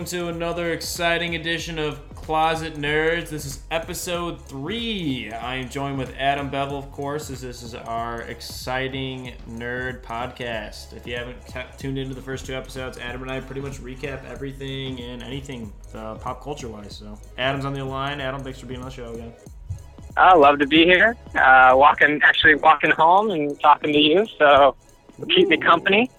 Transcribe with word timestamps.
Hello, 0.00 0.28
everyone, 0.28 0.32
and 0.32 0.32
welcome 0.32 0.40
to 0.40 0.46
another 0.46 0.72
exciting 0.72 1.34
edition 1.34 1.78
of 1.78 2.14
Closet 2.14 2.74
Nerds. 2.74 3.28
This 3.28 3.44
is 3.44 3.60
episode 3.70 4.40
three. 4.40 5.30
I 5.30 5.56
am 5.56 5.68
joined 5.68 5.98
with 5.98 6.14
Adam 6.16 6.48
Bevel, 6.48 6.78
of 6.78 6.90
course, 6.90 7.28
as 7.28 7.42
this 7.42 7.62
is 7.62 7.74
our 7.74 8.22
exciting 8.22 9.34
nerd 9.48 10.02
podcast. 10.02 10.96
If 10.96 11.06
you 11.06 11.16
haven't 11.16 11.46
t- 11.46 11.60
tuned 11.76 11.98
into 11.98 12.14
the 12.14 12.22
first 12.22 12.46
two 12.46 12.54
episodes, 12.54 12.96
Adam 12.98 13.22
and 13.22 13.30
I 13.30 13.40
pretty 13.40 13.60
much 13.60 13.78
recap 13.78 14.24
everything 14.24 15.00
and 15.00 15.22
anything 15.22 15.70
uh, 15.94 16.14
pop 16.14 16.42
culture 16.42 16.68
wise. 16.68 16.96
So, 16.96 17.18
Adam's 17.36 17.66
on 17.66 17.74
the 17.74 17.84
line. 17.84 18.20
Adam, 18.22 18.42
thanks 18.42 18.58
for 18.58 18.66
being 18.66 18.80
on 18.80 18.86
the 18.86 18.92
show 18.94 19.12
again. 19.12 19.34
I 20.16 20.34
love 20.34 20.58
to 20.60 20.66
be 20.66 20.84
here. 20.84 21.16
Uh, 21.34 21.72
walking, 21.74 22.20
actually 22.22 22.54
walking 22.54 22.90
home 22.90 23.30
and 23.30 23.60
talking 23.60 23.92
to 23.92 23.98
you, 23.98 24.26
so 24.38 24.76
keep 25.28 25.48
me 25.48 25.58
company 25.58 26.10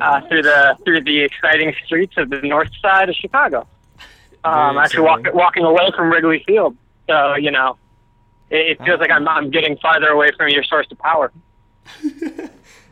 uh, 0.00 0.20
through 0.28 0.42
the 0.42 0.76
through 0.84 1.02
the 1.02 1.20
exciting 1.20 1.74
streets 1.84 2.14
of 2.16 2.30
the 2.30 2.40
north 2.42 2.70
side 2.80 3.08
of 3.08 3.14
Chicago. 3.14 3.66
Um, 4.42 4.78
actually, 4.78 5.02
walk, 5.02 5.22
walking 5.34 5.64
away 5.64 5.90
from 5.94 6.10
Wrigley 6.10 6.42
Field, 6.46 6.76
so 7.08 7.34
you 7.34 7.50
know, 7.50 7.76
it, 8.48 8.78
it 8.78 8.84
feels 8.84 9.00
like 9.00 9.10
I'm 9.10 9.26
I'm 9.28 9.50
getting 9.50 9.76
farther 9.78 10.08
away 10.08 10.30
from 10.36 10.48
your 10.48 10.64
source 10.64 10.86
of 10.90 10.98
power. 10.98 11.32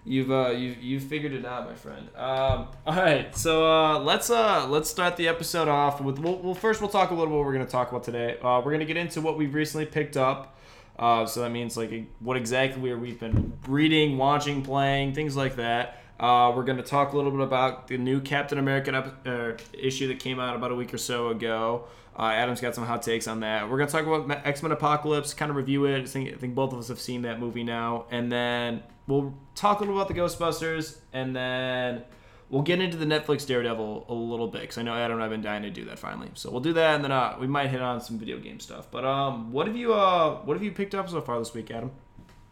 You've 0.05 0.31
uh 0.31 0.51
you 0.51 0.75
you 0.81 1.01
figured 1.01 1.33
it 1.33 1.45
out, 1.45 1.69
my 1.69 1.75
friend. 1.75 2.09
Um, 2.17 2.69
all 2.87 2.97
right, 2.97 3.37
so 3.37 3.71
uh, 3.71 3.99
let's 3.99 4.31
uh 4.31 4.67
let's 4.67 4.89
start 4.89 5.17
the 5.17 5.29
episode 5.29 5.69
off 5.69 6.01
with 6.01 6.19
well, 6.19 6.39
well 6.39 6.55
first 6.55 6.81
we'll 6.81 6.89
talk 6.89 7.11
a 7.11 7.15
little 7.15 7.29
bit 7.29 7.37
what 7.37 7.45
we're 7.45 7.53
gonna 7.53 7.67
talk 7.67 7.91
about 7.91 8.05
today. 8.05 8.39
Uh, 8.43 8.63
we're 8.65 8.73
gonna 8.73 8.87
get 8.87 8.97
into 8.97 9.21
what 9.21 9.37
we've 9.37 9.53
recently 9.53 9.85
picked 9.85 10.17
up. 10.17 10.57
Uh, 10.99 11.27
so 11.27 11.43
that 11.43 11.51
means 11.51 11.77
like 11.77 11.93
what 12.21 12.37
exactly 12.37 12.95
we've 12.95 13.21
been 13.21 13.53
reading, 13.69 14.17
watching, 14.17 14.63
playing, 14.63 15.13
things 15.13 15.37
like 15.37 15.57
that. 15.57 16.03
Uh, 16.19 16.53
we're 16.55 16.65
gonna 16.65 16.83
talk 16.83 17.13
a 17.13 17.17
little 17.17 17.31
bit 17.31 17.41
about 17.41 17.87
the 17.87 17.97
new 17.97 18.21
Captain 18.21 18.59
America 18.59 18.93
ep- 18.95 19.27
uh, 19.27 19.63
issue 19.73 20.09
that 20.09 20.19
came 20.19 20.41
out 20.41 20.57
about 20.57 20.73
a 20.73 20.75
week 20.75 20.93
or 20.93 20.99
so 20.99 21.29
ago. 21.29 21.85
Uh, 22.19 22.33
Adam's 22.33 22.61
got 22.61 22.75
some 22.75 22.85
hot 22.85 23.03
takes 23.03 23.29
on 23.29 23.41
that. 23.41 23.71
We're 23.71 23.79
gonna 23.79 23.91
talk 23.91 24.05
about 24.05 24.45
X 24.45 24.63
Men 24.63 24.73
Apocalypse, 24.73 25.33
kind 25.35 25.51
of 25.51 25.57
review 25.57 25.85
it. 25.85 26.03
I 26.03 26.05
think, 26.05 26.35
I 26.35 26.37
think 26.37 26.55
both 26.57 26.73
of 26.73 26.79
us 26.81 26.89
have 26.89 26.99
seen 26.99 27.23
that 27.23 27.39
movie 27.39 27.63
now, 27.63 28.07
and 28.11 28.33
then 28.33 28.83
we'll 29.07 29.35
talk 29.55 29.79
a 29.79 29.85
little 29.85 29.97
about 29.97 30.09
the 30.09 30.15
Ghostbusters, 30.21 30.99
and 31.13 31.37
then 31.37 32.03
we'll 32.51 32.63
get 32.63 32.81
into 32.81 32.97
the 32.97 33.05
Netflix 33.07 33.47
Daredevil 33.47 34.07
a 34.09 34.15
little 34.15 34.49
bit 34.49 34.63
because 34.63 34.79
I 34.79 34.83
know 34.83 34.95
Adam 34.95 35.13
and 35.13 35.23
I've 35.23 35.31
been 35.31 35.43
dying 35.43 35.63
to 35.63 35.71
do 35.71 35.85
that 35.85 36.01
finally. 36.01 36.31
So 36.35 36.51
we'll 36.51 36.61
do 36.61 36.73
that, 36.73 36.97
and 36.97 37.05
then 37.05 37.13
uh, 37.13 37.37
we 37.41 37.47
might 37.47 37.69
hit 37.69 37.81
on 37.81 38.01
some 38.01 38.19
video 38.19 38.41
game 38.41 38.59
stuff. 38.59 38.91
But 38.91 39.05
um, 39.05 39.53
what 39.53 39.69
have 39.69 39.77
you 39.77 39.95
uh, 39.95 40.41
what 40.45 40.57
have 40.57 40.65
you 40.65 40.73
picked 40.73 40.97
up 40.97 41.09
so 41.09 41.21
far 41.21 41.39
this 41.39 41.55
week, 41.55 41.71
Adam? 41.71 41.93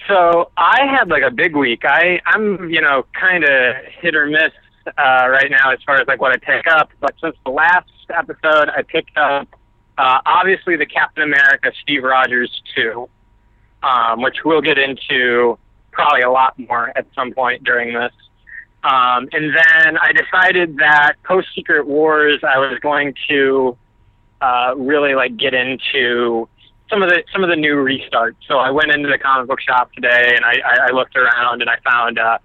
So 0.09 0.51
I 0.57 0.87
had 0.87 1.09
like 1.09 1.23
a 1.23 1.31
big 1.31 1.57
week. 1.57 1.85
I 1.85 2.21
I'm 2.27 2.71
you 2.71 2.81
know 2.81 3.07
kind 3.19 3.45
of 3.45 3.77
hit 4.01 4.15
or 4.15 4.27
miss 4.27 4.53
uh, 4.87 5.29
right 5.29 5.51
now 5.51 5.73
as 5.73 5.79
far 5.85 5.97
as 6.01 6.07
like 6.07 6.21
what 6.21 6.33
I 6.33 6.37
pick 6.37 6.67
up. 6.67 6.91
But 7.01 7.15
since 7.21 7.37
the 7.45 7.51
last 7.51 7.91
episode, 8.11 8.69
I 8.69 8.83
picked 8.83 9.17
up 9.17 9.49
uh, 9.99 10.21
obviously 10.27 10.77
the 10.77 10.87
Captain 10.87 11.25
America 11.25 11.73
Steve 11.83 12.05
Rogers 12.05 12.63
two, 12.75 13.09
um, 13.83 14.23
which 14.23 14.37
we'll 14.45 14.61
get 14.61 14.79
into 14.79 15.59
probably 15.91 16.23
a 16.23 16.31
lot 16.31 16.59
more 16.59 16.93
at 16.97 17.07
some 17.15 17.33
point 17.33 17.65
during 17.65 17.95
this. 17.95 18.13
Um, 18.85 19.29
and 19.33 19.53
then 19.57 19.99
I 19.99 20.13
decided 20.13 20.77
that 20.77 21.15
post 21.25 21.49
Secret 21.55 21.87
Wars, 21.87 22.39
I 22.45 22.59
was 22.59 22.79
going 22.81 23.15
to 23.29 23.77
uh, 24.41 24.75
really 24.77 25.15
like 25.15 25.37
get 25.37 25.55
into 25.55 26.49
some 26.91 27.03
of 27.03 27.09
the 27.09 27.23
some 27.33 27.43
of 27.43 27.51
the 27.51 27.57
new 27.57 27.75
restarts. 27.77 28.37
So 28.49 28.59
I 28.59 28.71
went 28.71 28.91
into 28.93 29.09
the 29.09 29.19
comic 29.19 29.49
book 29.49 29.61
shop 29.61 29.93
today 29.93 30.35
and 30.37 30.45
I, 30.45 30.55
I, 30.65 30.87
I 30.89 30.91
looked 30.93 31.17
around 31.17 31.61
and 31.63 31.71
I 31.71 31.77
found 31.89 32.19
uh, 32.19 32.39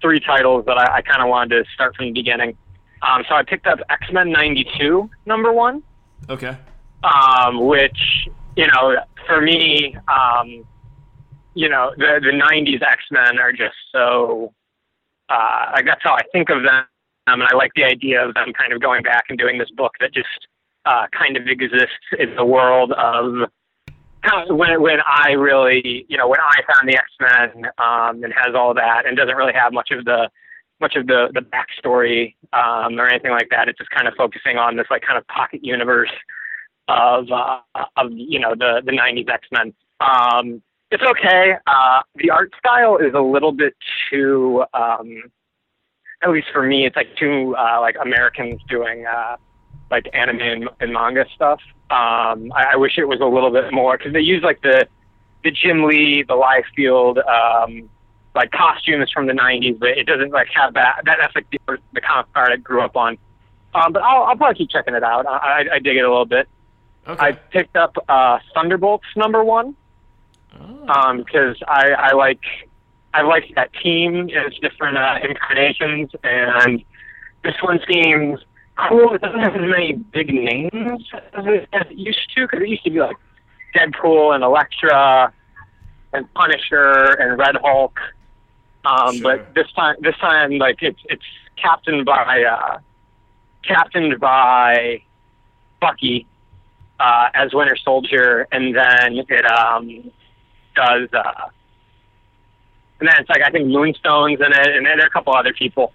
three 0.00 0.20
titles 0.20 0.64
that 0.66 0.78
I, 0.78 0.96
I 0.96 1.02
kind 1.02 1.22
of 1.22 1.28
wanted 1.28 1.64
to 1.64 1.70
start 1.72 1.94
from 1.96 2.06
the 2.06 2.12
beginning. 2.12 2.56
Um, 3.02 3.24
so 3.28 3.34
I 3.34 3.42
picked 3.42 3.66
up 3.66 3.80
X 3.90 4.06
Men 4.12 4.30
'92 4.30 5.10
number 5.26 5.52
one, 5.52 5.82
Okay. 6.30 6.56
um, 7.02 7.66
which 7.66 8.28
you 8.56 8.66
know 8.66 8.96
for 9.26 9.40
me, 9.40 9.96
um, 10.08 10.64
you 11.54 11.68
know 11.68 11.92
the 11.96 12.20
the 12.22 12.30
'90s 12.32 12.82
X 12.82 13.02
Men 13.10 13.38
are 13.38 13.52
just 13.52 13.76
so. 13.92 14.52
Uh, 15.30 15.70
like 15.74 15.86
that's 15.86 16.02
how 16.02 16.12
I 16.12 16.20
think 16.32 16.50
of 16.50 16.62
them, 16.62 16.84
um, 17.26 17.40
and 17.40 17.44
I 17.44 17.54
like 17.56 17.70
the 17.74 17.84
idea 17.84 18.26
of 18.26 18.34
them 18.34 18.52
kind 18.52 18.74
of 18.74 18.80
going 18.82 19.02
back 19.02 19.24
and 19.30 19.38
doing 19.38 19.56
this 19.56 19.70
book 19.70 19.92
that 20.00 20.12
just 20.12 20.28
uh, 20.84 21.06
kind 21.18 21.38
of 21.38 21.46
exists 21.46 22.12
in 22.18 22.34
the 22.36 22.44
world 22.44 22.92
of 22.92 23.48
when 24.48 24.80
when 24.80 24.98
I 25.06 25.32
really 25.32 26.06
you 26.08 26.16
know 26.16 26.28
when 26.28 26.40
I 26.40 26.60
found 26.72 26.88
the 26.88 26.96
X 26.96 27.06
Men 27.20 27.66
um, 27.78 28.24
and 28.24 28.32
has 28.32 28.54
all 28.54 28.74
that 28.74 29.06
and 29.06 29.16
doesn't 29.16 29.36
really 29.36 29.52
have 29.52 29.72
much 29.72 29.90
of 29.90 30.04
the 30.04 30.30
much 30.80 30.96
of 30.96 31.06
the 31.06 31.28
the 31.32 31.40
backstory 31.40 32.34
um, 32.52 32.98
or 32.98 33.08
anything 33.08 33.30
like 33.30 33.48
that. 33.50 33.68
It's 33.68 33.78
just 33.78 33.90
kind 33.90 34.08
of 34.08 34.14
focusing 34.14 34.56
on 34.58 34.76
this 34.76 34.86
like 34.90 35.02
kind 35.02 35.18
of 35.18 35.26
pocket 35.28 35.64
universe 35.64 36.12
of 36.88 37.30
uh, 37.30 37.60
of 37.96 38.12
you 38.12 38.38
know 38.38 38.54
the 38.54 38.82
the 38.84 38.92
'90s 38.92 39.28
X 39.28 39.46
Men. 39.52 39.74
Um, 40.00 40.62
it's 40.90 41.02
okay. 41.02 41.54
Uh, 41.66 42.02
the 42.16 42.30
art 42.30 42.52
style 42.58 42.98
is 42.98 43.14
a 43.14 43.20
little 43.20 43.52
bit 43.52 43.74
too, 44.10 44.64
um, 44.74 45.22
at 46.22 46.30
least 46.30 46.48
for 46.52 46.62
me, 46.62 46.86
it's 46.86 46.96
like 46.96 47.16
too 47.16 47.56
uh, 47.58 47.80
like 47.80 47.96
Americans 48.00 48.60
doing 48.68 49.04
uh, 49.06 49.36
like 49.90 50.08
anime 50.12 50.40
and, 50.40 50.68
and 50.80 50.92
manga 50.92 51.24
stuff. 51.34 51.60
Um, 51.90 52.52
I, 52.54 52.70
I 52.72 52.76
wish 52.76 52.98
it 52.98 53.04
was 53.06 53.20
a 53.20 53.26
little 53.26 53.50
bit 53.50 53.72
more 53.72 53.96
because 53.96 54.12
they 54.12 54.20
use 54.20 54.42
like 54.42 54.62
the 54.62 54.86
the 55.44 55.50
Jim 55.50 55.84
Lee, 55.84 56.22
the 56.22 56.34
Liefeld, 56.34 57.18
um, 57.28 57.88
like 58.34 58.50
costumes 58.50 59.10
from 59.10 59.26
the 59.26 59.32
'90s, 59.34 59.78
but 59.78 59.90
it 59.90 60.04
doesn't 60.06 60.30
like 60.30 60.48
have 60.54 60.74
that. 60.74 61.02
that 61.04 61.18
that's 61.20 61.34
like 61.34 61.46
the, 61.50 61.78
the 61.92 62.00
comic 62.00 62.26
art 62.34 62.50
I 62.52 62.56
grew 62.56 62.80
up 62.82 62.96
on. 62.96 63.18
Um, 63.74 63.92
but 63.92 64.02
I'll, 64.02 64.22
I'll 64.24 64.36
probably 64.36 64.54
keep 64.56 64.70
checking 64.70 64.94
it 64.94 65.02
out. 65.02 65.26
I, 65.26 65.30
I, 65.70 65.74
I 65.74 65.78
dig 65.80 65.96
it 65.96 66.04
a 66.04 66.08
little 66.08 66.24
bit. 66.26 66.48
Okay. 67.06 67.22
I 67.22 67.32
picked 67.32 67.76
up 67.76 67.96
uh, 68.08 68.38
Thunderbolts 68.54 69.04
number 69.16 69.44
one 69.44 69.76
Oh. 70.58 70.88
um, 70.88 71.18
because 71.18 71.56
I, 71.66 71.90
I 71.90 72.12
like 72.14 72.40
I 73.12 73.22
like 73.22 73.52
that 73.56 73.72
team 73.74 74.28
in 74.28 74.30
its 74.30 74.58
different 74.60 74.96
uh, 74.96 75.18
incarnations, 75.22 76.10
and 76.22 76.82
this 77.42 77.54
one 77.62 77.80
seems 77.88 78.40
cool. 78.76 79.14
It 79.14 79.20
doesn't 79.20 79.40
have 79.40 79.54
as 79.54 79.60
many 79.60 79.92
big 79.92 80.32
names 80.32 81.08
as 81.32 81.46
it, 81.46 81.68
as 81.72 81.86
it 81.90 81.96
used 81.96 82.34
to, 82.34 82.46
because 82.46 82.62
it 82.62 82.68
used 82.68 82.84
to 82.84 82.90
be 82.90 83.00
like 83.00 83.16
Deadpool 83.74 84.34
and 84.34 84.44
Elektra 84.44 85.32
and 86.12 86.32
Punisher 86.34 87.16
and 87.20 87.38
Red 87.38 87.56
Hulk. 87.62 87.98
Um, 88.84 89.16
Sure. 89.16 89.38
But 89.38 89.54
this 89.54 89.70
time, 89.72 89.96
this 90.00 90.16
time, 90.16 90.58
like 90.58 90.82
it's 90.82 91.00
it's 91.06 91.24
captained 91.56 92.04
by 92.04 92.44
uh, 92.44 92.78
captained 93.66 94.20
by 94.20 95.02
Bucky 95.80 96.26
uh, 97.00 97.28
as 97.34 97.54
Winter 97.54 97.76
Soldier, 97.76 98.46
and 98.52 98.74
then 98.76 99.24
it 99.28 99.46
um, 99.46 100.10
does. 100.76 101.08
Uh, 101.12 101.48
and 103.00 103.08
then 103.08 103.16
it's 103.18 103.28
like 103.28 103.42
I 103.42 103.50
think 103.50 103.68
Moonstone's 103.68 104.40
in 104.40 104.52
it, 104.52 104.76
and 104.76 104.86
then 104.86 104.96
there 104.98 105.06
are 105.06 105.08
a 105.08 105.10
couple 105.10 105.34
other 105.34 105.52
people. 105.52 105.92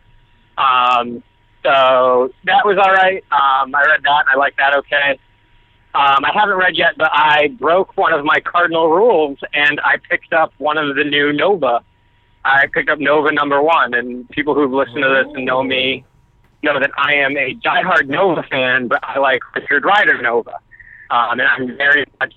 Um, 0.57 1.23
so 1.63 2.31
that 2.45 2.65
was 2.65 2.77
all 2.77 2.93
right. 2.93 3.23
Um, 3.31 3.73
I 3.75 3.83
read 3.85 4.03
that, 4.03 4.25
and 4.25 4.29
I 4.29 4.35
like 4.35 4.55
that 4.57 4.75
okay. 4.77 5.19
Um, 5.95 6.23
I 6.23 6.31
haven't 6.33 6.57
read 6.57 6.77
yet, 6.77 6.93
but 6.97 7.09
I 7.11 7.47
broke 7.59 7.97
one 7.97 8.13
of 8.13 8.23
my 8.23 8.39
cardinal 8.39 8.89
rules, 8.89 9.39
and 9.53 9.79
I 9.83 9.97
picked 10.09 10.33
up 10.33 10.53
one 10.57 10.77
of 10.77 10.95
the 10.95 11.03
new 11.03 11.33
Nova. 11.33 11.83
I 12.45 12.67
picked 12.73 12.89
up 12.89 12.99
Nova 12.99 13.31
number 13.31 13.61
one, 13.61 13.93
and 13.93 14.29
people 14.29 14.53
who've 14.53 14.71
listened 14.71 15.03
to 15.03 15.09
this 15.09 15.33
and 15.35 15.45
know 15.45 15.63
me 15.63 16.05
know 16.63 16.79
that 16.79 16.91
I 16.97 17.13
am 17.15 17.37
a 17.37 17.56
diehard 17.56 18.07
Nova 18.07 18.44
fan, 18.44 18.88
but 18.88 19.00
I 19.03 19.19
like 19.19 19.41
Richard 19.55 19.83
Rider 19.83 20.21
Nova. 20.21 20.53
Um, 21.09 21.39
and 21.39 21.41
I'm 21.41 21.77
very 21.77 22.05
much, 22.19 22.33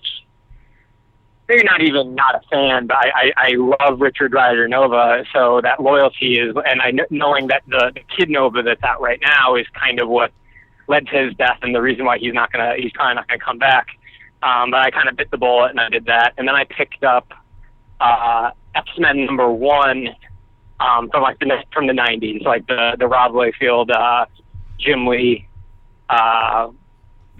maybe 1.52 1.64
not 1.64 1.82
even 1.82 2.14
not 2.14 2.34
a 2.34 2.40
fan, 2.48 2.86
but 2.86 2.96
I, 2.96 3.10
I, 3.14 3.32
I 3.36 3.50
love 3.56 4.00
Richard 4.00 4.32
Rider 4.32 4.66
Nova. 4.68 5.24
So 5.32 5.60
that 5.62 5.82
loyalty 5.82 6.38
is, 6.38 6.54
and 6.66 6.80
I 6.80 6.92
knowing 7.10 7.48
that 7.48 7.62
the, 7.66 7.92
the 7.94 8.00
Kid 8.16 8.30
Nova 8.30 8.62
that's 8.62 8.82
out 8.82 9.00
right 9.00 9.20
now 9.20 9.56
is 9.56 9.66
kind 9.78 10.00
of 10.00 10.08
what 10.08 10.32
led 10.88 11.06
to 11.08 11.26
his 11.26 11.34
death 11.34 11.58
and 11.62 11.74
the 11.74 11.82
reason 11.82 12.04
why 12.04 12.18
he's 12.18 12.32
not 12.32 12.50
gonna, 12.52 12.74
he's 12.78 12.92
probably 12.92 13.14
not 13.14 13.28
gonna 13.28 13.40
come 13.40 13.58
back. 13.58 13.88
Um, 14.42 14.70
but 14.70 14.80
I 14.80 14.90
kind 14.90 15.08
of 15.08 15.16
bit 15.16 15.30
the 15.30 15.38
bullet 15.38 15.70
and 15.70 15.80
I 15.80 15.88
did 15.88 16.06
that, 16.06 16.32
and 16.38 16.48
then 16.48 16.54
I 16.54 16.64
picked 16.64 17.04
up 17.04 17.32
uh, 18.00 18.50
X 18.74 18.88
Men 18.98 19.26
number 19.26 19.50
one 19.50 20.08
um, 20.80 21.10
from 21.10 21.22
like 21.22 21.38
the 21.38 21.62
from 21.72 21.86
the 21.86 21.92
'90s, 21.92 22.44
like 22.44 22.66
the 22.66 22.96
the 22.98 23.06
Rob 23.06 23.32
Liefeld, 23.32 23.90
uh, 23.90 24.26
Jim 24.78 25.06
Lee, 25.06 25.46
uh, 26.08 26.70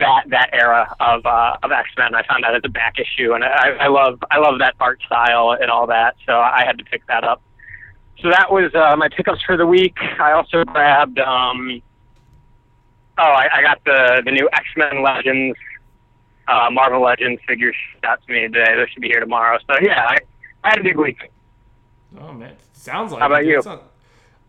that 0.02 0.25
that 0.28 0.50
era 0.52 0.94
of 1.00 1.25
uh, 1.25 1.56
of 1.62 1.72
X 1.72 1.88
Men. 1.96 2.14
I 2.14 2.26
found 2.26 2.44
that 2.44 2.54
as 2.54 2.62
a 2.64 2.69
back 2.69 2.99
issue, 2.99 3.32
and 3.34 3.44
I, 3.44 3.70
I 3.81 3.88
love 3.88 4.22
I 4.31 4.38
love 4.38 4.58
that 4.58 4.75
art 4.81 5.00
style 5.06 5.56
and 5.58 5.70
all 5.70 5.87
that. 5.87 6.16
So 6.26 6.32
I 6.32 6.64
had 6.66 6.78
to 6.78 6.84
pick 6.84 7.06
that 7.06 7.25
up. 7.25 7.43
So 8.20 8.28
that 8.31 8.52
was 8.52 8.75
uh, 8.75 8.94
my 8.96 9.08
pickups 9.08 9.43
for 9.43 9.56
the 9.56 9.66
week. 9.66 9.96
I 10.20 10.32
also 10.32 10.64
grabbed. 10.64 11.19
Um, 11.19 11.82
oh, 13.19 13.22
I, 13.22 13.49
I 13.58 13.62
got 13.62 13.82
the 13.84 14.22
the 14.25 14.31
new 14.31 14.49
X 14.52 14.64
Men 14.76 15.02
Legends, 15.02 15.56
uh, 16.49 16.69
Marvel 16.70 17.02
Legends 17.02 17.40
figures 17.46 17.76
out 18.04 18.25
to 18.26 18.32
me 18.32 18.43
today. 18.43 18.75
They 18.76 18.87
should 18.93 19.02
be 19.02 19.08
here 19.08 19.20
tomorrow. 19.20 19.58
So 19.66 19.76
yeah, 19.82 20.06
I, 20.08 20.19
I 20.64 20.70
had 20.70 20.81
a 20.81 20.84
big 20.84 20.99
week. 20.99 21.31
Oh 22.20 22.32
man, 22.32 22.56
sounds 22.72 23.12
like. 23.12 23.20
How 23.20 23.26
about 23.26 23.43
it. 23.43 23.49
you? 23.49 23.62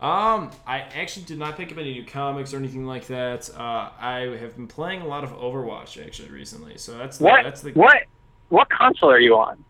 Um, 0.04 0.50
I 0.66 0.80
actually 0.80 1.24
did 1.24 1.38
not 1.38 1.56
pick 1.56 1.72
up 1.72 1.78
any 1.78 1.94
new 1.94 2.04
comics 2.04 2.52
or 2.52 2.58
anything 2.58 2.84
like 2.84 3.06
that. 3.06 3.48
Uh, 3.56 3.88
I 3.98 4.36
have 4.38 4.54
been 4.54 4.66
playing 4.66 5.00
a 5.00 5.06
lot 5.06 5.24
of 5.24 5.30
Overwatch 5.30 6.04
actually 6.04 6.28
recently, 6.28 6.76
so 6.76 6.98
that's 6.98 7.16
the, 7.16 7.24
What? 7.24 7.42
that's 7.42 7.62
the 7.62 7.70
What? 7.70 8.02
What 8.50 8.68
console 8.68 9.10
are 9.10 9.18
you 9.18 9.34
on? 9.38 9.64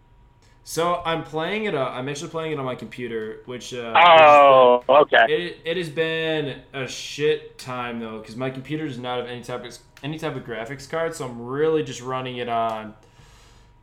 So 0.65 1.03
I'm 1.07 1.23
playing 1.23 1.67
it. 1.67 1.77
Uh, 1.77 1.89
I'm 1.89 2.09
actually 2.09 2.31
playing 2.31 2.51
it 2.51 2.59
on 2.59 2.65
my 2.65 2.75
computer, 2.75 3.43
which 3.47 3.73
uh, 3.75 3.93
Oh, 3.95 4.83
okay. 4.89 5.25
It, 5.29 5.59
it 5.65 5.77
has 5.77 5.89
been 5.89 6.63
a 6.73 6.89
shit 6.89 7.57
time 7.57 8.01
though, 8.01 8.19
because 8.19 8.35
my 8.35 8.51
computer 8.51 8.89
does 8.89 8.99
not 8.99 9.19
have 9.21 9.29
any 9.29 9.45
type 9.45 9.65
of 9.65 9.79
any 10.03 10.19
type 10.19 10.35
of 10.35 10.43
graphics 10.43 10.91
card, 10.91 11.15
so 11.15 11.27
I'm 11.27 11.47
really 11.47 11.85
just 11.85 12.03
running 12.03 12.39
it 12.39 12.49
on 12.49 12.95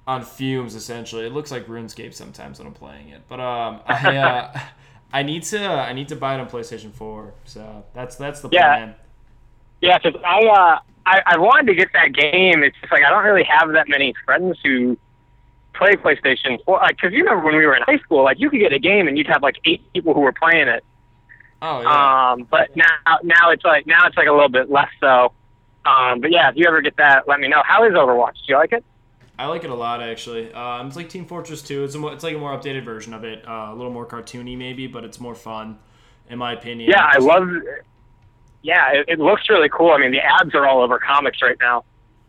on 0.05 0.25
fumes 0.25 0.75
essentially. 0.75 1.25
It 1.25 1.31
looks 1.31 1.49
like 1.49 1.67
RuneScape 1.67 2.13
sometimes 2.13 2.59
when 2.59 2.67
I'm 2.67 2.73
playing 2.73 3.07
it, 3.07 3.21
but 3.29 3.39
um, 3.39 3.79
I 3.85 4.17
uh, 4.17 4.59
I 5.13 5.23
need 5.23 5.43
to 5.43 5.59
I 5.67 5.93
need 5.93 6.07
to 6.09 6.15
buy 6.15 6.35
it 6.35 6.39
on 6.39 6.49
PlayStation 6.49 6.91
4, 6.91 7.33
so 7.45 7.83
that's 7.93 8.15
that's 8.15 8.41
the 8.41 8.49
Yeah. 8.51 8.75
plan. 8.75 8.95
Yeah, 9.81 9.99
'cause 9.99 10.13
I, 10.25 10.45
uh, 10.47 10.79
I 11.05 11.21
I 11.25 11.37
wanted 11.37 11.67
to 11.67 11.75
get 11.75 11.89
that 11.93 12.13
game. 12.13 12.63
It's 12.63 12.77
just 12.79 12.91
like 12.91 13.03
I 13.03 13.09
don't 13.09 13.23
really 13.23 13.43
have 13.43 13.71
that 13.73 13.89
many 13.89 14.13
friends 14.25 14.57
who 14.63 14.97
play 15.73 15.93
PlayStation 15.95 16.63
4. 16.65 16.79
Like, 16.79 16.97
cause 16.97 17.11
you 17.11 17.23
remember 17.23 17.43
when 17.45 17.55
we 17.57 17.65
were 17.65 17.75
in 17.75 17.83
high 17.83 17.97
school, 17.99 18.23
like 18.23 18.39
you 18.39 18.49
could 18.49 18.59
get 18.59 18.73
a 18.73 18.79
game 18.79 19.07
and 19.07 19.17
you'd 19.17 19.27
have 19.27 19.41
like 19.43 19.55
eight 19.65 19.81
people 19.93 20.13
who 20.13 20.21
were 20.21 20.33
playing 20.33 20.67
it. 20.67 20.83
Oh 21.61 21.81
yeah. 21.81 22.31
Um, 22.31 22.47
but 22.49 22.75
now 22.75 23.19
now 23.23 23.49
it's 23.51 23.63
like 23.65 23.85
now 23.87 24.07
it's 24.07 24.17
like 24.17 24.27
a 24.27 24.31
little 24.31 24.49
bit 24.49 24.69
less 24.69 24.89
so. 24.99 25.33
Um, 25.85 26.21
but 26.21 26.31
yeah, 26.31 26.49
if 26.49 26.55
you 26.57 26.67
ever 26.67 26.81
get 26.81 26.97
that, 26.97 27.27
let 27.27 27.39
me 27.39 27.47
know. 27.47 27.63
How 27.65 27.83
is 27.85 27.93
Overwatch? 27.93 28.35
Do 28.45 28.53
you 28.53 28.55
like 28.57 28.71
it? 28.71 28.85
I 29.41 29.47
like 29.47 29.63
it 29.63 29.71
a 29.71 29.75
lot 29.75 30.03
actually. 30.03 30.53
Um, 30.53 30.87
it's 30.87 30.95
like 30.95 31.09
Team 31.09 31.25
Fortress 31.25 31.63
2. 31.63 31.83
It's 31.83 31.95
a 31.95 31.97
more, 31.99 32.13
it's 32.13 32.23
like 32.23 32.35
a 32.35 32.37
more 32.37 32.55
updated 32.57 32.85
version 32.85 33.13
of 33.13 33.23
it. 33.23 33.43
Uh, 33.47 33.69
a 33.71 33.75
little 33.75 33.91
more 33.91 34.05
cartoony 34.05 34.55
maybe, 34.55 34.85
but 34.85 35.03
it's 35.03 35.19
more 35.19 35.33
fun, 35.33 35.79
in 36.29 36.37
my 36.37 36.53
opinion. 36.53 36.91
Yeah, 36.91 37.03
I 37.03 37.17
love. 37.17 37.47
Yeah, 38.61 38.91
it, 38.93 39.05
it 39.07 39.19
looks 39.19 39.49
really 39.49 39.69
cool. 39.69 39.91
I 39.91 39.97
mean, 39.97 40.11
the 40.11 40.19
ads 40.23 40.53
are 40.53 40.67
all 40.67 40.81
over 40.83 40.99
comics 40.99 41.41
right 41.41 41.57
now. 41.59 41.83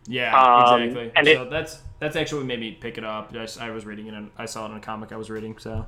Yeah, 0.06 0.34
Um, 0.34 0.82
exactly. 0.82 1.12
and 1.14 1.26
so 1.26 1.42
it- 1.42 1.50
that's 1.50 1.82
that's 1.98 2.16
actually 2.16 2.38
what 2.38 2.46
made 2.46 2.58
me 2.60 2.72
pick 2.72 2.98
it 2.98 3.04
up. 3.04 3.32
I 3.60 3.70
was 3.70 3.84
reading 3.86 4.06
it, 4.08 4.14
and 4.14 4.30
I 4.36 4.46
saw 4.46 4.66
it 4.66 4.70
in 4.70 4.76
a 4.78 4.80
comic 4.80 5.12
I 5.12 5.16
was 5.16 5.30
reading. 5.30 5.56
So, 5.58 5.86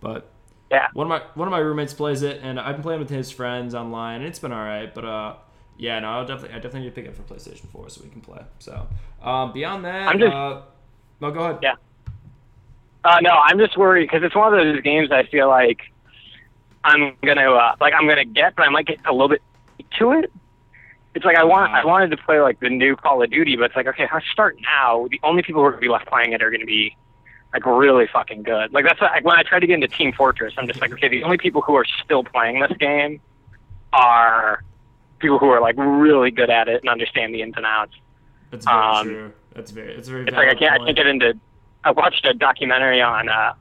but 0.00 0.30
Yeah. 0.70 0.88
one 0.92 1.06
of 1.06 1.08
my 1.08 1.22
one 1.34 1.48
of 1.48 1.52
my 1.52 1.60
roommates 1.60 1.94
plays 1.94 2.22
it, 2.22 2.40
and 2.42 2.58
I've 2.60 2.74
been 2.74 2.82
playing 2.82 3.00
with 3.00 3.08
his 3.08 3.30
friends 3.30 3.74
online, 3.74 4.16
and 4.20 4.26
it's 4.28 4.40
been 4.40 4.52
all 4.52 4.58
right. 4.64 4.92
But 4.92 5.04
uh, 5.04 5.34
yeah, 5.78 5.98
no, 6.00 6.08
I'll 6.08 6.26
definitely 6.26 6.50
I 6.50 6.54
definitely 6.56 6.80
need 6.80 6.86
to 6.86 6.94
pick 6.94 7.04
it 7.04 7.08
up 7.08 7.14
for 7.16 7.22
PlayStation 7.34 7.68
Four 7.68 7.88
so 7.88 8.02
we 8.02 8.10
can 8.10 8.20
play. 8.20 8.42
So, 8.58 8.86
um, 9.22 9.52
beyond 9.52 9.84
that, 9.84 10.08
I'm 10.08 10.18
just- 10.18 10.32
uh, 10.34 10.62
no, 11.20 11.30
go 11.30 11.40
ahead. 11.40 11.58
Yeah. 11.62 11.74
Uh, 13.04 13.20
no, 13.20 13.30
I'm 13.30 13.58
just 13.58 13.76
worried 13.76 14.08
because 14.10 14.22
it's 14.24 14.34
one 14.34 14.52
of 14.52 14.58
those 14.58 14.80
games 14.82 15.12
I 15.12 15.22
feel 15.24 15.48
like 15.48 15.80
I'm 16.82 17.16
gonna 17.24 17.50
uh, 17.52 17.76
like 17.80 17.94
I'm 17.94 18.08
gonna 18.08 18.24
get, 18.24 18.56
but 18.56 18.64
I 18.66 18.68
might 18.68 18.86
get 18.86 18.98
a 19.06 19.12
little 19.12 19.28
bit 19.28 19.42
to 19.98 20.12
it. 20.12 20.32
It's 21.14 21.24
like 21.24 21.36
I 21.36 21.44
want 21.44 21.72
I 21.72 21.84
wanted 21.84 22.10
to 22.10 22.16
play 22.16 22.40
like 22.40 22.60
the 22.60 22.68
new 22.68 22.96
Call 22.96 23.22
of 23.22 23.30
Duty, 23.30 23.56
but 23.56 23.66
it's 23.66 23.76
like 23.76 23.86
okay, 23.86 24.08
I 24.10 24.20
start 24.32 24.56
now, 24.60 25.06
the 25.10 25.20
only 25.22 25.42
people 25.42 25.62
who 25.62 25.66
are 25.66 25.70
gonna 25.70 25.80
be 25.80 25.88
left 25.88 26.06
playing 26.06 26.32
it 26.32 26.42
are 26.42 26.50
gonna 26.50 26.66
be 26.66 26.96
like 27.52 27.64
really 27.64 28.06
fucking 28.12 28.42
good. 28.42 28.72
Like 28.72 28.84
that's 28.84 29.00
like 29.00 29.24
when 29.24 29.38
I 29.38 29.42
tried 29.44 29.60
to 29.60 29.66
get 29.66 29.74
into 29.74 29.88
Team 29.88 30.12
Fortress, 30.12 30.54
I'm 30.58 30.66
just 30.66 30.80
like 30.80 30.92
okay, 30.92 31.08
the 31.08 31.22
only 31.22 31.38
people 31.38 31.62
who 31.62 31.74
are 31.76 31.86
still 32.04 32.24
playing 32.24 32.60
this 32.60 32.72
game 32.78 33.20
are 33.92 34.62
people 35.18 35.38
who 35.38 35.48
are 35.48 35.60
like 35.60 35.76
really 35.78 36.30
good 36.30 36.50
at 36.50 36.68
it 36.68 36.80
and 36.82 36.88
understand 36.88 37.34
the 37.34 37.42
ins 37.42 37.54
and 37.56 37.66
outs. 37.66 37.92
That's 38.50 38.64
very 38.66 38.76
Um, 38.76 39.06
true. 39.06 39.32
That's 39.54 39.70
very 39.70 39.94
it's 39.94 40.08
very. 40.08 40.26
It's 40.26 40.36
like 40.36 40.48
I 40.48 40.54
can't 40.54 40.72
I 40.80 40.84
can't 40.84 40.96
get 40.96 41.06
into. 41.06 41.34
I 41.84 41.90
watched 41.92 42.24
a 42.26 42.34
documentary 42.34 43.00
on 43.00 43.28
uh, 43.28 43.54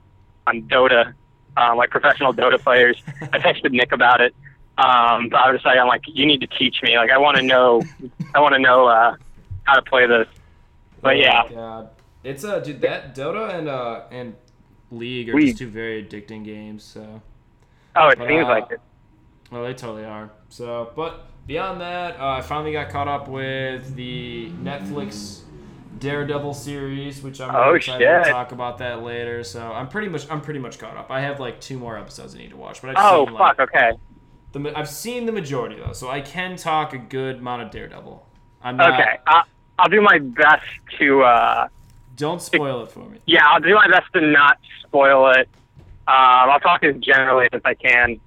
on 0.47 0.63
Dota, 0.63 1.13
um, 1.57 1.77
like 1.77 1.89
professional 1.89 2.33
Dota 2.33 2.59
players. 2.59 3.01
I 3.21 3.39
texted 3.39 3.71
Nick 3.71 3.91
about 3.91 4.21
it. 4.21 4.35
Um, 4.77 5.29
but 5.29 5.37
I 5.39 5.51
was 5.51 5.61
like, 5.63 5.77
I'm 5.77 5.87
like, 5.87 6.01
you 6.05 6.25
need 6.25 6.41
to 6.41 6.47
teach 6.47 6.83
me. 6.83 6.97
Like, 6.97 7.09
I 7.09 7.17
want 7.17 7.37
to 7.37 7.43
know, 7.43 7.81
I 8.33 8.41
want 8.41 8.55
to 8.55 8.59
know 8.59 8.87
uh, 8.87 9.15
how 9.63 9.75
to 9.75 9.81
play 9.81 10.05
this. 10.05 10.27
But 11.01 11.15
Oh 11.15 11.17
yeah, 11.17 11.47
God. 11.49 11.89
it's 12.25 12.43
uh, 12.43 12.59
dude, 12.59 12.81
that 12.81 13.15
Dota 13.15 13.53
and 13.57 13.69
uh 13.69 14.01
and 14.11 14.35
League 14.91 15.29
are 15.29 15.35
League. 15.35 15.47
just 15.47 15.59
two 15.59 15.69
very 15.69 16.03
addicting 16.03 16.43
games. 16.43 16.83
So. 16.83 17.21
oh, 17.95 18.09
it 18.09 18.17
But, 18.17 18.27
seems 18.27 18.45
uh, 18.45 18.49
like 18.49 18.71
it. 18.71 18.81
Well, 19.51 19.63
they 19.63 19.73
totally 19.73 20.03
are. 20.03 20.29
So, 20.49 20.91
but 20.95 21.27
beyond 21.45 21.81
that, 21.81 22.19
uh, 22.19 22.27
I 22.37 22.41
finally 22.41 22.71
got 22.71 22.89
caught 22.89 23.07
up 23.07 23.27
with 23.27 23.95
the 23.95 24.51
Netflix 24.61 25.41
Daredevil 25.97 26.53
series, 26.53 27.21
which 27.23 27.39
I'm 27.41 27.55
really 27.55 27.71
Oh, 27.71 27.75
excited 27.75 28.13
to 28.13 28.21
talk 28.21 28.51
about 28.51 28.77
that 28.79 29.01
later. 29.03 29.43
So 29.43 29.71
I'm 29.71 29.87
pretty 29.87 30.09
much 30.09 30.29
I'm 30.29 30.41
pretty 30.41 30.59
much 30.59 30.79
caught 30.79 30.97
up. 30.97 31.09
I 31.11 31.21
have 31.21 31.39
like 31.39 31.61
two 31.61 31.77
more 31.79 31.97
episodes 31.97 32.35
I 32.35 32.39
need 32.39 32.51
to 32.51 32.57
watch, 32.57 32.81
but 32.81 32.89
I've 32.89 32.99
Oh 32.99 33.01
seen 33.01 33.31
fuck, 33.37 33.57
like 33.57 33.59
okay, 33.59 33.91
the 34.51 34.73
I've 34.77 34.89
seen 34.89 35.25
the 35.25 35.31
majority 35.31 35.75
though, 35.77 35.93
so 35.93 36.09
I 36.09 36.21
can 36.21 36.55
talk 36.55 36.93
a 36.93 36.97
good 36.97 37.37
amount 37.37 37.63
of 37.63 37.71
Daredevil. 37.71 38.25
I'm 38.61 38.81
not, 38.81 38.89
okay. 38.99 39.19
I'll 39.77 39.89
do 39.89 40.01
my 40.01 40.19
best 40.19 40.63
to. 40.99 41.23
Uh, 41.23 41.67
Don't 42.15 42.41
spoil 42.41 42.83
it 42.83 42.91
for 42.91 43.09
me. 43.09 43.19
yeah, 43.25 43.45
I'll 43.47 43.59
do 43.59 43.73
my 43.75 43.87
best 43.89 44.11
to 44.13 44.21
not 44.21 44.57
spoil 44.83 45.31
it. 45.31 45.49
Um, 46.07 46.49
I'll 46.51 46.59
talk 46.59 46.83
as 46.83 46.95
generally 46.97 47.47
as 47.51 47.61
I 47.65 47.73
can. 47.73 48.19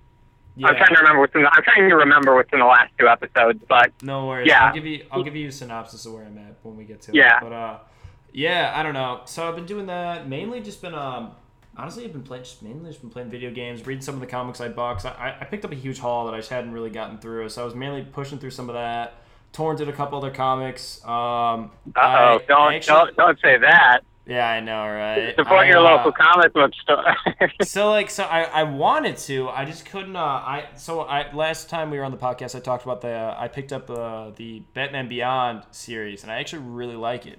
Yeah. 0.58 0.68
I'm 0.68 0.76
trying 0.76 0.94
to 0.94 1.00
remember 1.00 1.20
what's 1.20 1.34
in 1.34 1.42
the, 1.42 1.48
I'm 1.52 1.62
trying 1.62 1.88
to 1.88 1.96
remember 1.96 2.34
what's 2.34 2.52
in 2.52 2.58
the 2.58 2.64
last 2.66 2.92
two 2.98 3.06
episodes, 3.08 3.60
but 3.68 3.92
No 4.02 4.26
worries. 4.26 4.48
Yeah. 4.48 4.64
I'll 4.66 4.74
give 4.74 4.84
you 4.86 5.04
I'll 5.10 5.22
give 5.22 5.36
you 5.36 5.48
a 5.48 5.52
synopsis 5.52 6.04
of 6.06 6.12
where 6.14 6.24
I'm 6.24 6.36
at 6.38 6.56
when 6.62 6.76
we 6.76 6.84
get 6.84 7.00
to 7.02 7.12
Yeah. 7.14 7.36
it. 7.38 7.42
But 7.42 7.52
uh 7.52 7.78
yeah, 8.32 8.72
I 8.74 8.82
don't 8.82 8.94
know. 8.94 9.22
So 9.24 9.48
I've 9.48 9.54
been 9.56 9.66
doing 9.66 9.86
that. 9.86 10.28
Mainly 10.28 10.60
just 10.60 10.82
been 10.82 10.94
um 10.94 11.32
honestly 11.76 12.04
I've 12.04 12.12
been 12.12 12.22
playing 12.24 12.42
just 12.44 12.62
mainly 12.62 12.90
just 12.90 13.00
been 13.00 13.10
playing 13.10 13.30
video 13.30 13.50
games, 13.52 13.86
reading 13.86 14.02
some 14.02 14.14
of 14.16 14.20
the 14.20 14.26
comics 14.26 14.60
I 14.60 14.68
bought. 14.68 15.04
I, 15.06 15.36
I 15.40 15.44
picked 15.44 15.64
up 15.64 15.70
a 15.72 15.76
huge 15.76 15.98
haul 16.00 16.26
that 16.26 16.34
I 16.34 16.38
just 16.38 16.50
hadn't 16.50 16.72
really 16.72 16.90
gotten 16.90 17.18
through. 17.18 17.48
So 17.50 17.62
I 17.62 17.64
was 17.64 17.74
mainly 17.74 18.02
pushing 18.02 18.38
through 18.38 18.50
some 18.50 18.68
of 18.68 18.74
that. 18.74 19.14
Torrented 19.52 19.88
a 19.88 19.92
couple 19.92 20.18
other 20.18 20.30
comics. 20.32 21.02
Um 21.04 21.70
uh 21.96 22.38
oh, 22.38 22.40
don't 22.48 22.74
actually- 22.74 22.94
don't 22.94 23.16
don't 23.16 23.40
say 23.40 23.58
that. 23.58 24.00
Yeah, 24.28 24.46
I 24.46 24.60
know, 24.60 24.86
right? 24.86 25.34
Support 25.36 25.60
I, 25.60 25.68
your 25.68 25.78
uh, 25.78 25.96
local 25.96 26.12
comic 26.12 26.52
book 26.52 26.72
store. 26.82 27.16
so 27.62 27.90
like 27.90 28.10
so 28.10 28.24
I, 28.24 28.42
I 28.42 28.62
wanted 28.64 29.16
to 29.16 29.48
I 29.48 29.64
just 29.64 29.86
couldn't 29.86 30.16
uh 30.16 30.20
I 30.20 30.68
so 30.76 31.00
I 31.00 31.32
last 31.32 31.70
time 31.70 31.90
we 31.90 31.96
were 31.96 32.04
on 32.04 32.10
the 32.10 32.18
podcast 32.18 32.54
I 32.54 32.60
talked 32.60 32.84
about 32.84 33.00
the 33.00 33.08
uh, 33.08 33.36
I 33.38 33.48
picked 33.48 33.72
up 33.72 33.88
uh, 33.88 34.30
the 34.36 34.62
Batman 34.74 35.08
Beyond 35.08 35.62
series 35.70 36.24
and 36.24 36.30
I 36.30 36.40
actually 36.40 36.62
really 36.64 36.94
like 36.94 37.24
it. 37.26 37.38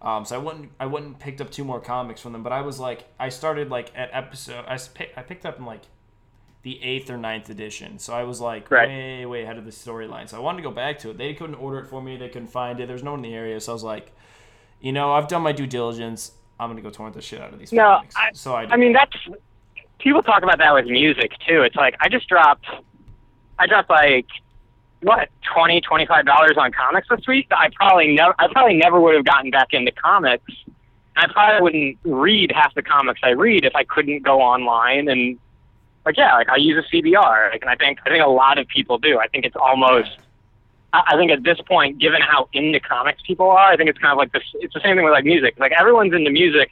Um 0.00 0.24
so 0.24 0.36
I 0.36 0.38
wouldn't 0.38 0.70
I 0.78 0.86
wouldn't 0.86 1.18
picked 1.18 1.40
up 1.40 1.50
two 1.50 1.64
more 1.64 1.80
comics 1.80 2.20
from 2.20 2.34
them 2.34 2.44
but 2.44 2.52
I 2.52 2.60
was 2.60 2.78
like 2.78 3.06
I 3.18 3.30
started 3.30 3.68
like 3.68 3.90
at 3.96 4.10
episode 4.12 4.64
I 4.68 4.78
pick, 4.94 5.14
I 5.16 5.22
picked 5.22 5.44
up 5.44 5.58
in 5.58 5.64
like 5.64 5.82
the 6.62 6.80
eighth 6.84 7.10
or 7.10 7.16
ninth 7.16 7.50
edition. 7.50 7.98
So 7.98 8.12
I 8.12 8.22
was 8.22 8.40
like 8.40 8.70
Right. 8.70 8.88
way 8.88 9.26
way 9.26 9.42
ahead 9.42 9.58
of 9.58 9.64
the 9.64 9.72
storyline. 9.72 10.28
So 10.28 10.36
I 10.36 10.40
wanted 10.40 10.58
to 10.58 10.62
go 10.62 10.70
back 10.70 11.00
to 11.00 11.10
it. 11.10 11.18
They 11.18 11.34
couldn't 11.34 11.56
order 11.56 11.80
it 11.80 11.88
for 11.88 12.00
me. 12.00 12.16
They 12.16 12.28
couldn't 12.28 12.52
find 12.52 12.78
it. 12.78 12.86
There's 12.86 13.02
no 13.02 13.10
one 13.10 13.24
in 13.24 13.28
the 13.28 13.34
area. 13.34 13.58
So 13.58 13.72
I 13.72 13.74
was 13.74 13.82
like 13.82 14.12
you 14.80 14.92
know 14.92 15.12
I've 15.12 15.28
done 15.28 15.42
my 15.42 15.52
due 15.52 15.66
diligence 15.66 16.32
I'm 16.60 16.70
gonna 16.70 16.82
go 16.82 16.90
torrent 16.90 17.14
the 17.14 17.22
shit 17.22 17.40
out 17.40 17.52
of 17.52 17.58
these 17.58 17.72
No, 17.72 18.02
I- 18.16 18.30
so 18.32 18.54
I 18.54 18.64
I 18.64 18.76
mean, 18.76 18.92
that. 18.92 19.08
that's 19.26 19.38
people 19.98 20.22
talk 20.22 20.42
about 20.42 20.58
that 20.58 20.74
with 20.74 20.86
music 20.86 21.32
too. 21.46 21.62
It's 21.62 21.76
like 21.76 21.96
I 22.00 22.08
just 22.08 22.28
dropped, 22.28 22.66
I 23.58 23.66
dropped 23.66 23.90
like 23.90 24.26
what 25.02 25.28
twenty, 25.54 25.80
twenty 25.80 26.06
five 26.06 26.26
dollars 26.26 26.56
on 26.56 26.72
comics 26.72 27.08
this 27.08 27.26
week. 27.26 27.46
I 27.50 27.68
probably 27.74 28.14
never, 28.14 28.34
I 28.38 28.48
probably 28.48 28.74
never 28.76 28.98
would 29.00 29.14
have 29.14 29.24
gotten 29.24 29.50
back 29.50 29.68
into 29.72 29.92
comics. 29.92 30.52
I 31.16 31.26
probably 31.28 31.62
wouldn't 31.62 31.98
read 32.04 32.52
half 32.54 32.74
the 32.74 32.82
comics 32.82 33.20
I 33.24 33.30
read 33.30 33.64
if 33.64 33.74
I 33.74 33.84
couldn't 33.84 34.22
go 34.22 34.40
online 34.40 35.08
and 35.08 35.38
like 36.04 36.16
yeah, 36.16 36.34
like 36.34 36.48
I 36.48 36.56
use 36.56 36.84
a 36.84 36.96
CBR. 36.96 37.50
Like, 37.52 37.60
and 37.62 37.70
I 37.70 37.76
think 37.76 37.98
I 38.06 38.08
think 38.10 38.24
a 38.24 38.28
lot 38.28 38.58
of 38.58 38.66
people 38.68 38.98
do. 38.98 39.18
I 39.18 39.28
think 39.28 39.44
it's 39.44 39.56
almost. 39.56 40.18
I 40.92 41.16
think 41.16 41.30
at 41.30 41.42
this 41.42 41.60
point, 41.66 41.98
given 41.98 42.22
how 42.22 42.48
into 42.52 42.80
comics 42.80 43.20
people 43.26 43.50
are, 43.50 43.70
I 43.70 43.76
think 43.76 43.90
it's 43.90 43.98
kind 43.98 44.12
of 44.12 44.18
like 44.18 44.32
this. 44.32 44.42
It's 44.54 44.72
the 44.72 44.80
same 44.80 44.96
thing 44.96 45.04
with 45.04 45.12
like 45.12 45.24
music. 45.24 45.54
Like 45.58 45.72
everyone's 45.72 46.14
into 46.14 46.30
music, 46.30 46.70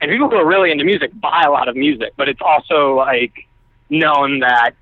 and 0.00 0.10
people 0.10 0.30
who 0.30 0.36
are 0.36 0.46
really 0.46 0.70
into 0.70 0.84
music 0.84 1.10
buy 1.20 1.42
a 1.42 1.50
lot 1.50 1.68
of 1.68 1.76
music. 1.76 2.14
But 2.16 2.28
it's 2.28 2.40
also 2.40 2.94
like 2.94 3.46
known 3.90 4.40
that 4.40 4.72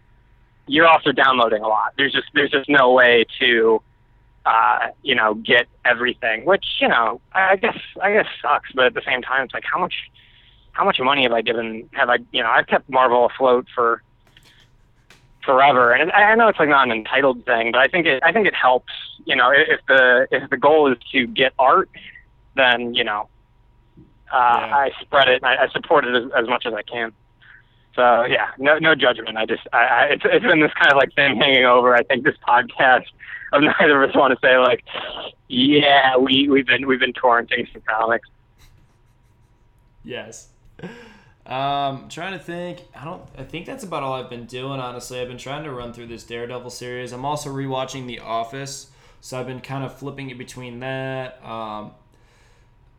you're 0.69 0.87
also 0.87 1.11
downloading 1.11 1.63
a 1.63 1.69
lot. 1.69 1.95
There's 1.97 2.13
just 2.13 2.29
there's 2.35 2.51
just 2.51 2.69
no 2.69 2.93
way 2.93 3.25
to, 3.41 3.83
uh, 4.45 4.89
you 5.03 5.17
know, 5.17 5.35
get 5.35 5.67
everything. 5.85 6.45
Which 6.45 6.65
you 6.81 6.87
know, 6.87 7.21
I 7.33 7.57
guess 7.57 7.79
I 8.01 8.13
guess 8.13 8.27
sucks. 8.41 8.71
But 8.73 8.87
at 8.87 8.95
the 8.95 9.03
same 9.05 9.21
time, 9.23 9.45
it's 9.45 9.55
like 9.55 9.65
how 9.65 9.81
much 9.81 9.95
how 10.73 10.85
much 10.85 11.01
money 11.01 11.25
have 11.25 11.33
I 11.33 11.43
given? 11.43 11.89
Have 11.93 12.09
I 12.09 12.19
you 12.31 12.43
know 12.43 12.51
I've 12.51 12.69
kept 12.69 12.89
Marvel 12.89 13.27
afloat 13.27 13.67
for 13.75 14.03
forever. 15.47 15.93
And 15.93 16.13
I 16.13 16.35
know 16.35 16.49
it's 16.49 16.59
like 16.59 16.69
not 16.69 16.87
an 16.87 16.93
entitled 16.93 17.47
thing, 17.47 17.73
but 17.73 17.81
I 17.81 17.87
think 17.87 18.07
it 18.07 18.23
I 18.23 18.33
think 18.33 18.47
it 18.47 18.55
helps. 18.55 18.93
You 19.25 19.37
know, 19.37 19.51
if 19.55 19.81
the 19.89 20.29
if 20.31 20.51
the 20.51 20.59
goal 20.59 20.93
is 20.93 20.99
to 21.13 21.27
get 21.27 21.53
art, 21.59 21.89
then 22.57 22.93
you 22.95 23.05
know, 23.05 23.29
uh, 24.33 24.59
Yeah. 24.61 24.77
I 24.77 24.91
spread 25.01 25.29
it. 25.29 25.43
And 25.43 25.47
I, 25.47 25.65
I 25.65 25.69
support 25.69 26.05
it 26.05 26.15
as, 26.15 26.31
as 26.37 26.49
much 26.49 26.67
as 26.67 26.75
I 26.75 26.83
can. 26.83 27.13
So 27.95 28.25
yeah, 28.27 28.49
no 28.59 28.79
no 28.79 28.95
judgment. 28.95 29.39
I 29.39 29.47
just 29.47 29.63
I, 29.73 29.79
I 29.79 30.03
it's 30.07 30.23
it's 30.27 30.45
been 30.45 30.61
this 30.61 30.73
kind 30.75 30.93
of 30.93 30.99
like 30.99 31.15
thing 31.15 31.37
hanging 31.41 31.65
over. 31.65 31.95
I 31.95 32.03
think 32.03 32.25
this 32.25 32.37
podcast 32.47 33.07
of 33.53 33.63
neither 33.63 34.03
of 34.03 34.11
us 34.11 34.15
want 34.17 34.39
to 34.39 34.47
say 34.47 34.59
like, 34.59 34.85
yeah, 35.49 36.17
we 36.19 36.49
we've 36.51 36.67
been 36.67 36.87
we've 36.87 37.01
been 37.01 37.15
torrenting 37.15 37.73
some 37.73 37.81
comics. 37.89 38.29
Yes. 40.05 40.49
Um, 41.47 42.09
trying 42.09 42.33
to 42.33 42.39
think. 42.41 42.83
I 42.95 43.05
don't. 43.05 43.23
I 43.39 43.45
think 43.45 43.67
that's 43.67 43.85
about 43.85 44.03
all 44.03 44.15
I've 44.15 44.31
been 44.31 44.47
doing. 44.47 44.81
Honestly, 44.81 45.21
I've 45.21 45.29
been 45.29 45.39
trying 45.39 45.63
to 45.65 45.71
run 45.71 45.93
through 45.93 46.09
this 46.09 46.25
Daredevil 46.25 46.71
series. 46.71 47.13
I'm 47.13 47.25
also 47.25 47.51
rewatching 47.51 48.07
The 48.07 48.19
Office, 48.19 48.91
so 49.21 49.39
I've 49.39 49.47
been 49.47 49.61
kind 49.61 49.85
of 49.85 49.97
flipping 49.97 50.31
it 50.31 50.39
between 50.39 50.81
that. 50.81 51.41
Um, 51.45 51.93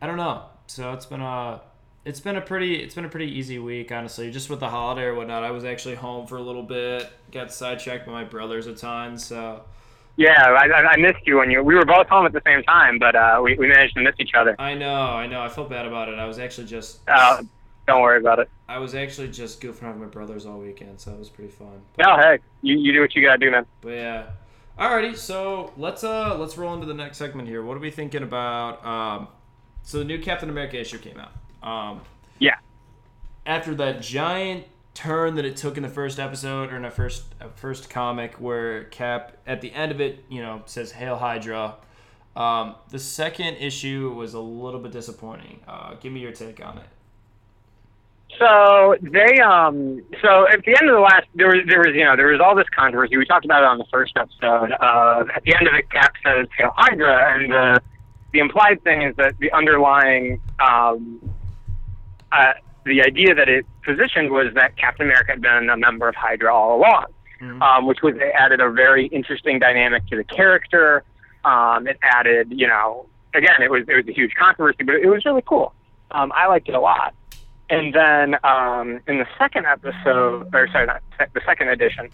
I 0.00 0.06
don't 0.06 0.16
know. 0.16 0.44
So 0.66 0.92
it's 0.92 1.06
been 1.06 1.20
a. 1.20 1.60
It's 2.06 2.20
been 2.20 2.36
a 2.36 2.40
pretty. 2.40 2.76
It's 2.76 2.94
been 2.94 3.04
a 3.04 3.10
pretty 3.10 3.30
easy 3.30 3.58
week, 3.58 3.92
honestly. 3.92 4.30
Just 4.30 4.48
with 4.48 4.60
the 4.60 4.70
holiday 4.70 5.02
or 5.02 5.14
whatnot. 5.14 5.44
I 5.44 5.50
was 5.50 5.64
actually 5.64 5.96
home 5.96 6.26
for 6.26 6.38
a 6.38 6.42
little 6.42 6.62
bit. 6.62 7.10
Got 7.32 7.52
sidetracked 7.52 8.06
by 8.06 8.12
my 8.12 8.24
brothers 8.24 8.66
a 8.66 8.74
ton. 8.74 9.18
So. 9.18 9.62
Yeah, 10.16 10.32
I, 10.32 10.72
I 10.72 10.96
missed 10.96 11.24
you 11.26 11.36
when 11.36 11.50
you. 11.50 11.62
We 11.62 11.76
were 11.76 11.84
both 11.84 12.08
home 12.08 12.26
at 12.26 12.32
the 12.32 12.42
same 12.44 12.64
time, 12.64 12.98
but 12.98 13.14
uh, 13.14 13.40
we 13.42 13.56
we 13.56 13.68
managed 13.68 13.94
to 13.94 14.02
miss 14.02 14.14
each 14.18 14.32
other. 14.34 14.56
I 14.58 14.74
know. 14.74 14.92
I 14.92 15.26
know. 15.28 15.40
I 15.42 15.48
felt 15.48 15.70
bad 15.70 15.86
about 15.86 16.08
it. 16.08 16.18
I 16.18 16.24
was 16.24 16.38
actually 16.38 16.66
just. 16.66 17.00
Uh, 17.06 17.42
don't 17.88 18.02
worry 18.02 18.20
about 18.20 18.38
it. 18.38 18.48
I 18.68 18.78
was 18.78 18.94
actually 18.94 19.28
just 19.28 19.60
goofing 19.60 19.82
around 19.82 19.98
with 19.98 20.08
my 20.08 20.12
brothers 20.12 20.46
all 20.46 20.58
weekend, 20.58 21.00
so 21.00 21.10
it 21.12 21.18
was 21.18 21.30
pretty 21.30 21.50
fun. 21.50 21.80
No, 21.98 22.16
hey, 22.16 22.38
you, 22.62 22.76
you 22.76 22.92
do 22.92 23.00
what 23.00 23.14
you 23.16 23.22
gotta 23.22 23.38
do, 23.38 23.50
man. 23.50 23.66
But 23.80 23.90
yeah. 23.90 24.26
Alrighty, 24.78 25.16
so 25.16 25.72
let's 25.76 26.04
uh 26.04 26.36
let's 26.38 26.56
roll 26.56 26.74
into 26.74 26.86
the 26.86 26.94
next 26.94 27.16
segment 27.16 27.48
here. 27.48 27.64
What 27.64 27.76
are 27.76 27.80
we 27.80 27.90
thinking 27.90 28.22
about? 28.22 28.84
Um, 28.86 29.28
so 29.82 29.98
the 29.98 30.04
new 30.04 30.20
Captain 30.20 30.48
America 30.48 30.78
issue 30.78 30.98
came 30.98 31.18
out. 31.18 31.32
Um, 31.68 32.02
yeah. 32.38 32.56
After 33.44 33.74
that 33.76 34.02
giant 34.02 34.66
turn 34.94 35.34
that 35.36 35.44
it 35.44 35.56
took 35.56 35.76
in 35.76 35.82
the 35.82 35.88
first 35.88 36.20
episode 36.20 36.72
or 36.72 36.76
in 36.76 36.82
the 36.82 36.90
first 36.90 37.24
first 37.56 37.90
comic, 37.90 38.34
where 38.34 38.84
Cap 38.84 39.38
at 39.46 39.62
the 39.62 39.72
end 39.72 39.90
of 39.90 40.00
it, 40.00 40.24
you 40.28 40.42
know, 40.42 40.62
says 40.66 40.92
"Hail 40.92 41.16
Hydra." 41.16 41.76
Um, 42.36 42.76
the 42.90 43.00
second 43.00 43.56
issue 43.56 44.12
was 44.14 44.34
a 44.34 44.40
little 44.40 44.78
bit 44.78 44.92
disappointing. 44.92 45.58
Uh, 45.66 45.94
give 45.94 46.12
me 46.12 46.20
your 46.20 46.30
take 46.30 46.64
on 46.64 46.78
it. 46.78 46.86
So 48.38 48.96
they 49.00 49.40
um 49.40 50.02
so 50.22 50.46
at 50.48 50.62
the 50.64 50.76
end 50.78 50.88
of 50.88 50.94
the 50.94 51.00
last 51.00 51.26
there 51.34 51.48
was 51.48 51.64
there 51.66 51.80
was 51.80 51.94
you 51.94 52.04
know 52.04 52.14
there 52.14 52.28
was 52.28 52.40
all 52.40 52.54
this 52.54 52.68
controversy 52.76 53.16
we 53.16 53.24
talked 53.24 53.44
about 53.44 53.62
it 53.62 53.66
on 53.66 53.78
the 53.78 53.86
first 53.90 54.16
episode 54.16 54.70
uh, 54.80 55.24
at 55.34 55.42
the 55.44 55.54
end 55.56 55.66
of 55.66 55.74
it 55.74 55.90
Cap 55.90 56.12
says 56.22 56.46
Hail 56.56 56.72
Hydra 56.76 57.34
and 57.34 57.50
the 57.50 57.80
the 58.32 58.38
implied 58.40 58.82
thing 58.84 59.02
is 59.02 59.16
that 59.16 59.36
the 59.38 59.50
underlying 59.52 60.40
um 60.60 61.20
uh, 62.30 62.52
the 62.84 63.02
idea 63.02 63.34
that 63.34 63.48
it 63.48 63.66
positioned 63.84 64.30
was 64.30 64.52
that 64.54 64.76
Captain 64.76 65.06
America 65.06 65.32
had 65.32 65.40
been 65.40 65.70
a 65.70 65.76
member 65.76 66.08
of 66.08 66.14
Hydra 66.14 66.54
all 66.54 66.76
along, 66.76 67.06
mm-hmm. 67.40 67.62
um, 67.62 67.86
which 67.86 68.02
was 68.02 68.14
it 68.16 68.32
added 68.34 68.60
a 68.60 68.70
very 68.70 69.06
interesting 69.06 69.58
dynamic 69.58 70.06
to 70.08 70.16
the 70.16 70.24
character. 70.24 71.04
Um, 71.44 71.86
it 71.86 71.98
added 72.02 72.52
you 72.54 72.66
know 72.66 73.06
again 73.34 73.62
it 73.62 73.70
was 73.70 73.84
it 73.88 73.94
was 73.94 74.08
a 74.08 74.12
huge 74.12 74.34
controversy 74.34 74.84
but 74.84 74.96
it 74.96 75.08
was 75.08 75.24
really 75.24 75.42
cool. 75.46 75.72
Um, 76.10 76.32
I 76.34 76.46
liked 76.46 76.68
it 76.68 76.74
a 76.74 76.80
lot. 76.80 77.14
And 77.70 77.94
then 77.94 78.36
um, 78.44 79.00
in 79.06 79.18
the 79.18 79.26
second 79.38 79.66
episode, 79.66 80.48
or 80.54 80.68
sorry, 80.72 80.86
not 80.86 81.02
the 81.18 81.40
second 81.44 81.68
edition, 81.68 82.08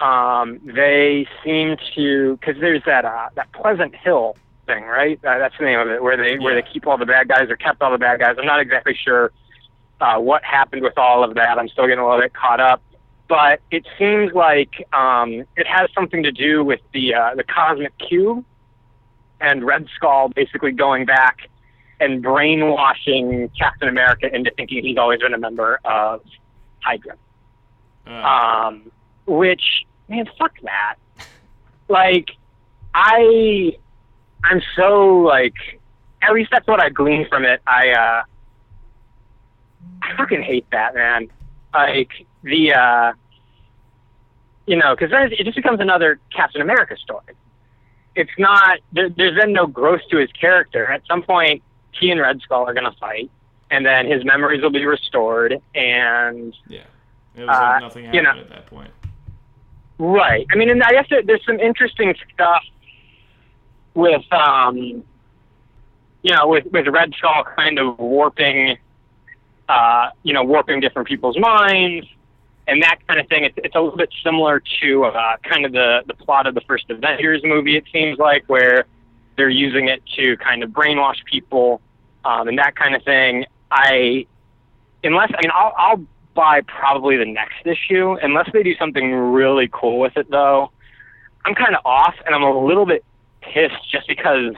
um, 0.00 0.60
they 0.64 1.26
seem 1.42 1.76
to 1.94 2.36
because 2.36 2.60
there's 2.60 2.82
that 2.84 3.04
uh, 3.04 3.28
that 3.34 3.50
Pleasant 3.52 3.94
Hill 3.94 4.36
thing, 4.66 4.84
right? 4.84 5.18
Uh, 5.24 5.38
that's 5.38 5.54
the 5.58 5.64
name 5.64 5.78
of 5.78 5.88
it, 5.88 6.02
where 6.02 6.16
they 6.16 6.32
yeah. 6.32 6.38
where 6.38 6.54
they 6.54 6.68
keep 6.70 6.86
all 6.86 6.98
the 6.98 7.06
bad 7.06 7.28
guys 7.28 7.48
or 7.48 7.56
kept 7.56 7.80
all 7.80 7.92
the 7.92 7.98
bad 7.98 8.20
guys. 8.20 8.36
I'm 8.38 8.46
not 8.46 8.60
exactly 8.60 8.94
sure 8.94 9.32
uh, 10.00 10.18
what 10.18 10.44
happened 10.44 10.82
with 10.82 10.98
all 10.98 11.24
of 11.24 11.34
that. 11.34 11.58
I'm 11.58 11.68
still 11.68 11.86
getting 11.86 12.00
a 12.00 12.04
little 12.06 12.20
bit 12.20 12.34
caught 12.34 12.60
up, 12.60 12.82
but 13.26 13.60
it 13.70 13.86
seems 13.98 14.32
like 14.34 14.86
um, 14.92 15.44
it 15.56 15.66
has 15.66 15.88
something 15.94 16.22
to 16.24 16.32
do 16.32 16.62
with 16.62 16.80
the 16.92 17.14
uh, 17.14 17.34
the 17.36 17.44
cosmic 17.44 17.96
cube 17.98 18.44
and 19.40 19.64
Red 19.64 19.86
Skull 19.96 20.28
basically 20.28 20.72
going 20.72 21.06
back 21.06 21.48
and 22.00 22.22
brainwashing 22.22 23.50
Captain 23.58 23.88
America 23.88 24.34
into 24.34 24.50
thinking 24.56 24.84
he's 24.84 24.98
always 24.98 25.20
been 25.20 25.34
a 25.34 25.38
member 25.38 25.80
of 25.84 26.22
Hydra. 26.80 27.16
Uh. 28.06 28.10
Um, 28.10 28.90
which 29.26 29.86
man, 30.08 30.28
fuck 30.38 30.52
that. 30.62 30.96
like, 31.88 32.30
I, 32.94 33.76
I'm 34.44 34.60
so 34.76 35.18
like, 35.18 35.54
at 36.22 36.32
least 36.32 36.50
that's 36.52 36.66
what 36.66 36.80
I 36.80 36.90
gleaned 36.90 37.28
from 37.28 37.44
it. 37.44 37.60
I, 37.66 37.90
uh, 37.90 38.22
I 40.02 40.16
fucking 40.16 40.42
hate 40.42 40.66
that 40.70 40.94
man. 40.94 41.28
Like 41.72 42.10
the, 42.42 42.72
uh, 42.72 43.12
you 44.66 44.76
know, 44.76 44.94
because 44.94 45.10
then 45.10 45.30
it 45.32 45.44
just 45.44 45.56
becomes 45.56 45.80
another 45.80 46.20
Captain 46.34 46.62
America 46.62 46.96
story. 46.96 47.34
It's 48.14 48.30
not. 48.38 48.78
There, 48.92 49.10
there's 49.10 49.36
then 49.36 49.52
no 49.52 49.66
growth 49.66 50.00
to 50.10 50.18
his 50.18 50.30
character. 50.32 50.86
At 50.86 51.02
some 51.06 51.22
point, 51.22 51.62
he 51.98 52.10
and 52.10 52.20
Red 52.20 52.40
Skull 52.42 52.64
are 52.64 52.74
going 52.74 52.90
to 52.90 52.98
fight, 52.98 53.30
and 53.70 53.84
then 53.84 54.06
his 54.06 54.24
memories 54.24 54.62
will 54.62 54.70
be 54.70 54.84
restored, 54.84 55.60
and 55.74 56.54
yeah, 56.68 56.82
it 57.34 57.40
was 57.40 57.48
like 57.48 57.56
uh, 57.56 57.78
nothing 57.80 58.04
happened 58.04 58.14
you 58.14 58.22
know, 58.22 58.40
at 58.40 58.48
that 58.50 58.66
point. 58.66 58.90
Right. 59.98 60.46
I 60.52 60.56
mean, 60.56 60.70
and 60.70 60.82
I 60.82 60.90
guess 60.90 61.06
there's 61.24 61.44
some 61.46 61.60
interesting 61.60 62.14
stuff 62.32 62.62
with, 63.94 64.24
um, 64.32 64.76
you 64.76 65.04
know, 66.34 66.48
with 66.48 66.66
with 66.72 66.88
Red 66.88 67.14
Skull 67.16 67.44
kind 67.56 67.78
of 67.78 67.98
warping, 67.98 68.76
uh, 69.68 70.10
you 70.22 70.32
know, 70.32 70.42
warping 70.42 70.80
different 70.80 71.06
people's 71.06 71.38
minds 71.38 72.06
and 72.66 72.82
that 72.82 72.98
kind 73.06 73.20
of 73.20 73.28
thing. 73.28 73.44
It's, 73.44 73.54
it's 73.58 73.74
a 73.74 73.80
little 73.80 73.96
bit 73.96 74.10
similar 74.22 74.62
to 74.80 75.04
uh, 75.04 75.36
kind 75.42 75.64
of 75.64 75.72
the 75.72 76.02
the 76.06 76.14
plot 76.14 76.46
of 76.46 76.54
the 76.54 76.62
first 76.62 76.88
Avengers 76.90 77.42
movie. 77.44 77.76
It 77.76 77.84
seems 77.92 78.18
like 78.18 78.44
where 78.46 78.86
they're 79.36 79.48
using 79.48 79.88
it 79.88 80.02
to 80.16 80.36
kind 80.38 80.62
of 80.62 80.70
brainwash 80.70 81.24
people 81.24 81.80
um, 82.24 82.48
and 82.48 82.58
that 82.58 82.76
kind 82.76 82.94
of 82.94 83.02
thing. 83.02 83.46
I, 83.70 84.26
unless 85.02 85.30
I 85.32 85.42
mean, 85.42 85.50
I'll, 85.54 85.72
I'll 85.76 86.04
buy 86.34 86.60
probably 86.62 87.16
the 87.16 87.24
next 87.24 87.66
issue 87.66 88.16
unless 88.22 88.48
they 88.52 88.62
do 88.62 88.74
something 88.76 89.12
really 89.12 89.68
cool 89.72 89.98
with 89.98 90.16
it. 90.16 90.30
Though, 90.30 90.70
I'm 91.44 91.54
kind 91.54 91.74
of 91.74 91.84
off, 91.84 92.14
and 92.24 92.34
I'm 92.34 92.42
a 92.42 92.64
little 92.64 92.86
bit 92.86 93.04
pissed 93.40 93.90
just 93.90 94.08
because 94.08 94.54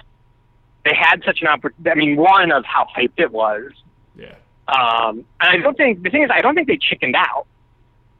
they 0.84 0.94
had 0.94 1.22
such 1.24 1.40
an 1.42 1.48
opportunity. 1.48 1.90
I 1.90 1.94
mean, 1.94 2.16
one 2.16 2.52
of 2.52 2.64
how 2.64 2.86
hyped 2.96 3.18
it 3.18 3.32
was. 3.32 3.72
Yeah. 4.16 4.34
Um, 4.68 5.24
and 5.40 5.50
I 5.50 5.56
don't 5.58 5.76
think 5.76 6.02
the 6.02 6.10
thing 6.10 6.22
is, 6.22 6.30
I 6.32 6.40
don't 6.40 6.54
think 6.54 6.68
they 6.68 6.78
chickened 6.78 7.16
out. 7.16 7.46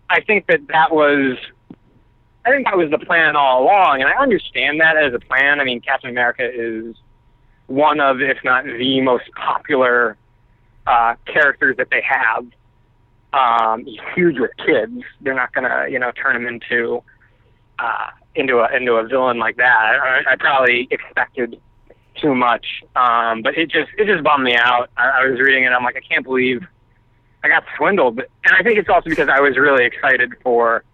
I 0.09 0.21
think 0.21 0.47
that 0.47 0.61
that 0.69 0.93
was 0.93 1.37
I 2.47 2.51
think 2.51 2.67
that 2.67 2.77
was 2.77 2.91
the 2.91 2.99
plan 2.99 3.35
all 3.35 3.65
along, 3.65 4.03
and 4.03 4.09
I 4.09 4.23
understand 4.23 4.81
that 4.81 4.97
as 4.97 5.13
a 5.13 5.19
plan. 5.19 5.61
I 5.61 5.65
mean, 5.65 5.81
Captain 5.81 6.11
America 6.11 6.49
is 6.49 6.95
one 7.67 8.01
of, 8.01 8.21
if 8.21 8.39
not 8.45 8.65
the 8.65 9.01
most 9.01 9.25
popular 9.35 10.17
uh, 10.87 11.15
characters 11.27 11.77
that 11.79 11.89
they 11.91 12.03
have. 12.03 12.47
Um, 13.33 13.85
he's 13.85 14.01
huge 14.15 14.39
with 14.39 14.53
kids. 14.65 15.03
They're 15.21 15.35
not 15.35 15.53
gonna, 15.53 15.87
you 15.91 15.99
know, 15.99 16.13
turn 16.13 16.37
him 16.37 16.47
into 16.47 17.03
uh, 17.79 18.11
into 18.35 18.59
a 18.59 18.75
into 18.75 18.93
a 18.93 19.07
villain 19.07 19.39
like 19.39 19.57
that. 19.57 19.99
I, 20.03 20.33
I 20.33 20.37
probably 20.37 20.89
expected 20.91 21.61
too 22.21 22.35
much, 22.35 22.67
um, 22.95 23.43
but 23.43 23.59
it 23.59 23.71
just 23.71 23.91
it 23.99 24.07
just 24.07 24.23
bummed 24.25 24.45
me 24.45 24.55
out. 24.57 24.91
I, 24.97 25.09
I 25.09 25.27
was 25.27 25.41
reading 25.41 25.65
it. 25.65 25.69
I'm 25.69 25.85
like, 25.85 25.97
I 25.97 26.01
can't 26.01 26.25
believe 26.25 26.67
I 27.45 27.49
got 27.49 27.65
swindled. 27.77 28.19
And 28.19 28.57
I 28.59 28.63
think 28.63 28.79
it's 28.79 28.89
also 28.89 29.09
because 29.09 29.29
I 29.29 29.41
was 29.41 29.57
really 29.57 29.85
excited 29.85 30.33
for 30.43 30.85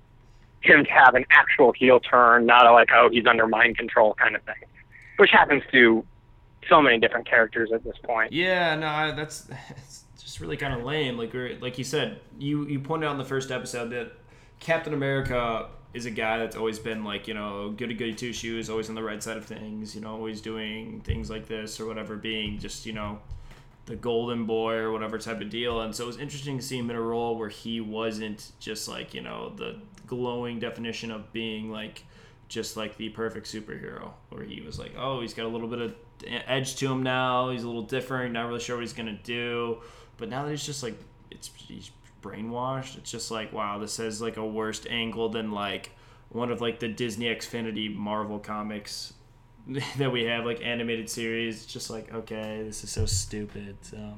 him 0.60 0.84
to 0.84 0.90
have 0.90 1.14
an 1.14 1.24
actual 1.30 1.72
heel 1.72 2.00
turn, 2.00 2.46
not 2.46 2.66
a 2.66 2.72
like, 2.72 2.88
oh, 2.94 3.08
he's 3.10 3.26
under 3.26 3.46
mind 3.46 3.76
control 3.78 4.14
kind 4.14 4.36
of 4.36 4.42
thing, 4.42 4.54
which 5.16 5.30
happens 5.30 5.62
to 5.72 6.04
so 6.68 6.80
many 6.80 6.98
different 6.98 7.28
characters 7.28 7.70
at 7.72 7.84
this 7.84 7.96
point. 8.02 8.32
Yeah, 8.32 8.74
no, 8.76 8.86
I, 8.86 9.12
that's 9.12 9.48
it's 9.70 10.04
just 10.18 10.40
really 10.40 10.56
kind 10.56 10.74
of 10.74 10.84
lame. 10.84 11.18
Like 11.18 11.34
like 11.60 11.78
you 11.78 11.84
said, 11.84 12.20
you 12.38 12.66
you 12.66 12.80
pointed 12.80 13.06
out 13.06 13.12
in 13.12 13.18
the 13.18 13.24
first 13.24 13.50
episode 13.50 13.90
that 13.90 14.12
Captain 14.60 14.94
America 14.94 15.68
is 15.94 16.06
a 16.06 16.10
guy 16.10 16.38
that's 16.38 16.56
always 16.56 16.78
been 16.78 17.04
like 17.04 17.28
you 17.28 17.34
know 17.34 17.70
goody 17.76 17.94
goody 17.94 18.14
two 18.14 18.32
shoes, 18.32 18.70
always 18.70 18.88
on 18.88 18.94
the 18.94 19.02
right 19.02 19.22
side 19.22 19.36
of 19.36 19.44
things, 19.44 19.94
you 19.94 20.00
know, 20.00 20.12
always 20.12 20.40
doing 20.40 21.00
things 21.00 21.30
like 21.30 21.46
this 21.48 21.80
or 21.80 21.86
whatever, 21.86 22.16
being 22.16 22.58
just 22.58 22.86
you 22.86 22.92
know 22.92 23.18
the 23.86 23.96
golden 23.96 24.46
boy 24.46 24.74
or 24.74 24.92
whatever 24.92 25.18
type 25.18 25.40
of 25.40 25.50
deal. 25.50 25.80
And 25.80 25.94
so 25.94 26.04
it 26.04 26.06
was 26.06 26.18
interesting 26.18 26.58
to 26.58 26.64
see 26.64 26.78
him 26.78 26.90
in 26.90 26.96
a 26.96 27.00
role 27.00 27.36
where 27.36 27.48
he 27.48 27.80
wasn't 27.80 28.52
just 28.60 28.88
like, 28.88 29.12
you 29.12 29.20
know, 29.20 29.52
the 29.56 29.80
glowing 30.06 30.60
definition 30.60 31.10
of 31.10 31.32
being 31.32 31.70
like 31.70 32.04
just 32.48 32.76
like 32.76 32.96
the 32.96 33.08
perfect 33.08 33.46
superhero, 33.46 34.10
where 34.28 34.44
he 34.44 34.60
was 34.60 34.78
like, 34.78 34.92
oh, 34.96 35.20
he's 35.20 35.34
got 35.34 35.46
a 35.46 35.48
little 35.48 35.68
bit 35.68 35.80
of 35.80 35.94
edge 36.26 36.76
to 36.76 36.90
him 36.90 37.02
now. 37.02 37.50
He's 37.50 37.62
a 37.62 37.66
little 37.66 37.82
different, 37.82 38.32
not 38.32 38.46
really 38.46 38.60
sure 38.60 38.76
what 38.76 38.82
he's 38.82 38.92
gonna 38.92 39.18
do. 39.22 39.78
But 40.16 40.28
now 40.28 40.44
that 40.44 40.50
he's 40.50 40.64
just 40.64 40.82
like, 40.82 40.94
it's 41.30 41.50
he's 41.56 41.90
brainwashed. 42.22 42.96
It's 42.98 43.10
just 43.10 43.30
like, 43.30 43.52
wow, 43.52 43.78
this 43.78 43.96
has 43.96 44.20
like 44.20 44.36
a 44.36 44.46
worse 44.46 44.86
angle 44.88 45.28
than 45.28 45.50
like 45.50 45.90
one 46.28 46.50
of 46.50 46.60
like 46.60 46.80
the 46.80 46.88
Disney 46.88 47.28
Infinity 47.28 47.88
Marvel 47.88 48.38
comics 48.38 49.14
that 49.96 50.10
we 50.10 50.24
have 50.24 50.44
like 50.44 50.60
animated 50.62 51.08
series 51.08 51.66
just 51.66 51.88
like 51.88 52.12
okay 52.12 52.62
this 52.64 52.82
is 52.82 52.90
so 52.90 53.06
stupid 53.06 53.76
so 53.82 54.14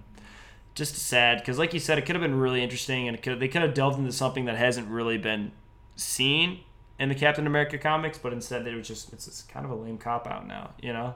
just 0.74 0.96
sad 0.96 1.38
because 1.38 1.58
like 1.58 1.74
you 1.74 1.80
said 1.80 1.98
it 1.98 2.06
could 2.06 2.14
have 2.14 2.22
been 2.22 2.38
really 2.38 2.62
interesting 2.62 3.08
and 3.08 3.22
could, 3.22 3.38
they 3.38 3.48
could 3.48 3.62
have 3.62 3.74
delved 3.74 3.98
into 3.98 4.12
something 4.12 4.46
that 4.46 4.56
hasn't 4.56 4.88
really 4.88 5.18
been 5.18 5.52
seen 5.96 6.60
in 6.98 7.10
the 7.10 7.14
captain 7.14 7.46
america 7.46 7.76
comics 7.76 8.16
but 8.16 8.32
instead 8.32 8.64
they 8.64 8.74
were 8.74 8.80
just 8.80 9.12
it's, 9.12 9.28
it's 9.28 9.42
kind 9.42 9.66
of 9.66 9.70
a 9.70 9.74
lame 9.74 9.98
cop 9.98 10.26
out 10.26 10.46
now 10.46 10.70
you 10.80 10.92
know 10.92 11.14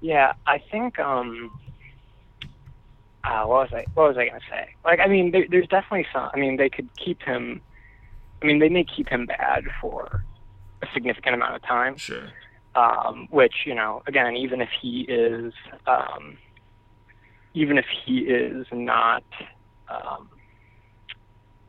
yeah 0.00 0.32
i 0.46 0.58
think 0.70 0.98
um 0.98 1.50
uh, 3.24 3.44
what 3.44 3.70
was 3.70 3.72
I 3.72 3.84
what 3.94 4.08
was 4.08 4.16
I 4.16 4.26
gonna 4.26 4.40
say? 4.48 4.68
Like, 4.84 5.00
I 5.00 5.06
mean, 5.06 5.32
there, 5.32 5.44
there's 5.50 5.66
definitely 5.66 6.06
some. 6.12 6.30
I 6.32 6.38
mean, 6.38 6.56
they 6.56 6.70
could 6.70 6.88
keep 6.96 7.20
him. 7.22 7.60
I 8.42 8.46
mean, 8.46 8.58
they 8.58 8.68
may 8.68 8.84
keep 8.84 9.08
him 9.08 9.26
bad 9.26 9.64
for 9.80 10.24
a 10.82 10.86
significant 10.94 11.34
amount 11.34 11.56
of 11.56 11.62
time. 11.62 11.96
Sure. 11.96 12.28
Um, 12.74 13.26
which 13.30 13.66
you 13.66 13.74
know, 13.74 14.02
again, 14.06 14.36
even 14.36 14.60
if 14.60 14.70
he 14.80 15.00
is, 15.02 15.52
um, 15.86 16.38
even 17.54 17.76
if 17.76 17.86
he 18.04 18.20
is 18.20 18.66
not, 18.72 19.24
um, 19.88 20.30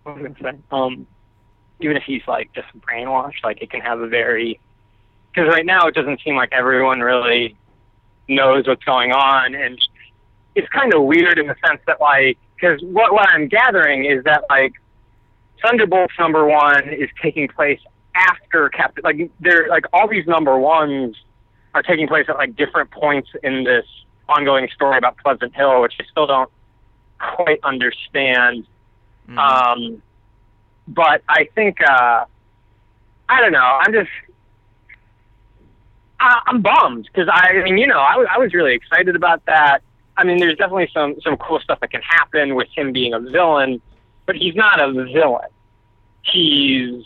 what 0.03 0.15
was 0.15 0.25
I 0.25 0.27
gonna 0.29 0.57
say? 0.57 0.63
Um, 0.71 1.07
even 1.81 1.97
if 1.97 2.03
he's 2.03 2.21
like 2.27 2.53
just 2.53 2.67
brainwashed, 2.79 3.43
like 3.43 3.61
it 3.61 3.71
can 3.71 3.81
have 3.81 3.99
a 3.99 4.07
very 4.07 4.59
because 5.33 5.49
right 5.49 5.65
now 5.65 5.87
it 5.87 5.95
doesn't 5.95 6.21
seem 6.23 6.35
like 6.35 6.51
everyone 6.51 6.99
really 6.99 7.57
knows 8.29 8.67
what's 8.67 8.83
going 8.83 9.11
on, 9.11 9.55
and 9.55 9.79
it's 10.55 10.67
kind 10.69 10.93
of 10.93 11.03
weird 11.03 11.37
in 11.39 11.47
the 11.47 11.55
sense 11.65 11.81
that 11.87 11.99
like 11.99 12.37
because 12.55 12.81
what 12.83 13.13
what 13.13 13.29
I'm 13.29 13.47
gathering 13.47 14.05
is 14.05 14.23
that 14.25 14.43
like 14.49 14.73
Thunderbolts 15.61 16.13
number 16.17 16.45
one 16.45 16.89
is 16.89 17.09
taking 17.21 17.47
place 17.47 17.79
after 18.15 18.69
Captain 18.69 19.03
like 19.03 19.29
they're 19.39 19.67
like 19.69 19.85
all 19.93 20.07
these 20.07 20.25
number 20.27 20.57
ones 20.57 21.15
are 21.73 21.83
taking 21.83 22.07
place 22.07 22.25
at 22.29 22.37
like 22.37 22.55
different 22.55 22.91
points 22.91 23.29
in 23.43 23.63
this 23.63 23.85
ongoing 24.27 24.67
story 24.73 24.97
about 24.97 25.17
Pleasant 25.17 25.55
Hill, 25.55 25.81
which 25.81 25.93
I 25.99 26.03
still 26.11 26.27
don't 26.27 26.49
quite 27.19 27.59
understand. 27.63 28.65
Mhm. 29.29 29.37
Um, 29.37 30.01
but 30.87 31.21
I 31.29 31.49
think 31.55 31.77
uh, 31.81 32.25
I 33.27 33.41
don't 33.41 33.51
know. 33.51 33.79
I'm 33.81 33.93
just 33.93 34.09
I, 36.19 36.41
I'm 36.47 36.61
bummed 36.61 37.09
because 37.11 37.29
I, 37.31 37.59
I 37.59 37.63
mean, 37.63 37.77
you 37.77 37.87
know, 37.87 37.99
I 37.99 38.17
was 38.17 38.27
I 38.29 38.37
was 38.37 38.53
really 38.53 38.73
excited 38.73 39.15
about 39.15 39.45
that. 39.45 39.79
I 40.17 40.23
mean, 40.23 40.37
there's 40.39 40.57
definitely 40.57 40.89
some 40.93 41.15
some 41.21 41.37
cool 41.37 41.59
stuff 41.59 41.79
that 41.79 41.91
can 41.91 42.01
happen 42.01 42.55
with 42.55 42.67
him 42.75 42.91
being 42.91 43.13
a 43.13 43.19
villain, 43.19 43.81
but 44.25 44.35
he's 44.35 44.55
not 44.55 44.81
a 44.81 44.91
villain. 44.91 45.49
He's 46.23 47.05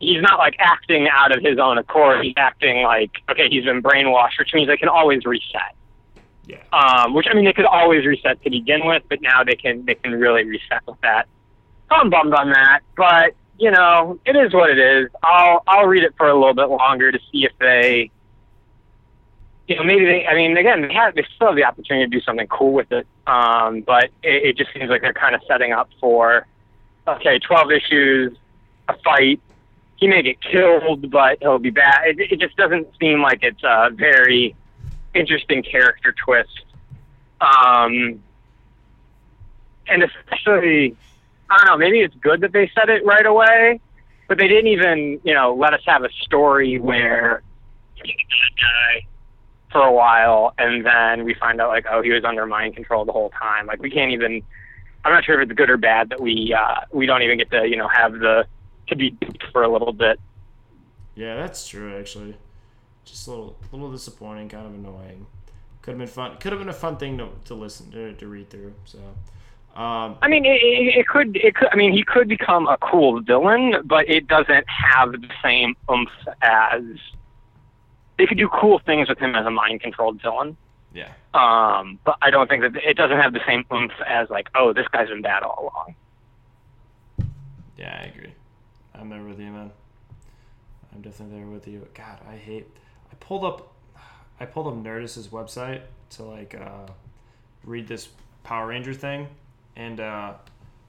he's 0.00 0.20
not 0.20 0.38
like 0.38 0.56
acting 0.58 1.08
out 1.08 1.36
of 1.36 1.42
his 1.42 1.58
own 1.58 1.78
accord. 1.78 2.24
He's 2.24 2.34
acting 2.36 2.82
like 2.82 3.10
okay, 3.30 3.48
he's 3.48 3.64
been 3.64 3.82
brainwashed, 3.82 4.38
which 4.38 4.52
means 4.52 4.68
they 4.68 4.76
can 4.76 4.88
always 4.88 5.24
reset. 5.24 5.74
yeah. 6.46 6.58
Um, 6.72 7.14
which 7.14 7.26
I 7.30 7.34
mean, 7.34 7.44
they 7.46 7.52
could 7.54 7.64
always 7.64 8.04
reset 8.04 8.42
to 8.42 8.50
begin 8.50 8.84
with, 8.84 9.02
but 9.08 9.22
now 9.22 9.42
they 9.44 9.56
can 9.56 9.84
they 9.86 9.94
can 9.94 10.12
really 10.12 10.44
reset 10.44 10.82
with 10.86 11.00
that. 11.00 11.26
So 11.88 11.96
I'm 11.96 12.10
bummed 12.10 12.34
on 12.34 12.50
that, 12.50 12.80
but 12.96 13.34
you 13.64 13.70
know, 13.70 14.20
it 14.26 14.36
is 14.36 14.52
what 14.52 14.68
it 14.68 14.78
is. 14.78 15.08
I'll 15.22 15.62
I'll 15.66 15.86
read 15.86 16.02
it 16.02 16.12
for 16.18 16.28
a 16.28 16.34
little 16.34 16.52
bit 16.52 16.68
longer 16.68 17.10
to 17.10 17.18
see 17.32 17.46
if 17.46 17.52
they, 17.58 18.10
you 19.66 19.76
know, 19.76 19.82
maybe 19.82 20.04
they. 20.04 20.26
I 20.26 20.34
mean, 20.34 20.54
again, 20.58 20.82
they 20.82 20.92
have 20.92 21.14
they 21.14 21.24
still 21.34 21.46
have 21.46 21.56
the 21.56 21.64
opportunity 21.64 22.04
to 22.04 22.10
do 22.10 22.20
something 22.20 22.46
cool 22.48 22.74
with 22.74 22.92
it. 22.92 23.06
Um, 23.26 23.80
but 23.80 24.10
it, 24.22 24.48
it 24.48 24.56
just 24.58 24.70
seems 24.74 24.90
like 24.90 25.00
they're 25.00 25.14
kind 25.14 25.34
of 25.34 25.40
setting 25.48 25.72
up 25.72 25.88
for, 25.98 26.46
okay, 27.08 27.38
12 27.38 27.72
issues, 27.72 28.36
a 28.88 28.98
fight. 29.02 29.40
He 29.96 30.08
may 30.08 30.20
get 30.20 30.42
killed, 30.42 31.10
but 31.10 31.38
he'll 31.40 31.58
be 31.58 31.70
back. 31.70 32.02
It, 32.04 32.32
it 32.32 32.40
just 32.40 32.58
doesn't 32.58 32.86
seem 33.00 33.22
like 33.22 33.38
it's 33.40 33.64
a 33.64 33.88
very 33.94 34.54
interesting 35.14 35.62
character 35.62 36.14
twist. 36.22 36.66
Um, 37.40 38.22
and 39.88 40.02
especially, 40.02 40.96
I 41.54 41.58
don't 41.58 41.66
know, 41.66 41.76
maybe 41.78 42.00
it's 42.00 42.14
good 42.16 42.40
that 42.40 42.52
they 42.52 42.70
said 42.74 42.88
it 42.88 43.04
right 43.04 43.24
away, 43.24 43.80
but 44.28 44.38
they 44.38 44.48
didn't 44.48 44.68
even, 44.68 45.20
you 45.22 45.34
know, 45.34 45.54
let 45.54 45.72
us 45.74 45.80
have 45.86 46.02
a 46.02 46.10
story 46.22 46.78
where 46.78 47.42
he's 47.94 48.04
a 48.04 48.16
bad 48.16 48.60
guy 48.60 49.06
for 49.70 49.82
a 49.82 49.92
while, 49.92 50.54
and 50.58 50.84
then 50.84 51.24
we 51.24 51.34
find 51.34 51.60
out, 51.60 51.68
like, 51.68 51.86
oh, 51.90 52.02
he 52.02 52.10
was 52.10 52.24
under 52.24 52.46
mind 52.46 52.74
control 52.74 53.04
the 53.04 53.12
whole 53.12 53.30
time. 53.30 53.66
Like, 53.66 53.80
we 53.82 53.90
can't 53.90 54.12
even, 54.12 54.42
I'm 55.04 55.12
not 55.12 55.24
sure 55.24 55.40
if 55.40 55.48
it's 55.48 55.56
good 55.56 55.70
or 55.70 55.76
bad 55.76 56.10
that 56.10 56.20
we, 56.20 56.54
uh, 56.54 56.80
we 56.92 57.06
don't 57.06 57.22
even 57.22 57.38
get 57.38 57.50
to, 57.50 57.66
you 57.68 57.76
know, 57.76 57.88
have 57.88 58.12
the, 58.12 58.46
to 58.88 58.96
be 58.96 59.16
for 59.52 59.62
a 59.62 59.68
little 59.68 59.92
bit. 59.92 60.20
Yeah, 61.14 61.36
that's 61.36 61.68
true. 61.68 61.98
Actually, 61.98 62.36
just 63.04 63.26
a 63.26 63.30
little, 63.30 63.56
little 63.72 63.92
disappointing, 63.92 64.48
kind 64.48 64.66
of 64.66 64.74
annoying. 64.74 65.26
Could 65.82 65.92
have 65.92 65.98
been 65.98 66.08
fun. 66.08 66.36
Could 66.38 66.52
have 66.52 66.60
been 66.60 66.68
a 66.68 66.72
fun 66.72 66.96
thing 66.96 67.18
to, 67.18 67.28
to 67.44 67.54
listen 67.54 67.90
to, 67.90 68.14
to 68.14 68.26
read 68.26 68.50
through. 68.50 68.74
So, 68.84 68.98
um, 69.74 70.16
I 70.22 70.28
mean, 70.28 70.44
it, 70.44 70.62
it, 70.62 70.98
it 70.98 71.08
could, 71.08 71.36
it 71.36 71.56
could. 71.56 71.68
I 71.72 71.76
mean, 71.76 71.92
he 71.92 72.04
could 72.04 72.28
become 72.28 72.68
a 72.68 72.76
cool 72.78 73.20
villain, 73.20 73.74
but 73.84 74.08
it 74.08 74.28
doesn't 74.28 74.64
have 74.68 75.12
the 75.12 75.28
same 75.42 75.74
oomph 75.90 76.10
as. 76.42 76.82
They 78.16 78.26
could 78.26 78.38
do 78.38 78.48
cool 78.48 78.78
things 78.78 79.08
with 79.08 79.18
him 79.18 79.34
as 79.34 79.44
a 79.44 79.50
mind-controlled 79.50 80.22
villain, 80.22 80.56
yeah, 80.92 81.10
um, 81.34 81.98
but 82.04 82.16
I 82.22 82.30
don't 82.30 82.48
think 82.48 82.62
that 82.62 82.76
it 82.76 82.96
doesn't 82.96 83.16
have 83.18 83.32
the 83.32 83.40
same 83.44 83.64
oomph 83.72 83.90
as 84.06 84.30
like, 84.30 84.48
oh, 84.54 84.72
this 84.72 84.86
guy's 84.92 85.08
been 85.08 85.22
bad 85.22 85.42
all 85.42 85.72
along. 87.18 87.28
yeah, 87.76 87.98
I 88.00 88.04
agree. 88.06 88.32
I'm 88.94 89.08
there 89.08 89.24
with 89.24 89.40
you, 89.40 89.50
man. 89.50 89.72
I'm 90.94 91.00
definitely 91.02 91.38
there 91.38 91.46
with 91.48 91.66
you. 91.66 91.86
God, 91.94 92.20
I 92.28 92.36
hate. 92.36 92.68
I 93.10 93.16
pulled 93.16 93.44
up, 93.44 93.72
I 94.38 94.44
pulled 94.44 94.68
up 94.68 94.74
Nerdist's 94.74 95.28
website 95.28 95.80
to 96.10 96.22
like 96.22 96.54
uh, 96.54 96.86
read 97.64 97.88
this 97.88 98.08
Power 98.44 98.68
Ranger 98.68 98.94
thing, 98.94 99.26
and 99.76 100.00
uh, 100.00 100.34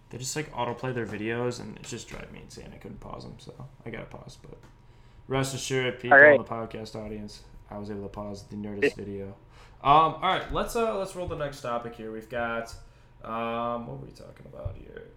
they 0.10 0.18
just 0.18 0.36
like 0.36 0.52
autoplay 0.54 0.94
their 0.94 1.06
videos, 1.06 1.60
and 1.60 1.78
it 1.78 1.84
just 1.84 2.08
driving 2.08 2.34
me 2.34 2.42
insane. 2.44 2.70
I 2.74 2.78
couldn't 2.78 3.00
pause 3.00 3.24
them, 3.24 3.36
so 3.38 3.54
I 3.86 3.90
gotta 3.90 4.06
pause. 4.06 4.38
But 4.42 4.58
rest 5.28 5.56
assured, 5.56 6.00
people 6.00 6.18
right. 6.18 6.36
in 6.36 6.38
the 6.38 6.48
podcast 6.48 6.96
audience, 6.96 7.44
I 7.70 7.78
was 7.78 7.90
able 7.90 8.04
to 8.04 8.10
pause 8.10 8.44
the 8.44 8.56
Nerdist 8.56 8.96
video. 8.96 9.36
Um, 9.84 10.16
all 10.16 10.22
right, 10.22 10.52
let's 10.54 10.76
uh, 10.76 10.98
let's 10.98 11.16
roll 11.16 11.28
the 11.28 11.36
next 11.36 11.62
topic 11.62 11.96
here. 11.96 12.12
We've 12.12 12.30
got 12.30 12.74
um, 13.24 13.88
what 13.88 14.00
were 14.00 14.06
we 14.06 14.12
talking 14.12 14.46
about 14.52 14.76
here? 14.76 15.10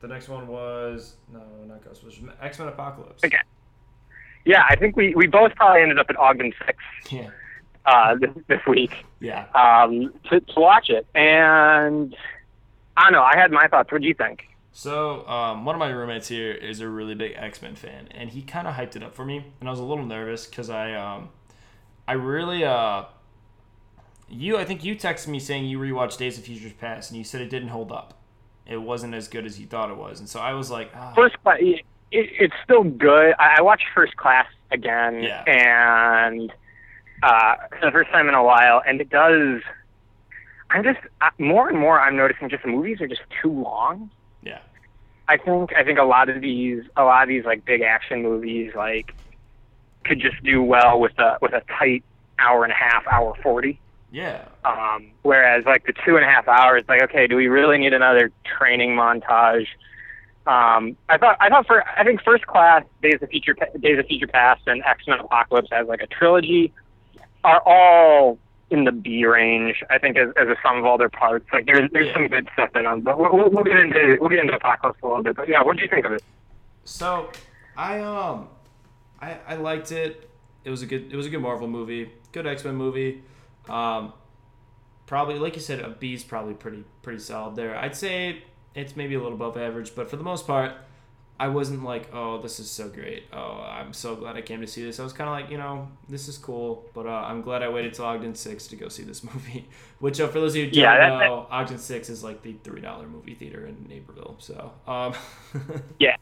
The 0.00 0.08
next 0.08 0.28
one 0.28 0.46
was 0.46 1.16
no, 1.32 1.40
not 1.66 1.82
Ghostbusters, 1.82 2.30
X 2.40 2.58
Men 2.58 2.68
Apocalypse. 2.68 3.24
Okay. 3.24 3.38
Yeah, 4.44 4.62
I 4.68 4.76
think 4.76 4.94
we, 4.94 5.14
we 5.14 5.26
both 5.26 5.54
probably 5.54 5.80
ended 5.80 5.98
up 5.98 6.10
at 6.10 6.18
Ogden 6.18 6.52
Six 6.66 6.78
Yeah, 7.10 7.30
uh, 7.86 8.14
this, 8.16 8.30
this 8.46 8.60
week 8.66 8.92
yeah. 9.20 9.46
um, 9.54 10.12
to, 10.28 10.40
to 10.40 10.60
watch 10.60 10.90
it, 10.90 11.06
and 11.14 12.14
I 12.96 13.02
don't 13.04 13.12
know. 13.12 13.22
I 13.22 13.36
had 13.36 13.50
my 13.50 13.66
thoughts. 13.68 13.90
What 13.92 14.02
do 14.02 14.08
you 14.08 14.14
think? 14.14 14.46
So 14.72 15.26
um, 15.28 15.64
one 15.64 15.74
of 15.76 15.78
my 15.78 15.88
roommates 15.90 16.28
here 16.28 16.52
is 16.52 16.80
a 16.80 16.88
really 16.88 17.14
big 17.14 17.34
X 17.36 17.62
Men 17.62 17.76
fan, 17.76 18.08
and 18.10 18.30
he 18.30 18.42
kind 18.42 18.66
of 18.66 18.74
hyped 18.74 18.96
it 18.96 19.02
up 19.02 19.14
for 19.14 19.24
me, 19.24 19.44
and 19.60 19.68
I 19.68 19.70
was 19.72 19.80
a 19.80 19.84
little 19.84 20.04
nervous 20.04 20.46
because 20.46 20.68
I 20.70 20.94
um, 20.94 21.28
I 22.08 22.12
really 22.14 22.64
uh, 22.64 23.04
you 24.28 24.56
I 24.56 24.64
think 24.64 24.84
you 24.84 24.96
texted 24.96 25.28
me 25.28 25.38
saying 25.38 25.66
you 25.66 25.78
rewatched 25.78 26.18
Days 26.18 26.38
of 26.38 26.44
Futures 26.44 26.72
Past, 26.72 27.10
and 27.10 27.18
you 27.18 27.24
said 27.24 27.40
it 27.40 27.50
didn't 27.50 27.68
hold 27.68 27.92
up. 27.92 28.18
It 28.66 28.78
wasn't 28.78 29.14
as 29.14 29.28
good 29.28 29.44
as 29.46 29.60
you 29.60 29.66
thought 29.66 29.90
it 29.90 29.96
was, 29.96 30.18
and 30.20 30.28
so 30.28 30.40
I 30.40 30.54
was 30.54 30.70
like, 30.70 30.90
ah, 30.94 31.12
First 31.14 31.40
class, 31.42 31.58
it, 31.60 31.82
it's 32.10 32.54
still 32.64 32.82
good. 32.84 33.34
I, 33.38 33.56
I 33.58 33.62
watched 33.62 33.84
First 33.94 34.16
Class 34.16 34.46
again, 34.70 35.22
Yeah. 35.22 35.42
and 35.46 36.52
uh, 37.22 37.54
for 37.78 37.86
the 37.86 37.92
first 37.92 38.10
time 38.10 38.28
in 38.28 38.34
a 38.34 38.42
while, 38.42 38.82
and 38.86 39.00
it 39.00 39.10
does. 39.10 39.60
I'm 40.74 40.82
just 40.84 40.98
uh, 41.22 41.30
more 41.38 41.68
and 41.70 41.78
more. 41.78 41.98
I'm 42.00 42.16
noticing 42.16 42.50
just 42.50 42.62
the 42.64 42.68
movies 42.68 43.00
are 43.00 43.06
just 43.08 43.22
too 43.40 43.50
long. 43.50 44.10
yeah, 44.42 44.58
I 45.28 45.36
think 45.38 45.72
I 45.74 45.84
think 45.84 45.98
a 45.98 46.04
lot 46.04 46.28
of 46.28 46.40
these 46.42 46.82
a 46.96 47.04
lot 47.04 47.22
of 47.22 47.28
these 47.28 47.44
like 47.44 47.64
big 47.64 47.80
action 47.80 48.22
movies 48.22 48.72
like 48.74 49.14
could 50.04 50.20
just 50.20 50.42
do 50.42 50.62
well 50.62 51.00
with 51.00 51.18
a 51.18 51.38
with 51.40 51.52
a 51.54 51.62
tight 51.78 52.04
hour 52.38 52.64
and 52.64 52.72
a 52.72 52.76
half, 52.76 53.06
hour 53.06 53.34
forty. 53.42 53.80
yeah, 54.10 54.44
Um, 54.64 55.10
whereas 55.22 55.64
like 55.64 55.86
the 55.86 55.94
two 56.04 56.16
and 56.16 56.24
a 56.24 56.28
half 56.28 56.46
hours, 56.48 56.82
like 56.88 57.02
okay, 57.04 57.26
do 57.26 57.36
we 57.36 57.46
really 57.48 57.78
need 57.78 57.94
another 57.94 58.30
training 58.58 58.90
montage? 58.96 59.68
Um, 60.46 60.96
I 61.08 61.16
thought 61.16 61.36
I 61.40 61.48
thought 61.48 61.66
for 61.66 61.82
I 61.98 62.04
think 62.04 62.20
First 62.22 62.46
Class, 62.46 62.82
Days 63.00 63.22
of 63.22 63.30
Future 63.30 63.56
Days 63.80 63.98
of 63.98 64.06
Future 64.06 64.26
Past, 64.26 64.62
and 64.66 64.82
X 64.84 65.06
Men 65.06 65.20
Apocalypse 65.20 65.68
as 65.72 65.86
like 65.86 66.02
a 66.02 66.06
trilogy 66.08 66.72
are 67.44 67.62
all 67.64 68.38
in 68.74 68.84
the 68.84 68.92
B 68.92 69.24
range. 69.24 69.82
I 69.90 69.98
think 69.98 70.18
as, 70.18 70.28
as 70.36 70.48
a 70.48 70.56
sum 70.62 70.76
of 70.78 70.84
all 70.84 70.98
their 70.98 71.08
parts, 71.08 71.46
like 71.52 71.66
there's 71.66 71.90
there's 71.92 72.08
Yeah. 72.08 72.14
some 72.14 72.28
good 72.28 72.48
stuff 72.52 72.70
in 72.74 72.84
them. 72.84 73.00
But 73.00 73.18
we'll, 73.18 73.50
we'll, 73.50 73.64
get 73.64 73.76
into 73.78 74.18
we'll 74.20 74.28
get 74.30 74.40
into 74.40 74.54
Apocalypse 74.54 74.98
a 75.02 75.06
little 75.06 75.22
bit. 75.22 75.36
But 75.36 75.48
yeah, 75.48 75.62
what 75.62 75.76
do 75.76 75.82
you 75.82 75.88
think 75.88 76.04
of 76.04 76.12
it? 76.12 76.22
So, 76.84 77.30
I 77.76 78.00
um, 78.00 78.48
I 79.20 79.38
I 79.48 79.54
liked 79.56 79.90
it. 79.92 80.28
It 80.64 80.70
was 80.70 80.82
a 80.82 80.86
good 80.86 81.10
it 81.12 81.16
was 81.16 81.26
a 81.26 81.30
good 81.30 81.40
Marvel 81.40 81.68
movie, 81.68 82.10
good 82.32 82.46
X 82.46 82.64
Men 82.64 82.74
movie. 82.76 83.22
Um, 83.68 84.12
probably 85.06 85.38
like 85.38 85.54
you 85.54 85.62
said, 85.62 85.80
a 85.80 85.88
B 85.90 86.14
is 86.14 86.24
probably 86.24 86.54
pretty 86.54 86.84
pretty 87.02 87.20
solid 87.20 87.56
there. 87.56 87.76
I'd 87.76 87.96
say 87.96 88.42
it's 88.74 88.96
maybe 88.96 89.14
a 89.14 89.18
little 89.18 89.34
above 89.34 89.56
average, 89.56 89.94
but 89.94 90.10
for 90.10 90.16
the 90.16 90.24
most 90.24 90.46
part, 90.46 90.72
I 91.38 91.48
wasn't 91.48 91.82
like, 91.82 92.08
oh, 92.14 92.40
this 92.40 92.60
is 92.60 92.70
so 92.70 92.88
great. 92.88 93.24
Oh, 93.32 93.60
I'm 93.68 93.92
so 93.92 94.14
glad 94.14 94.36
I 94.36 94.40
came 94.42 94.60
to 94.60 94.68
see 94.68 94.84
this. 94.84 95.00
I 95.00 95.02
was 95.02 95.12
kind 95.12 95.28
of 95.28 95.34
like, 95.34 95.50
you 95.50 95.58
know, 95.58 95.88
this 96.08 96.28
is 96.28 96.38
cool, 96.38 96.88
but 96.94 97.06
uh, 97.06 97.10
I'm 97.10 97.42
glad 97.42 97.60
I 97.62 97.68
waited 97.68 97.92
till 97.92 98.04
Ogden 98.04 98.36
Six 98.36 98.68
to 98.68 98.76
go 98.76 98.88
see 98.88 99.02
this 99.02 99.24
movie. 99.34 99.68
Which, 99.98 100.20
uh, 100.20 100.28
for 100.28 100.38
those 100.38 100.52
of 100.52 100.56
you 100.58 100.64
who 100.66 100.70
don't 100.70 100.80
Yeah, 100.82 100.96
that- 100.96 101.18
that- 101.18 101.24
know, 101.26 101.46
Ogden 101.50 101.78
Six 101.78 102.08
is 102.08 102.22
like 102.22 102.42
the 102.42 102.52
three 102.62 102.80
dollar 102.80 103.06
movie 103.08 103.34
theater 103.34 103.66
in 103.66 103.84
Naperville. 103.88 104.36
So, 104.38 104.72
um, 104.86 105.14
Yeah, 105.98 106.16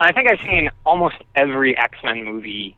I 0.00 0.12
think 0.12 0.30
I've 0.30 0.40
seen 0.40 0.70
almost 0.84 1.16
every 1.34 1.76
X 1.78 1.96
Men 2.04 2.22
movie 2.24 2.76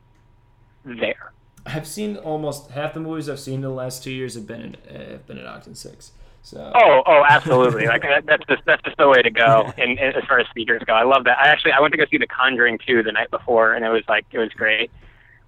there. 0.85 1.33
I've 1.67 1.89
seen 1.89 2.17
almost 2.19 2.71
half 2.71 2.95
the 2.95 3.01
movies 3.01 3.29
I've 3.29 3.41
seen 3.41 3.55
in 3.57 3.61
the 3.63 3.69
last 3.71 4.03
two 4.05 4.13
years 4.13 4.35
have 4.37 4.47
been 4.47 4.61
in 4.63 4.77
uh, 4.97 5.11
have 5.11 5.27
been 5.27 5.39
in 5.39 5.47
Ogden 5.47 5.75
Six. 5.75 6.13
So. 6.43 6.73
Oh, 6.75 7.03
oh, 7.05 7.25
absolutely! 7.29 7.87
like 7.87 8.03
that, 8.03 8.25
that's 8.27 8.45
just 8.49 8.63
that's 8.65 8.83
just 8.83 8.97
the 8.97 9.09
way 9.09 9.21
to 9.23 9.31
go. 9.31 9.73
And, 9.77 9.99
as 9.99 10.25
far 10.25 10.39
as 10.39 10.47
speakers 10.49 10.83
go, 10.87 10.95
I 10.95 11.05
love 11.05 11.25
that. 11.25 11.39
I 11.39 11.49
actually 11.49 11.73
I 11.73 11.81
went 11.81 11.93
to 11.93 11.99
go 11.99 12.05
see 12.11 12.17
The 12.17 12.27
Conjuring 12.27 12.79
2 12.87 13.03
the 13.03 13.13
night 13.13 13.31
before, 13.31 13.75
and 13.75 13.85
it 13.85 13.91
was 13.91 14.03
like 14.09 14.25
it 14.33 14.39
was 14.39 14.51
great. 14.51 14.91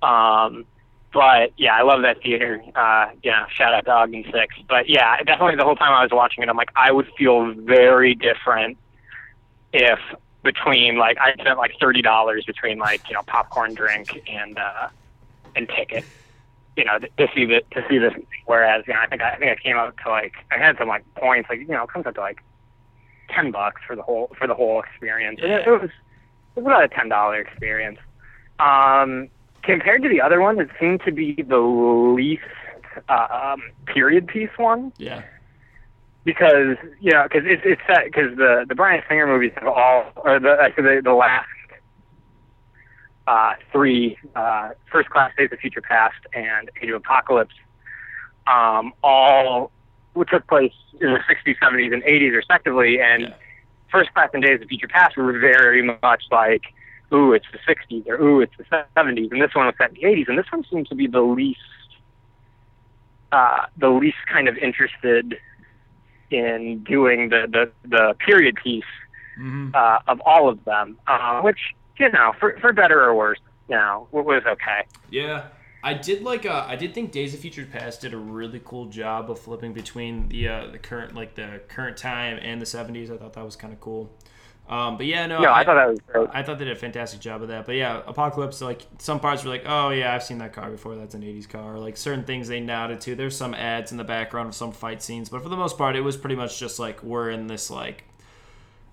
Um, 0.02 0.66
but 1.12 1.52
yeah, 1.56 1.74
I 1.74 1.82
love 1.82 2.02
that 2.02 2.22
theater. 2.22 2.62
Uh, 2.74 3.10
yeah, 3.22 3.46
shout 3.48 3.74
out 3.74 3.84
to 3.86 3.90
Ogden 3.90 4.24
Six. 4.32 4.54
But 4.68 4.88
yeah, 4.88 5.16
definitely 5.22 5.56
the 5.56 5.64
whole 5.64 5.76
time 5.76 5.92
I 5.92 6.02
was 6.02 6.12
watching 6.12 6.42
it, 6.42 6.48
I'm 6.48 6.56
like, 6.56 6.70
I 6.76 6.92
would 6.92 7.08
feel 7.16 7.52
very 7.52 8.14
different 8.14 8.78
if 9.72 9.98
between 10.42 10.96
like 10.96 11.18
I 11.18 11.34
spent 11.34 11.58
like 11.58 11.72
thirty 11.80 12.02
dollars 12.02 12.44
between 12.44 12.78
like 12.78 13.08
you 13.08 13.14
know 13.14 13.22
popcorn, 13.22 13.74
drink, 13.74 14.22
and 14.28 14.58
uh, 14.58 14.88
and 15.56 15.68
ticket. 15.68 16.04
You 16.76 16.84
know, 16.84 16.98
to 16.98 17.26
see 17.34 17.44
the 17.44 17.62
to 17.72 17.84
see 17.88 17.98
this. 17.98 18.12
Whereas 18.46 18.84
you 18.86 18.94
know, 18.94 19.00
I 19.00 19.06
think 19.06 19.22
I, 19.22 19.32
I 19.32 19.38
think 19.38 19.58
I 19.58 19.62
came 19.62 19.76
out 19.76 19.94
to 20.04 20.10
like 20.10 20.34
I 20.50 20.58
had 20.58 20.76
some 20.78 20.88
like 20.88 21.04
points 21.14 21.48
like 21.50 21.60
you 21.60 21.68
know 21.68 21.84
it 21.84 21.90
comes 21.90 22.06
up 22.06 22.14
to 22.14 22.20
like 22.20 22.38
ten 23.28 23.50
bucks 23.50 23.82
for 23.86 23.96
the 23.96 24.02
whole 24.02 24.30
for 24.38 24.46
the 24.46 24.54
whole 24.54 24.82
experience. 24.82 25.40
And 25.42 25.52
it, 25.52 25.66
it 25.66 25.70
was 25.70 25.90
it 26.56 26.60
was 26.60 26.66
about 26.66 26.84
a 26.84 26.88
ten 26.88 27.08
dollar 27.08 27.40
experience. 27.40 27.98
Um, 28.58 29.28
compared 29.62 30.02
to 30.02 30.08
the 30.08 30.20
other 30.20 30.40
ones, 30.40 30.60
it 30.60 30.68
seemed 30.78 31.02
to 31.04 31.12
be 31.12 31.42
the 31.42 31.58
least 31.58 32.42
uh, 33.08 33.54
um, 33.54 33.62
period 33.86 34.26
piece 34.26 34.50
one. 34.56 34.92
Yeah. 34.98 35.22
Because 36.24 36.76
you 37.00 37.12
know, 37.12 37.24
because 37.24 37.42
it's 37.46 37.62
it's 37.64 37.80
set 37.86 38.04
because 38.04 38.36
the 38.36 38.66
the 38.68 38.74
Bryan 38.74 39.02
Singer 39.08 39.26
movies 39.26 39.52
have 39.56 39.66
all 39.66 40.12
or 40.16 40.38
the 40.38 40.56
actually 40.60 40.96
the, 40.96 41.02
the 41.02 41.14
last 41.14 41.48
uh, 43.30 43.54
three 43.70 44.18
uh, 44.34 44.70
First 44.90 45.08
Class, 45.10 45.30
Days 45.38 45.50
of 45.52 45.58
Future 45.60 45.80
Past, 45.80 46.16
and 46.34 46.68
Age 46.82 46.90
of 46.90 46.96
Apocalypse, 46.96 47.54
um, 48.48 48.92
all 49.04 49.70
took 50.28 50.46
place 50.48 50.72
in 51.00 51.12
the 51.12 51.20
60s, 51.20 51.56
70s, 51.62 51.92
and 51.94 52.02
80s 52.02 52.34
respectively, 52.34 53.00
and 53.00 53.22
Yeah. 53.22 53.34
First 53.92 54.12
Class 54.14 54.30
and 54.34 54.42
Days 54.42 54.60
of 54.60 54.68
Future 54.68 54.88
Past 54.88 55.16
were 55.16 55.38
very 55.38 55.82
much 55.82 56.24
like 56.30 56.64
ooh, 57.12 57.32
it's 57.32 57.46
the 57.52 57.58
60s 57.72 58.08
or 58.08 58.20
ooh, 58.20 58.40
it's 58.40 58.56
the 58.56 58.64
70s, 58.96 59.30
and 59.30 59.40
this 59.40 59.54
one 59.54 59.66
was 59.66 59.74
set 59.78 59.90
in 59.90 59.94
the 59.94 60.02
80s, 60.02 60.28
and 60.28 60.36
this 60.38 60.50
one 60.50 60.64
seems 60.70 60.88
to 60.88 60.94
be 60.96 61.06
the 61.06 61.22
least, 61.22 61.60
uh, 63.32 63.66
the 63.76 63.88
least 63.90 64.18
kind 64.32 64.48
of 64.48 64.56
interested 64.58 65.38
in 66.30 66.82
doing 66.84 67.28
the 67.28 67.46
the, 67.56 67.70
the 67.88 68.14
period 68.26 68.56
piece 68.62 68.92
hmm 69.36 69.70
uh, 69.74 69.98
of 70.08 70.20
all 70.26 70.48
of 70.48 70.64
them, 70.64 70.98
uh, 71.06 71.40
which 71.42 71.60
you 72.00 72.10
know, 72.10 72.32
for 72.40 72.58
for 72.60 72.72
better 72.72 73.02
or 73.02 73.14
worse, 73.14 73.38
you 73.68 73.76
know, 73.76 74.08
wa- 74.12 74.22
was 74.22 74.42
okay. 74.46 74.82
Yeah, 75.10 75.48
I 75.82 75.94
did 75.94 76.22
like. 76.22 76.46
Uh, 76.46 76.64
I 76.66 76.76
did 76.76 76.94
think 76.94 77.12
Days 77.12 77.34
of 77.34 77.40
Future 77.40 77.66
Past 77.66 78.00
did 78.00 78.14
a 78.14 78.18
really 78.18 78.60
cool 78.64 78.86
job 78.86 79.30
of 79.30 79.38
flipping 79.38 79.72
between 79.72 80.28
the 80.28 80.48
uh, 80.48 80.66
the 80.68 80.78
current 80.78 81.14
like 81.14 81.34
the 81.34 81.60
current 81.68 81.96
time 81.96 82.38
and 82.42 82.60
the 82.60 82.66
'70s. 82.66 83.10
I 83.10 83.16
thought 83.16 83.34
that 83.34 83.44
was 83.44 83.56
kind 83.56 83.72
of 83.72 83.80
cool. 83.80 84.10
Um, 84.68 84.96
but 84.96 85.06
yeah, 85.06 85.26
no, 85.26 85.40
No, 85.40 85.52
I 85.52 85.64
thought 85.64 85.74
that 85.74 85.88
was 85.88 85.98
great. 86.06 86.28
I 86.32 86.44
thought 86.44 86.58
they 86.60 86.64
did 86.64 86.76
a 86.76 86.78
fantastic 86.78 87.18
job 87.18 87.42
of 87.42 87.48
that. 87.48 87.66
But 87.66 87.74
yeah, 87.74 88.02
Apocalypse, 88.06 88.60
like 88.60 88.82
some 88.98 89.18
parts 89.18 89.42
were 89.42 89.50
like, 89.50 89.64
oh 89.66 89.90
yeah, 89.90 90.14
I've 90.14 90.22
seen 90.22 90.38
that 90.38 90.52
car 90.52 90.70
before. 90.70 90.94
That's 90.94 91.14
an 91.14 91.22
'80s 91.22 91.48
car. 91.48 91.78
Like 91.78 91.96
certain 91.96 92.24
things 92.24 92.46
they 92.46 92.60
nodded 92.60 93.00
to. 93.02 93.16
There's 93.16 93.36
some 93.36 93.52
ads 93.52 93.90
in 93.90 93.98
the 93.98 94.04
background 94.04 94.48
of 94.48 94.54
some 94.54 94.70
fight 94.72 95.02
scenes, 95.02 95.28
but 95.28 95.42
for 95.42 95.48
the 95.48 95.56
most 95.56 95.76
part, 95.76 95.96
it 95.96 96.02
was 96.02 96.16
pretty 96.16 96.36
much 96.36 96.58
just 96.58 96.78
like 96.78 97.02
we're 97.02 97.30
in 97.30 97.48
this 97.48 97.68
like. 97.70 98.04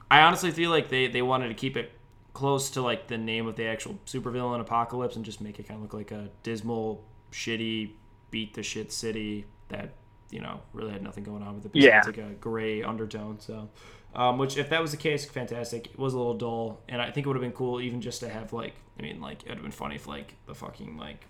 I 0.09 0.21
honestly 0.21 0.51
feel 0.51 0.71
like 0.71 0.89
they 0.89 1.07
they 1.07 1.21
wanted 1.21 1.49
to 1.49 1.53
keep 1.53 1.77
it 1.77 1.91
close 2.37 2.69
to 2.69 2.83
like 2.83 3.07
the 3.07 3.17
name 3.17 3.47
of 3.47 3.55
the 3.55 3.65
actual 3.65 3.97
supervillain 4.05 4.61
Apocalypse 4.61 5.15
and 5.15 5.25
just 5.25 5.41
make 5.41 5.57
it 5.57 5.67
kind 5.67 5.77
of 5.79 5.81
look 5.81 5.95
like 5.95 6.11
a 6.11 6.29
dismal, 6.43 7.03
shitty, 7.31 7.89
beat 8.29 8.53
the 8.53 8.61
shit 8.61 8.91
city 8.91 9.47
that 9.69 9.95
you 10.29 10.39
know 10.39 10.59
really 10.71 10.91
had 10.91 11.01
nothing 11.01 11.23
going 11.23 11.41
on 11.41 11.55
with 11.55 11.65
it. 11.65 11.71
Yeah. 11.73 11.97
It's 11.97 12.05
like 12.05 12.19
a 12.19 12.33
gray 12.39 12.83
undertone. 12.83 13.39
So, 13.39 13.69
um, 14.13 14.37
which 14.37 14.55
if 14.55 14.69
that 14.69 14.83
was 14.83 14.91
the 14.91 14.97
case, 14.97 15.25
fantastic. 15.25 15.87
It 15.87 15.97
was 15.97 16.13
a 16.13 16.17
little 16.19 16.35
dull, 16.35 16.79
and 16.87 17.01
I 17.01 17.09
think 17.09 17.25
it 17.25 17.27
would 17.27 17.35
have 17.37 17.41
been 17.41 17.53
cool 17.53 17.81
even 17.81 18.01
just 18.01 18.19
to 18.19 18.29
have 18.29 18.53
like 18.53 18.75
I 18.99 19.01
mean 19.01 19.19
like 19.19 19.41
it 19.41 19.49
would 19.49 19.55
have 19.55 19.63
been 19.63 19.71
funny 19.71 19.95
if 19.95 20.07
like 20.07 20.35
the 20.45 20.53
fucking 20.53 20.95
like. 20.95 21.25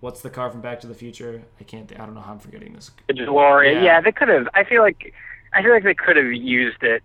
What's 0.00 0.20
the 0.20 0.30
car 0.30 0.50
from 0.50 0.62
Back 0.62 0.80
to 0.80 0.88
the 0.88 0.96
Future? 0.96 1.44
I 1.60 1.62
can't. 1.62 1.92
I 1.92 2.04
don't 2.04 2.14
know 2.14 2.22
how 2.22 2.32
I'm 2.32 2.40
forgetting 2.40 2.72
this. 2.72 2.90
DeLorean, 3.08 3.74
Yeah. 3.74 3.82
yeah. 3.84 4.00
they 4.00 4.10
could 4.10 4.26
have. 4.26 4.48
I 4.52 4.64
feel 4.64 4.82
like, 4.82 5.14
I 5.52 5.62
feel 5.62 5.70
like 5.70 5.84
they 5.84 5.94
could 5.94 6.16
have 6.16 6.32
used 6.32 6.82
it 6.82 7.04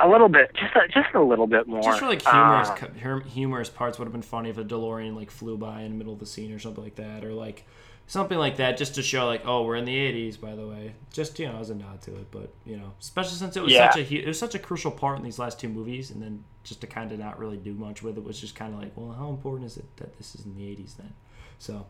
a 0.00 0.08
little 0.08 0.28
bit, 0.28 0.50
just 0.54 0.74
a, 0.76 0.88
just 0.88 1.14
a 1.14 1.22
little 1.22 1.46
bit 1.46 1.66
more. 1.68 1.82
Just 1.82 2.00
for 2.00 2.06
like 2.06 2.22
humorous, 2.22 2.68
Uh, 2.70 3.20
humorous 3.28 3.68
parts 3.70 3.98
would 3.98 4.06
have 4.06 4.12
been 4.12 4.22
funny 4.22 4.50
if 4.50 4.58
a 4.58 4.64
DeLorean 4.64 5.14
like 5.14 5.30
flew 5.30 5.56
by 5.56 5.82
in 5.82 5.92
the 5.92 5.98
middle 5.98 6.12
of 6.12 6.18
the 6.18 6.26
scene 6.26 6.52
or 6.52 6.58
something 6.58 6.82
like 6.82 6.96
that, 6.96 7.24
or 7.24 7.32
like 7.32 7.66
something 8.06 8.38
like 8.38 8.56
that, 8.56 8.76
just 8.76 8.94
to 8.96 9.02
show 9.02 9.26
like, 9.26 9.42
oh, 9.46 9.64
we're 9.64 9.76
in 9.76 9.84
the 9.84 9.96
'80s, 9.96 10.36
by 10.36 10.54
the 10.54 10.66
way. 10.66 10.94
Just 11.12 11.38
you 11.38 11.46
know, 11.46 11.58
as 11.58 11.70
a 11.70 11.74
nod 11.74 12.02
to 12.02 12.12
it, 12.16 12.30
but 12.30 12.52
you 12.64 12.76
know, 12.76 12.92
especially 13.00 13.36
since 13.36 13.56
it 13.56 13.62
was 13.62 13.72
Yeah. 13.72 13.90
such 13.90 13.96
a 13.96 14.14
it 14.14 14.26
was 14.26 14.38
such 14.38 14.54
a 14.54 14.58
crucial 14.58 14.90
part 14.90 15.18
in 15.18 15.24
these 15.24 15.38
last 15.38 15.60
two 15.60 15.68
movies, 15.68 16.10
and 16.10 16.22
then 16.22 16.44
just 16.64 16.80
to 16.80 16.86
kind 16.86 17.12
of 17.12 17.18
not 17.18 17.38
really 17.38 17.56
do 17.58 17.74
much 17.74 18.02
with 18.02 18.16
it 18.16 18.24
was 18.24 18.40
just 18.40 18.54
kind 18.54 18.74
of 18.74 18.80
like, 18.80 18.92
well, 18.96 19.12
how 19.12 19.28
important 19.30 19.66
is 19.66 19.76
it 19.76 19.84
that 19.98 20.16
this 20.18 20.34
is 20.34 20.44
in 20.44 20.54
the 20.56 20.62
'80s 20.62 20.96
then? 20.96 21.12
So, 21.58 21.86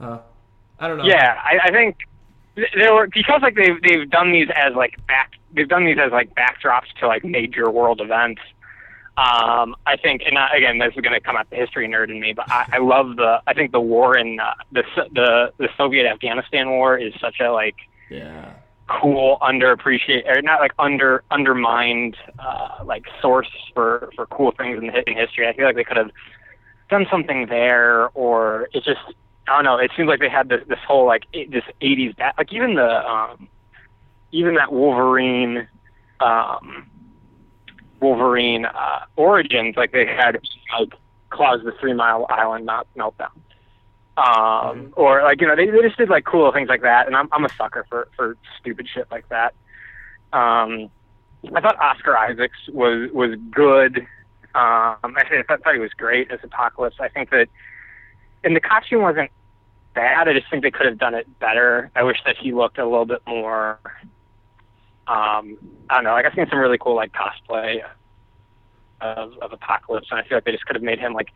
uh, 0.00 0.18
I 0.78 0.88
don't 0.88 0.98
know. 0.98 1.04
Yeah, 1.04 1.36
I, 1.44 1.58
I 1.64 1.70
think 1.70 1.96
th- 1.98 2.08
there 2.74 2.94
were 2.94 3.08
because 3.12 3.42
like 3.42 3.54
they've 3.54 3.80
they've 3.82 4.08
done 4.08 4.32
these 4.32 4.48
as 4.54 4.74
like 4.74 5.04
back 5.06 5.32
they've 5.52 5.68
done 5.68 5.84
these 5.84 5.98
as 5.98 6.12
like 6.12 6.34
backdrops 6.34 6.92
to 7.00 7.06
like 7.06 7.24
major 7.24 7.70
world 7.70 8.00
events. 8.00 8.40
Um, 9.16 9.76
I 9.86 9.96
think, 9.96 10.22
and 10.26 10.36
uh, 10.36 10.48
again, 10.56 10.78
this 10.78 10.92
is 10.96 11.00
going 11.00 11.14
to 11.14 11.20
come 11.20 11.36
out 11.36 11.48
the 11.48 11.54
history 11.54 11.86
nerd 11.86 12.10
in 12.10 12.18
me, 12.18 12.32
but 12.32 12.50
I, 12.50 12.66
I 12.72 12.78
love 12.78 13.14
the. 13.14 13.40
I 13.46 13.54
think 13.54 13.70
the 13.70 13.80
war 13.80 14.16
in 14.16 14.40
uh, 14.40 14.54
the 14.72 14.82
the 15.12 15.52
the 15.58 15.68
Soviet 15.76 16.06
Afghanistan 16.06 16.70
war 16.70 16.98
is 16.98 17.14
such 17.20 17.36
a 17.40 17.52
like 17.52 17.76
yeah, 18.10 18.52
cool 18.88 19.38
underappreciated 19.40 20.26
or 20.26 20.42
not 20.42 20.58
like 20.58 20.72
under 20.80 21.22
undermined 21.30 22.16
uh, 22.40 22.82
like 22.84 23.04
source 23.22 23.50
for 23.72 24.10
for 24.16 24.26
cool 24.26 24.50
things 24.50 24.78
in, 24.78 24.90
in 24.90 25.16
history. 25.16 25.46
I 25.46 25.54
feel 25.54 25.66
like 25.66 25.76
they 25.76 25.84
could 25.84 25.96
have 25.96 26.10
done 26.90 27.06
something 27.08 27.46
there, 27.46 28.08
or 28.14 28.68
it 28.72 28.82
just 28.82 29.00
I 29.46 29.56
don't 29.56 29.64
know. 29.64 29.78
It 29.78 29.90
seems 29.96 30.08
like 30.08 30.20
they 30.20 30.28
had 30.28 30.48
this 30.48 30.62
this 30.68 30.78
whole 30.86 31.06
like 31.06 31.24
this 31.32 31.64
'80s 31.80 32.16
ba- 32.16 32.34
like 32.38 32.52
even 32.52 32.74
the 32.74 33.06
um, 33.08 33.48
even 34.32 34.54
that 34.54 34.72
Wolverine 34.72 35.68
um, 36.20 36.90
Wolverine 38.00 38.64
uh, 38.64 39.04
origins 39.16 39.76
like 39.76 39.92
they 39.92 40.06
had 40.06 40.38
like 40.78 40.92
Claus 41.30 41.60
the 41.64 41.72
Three 41.80 41.92
Mile 41.92 42.26
Island 42.28 42.66
not 42.66 42.86
meltdown. 42.96 43.30
Um, 44.16 44.92
or 44.96 45.22
like 45.22 45.40
you 45.40 45.46
know 45.46 45.56
they, 45.56 45.66
they 45.66 45.82
just 45.82 45.98
did 45.98 46.08
like 46.08 46.24
cool 46.24 46.50
things 46.52 46.68
like 46.68 46.82
that, 46.82 47.06
and 47.06 47.16
I'm 47.16 47.28
I'm 47.32 47.44
a 47.44 47.48
sucker 47.50 47.84
for 47.88 48.08
for 48.16 48.36
stupid 48.60 48.88
shit 48.92 49.08
like 49.10 49.28
that. 49.28 49.54
Um, 50.32 50.90
I 51.54 51.60
thought 51.60 51.78
Oscar 51.80 52.16
Isaacs 52.16 52.56
was 52.72 53.10
was 53.12 53.36
good. 53.50 54.06
Um, 54.54 55.16
I 55.16 55.24
thought, 55.28 55.44
I 55.50 55.56
thought 55.56 55.74
he 55.74 55.80
was 55.80 55.92
great 55.92 56.30
as 56.30 56.38
Apocalypse. 56.44 56.96
I 57.00 57.08
think 57.08 57.30
that, 57.30 57.48
and 58.44 58.54
the 58.54 58.60
costume 58.60 59.02
wasn't 59.02 59.30
bad. 59.94 60.28
I 60.28 60.32
just 60.34 60.50
think 60.50 60.62
they 60.62 60.70
could 60.70 60.86
have 60.86 60.98
done 60.98 61.14
it 61.14 61.26
better. 61.38 61.90
I 61.94 62.02
wish 62.02 62.18
that 62.26 62.36
he 62.36 62.52
looked 62.52 62.78
a 62.78 62.84
little 62.84 63.06
bit 63.06 63.22
more. 63.26 63.78
Um, 65.06 65.58
I 65.90 65.96
don't 65.96 66.04
know. 66.04 66.12
Like 66.12 66.24
I've 66.26 66.34
seen 66.34 66.46
some 66.48 66.58
really 66.58 66.78
cool 66.78 66.94
like 66.96 67.12
cosplay 67.12 67.82
of, 69.00 69.34
of 69.40 69.52
Apocalypse, 69.52 70.08
and 70.10 70.18
I 70.20 70.22
feel 70.26 70.36
like 70.38 70.44
they 70.44 70.52
just 70.52 70.64
could 70.66 70.76
have 70.76 70.82
made 70.82 70.98
him 70.98 71.12
like 71.12 71.28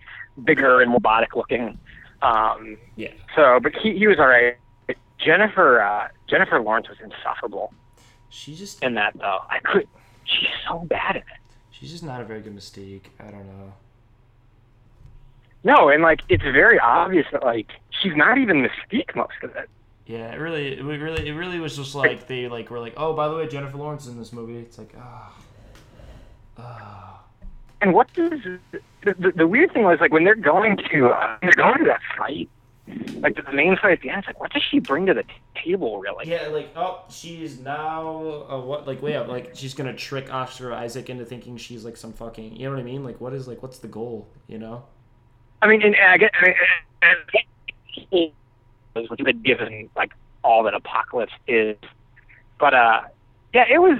bigger 0.44 0.81
and 0.81 0.92
robotic 0.92 1.37
looking. 1.37 1.79
Um, 2.23 2.79
yeah. 2.97 3.11
so, 3.37 3.61
but 3.62 3.73
he 3.77 3.97
he 3.97 4.07
was 4.07 4.18
all 4.18 4.27
right. 4.27 4.57
Jennifer 5.18 5.81
uh, 5.83 6.09
Jennifer 6.29 6.61
Lawrence 6.61 6.88
was 6.88 6.99
insufferable 7.03 7.73
She 8.31 8.55
just 8.55 8.83
in 8.83 8.94
that 8.94 9.14
though. 9.18 9.40
I 9.51 9.59
could. 9.64 9.87
She's 10.25 10.49
so 10.68 10.81
bad 10.81 11.16
at 11.16 11.23
it. 11.23 11.25
she's 11.71 11.90
just 11.90 12.05
not 12.05 12.21
a 12.21 12.25
very 12.25 12.40
good 12.40 12.55
Mystique. 12.57 13.07
I 13.18 13.31
don't 13.31 13.47
know. 13.47 13.73
No, 15.64 15.88
and 15.88 16.03
like 16.03 16.21
it's 16.29 16.42
very 16.42 16.79
obvious 16.79 17.27
that 17.33 17.42
like 17.42 17.68
she's 17.90 18.14
not 18.16 18.38
even 18.38 18.66
Mystique 18.66 19.14
most 19.14 19.35
of 19.42 19.55
it. 19.57 19.68
Yeah, 20.07 20.33
it 20.33 20.37
really, 20.37 20.79
it 20.79 20.83
really, 20.83 21.29
it 21.29 21.33
really 21.33 21.61
was 21.61 21.77
just 21.77 21.94
like 21.94 22.27
they 22.29 22.49
like 22.49 22.71
were 22.71 22.81
like, 22.81 22.94
oh, 22.97 23.12
by 23.12 23.29
the 23.29 23.37
way, 23.37 23.47
Jennifer 23.47 23.77
Lawrence 23.77 24.05
is 24.07 24.12
in 24.12 24.18
this 24.18 24.33
movie. 24.33 24.57
It's 24.57 24.79
like, 24.79 24.94
ah, 24.99 25.37
ah, 26.57 27.23
And 27.83 27.92
what 27.92 28.11
does 28.14 28.40
the, 28.73 28.81
the, 29.03 29.33
the 29.37 29.47
weird 29.47 29.73
thing 29.75 29.85
was 29.85 29.99
like 30.01 30.12
when 30.12 30.25
they're 30.25 30.35
going 30.35 30.79
to 30.90 31.09
uh, 31.09 31.37
they're 31.42 31.53
going 31.53 31.79
to 31.79 31.85
that 31.85 32.01
fight, 32.16 32.49
like 33.21 33.37
the 33.37 33.53
main 33.53 33.77
fight 33.77 33.92
at 33.92 34.01
the 34.01 34.09
end. 34.09 34.21
It's 34.21 34.29
like 34.29 34.40
what 34.40 34.51
does 34.51 34.62
she 34.62 34.79
bring 34.79 35.05
to 35.07 35.14
the 35.14 35.25
t- 35.25 35.29
table 35.62 35.99
really? 36.01 36.27
yeah, 36.27 36.47
like 36.47 36.71
oh, 36.75 37.05
she's 37.11 37.59
now 37.59 38.47
uh, 38.49 38.61
what? 38.61 38.87
Like 38.87 39.03
wait 39.03 39.16
up, 39.16 39.29
like 39.29 39.51
she's 39.55 39.75
gonna 39.75 39.94
trick 39.94 40.33
Oscar 40.33 40.73
Isaac 40.73 41.11
into 41.11 41.27
thinking 41.27 41.59
she's 41.59 41.85
like 41.85 41.99
some 41.99 42.14
fucking, 42.14 42.57
you 42.57 42.64
know 42.64 42.71
what 42.71 42.81
I 42.81 42.85
mean? 42.85 43.05
Like 43.05 43.21
what 43.21 43.35
is 43.35 43.47
like 43.47 43.62
what's 43.62 43.79
the 43.79 43.88
goal? 43.88 44.29
You 44.47 44.59
know? 44.59 44.85
I 45.62 45.66
mean, 45.66 45.83
and, 45.83 45.97
I 45.97 46.16
get, 46.16 46.31
I 46.40 46.44
mean, 46.44 46.55
and, 48.94 49.42
given 49.42 49.90
like 49.97 50.12
all 50.44 50.62
that 50.64 50.75
Apocalypse 50.75 51.33
is, 51.47 51.77
but 52.59 52.75
uh, 52.75 53.03
yeah, 53.53 53.64
it 53.68 53.79
was, 53.79 53.99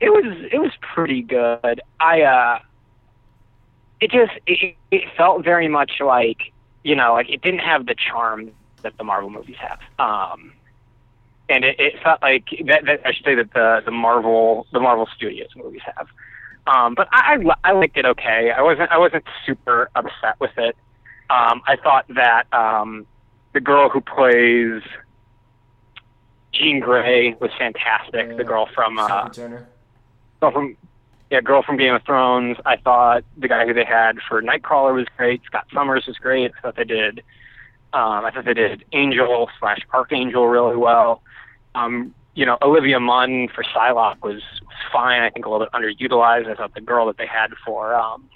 it 0.00 0.10
was, 0.10 0.48
it 0.52 0.58
was 0.58 0.72
pretty 0.80 1.22
good. 1.22 1.80
I 2.00 2.22
uh, 2.22 2.58
it 4.00 4.10
just 4.10 4.32
it, 4.46 4.76
it 4.90 5.02
felt 5.16 5.44
very 5.44 5.68
much 5.68 5.92
like 6.00 6.52
you 6.82 6.94
know 6.94 7.14
like 7.14 7.30
it 7.30 7.40
didn't 7.42 7.60
have 7.60 7.86
the 7.86 7.94
charm 7.94 8.50
that 8.82 8.96
the 8.98 9.04
Marvel 9.04 9.30
movies 9.30 9.56
have. 9.58 9.80
Um, 9.98 10.52
and 11.48 11.64
it, 11.64 11.78
it 11.78 11.94
felt 12.02 12.22
like 12.22 12.44
that, 12.66 12.84
that. 12.84 13.00
I 13.06 13.12
should 13.12 13.24
say 13.24 13.34
that 13.34 13.52
the 13.52 13.82
the 13.84 13.90
Marvel 13.90 14.66
the 14.72 14.80
Marvel 14.80 15.08
Studios 15.16 15.48
movies 15.56 15.82
have. 15.96 16.08
Um, 16.66 16.94
but 16.94 17.08
I, 17.12 17.34
I 17.34 17.70
I 17.70 17.72
liked 17.72 17.96
it 17.96 18.06
okay. 18.06 18.50
I 18.50 18.62
wasn't 18.62 18.90
I 18.90 18.98
wasn't 18.98 19.24
super 19.46 19.90
upset 19.94 20.40
with 20.40 20.56
it. 20.56 20.76
Um, 21.30 21.62
I 21.66 21.76
thought 21.82 22.06
that 22.08 22.52
um, 22.52 23.06
the 23.52 23.60
girl 23.60 23.88
who 23.88 24.00
plays 24.00 24.82
Jean 26.52 26.80
Grey 26.80 27.34
was 27.34 27.50
fantastic. 27.58 28.28
Yeah. 28.28 28.36
The 28.36 28.44
girl 28.44 28.68
from 28.74 28.98
uh, 28.98 29.28
girl 29.28 30.50
from 30.52 30.76
yeah, 31.30 31.40
girl 31.40 31.62
from 31.62 31.76
Game 31.76 31.94
of 31.94 32.02
Thrones. 32.04 32.56
I 32.64 32.76
thought 32.76 33.24
the 33.36 33.48
guy 33.48 33.66
who 33.66 33.74
they 33.74 33.84
had 33.84 34.18
for 34.28 34.40
Nightcrawler 34.42 34.94
was 34.94 35.06
great. 35.16 35.42
Scott 35.46 35.66
Summers 35.72 36.06
was 36.06 36.16
great. 36.18 36.52
I 36.56 36.60
thought 36.60 36.76
they 36.76 36.84
did. 36.84 37.20
Um, 37.92 38.24
I 38.24 38.30
thought 38.30 38.44
they 38.44 38.54
did 38.54 38.84
Angel 38.92 39.48
slash 39.58 39.80
Archangel 39.92 40.46
really 40.46 40.76
well. 40.76 41.22
Um, 41.74 42.14
you 42.34 42.44
know, 42.44 42.58
Olivia 42.62 42.98
Munn 42.98 43.48
for 43.54 43.62
Psylocke 43.62 44.22
was, 44.22 44.42
was 44.62 44.76
fine. 44.92 45.22
I 45.22 45.30
think 45.30 45.46
a 45.46 45.50
little 45.50 45.66
bit 45.66 45.72
underutilized. 45.72 46.48
I 46.50 46.54
thought 46.54 46.74
the 46.74 46.80
girl 46.80 47.06
that 47.06 47.16
they 47.16 47.26
had 47.26 47.52
for 47.64 47.94
um, 47.94 48.28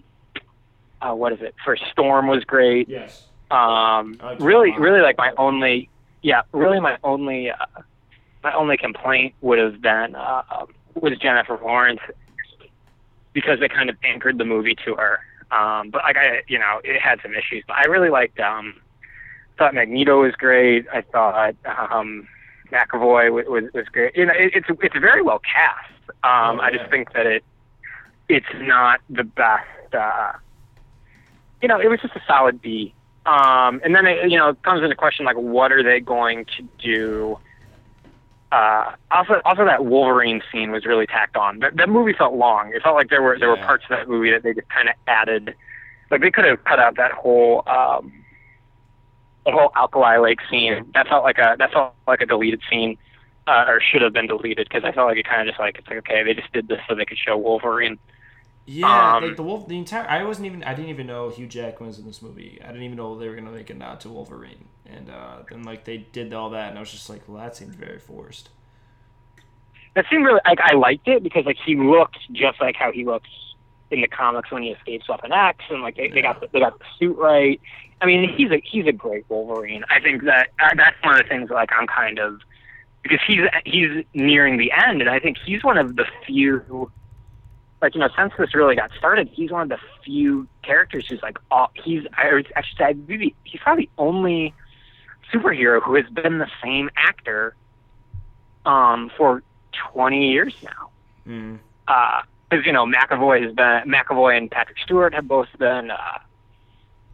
uh, 1.01 1.15
what 1.15 1.33
is 1.33 1.41
it 1.41 1.55
for 1.65 1.77
Storm 1.77 2.27
was 2.29 2.45
great. 2.45 2.89
Yes. 2.89 3.25
Um, 3.51 4.21
really, 4.41 4.77
really 4.79 5.01
like 5.01 5.17
my 5.19 5.33
only, 5.37 5.89
yeah, 6.23 6.43
really 6.53 6.81
my 6.81 6.99
only, 7.03 7.51
uh, 7.51 7.57
my 8.43 8.53
only 8.53 8.77
complaint 8.77 9.35
would 9.41 9.59
have 9.59 9.81
been 9.81 10.15
uh, 10.15 10.67
was 10.95 11.19
Jennifer 11.19 11.59
Lawrence 11.63 12.01
because 13.33 13.59
they 13.61 13.69
kind 13.69 13.91
of 13.91 13.97
anchored 14.05 14.39
the 14.39 14.45
movie 14.45 14.77
to 14.85 14.95
her. 14.95 15.21
Um, 15.51 15.91
but 15.91 16.03
like 16.03 16.17
I, 16.17 16.43
you 16.47 16.59
know, 16.59 16.81
it 16.85 17.01
had 17.01 17.21
some 17.23 17.33
issues. 17.33 17.65
But 17.67 17.79
I 17.79 17.85
really 17.85 18.11
liked. 18.11 18.39
Um, 18.39 18.75
thought 19.57 19.75
Magneto 19.75 20.23
was 20.23 20.35
great. 20.35 20.87
I 20.93 21.01
thought 21.03 21.57
um, 21.65 22.29
McAvoy 22.73 23.33
was, 23.33 23.47
was 23.47 23.65
was 23.73 23.87
great. 23.89 24.17
You 24.17 24.27
know, 24.27 24.35
it, 24.35 24.53
it's 24.55 24.67
it's 24.83 24.99
very 24.99 25.23
well 25.23 25.41
cast. 25.41 25.91
Um, 26.25 26.59
Oh, 26.59 26.63
I 26.63 26.71
just 26.71 26.91
think 26.91 27.13
that 27.13 27.27
it 27.27 27.45
it's 28.29 28.47
not 28.55 29.01
the 29.09 29.25
best. 29.25 29.95
Uh, 29.95 30.33
you 31.63 31.69
know, 31.69 31.81
it 31.81 31.89
was 31.89 32.01
just 32.01 32.15
a 32.15 32.23
solid 32.27 32.61
B. 32.61 32.95
Um, 33.27 33.81
and 33.85 33.95
then 33.95 34.07
it, 34.07 34.31
you 34.31 34.39
know, 34.39 34.51
it 34.51 34.63
comes 34.63 34.83
into 34.83 34.95
question 34.97 35.27
like, 35.27 35.37
what 35.37 35.73
are 35.73 35.83
they 35.83 36.01
going 36.01 36.47
to 36.57 36.69
do? 36.79 37.39
Uh, 38.51 38.93
also, 39.11 39.43
also 39.45 39.65
that 39.67 39.85
Wolverine 39.85 40.43
scene 40.51 40.71
was 40.71 40.87
really 40.87 41.07
tacked 41.07 41.37
on. 41.37 41.59
That, 41.59 41.77
that 41.77 41.91
movie 41.91 42.15
felt 42.15 42.35
long. 42.35 42.73
It 42.75 42.83
felt 42.83 42.95
like 42.95 43.11
there 43.11 43.21
were 43.21 43.39
there 43.39 43.51
were 43.51 43.57
parts 43.59 43.85
of 43.85 43.91
that 43.91 44.09
movie 44.09 44.31
that 44.31 44.43
they 44.43 44.55
just 44.55 44.69
kind 44.71 44.89
of 44.89 44.95
added. 45.07 45.55
Like 46.11 46.23
they 46.23 46.31
could 46.31 46.47
have 46.47 46.65
cut 46.65 46.79
out 46.79 46.97
that 46.97 47.13
whole 47.13 47.63
um, 47.67 48.13
the 49.53 49.59
whole 49.59 49.73
Alkali 49.77 50.19
Lake 50.19 50.41
scene. 50.51 50.91
That 50.95 51.09
felt 51.09 51.25
like 51.25 51.39
a 51.39 51.57
that 51.59 51.73
felt 51.73 51.95
like 52.07 52.21
a 52.21 52.27
deleted 52.27 52.61
scene, 52.71 52.99
uh, 53.47 53.65
or 53.69 53.81
should 53.81 54.03
have 54.03 54.13
been 54.13 54.27
deleted 54.29 54.69
because 54.71 54.85
I 54.85 54.93
felt 54.93 55.09
like 55.09 55.19
it 55.19 55.27
kind 55.27 55.43
of 55.43 55.49
just 55.49 55.61
like 55.61 55.79
it's 55.79 55.89
like 55.89 55.99
okay, 55.99 56.23
they 56.25 56.35
just 56.35 56.53
did 56.53 56.69
this 56.69 56.81
so 56.89 56.95
they 56.95 57.05
could 57.07 57.19
show 57.19 57.37
Wolverine. 57.37 57.99
Yeah, 58.67 59.17
Um, 59.17 59.23
like 59.23 59.37
the 59.37 59.43
wolf. 59.43 59.67
The 59.67 59.79
entire. 59.79 60.07
I 60.09 60.25
wasn't 60.25 60.47
even. 60.47 60.63
I 60.63 60.75
didn't 60.75 60.91
even 60.91 61.07
know 61.07 61.31
Hugh 61.31 61.47
Jackman 61.47 61.89
was 61.89 61.99
in 61.99 62.07
this 62.07 62.21
movie. 62.21 62.61
I 62.63 62.67
didn't 62.69 62.83
even 62.83 62.97
know 62.99 63.19
they 63.19 63.29
were 63.29 63.35
gonna 63.35 63.51
make 63.51 63.71
a 63.71 63.75
nod 63.75 64.01
to 64.01 64.11
Wolverine. 64.11 64.69
And 64.85 65.09
uh, 65.11 65.39
then 65.49 65.63
like 65.63 65.85
they 65.85 65.99
did 65.99 66.33
all 66.35 66.51
that, 66.51 66.69
and 66.71 66.79
I 66.79 66.81
was 66.81 66.91
just 66.93 67.09
like, 67.09 67.27
well, 67.29 67.39
that 67.39 67.57
seemed 67.57 67.75
very 67.75 67.99
forced. 67.99 68.51
That 69.95 70.05
seemed 70.11 70.25
really 70.25 70.41
like 70.45 70.61
I 70.61 70.75
liked 70.75 71.09
it 71.09 71.23
because 71.23 71.45
like 71.47 71.57
he 71.65 71.75
looked 71.77 72.19
just 72.33 72.61
like 72.61 72.77
how 72.77 72.93
he 72.93 73.05
looks 73.05 73.29
in 73.91 74.01
the 74.01 74.09
comics 74.09 74.51
when 74.51 74.63
he 74.63 74.71
escapes 74.71 75.09
Weapon 75.09 75.33
X, 75.33 75.65
and 75.71 75.83
like 75.83 75.97
they, 75.97 76.09
they 76.09 76.23
got 76.23 76.41
the, 76.41 76.49
they 76.53 76.61
got 76.61 76.79
the 76.79 76.85
suit 76.99 77.17
right. 77.17 77.61
I 78.01 78.07
mean, 78.07 78.33
he's 78.37 78.51
a 78.51 78.63
he's 78.65 78.87
a 78.87 78.93
great 78.93 79.25
Wolverine. 79.29 79.85
I 79.91 80.01
think 80.01 80.25
that 80.25 80.51
uh, 80.61 80.71
that's 80.77 80.97
one 81.03 81.15
of 81.17 81.23
the 81.23 81.29
things 81.29 81.51
like 81.51 81.71
I'm 81.77 81.87
kind 81.87 82.19
of 82.19 82.41
because 83.03 83.19
he's 83.27 83.41
he's 83.65 84.05
nearing 84.15 84.57
the 84.57 84.71
end, 84.73 85.01
and 85.01 85.11
I 85.11 85.19
think 85.19 85.37
he's 85.45 85.65
one 85.65 85.79
of 85.79 85.97
the 85.97 86.05
few. 86.27 86.91
Like 87.81 87.95
you 87.95 88.01
know, 88.01 88.09
since 88.17 88.33
this 88.39 88.55
really 88.55 88.75
got 88.75 88.91
started, 88.99 89.29
he's 89.33 89.51
one 89.51 89.63
of 89.63 89.69
the 89.69 89.79
few 90.05 90.49
characters 90.63 91.07
who's 91.09 91.23
like, 91.23 91.39
all, 91.51 91.71
he's 91.75 92.05
I 92.17 92.43
actually 92.57 92.77
say 92.79 92.95
maybe 93.07 93.35
he's 93.45 93.61
probably 93.61 93.85
the 93.85 94.03
only 94.03 94.55
superhero 95.33 95.83
who 95.83 95.95
has 95.95 96.07
been 96.07 96.39
the 96.39 96.51
same 96.63 96.91
actor 96.97 97.55
um, 98.67 99.11
for 99.17 99.43
20 99.93 100.31
years 100.31 100.55
now. 100.63 100.91
Mm. 101.27 101.59
Because 102.51 102.67
you 102.67 102.73
know 102.73 102.87
McAvoy 102.87 103.43
has 103.45 103.55
been 103.55 103.93
McAvoy 103.93 104.37
and 104.37 104.51
Patrick 104.51 104.79
Stewart 104.79 105.15
have 105.15 105.29
both 105.29 105.49
been 105.59 105.91
uh, 105.91 106.19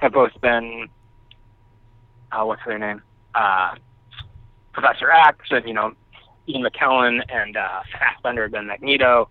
have 0.05 0.13
both 0.13 0.39
been 0.43 0.89
uh, 2.31 2.45
what's 2.45 2.61
their 2.67 2.79
name 2.79 3.03
uh, 3.35 3.75
Professor 4.73 5.11
X 5.11 5.39
and 5.51 5.67
you 5.67 5.75
know 5.75 5.93
Ian 6.47 6.63
McKellen 6.63 7.23
and 7.29 7.57
uh, 7.57 7.81
Fassbender 7.93 8.43
have 8.43 8.53
been 8.53 8.67
Magneto. 8.67 9.29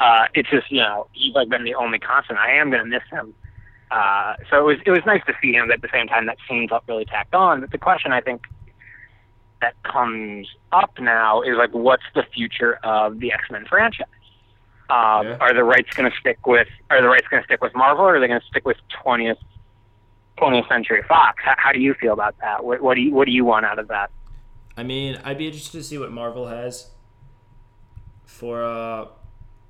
Uh, 0.00 0.26
it's 0.34 0.48
just 0.50 0.70
you 0.70 0.80
know 0.80 1.06
he's 1.12 1.34
like 1.34 1.48
been 1.48 1.64
the 1.64 1.74
only 1.74 1.98
constant. 1.98 2.38
I 2.38 2.52
am 2.52 2.70
gonna 2.70 2.86
miss 2.86 3.02
him. 3.10 3.34
Uh, 3.90 4.34
so 4.50 4.58
it 4.58 4.64
was 4.64 4.76
it 4.86 4.90
was 4.90 5.02
nice 5.06 5.22
to 5.26 5.34
see 5.42 5.52
him. 5.52 5.68
But 5.68 5.74
at 5.74 5.82
the 5.82 5.90
same 5.92 6.08
time, 6.08 6.26
that 6.26 6.38
scene 6.48 6.68
felt 6.68 6.84
really 6.88 7.04
tacked 7.04 7.34
on. 7.34 7.60
But 7.60 7.70
the 7.70 7.78
question 7.78 8.12
I 8.12 8.20
think 8.22 8.42
that 9.60 9.74
comes 9.82 10.48
up 10.72 10.92
now 10.98 11.42
is 11.42 11.56
like, 11.56 11.72
what's 11.72 12.02
the 12.14 12.24
future 12.34 12.78
of 12.82 13.20
the 13.20 13.32
X 13.32 13.44
Men 13.50 13.66
franchise? 13.68 14.06
Um, 14.90 15.26
Yeah. 15.26 15.36
Are 15.40 15.54
the 15.54 15.64
rights 15.64 15.94
going 15.94 16.10
to 16.10 16.16
stick 16.18 16.46
with 16.46 16.68
Are 16.90 17.00
the 17.00 17.08
rights 17.08 17.28
going 17.28 17.42
to 17.42 17.46
stick 17.46 17.62
with 17.62 17.74
Marvel, 17.74 18.04
or 18.04 18.16
are 18.16 18.20
they 18.20 18.26
going 18.28 18.40
to 18.40 18.46
stick 18.46 18.66
with 18.66 18.78
20th 19.04 19.36
20th 20.38 20.68
Century 20.68 21.02
Fox? 21.08 21.42
How, 21.44 21.54
how 21.56 21.72
do 21.72 21.80
you 21.80 21.94
feel 21.94 22.12
about 22.12 22.36
that? 22.40 22.64
What, 22.64 22.82
what 22.82 22.94
do 22.94 23.00
you 23.00 23.12
What 23.12 23.26
do 23.26 23.32
you 23.32 23.44
want 23.44 23.66
out 23.66 23.78
of 23.78 23.88
that? 23.88 24.10
I 24.76 24.82
mean, 24.82 25.20
I'd 25.24 25.38
be 25.38 25.46
interested 25.46 25.78
to 25.78 25.84
see 25.84 25.98
what 25.98 26.10
Marvel 26.10 26.48
has 26.48 26.90
for 28.26 28.64
uh 28.64 29.06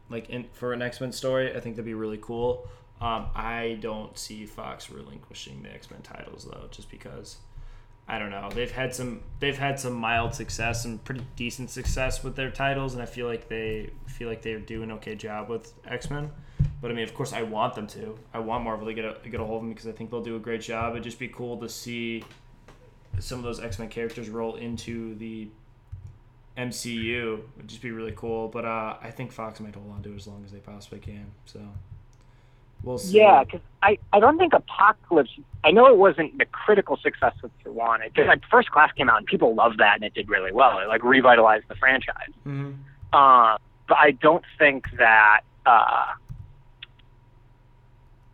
like 0.09 0.31
in, 0.31 0.44
for 0.53 0.72
an 0.72 0.83
X 0.83 1.00
Men 1.00 1.12
story. 1.12 1.55
I 1.55 1.61
think 1.61 1.77
that'd 1.77 1.85
be 1.85 1.94
really 1.94 2.18
cool. 2.20 2.66
Um, 3.00 3.27
I 3.35 3.79
don't 3.81 4.16
see 4.16 4.46
Fox 4.46 4.90
relinquishing 4.90 5.62
the 5.62 5.72
X 5.72 5.90
Men 5.90 6.00
titles 6.03 6.44
though, 6.44 6.68
just 6.70 6.90
because 6.90 7.38
I 8.07 8.18
don't 8.18 8.31
know. 8.31 8.50
They've 8.53 8.70
had 8.70 8.94
some 8.94 9.22
they've 9.40 9.59
had 9.59 9.81
some 9.81 9.94
mild 9.94 10.35
success 10.35 10.85
and 10.85 11.03
pretty 11.05 11.27
decent 11.37 11.70
success 11.70 12.22
with 12.22 12.37
their 12.37 12.50
titles, 12.50 12.94
and 12.94 13.03
I 13.03 13.07
feel 13.07 13.27
like 13.27 13.48
they 13.48 13.90
feel 14.07 14.29
like 14.29 14.42
they 14.42 14.55
do 14.57 14.83
an 14.83 14.92
okay 14.92 15.14
job 15.14 15.48
with 15.48 15.72
X 15.87 16.11
Men. 16.11 16.31
But 16.80 16.90
I 16.90 16.94
mean, 16.94 17.04
of 17.04 17.14
course, 17.14 17.32
I 17.32 17.42
want 17.42 17.74
them 17.74 17.87
to. 17.88 18.18
I 18.32 18.38
want 18.40 18.64
Marvel 18.64 18.87
to 18.87 18.94
get 18.94 19.04
a 19.04 19.16
get 19.28 19.40
a 19.40 19.44
hold 19.44 19.58
of 19.58 19.62
them 19.62 19.70
because 19.70 19.87
I 19.87 19.92
think 19.92 20.10
they'll 20.10 20.22
do 20.22 20.37
a 20.37 20.40
great 20.40 20.60
job. 20.60 20.92
It'd 20.92 21.04
just 21.04 21.18
be 21.18 21.28
cool 21.28 21.56
to 21.58 21.68
see 21.68 22.24
some 23.18 23.38
of 23.38 23.44
those 23.44 23.60
X 23.60 23.78
Men 23.78 23.88
characters 23.88 24.28
roll 24.28 24.56
into 24.56 25.14
the 25.14 25.48
MCU 26.56 27.38
It 27.38 27.44
would 27.56 27.68
just 27.68 27.82
be 27.82 27.90
really 27.90 28.12
cool. 28.14 28.48
But 28.48 28.64
uh, 28.64 28.96
I 29.02 29.10
think 29.10 29.32
Fox 29.32 29.60
might 29.60 29.74
hold 29.74 29.90
on 29.90 30.02
to 30.02 30.12
it 30.12 30.16
as 30.16 30.26
long 30.26 30.42
as 30.44 30.52
they 30.52 30.58
possibly 30.58 30.98
can. 31.00 31.26
So 31.46 31.60
we'll 32.82 32.98
see. 32.98 33.18
Yeah, 33.18 33.44
because 33.44 33.60
I, 33.82 33.98
I 34.12 34.20
don't 34.20 34.38
think 34.38 34.52
Apocalypse. 34.52 35.30
I 35.64 35.70
know 35.70 35.87
it 35.87 35.96
wasn't 35.96 36.38
the 36.38 36.44
critical 36.44 36.96
success 36.96 37.34
that 37.42 37.50
they 37.64 37.70
wanted. 37.70 38.12
Because 38.12 38.28
like 38.28 38.42
First 38.50 38.70
Class 38.70 38.92
came 38.92 39.08
out 39.08 39.18
and 39.18 39.26
people 39.26 39.54
loved 39.54 39.78
that 39.78 39.96
and 39.96 40.04
it 40.04 40.14
did 40.14 40.28
really 40.28 40.52
well. 40.52 40.78
It 40.78 40.87
like 40.88 41.02
revitalized 41.02 41.64
the 41.68 41.74
franchise. 41.76 42.32
hmm 42.44 42.72
Uh, 43.12 43.58
but 43.88 43.98
I 43.98 44.12
don't 44.12 44.44
think 44.58 44.87
that. 44.98 45.40
Uh, 45.66 46.12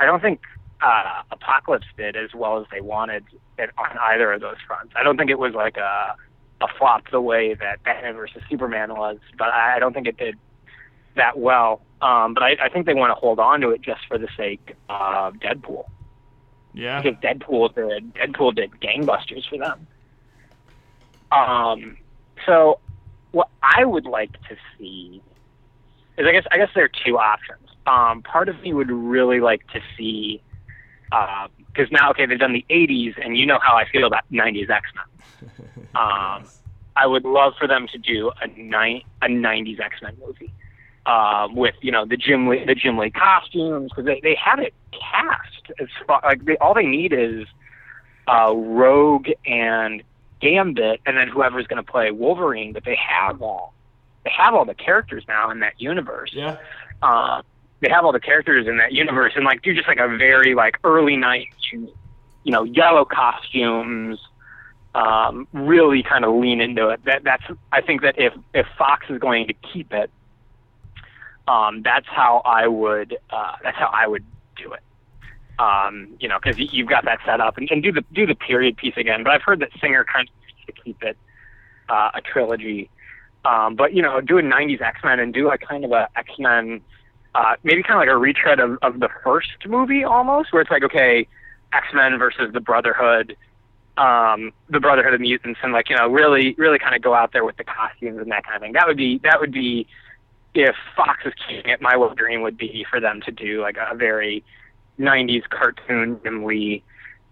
I 0.01 0.07
don't 0.07 0.21
think 0.21 0.41
uh, 0.83 1.23
Apocalypse 1.31 1.87
did 1.97 2.17
as 2.17 2.35
well 2.35 2.59
as 2.59 2.67
they 2.73 2.81
wanted 2.81 3.25
it 3.59 3.71
on 3.79 3.97
either 3.99 4.33
of 4.33 4.41
those 4.41 4.57
fronts. 4.67 4.93
I 4.97 5.03
don't 5.03 5.17
think 5.17 5.31
it 5.31 5.39
was 5.39 5.55
like 5.55 5.77
a 5.77 6.17
a 6.63 6.67
flop 6.79 7.11
the 7.11 7.21
way 7.21 7.55
that 7.55 7.83
Batman 7.85 8.15
versus 8.17 8.43
Superman 8.51 8.95
was, 8.95 9.19
but 9.39 9.49
I 9.49 9.79
don't 9.79 9.95
think 9.95 10.07
it 10.07 10.19
did 10.19 10.37
that 11.17 11.39
well. 11.39 11.81
Um, 12.03 12.35
but 12.35 12.43
I, 12.43 12.57
I 12.63 12.69
think 12.69 12.87
they 12.87 12.95
want 12.95 13.11
to 13.11 13.15
hold 13.15 13.39
on 13.39 13.61
to 13.61 13.71
it 13.71 13.83
just 13.83 14.01
for 14.09 14.19
the 14.19 14.29
sake 14.37 14.77
of 14.89 15.35
Deadpool. 15.35 15.85
Yeah. 16.75 17.01
Because 17.01 17.19
Deadpool 17.21 17.75
did 17.75 18.15
Deadpool 18.15 18.55
did 18.55 18.73
gangbusters 18.81 19.49
for 19.49 19.59
them. 19.59 19.87
Um, 21.33 21.97
so 22.47 22.79
what 23.33 23.49
I 23.63 23.85
would 23.85 24.07
like 24.07 24.33
to 24.33 24.57
see 24.79 25.23
is 26.19 26.27
I 26.27 26.33
guess 26.33 26.45
I 26.51 26.59
guess 26.59 26.71
there 26.75 26.85
are 26.85 26.91
two 27.07 27.19
options. 27.19 27.60
Um, 27.87 28.23
part 28.23 28.49
of 28.49 28.61
me 28.63 28.73
would 28.73 28.91
really 28.91 29.41
like 29.41 29.67
to 29.69 29.81
see 29.97 30.43
because 31.11 31.91
now 31.91 32.11
okay 32.11 32.27
they've 32.27 32.39
done 32.39 32.53
the 32.53 32.65
80s 32.71 33.15
and 33.23 33.37
you 33.37 33.47
know 33.47 33.59
how 33.61 33.77
I 33.77 33.85
feel 33.91 34.07
about 34.07 34.25
90s 34.31 34.71
X 34.71 34.87
Men. 34.95 35.51
Um, 35.93 36.45
I 36.95 37.07
would 37.07 37.25
love 37.25 37.55
for 37.59 37.67
them 37.67 37.89
to 37.89 37.99
do 37.99 38.31
a 38.41 38.47
ni- 38.47 39.05
a 39.23 39.27
90s 39.27 39.81
X 39.81 39.97
Men 40.03 40.17
movie 40.25 40.53
um, 41.07 41.57
with 41.57 41.75
you 41.81 41.91
know 41.91 42.05
the 42.07 42.17
Jim 42.17 42.49
Lee 42.49 42.65
the 42.65 42.75
Jim 42.75 42.99
Lee 42.99 43.11
costumes 43.11 43.91
because 43.91 44.05
they 44.05 44.21
they 44.23 44.37
have 44.37 44.59
it 44.59 44.75
cast 44.93 45.73
as 45.81 45.89
far 46.07 46.21
like 46.23 46.45
they 46.45 46.57
all 46.59 46.75
they 46.75 46.87
need 46.87 47.13
is 47.13 47.47
uh, 48.29 48.55
Rogue 48.55 49.29
and 49.47 50.03
Gambit 50.41 51.01
and 51.07 51.17
then 51.17 51.29
whoever's 51.29 51.67
going 51.67 51.85
to 51.85 51.91
play 51.91 52.11
Wolverine 52.11 52.73
but 52.73 52.85
they 52.85 52.97
have 52.97 53.43
all 53.43 53.75
they 54.25 54.31
have 54.37 54.55
all 54.55 54.65
the 54.65 54.75
characters 54.75 55.25
now 55.27 55.51
in 55.51 55.61
that 55.61 55.81
universe 55.81 56.31
yeah. 56.35 56.57
uh, 57.03 57.43
they 57.81 57.89
have 57.91 58.05
all 58.05 58.13
the 58.13 58.21
characters 58.21 58.67
in 58.67 58.77
that 58.79 58.93
universe 58.93 59.33
and 59.37 59.45
like 59.45 59.63
do 59.63 59.75
just 59.75 59.89
like 59.89 59.99
a 59.99 60.09
very 60.17 60.55
like 60.55 60.79
early 60.85 61.17
night 61.17 61.49
you 61.73 62.53
know 62.53 62.65
yellow 62.65 63.05
costumes 63.05 64.19
um, 64.95 65.47
really 65.53 66.03
kind 66.03 66.25
of 66.25 66.35
lean 66.35 66.61
into 66.61 66.89
it. 66.89 67.05
That 67.05 67.23
that's 67.25 67.45
I 67.73 67.81
think 67.81 68.03
that 68.03 68.17
if 68.19 68.33
if 68.55 68.67
Fox 68.79 69.07
is 69.09 69.19
going 69.19 69.47
to 69.47 69.55
keep 69.73 69.93
it, 69.93 70.11
um, 71.47 71.83
that's 71.83 72.07
how 72.07 72.43
I 72.45 72.67
would 72.67 73.17
uh, 73.31 73.53
that's 73.63 73.77
how 73.77 73.91
I 73.93 74.07
would 74.07 74.25
do 74.57 74.73
it. 74.73 74.81
Um, 75.59 76.17
you 76.19 76.29
know, 76.29 76.39
because 76.43 76.59
you've 76.59 76.89
got 76.89 77.05
that 77.05 77.19
set 77.25 77.41
up 77.41 77.59
and, 77.59 77.71
and 77.71 77.83
do 77.83 77.93
the 77.93 78.05
do 78.13 78.27
the 78.27 78.35
period 78.35 78.77
piece 78.77 78.97
again. 78.97 79.23
But 79.23 79.33
I've 79.33 79.43
heard 79.43 79.61
that 79.61 79.71
Singer 79.81 80.05
kind 80.05 80.29
of 80.29 80.75
to 80.75 80.83
keep 80.83 81.03
it 81.03 81.17
uh, 81.89 82.11
a 82.15 82.21
trilogy. 82.21 82.91
Um, 83.45 83.77
but 83.77 83.95
you 83.95 84.03
know, 84.03 84.21
do 84.21 84.39
a 84.39 84.43
'90s 84.43 84.81
X-Men 84.81 85.21
and 85.21 85.33
do 85.33 85.47
like 85.47 85.61
kind 85.61 85.85
of 85.85 85.93
a 85.93 86.09
X-Men, 86.17 86.81
uh, 87.35 87.57
maybe 87.63 87.83
kind 87.83 87.95
of 87.95 88.01
like 88.01 88.09
a 88.09 88.17
retread 88.17 88.61
of, 88.61 88.79
of 88.83 89.01
the 89.01 89.09
first 89.25 89.67
movie 89.67 90.05
almost, 90.05 90.53
where 90.53 90.63
it's 90.63 90.71
like 90.71 90.85
okay, 90.85 91.27
X-Men 91.73 92.19
versus 92.19 92.53
the 92.53 92.61
Brotherhood 92.61 93.37
um, 94.01 94.53
the 94.69 94.81
Brotherhood 94.81 95.15
of 95.15 95.21
Mutants 95.21 95.61
and 95.63 95.73
like 95.73 95.91
you 95.91 95.97
know 95.97 96.09
really 96.09 96.55
really 96.57 96.79
kind 96.79 96.95
of 96.95 97.03
go 97.03 97.15
out 97.15 97.33
there 97.33 97.45
with 97.45 97.57
the 97.57 97.65
costumes 97.65 98.19
and 98.19 98.31
that 98.31 98.45
kind 98.45 98.57
of 98.57 98.63
thing. 98.63 98.73
That 98.73 98.87
would 98.87 98.97
be 98.97 99.19
that 99.25 99.41
would 99.41 99.53
be 99.53 99.87
if 100.55 100.75
Fox 100.97 101.25
is 101.27 101.35
keeping 101.47 101.71
it. 101.71 101.81
My 101.81 101.95
whole 101.95 102.15
dream 102.15 102.43
would 102.43 102.57
be 102.57 102.87
for 102.91 103.01
them 103.01 103.21
to 103.27 103.31
do 103.31 103.61
like 103.61 103.77
a 103.77 103.95
very 103.95 104.43
'90s 104.99 105.49
cartoon 105.49 106.19
Jim 106.23 106.45
Lee 106.45 106.83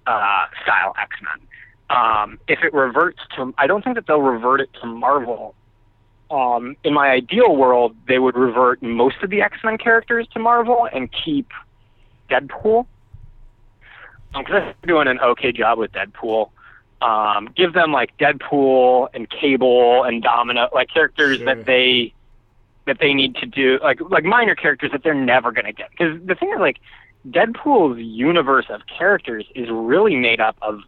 uh, 0.06 0.46
style 0.62 0.94
X 1.00 1.16
Men. 1.22 1.46
Um, 1.90 2.38
if 2.48 2.58
it 2.62 2.74
reverts 2.74 3.20
to, 3.36 3.54
I 3.56 3.66
don't 3.66 3.82
think 3.82 3.96
that 3.96 4.06
they'll 4.06 4.20
revert 4.20 4.60
it 4.60 4.68
to 4.82 4.86
Marvel. 4.86 5.54
Um, 6.30 6.76
in 6.84 6.92
my 6.92 7.08
ideal 7.08 7.56
world, 7.56 7.96
they 8.06 8.18
would 8.18 8.36
revert 8.36 8.82
most 8.82 9.16
of 9.22 9.30
the 9.30 9.40
X 9.40 9.58
Men 9.64 9.78
characters 9.78 10.26
to 10.34 10.38
Marvel 10.38 10.86
and 10.92 11.08
keep 11.10 11.50
Deadpool 12.30 12.86
because 14.36 14.62
they're 14.62 14.74
doing 14.86 15.08
an 15.08 15.18
okay 15.20 15.52
job 15.52 15.78
with 15.78 15.92
Deadpool. 15.92 16.50
Um, 17.00 17.48
give 17.56 17.72
them 17.72 17.92
like 17.92 18.16
Deadpool 18.18 19.08
and 19.14 19.28
Cable 19.30 20.02
and 20.04 20.22
Domino, 20.22 20.68
like 20.74 20.88
characters 20.92 21.38
Sure. 21.38 21.46
that 21.46 21.64
they 21.64 22.12
that 22.86 22.98
they 23.00 23.14
need 23.14 23.34
to 23.36 23.46
do, 23.46 23.78
like 23.82 24.00
like 24.10 24.24
minor 24.24 24.54
characters 24.54 24.90
that 24.92 25.02
they're 25.02 25.14
never 25.14 25.52
gonna 25.52 25.72
get. 25.72 25.90
Because 25.90 26.20
the 26.26 26.34
thing 26.34 26.50
is, 26.52 26.58
like 26.60 26.78
Deadpool's 27.28 27.98
universe 28.00 28.66
of 28.68 28.82
characters 28.86 29.46
is 29.54 29.68
really 29.70 30.16
made 30.16 30.40
up 30.40 30.56
of 30.60 30.80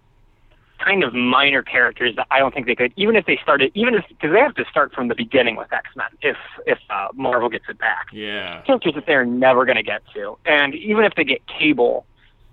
kind 0.85 1.05
of 1.05 1.15
minor 1.15 1.63
characters 1.63 2.15
that 2.17 2.27
I 2.31 2.39
don't 2.39 2.53
think 2.55 2.67
they 2.67 2.75
could, 2.75 2.93
even 2.97 3.17
if 3.17 3.27
they 3.27 3.39
started, 3.43 3.71
even 3.75 3.95
if 3.95 4.05
because 4.09 4.33
they 4.33 4.41
have 4.41 4.55
to 4.55 4.65
start 4.71 4.93
from 4.93 5.09
the 5.09 5.15
beginning 5.15 5.57
with 5.57 5.73
X 5.73 5.87
Men 5.97 6.07
if 6.23 6.37
if 6.67 6.79
uh, 6.91 7.09
Marvel 7.15 7.49
gets 7.49 7.65
it 7.69 7.79
back 7.79 8.07
Yeah. 8.13 8.63
characters 8.67 8.95
that 8.95 9.05
they're 9.07 9.25
never 9.27 9.65
going 9.65 9.77
to 9.77 9.83
get 9.83 10.03
to. 10.15 10.37
And 10.47 10.75
even 10.75 11.05
if 11.05 11.15
they 11.17 11.25
get 11.25 11.43
Cable, 11.47 12.07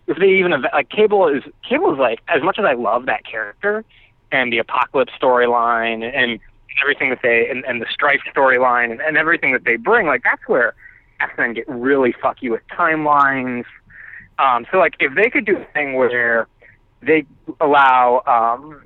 if 0.08 0.18
they 0.18 0.28
even 0.30 0.52
like 0.74 0.90
Cable 0.90 1.28
is 1.28 1.44
Cable 1.68 1.94
is 1.94 2.00
like 2.00 2.20
as 2.28 2.42
much 2.44 2.58
as 2.60 2.66
I 2.66 2.74
love 2.74 3.06
that 3.06 3.26
character 3.26 3.84
and 4.32 4.52
the 4.52 4.58
Apocalypse 4.58 5.14
storyline 5.22 6.04
and 6.04 6.40
everything 6.82 7.10
that 7.10 7.20
they 7.24 7.50
and, 7.50 7.64
and 7.66 7.82
the 7.82 7.88
Strife 7.92 8.20
storyline 8.36 8.92
and, 8.92 9.02
and 9.02 9.18
everything 9.18 9.52
that 9.54 9.64
they 9.64 9.78
bring, 9.78 10.06
like 10.06 10.22
that's 10.24 10.48
where 10.48 10.74
X 11.22 11.32
Men 11.38 11.54
get 11.54 11.68
really 11.68 12.14
fucky 12.14 12.50
with 12.52 12.62
timelines. 12.78 13.64
Um, 14.40 14.66
so 14.72 14.78
like 14.78 14.96
if 15.00 15.16
they 15.16 15.30
could 15.30 15.46
do 15.46 15.58
a 15.58 15.66
thing 15.74 15.94
where 15.96 16.48
they 17.02 17.26
allow 17.60 18.24
um, 18.26 18.82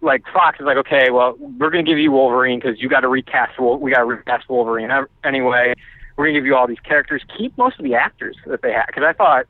like 0.00 0.22
Fox 0.32 0.60
is 0.60 0.66
like, 0.66 0.76
okay, 0.76 1.10
well, 1.10 1.36
we're 1.38 1.70
going 1.70 1.84
to 1.84 1.90
give 1.90 1.98
you 1.98 2.12
Wolverine 2.12 2.60
because 2.60 2.80
you 2.80 2.88
got 2.88 3.00
to 3.00 3.08
recast. 3.08 3.58
We 3.60 3.92
got 3.92 4.00
to 4.00 4.04
recast 4.04 4.48
Wolverine 4.48 4.90
anyway. 5.24 5.74
We're 6.16 6.24
going 6.24 6.34
to 6.34 6.40
give 6.40 6.46
you 6.46 6.56
all 6.56 6.66
these 6.66 6.80
characters. 6.80 7.22
Keep 7.36 7.56
most 7.58 7.78
of 7.78 7.84
the 7.84 7.94
actors 7.94 8.36
that 8.46 8.62
they 8.62 8.72
had 8.72 8.86
because 8.86 9.04
I 9.04 9.12
thought 9.12 9.46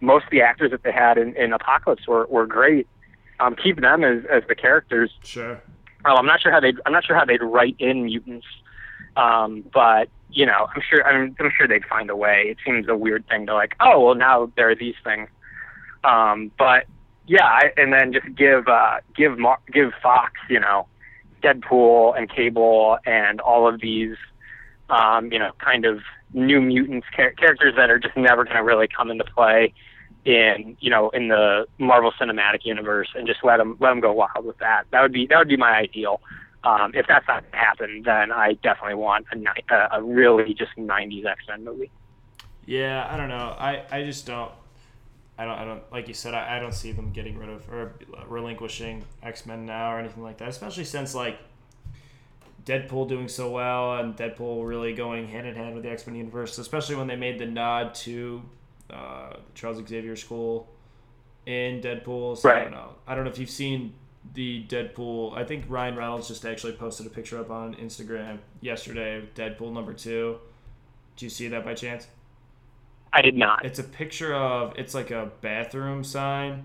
most 0.00 0.24
of 0.24 0.30
the 0.30 0.42
actors 0.42 0.70
that 0.70 0.82
they 0.82 0.92
had 0.92 1.18
in, 1.18 1.34
in 1.36 1.52
Apocalypse 1.52 2.06
were 2.06 2.26
were 2.26 2.46
great. 2.46 2.86
Um, 3.40 3.56
keep 3.56 3.80
them 3.80 4.04
as 4.04 4.24
as 4.26 4.42
the 4.48 4.54
characters. 4.54 5.10
Sure. 5.22 5.60
Well, 6.04 6.18
I'm 6.18 6.26
not 6.26 6.40
sure 6.40 6.52
how 6.52 6.60
they 6.60 6.72
I'm 6.86 6.92
not 6.92 7.04
sure 7.04 7.16
how 7.16 7.24
they'd 7.24 7.42
write 7.42 7.76
in 7.78 8.04
mutants, 8.04 8.46
um, 9.16 9.64
but 9.72 10.08
you 10.30 10.46
know, 10.46 10.68
I'm 10.74 10.82
sure 10.88 11.06
I'm, 11.06 11.34
I'm 11.38 11.50
sure 11.56 11.66
they'd 11.66 11.84
find 11.84 12.10
a 12.10 12.16
way. 12.16 12.44
It 12.48 12.58
seems 12.64 12.88
a 12.88 12.96
weird 12.96 13.26
thing 13.28 13.46
to 13.46 13.54
like, 13.54 13.74
oh 13.80 14.04
well, 14.04 14.14
now 14.14 14.50
there 14.56 14.70
are 14.70 14.74
these 14.74 14.96
things. 15.02 15.28
Um, 16.04 16.52
but 16.58 16.84
yeah, 17.26 17.44
I, 17.44 17.72
and 17.76 17.92
then 17.92 18.12
just 18.12 18.34
give 18.36 18.68
uh, 18.68 18.96
give 19.16 19.38
Mar- 19.38 19.60
give 19.72 19.92
Fox, 20.02 20.32
you 20.48 20.60
know, 20.60 20.86
Deadpool 21.42 22.16
and 22.18 22.30
Cable 22.30 22.98
and 23.06 23.40
all 23.40 23.66
of 23.66 23.80
these, 23.80 24.16
um, 24.90 25.32
you 25.32 25.38
know, 25.38 25.52
kind 25.58 25.84
of 25.84 26.00
new 26.32 26.60
mutants 26.60 27.06
char- 27.14 27.32
characters 27.32 27.74
that 27.76 27.90
are 27.90 27.98
just 27.98 28.16
never 28.16 28.44
going 28.44 28.56
to 28.56 28.62
really 28.62 28.88
come 28.88 29.10
into 29.10 29.24
play 29.24 29.72
in 30.24 30.76
you 30.80 30.90
know 30.90 31.10
in 31.10 31.28
the 31.28 31.66
Marvel 31.78 32.12
Cinematic 32.20 32.64
Universe, 32.64 33.08
and 33.14 33.26
just 33.26 33.40
let 33.44 33.58
them 33.58 33.76
let 33.80 33.90
them 33.90 34.00
go 34.00 34.12
wild 34.12 34.44
with 34.44 34.58
that. 34.58 34.84
That 34.90 35.02
would 35.02 35.12
be 35.12 35.26
that 35.26 35.38
would 35.38 35.48
be 35.48 35.56
my 35.56 35.76
ideal. 35.76 36.20
Um, 36.64 36.92
if 36.94 37.06
that's 37.06 37.28
not 37.28 37.44
to 37.50 37.56
happen, 37.56 38.02
then 38.06 38.32
I 38.32 38.54
definitely 38.62 38.94
want 38.94 39.26
a, 39.30 39.36
ni- 39.36 39.90
a, 39.92 40.02
really 40.02 40.54
just 40.54 40.70
'90s 40.78 41.26
X 41.26 41.40
Men 41.46 41.62
movie. 41.62 41.90
Yeah, 42.64 43.06
I 43.10 43.18
don't 43.18 43.28
know. 43.28 43.54
I, 43.58 43.82
I 43.90 44.02
just 44.04 44.26
don't. 44.26 44.50
I 45.36 45.44
don't. 45.44 45.58
I 45.58 45.64
don't. 45.64 45.82
Like 45.92 46.08
you 46.08 46.14
said, 46.14 46.34
I, 46.34 46.56
I 46.56 46.60
don't 46.60 46.74
see 46.74 46.92
them 46.92 47.12
getting 47.12 47.36
rid 47.36 47.48
of 47.48 47.68
or 47.68 47.94
relinquishing 48.28 49.04
X 49.22 49.46
Men 49.46 49.66
now 49.66 49.92
or 49.92 49.98
anything 49.98 50.22
like 50.22 50.38
that. 50.38 50.48
Especially 50.48 50.84
since 50.84 51.14
like 51.14 51.38
Deadpool 52.64 53.08
doing 53.08 53.28
so 53.28 53.50
well 53.50 53.96
and 53.96 54.16
Deadpool 54.16 54.66
really 54.66 54.94
going 54.94 55.28
hand 55.28 55.46
in 55.46 55.54
hand 55.54 55.74
with 55.74 55.82
the 55.82 55.90
X 55.90 56.06
Men 56.06 56.16
universe. 56.16 56.58
Especially 56.58 56.94
when 56.96 57.08
they 57.08 57.16
made 57.16 57.38
the 57.38 57.46
nod 57.46 57.94
to 57.96 58.42
uh, 58.90 59.34
Charles 59.54 59.84
Xavier 59.86 60.16
School 60.16 60.68
in 61.46 61.80
Deadpool. 61.80 62.38
So 62.38 62.50
I 62.50 62.60
don't 62.60 62.72
know. 62.72 62.90
I 63.06 63.14
don't 63.14 63.24
know 63.24 63.30
if 63.30 63.38
you've 63.38 63.50
seen 63.50 63.94
the 64.34 64.64
Deadpool. 64.68 65.36
I 65.36 65.44
think 65.44 65.64
Ryan 65.68 65.96
Reynolds 65.96 66.28
just 66.28 66.46
actually 66.46 66.72
posted 66.74 67.06
a 67.06 67.10
picture 67.10 67.38
up 67.38 67.50
on 67.50 67.74
Instagram 67.74 68.38
yesterday 68.60 69.18
of 69.18 69.34
Deadpool 69.34 69.72
number 69.72 69.92
two. 69.92 70.38
Do 71.16 71.26
you 71.26 71.30
see 71.30 71.48
that 71.48 71.64
by 71.64 71.74
chance? 71.74 72.06
I 73.14 73.22
did 73.22 73.36
not. 73.36 73.64
It's 73.64 73.78
a 73.78 73.84
picture 73.84 74.34
of 74.34 74.74
it's 74.76 74.94
like 74.94 75.10
a 75.10 75.30
bathroom 75.40 76.02
sign 76.04 76.64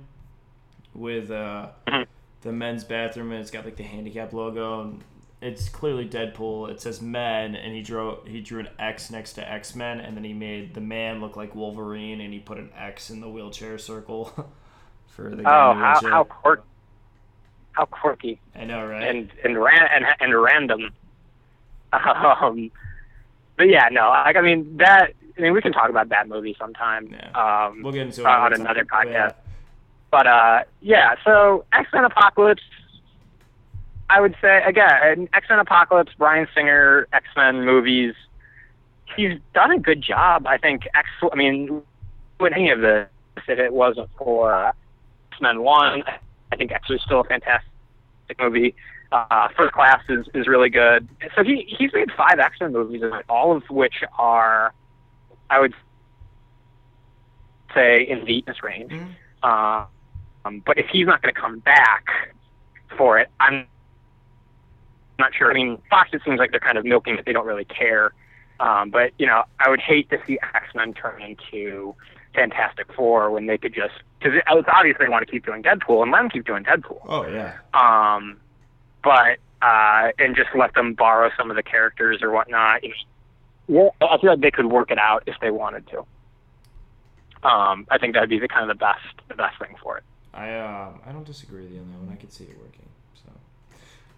with 0.94 1.30
uh, 1.32 1.68
Mhm. 1.88 2.08
the 2.42 2.52
men's 2.52 2.84
bathroom 2.84 3.32
and 3.32 3.40
it's 3.42 3.52
got 3.52 3.66
like 3.66 3.76
the 3.76 3.84
handicap 3.84 4.34
logo 4.34 4.82
and 4.82 5.04
it's 5.42 5.70
clearly 5.70 6.06
Deadpool. 6.08 6.70
It 6.70 6.82
says 6.82 7.02
men 7.02 7.56
and 7.56 7.74
he 7.74 7.82
drew 7.82 8.18
he 8.26 8.42
drew 8.42 8.60
an 8.62 8.70
X 8.80 9.10
next 9.12 9.34
to 9.34 9.50
X 9.50 9.76
Men 9.76 10.00
and 10.02 10.18
then 10.18 10.24
he 10.24 10.34
made 10.34 10.74
the 10.74 10.82
man 10.82 11.22
look 11.22 11.38
like 11.38 11.56
Wolverine 11.56 12.20
and 12.20 12.34
he 12.34 12.40
put 12.40 12.58
an 12.58 12.72
X 12.78 13.10
in 13.10 13.22
the 13.22 13.30
wheelchair 13.30 13.78
circle 13.78 14.34
for 15.08 15.30
the 15.36 15.44
guy 15.44 15.68
Oh, 15.68 15.72
in 15.72 15.78
the 15.80 15.84
how 15.86 15.94
wheelchair. 15.94 16.10
how 16.12 16.24
quirk, 16.26 16.64
how 17.74 17.86
quirky 17.86 18.40
I 18.56 18.66
know, 18.66 18.86
right? 18.86 19.04
and 19.04 19.30
and 19.44 19.62
ran 19.62 19.88
and 19.94 20.06
and 20.20 20.42
random. 20.42 20.90
Um, 21.92 22.70
but 23.58 23.68
yeah, 23.68 23.90
no, 23.92 24.10
like 24.10 24.36
I 24.36 24.42
mean 24.42 24.78
that. 24.78 25.14
I 25.40 25.42
mean, 25.42 25.54
we 25.54 25.62
can 25.62 25.72
talk 25.72 25.90
about 25.90 26.10
that 26.10 26.28
movie 26.28 26.56
sometime. 26.60 27.10
Yeah. 27.12 27.32
Um, 27.68 27.82
we'll 27.82 27.94
get 27.94 28.08
into 28.08 28.22
it 28.22 28.28
uh, 28.28 28.30
on 28.30 28.54
another. 28.54 28.86
But 28.86 29.08
yeah. 29.08 29.30
podcast. 29.30 29.34
But 30.12 30.28
uh, 30.28 30.60
yeah, 30.82 31.16
so 31.24 31.66
X 31.72 31.88
Men 31.94 32.04
Apocalypse. 32.04 32.62
I 34.10 34.20
would 34.22 34.36
say 34.42 34.62
again, 34.66 35.30
X 35.34 35.48
Men 35.50 35.60
Apocalypse, 35.60 36.12
Bryan 36.18 36.48
Singer, 36.54 37.08
X 37.14 37.26
Men 37.36 37.64
movies. 37.64 38.16
He's 39.16 39.40
done 39.54 39.72
a 39.72 39.80
good 39.80 40.02
job. 40.02 40.46
I 40.46 40.58
think 40.58 40.88
X. 40.94 41.08
I 41.32 41.36
mean, 41.36 41.82
with 42.40 42.54
any 42.54 42.70
of 42.72 42.82
this, 42.82 43.08
if 43.48 43.60
it 43.60 43.74
wasn't 43.74 44.10
for 44.18 44.54
uh, 44.54 44.70
X 45.32 45.42
Men 45.42 45.62
One, 45.62 46.04
I 46.52 46.56
think 46.56 46.72
X 46.72 46.90
was 46.90 47.02
still 47.06 47.22
a 47.22 47.24
fantastic 47.24 47.70
movie. 48.40 48.76
Uh, 49.12 49.48
First 49.58 49.74
Class 49.74 50.02
is 50.10 50.28
is 50.34 50.48
really 50.48 50.70
good. 50.70 51.08
So 51.36 51.44
he 51.44 51.66
he's 51.78 51.92
made 51.94 52.10
five 52.18 52.40
X 52.40 52.58
Men 52.60 52.74
movies, 52.74 53.04
all 53.28 53.56
of 53.56 53.64
which 53.70 54.04
are, 54.18 54.74
I 55.50 55.60
would 55.60 55.74
say, 57.74 58.02
in 58.02 58.26
the 58.26 58.34
Eaton's 58.34 58.62
range. 58.64 58.92
Mhm. 58.92 59.16
Uh, 59.44 59.86
um, 60.46 60.62
but 60.66 60.78
if 60.78 60.88
he's 60.88 61.06
not 61.06 61.22
going 61.22 61.34
to 61.34 61.40
come 61.40 61.60
back 61.60 62.06
for 62.98 63.20
it, 63.20 63.30
I'm 63.40 63.68
not 65.20 65.34
sure. 65.36 65.52
I 65.52 65.54
mean, 65.54 65.82
Fox, 65.90 66.10
it 66.14 66.22
seems 66.24 66.40
like 66.40 66.52
they're 66.52 66.60
kind 66.60 66.78
of 66.78 66.86
milking 66.86 67.18
it. 67.18 67.26
They 67.26 67.34
don't 67.34 67.46
really 67.46 67.66
care. 67.66 68.14
Um, 68.60 68.90
but, 68.90 69.12
you 69.18 69.26
know, 69.26 69.44
I 69.60 69.70
would 69.70 69.80
hate 69.80 70.10
to 70.10 70.20
see 70.26 70.40
X-Men 70.56 70.94
turn 70.94 71.22
into 71.22 71.96
Fantastic 72.34 72.92
Four 72.94 73.32
when 73.32 73.46
they 73.46 73.58
could 73.58 73.74
just, 73.74 73.94
because 74.20 74.38
it's 74.38 74.68
obvious 74.74 74.98
they 75.00 75.08
want 75.08 75.26
to 75.26 75.32
keep 75.32 75.46
doing 75.46 75.64
Deadpool 75.64 76.02
and 76.04 76.12
let 76.12 76.20
them 76.20 76.30
keep 76.30 76.46
doing 76.46 76.64
Deadpool. 76.64 77.02
Oh 77.08 77.28
yeah. 77.28 77.58
Um, 77.74 78.38
but, 79.04 79.38
uh, 79.62 80.12
and 80.20 80.36
just 80.36 80.50
let 80.56 80.74
them 80.74 80.94
borrow 80.94 81.30
some 81.38 81.50
of 81.50 81.56
the 81.56 81.64
characters 81.64 82.22
or 82.22 82.32
whatnot. 82.32 82.84
You 82.84 82.90
know, 82.90 82.96
I 83.70 84.18
feel 84.20 84.32
like 84.32 84.42
they 84.42 84.52
could 84.52 84.66
work 84.66 84.92
it 84.92 84.98
out 84.98 85.24
if 85.28 85.36
they 85.42 85.52
wanted 85.52 85.88
to. 85.88 86.00
Um, 87.48 87.88
I 87.90 87.98
think 88.00 88.16
that'd 88.16 88.30
be 88.30 88.40
the 88.40 88.48
kind 88.48 88.70
of 88.70 88.78
the 88.78 88.80
best, 88.80 89.06
the 89.28 89.36
best 89.36 89.58
thing 89.60 89.76
for 89.82 89.98
it. 89.98 90.04
I 90.34 90.58
um 90.60 91.02
I 91.06 91.12
don't 91.12 91.26
disagree 91.26 91.64
with 91.64 91.72
you 91.72 91.80
on 91.80 91.90
that 91.92 91.98
one. 92.00 92.10
I 92.12 92.16
could 92.16 92.32
see 92.32 92.44
it 92.44 92.58
working. 92.60 92.88
So, 93.16 93.32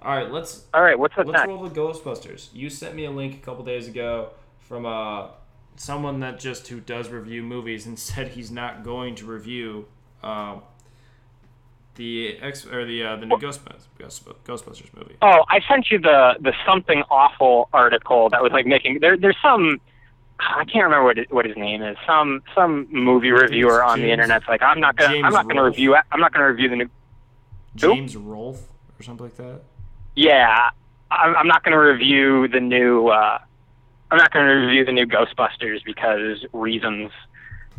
all 0.02 0.16
right, 0.16 0.30
let's 0.32 0.66
All 0.74 0.82
right, 0.82 0.98
what's 0.98 1.18
up 1.18 1.26
Let's 1.28 1.38
next? 1.40 1.48
roll 1.48 1.68
the 1.68 1.74
Ghostbusters. 1.80 2.50
You 2.54 2.70
sent 2.70 2.96
me 2.96 3.06
a 3.06 3.12
link 3.12 3.36
a 3.36 3.46
couple 3.46 3.64
days 3.64 3.88
ago 3.88 4.30
from 4.60 4.86
uh, 4.86 5.28
someone 5.78 6.20
that 6.20 6.40
just 6.40 6.68
who 6.68 6.80
does 6.80 7.10
review 7.10 7.44
movies 7.44 7.86
and 7.86 7.98
said 8.10 8.30
he's 8.30 8.52
not 8.52 8.84
going 8.84 9.16
to 9.16 9.26
review 9.26 9.86
uh, 10.24 10.58
The 12.02 12.36
X 12.42 12.66
or 12.66 12.84
the 12.84 13.04
uh, 13.04 13.16
the 13.18 13.28
new 13.28 13.36
Ghostbusters, 13.38 13.86
Ghostbusters 14.44 14.92
movie. 14.98 15.18
Oh, 15.22 15.46
I 15.50 15.60
sent 15.70 15.92
you 15.92 16.00
the 16.00 16.34
the 16.40 16.52
something 16.68 17.04
awful 17.12 17.70
article 17.74 18.28
that 18.32 18.42
was 18.42 18.52
like 18.52 18.66
making 18.66 18.98
there. 19.02 19.16
There's 19.16 19.38
some 19.40 19.80
I 20.40 20.66
can't 20.66 20.86
remember 20.86 21.04
what 21.04 21.20
it, 21.20 21.32
what 21.32 21.46
his 21.46 21.56
name 21.56 21.84
is. 21.84 21.96
Some 22.08 22.42
some 22.56 22.88
movie 22.90 23.30
reviewer 23.30 23.84
on 23.84 24.00
the 24.00 24.06
James- 24.08 24.14
internet's 24.14 24.48
like 24.48 24.64
I'm 24.64 24.80
not 24.80 24.96
gonna 24.96 25.14
James 25.14 25.26
I'm 25.28 25.32
not 25.34 25.48
gonna 25.48 25.62
Rolfe. 25.62 25.76
review. 25.76 25.96
I'm 26.12 26.20
not 26.20 26.34
gonna 26.34 26.48
review 26.48 26.70
the 26.70 26.76
new. 26.78 26.90
James 27.76 28.18
Rolfe 28.18 28.68
or 29.00 29.04
something 29.04 29.28
like 29.28 29.36
that. 29.38 29.62
Yeah, 30.16 30.72
I'm, 31.12 31.36
I'm 31.36 31.48
not 31.48 31.64
gonna 31.64 31.80
review 31.80 32.48
the 32.48 32.60
new. 32.62 33.10
uh 33.10 33.38
I'm 34.10 34.18
not 34.18 34.32
gonna 34.34 34.56
review 34.56 34.86
the 34.86 34.92
new 34.92 35.06
Ghostbusters 35.06 35.86
because 35.86 36.48
reasons. 36.52 37.12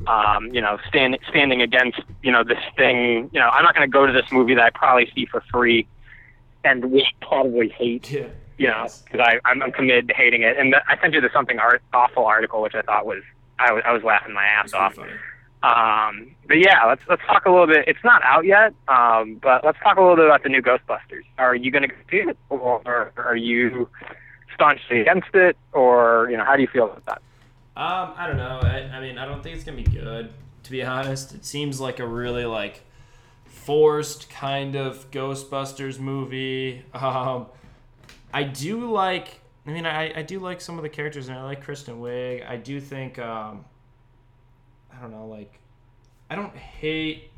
Um, 0.07 0.47
you 0.53 0.61
know, 0.61 0.78
stand, 0.88 1.16
standing 1.28 1.62
against 1.62 2.01
you 2.22 2.32
know 2.32 2.43
this 2.43 2.59
thing. 2.76 3.30
You 3.32 3.40
know, 3.40 3.49
I'm 3.49 3.62
not 3.62 3.74
gonna 3.74 3.86
go 3.88 4.05
to 4.07 4.12
this 4.12 4.30
movie 4.32 4.55
that 4.55 4.64
I 4.64 4.70
probably 4.70 5.11
see 5.14 5.26
for 5.26 5.43
free, 5.53 5.86
and 6.64 6.90
will 6.90 7.03
probably 7.20 7.68
hate. 7.68 8.11
Yeah. 8.11 8.26
you 8.59 8.68
know, 8.68 8.86
because 9.05 9.20
I 9.20 9.38
I'm, 9.45 9.62
I'm 9.62 9.72
committed 9.72 10.09
to 10.09 10.14
hating 10.14 10.43
it. 10.43 10.57
And 10.59 10.72
th- 10.72 10.82
I 10.88 11.01
sent 11.01 11.14
you 11.14 11.20
the 11.20 11.30
something 11.32 11.59
art, 11.59 11.82
awful 11.93 12.24
article, 12.24 12.62
which 12.62 12.74
I 12.74 12.82
thought 12.82 13.07
was 13.07 13.22
I 13.59 13.72
was 13.72 13.82
I 13.86 13.93
was 13.93 14.03
laughing 14.03 14.34
my 14.34 14.45
ass 14.45 14.72
off. 14.72 14.95
funny. 14.95 15.12
Um, 15.62 16.34
but 16.49 16.59
yeah, 16.59 16.84
let's 16.86 17.03
let's 17.09 17.22
talk 17.26 17.47
a 17.47 17.51
little 17.51 17.68
bit. 17.68 17.84
It's 17.86 18.03
not 18.03 18.20
out 18.24 18.45
yet, 18.45 18.74
um, 18.88 19.38
but 19.40 19.64
let's 19.64 19.78
talk 19.78 19.97
a 19.97 20.01
little 20.01 20.16
bit 20.16 20.24
about 20.24 20.43
the 20.43 20.49
new 20.49 20.61
Ghostbusters. 20.61 21.22
Are 21.38 21.55
you 21.55 21.70
going 21.70 21.88
to 21.88 21.95
see 22.11 22.16
it, 22.16 22.36
or 22.51 23.12
are 23.16 23.36
you 23.36 23.88
staunchly 24.55 25.01
against 25.01 25.34
it, 25.34 25.57
or 25.72 26.26
you 26.30 26.36
know, 26.36 26.45
how 26.45 26.57
do 26.57 26.62
you 26.62 26.68
feel 26.68 26.86
about 26.86 27.07
that? 27.07 27.22
Um, 27.75 28.12
I 28.16 28.27
don't 28.27 28.37
know. 28.37 28.61
I, 28.62 28.97
I 28.97 29.01
mean, 29.01 29.16
I 29.16 29.25
don't 29.25 29.43
think 29.43 29.57
it's 29.57 29.64
gonna 29.64 29.79
be 29.79 29.85
good. 29.85 30.33
To 30.64 30.70
be 30.70 30.83
honest, 30.83 31.35
it 31.35 31.45
seems 31.45 31.81
like 31.81 32.01
a 32.01 32.07
really 32.07 32.45
like 32.45 32.83
forced 33.47 34.29
kind 34.29 34.77
of 34.77 35.11
Ghostbusters 35.11 35.99
movie. 35.99 36.85
Um, 36.95 37.47
I 38.35 38.45
do 38.45 38.91
like. 38.91 39.41
I 39.66 39.70
mean, 39.70 39.87
I, 39.87 40.18
I 40.18 40.23
do 40.23 40.39
like 40.39 40.61
some 40.61 40.77
of 40.79 40.83
the 40.83 40.89
characters, 40.89 41.29
and 41.29 41.39
I 41.39 41.43
like 41.43 41.62
Kristen 41.62 42.01
Wiig. 42.01 42.49
I 42.49 42.57
do 42.57 42.81
think. 42.81 43.18
Um, 43.18 43.64
I 44.93 45.01
don't 45.01 45.11
know. 45.11 45.27
Like, 45.27 45.59
I 46.31 46.37
don't 46.37 46.57
hate. 46.57 47.31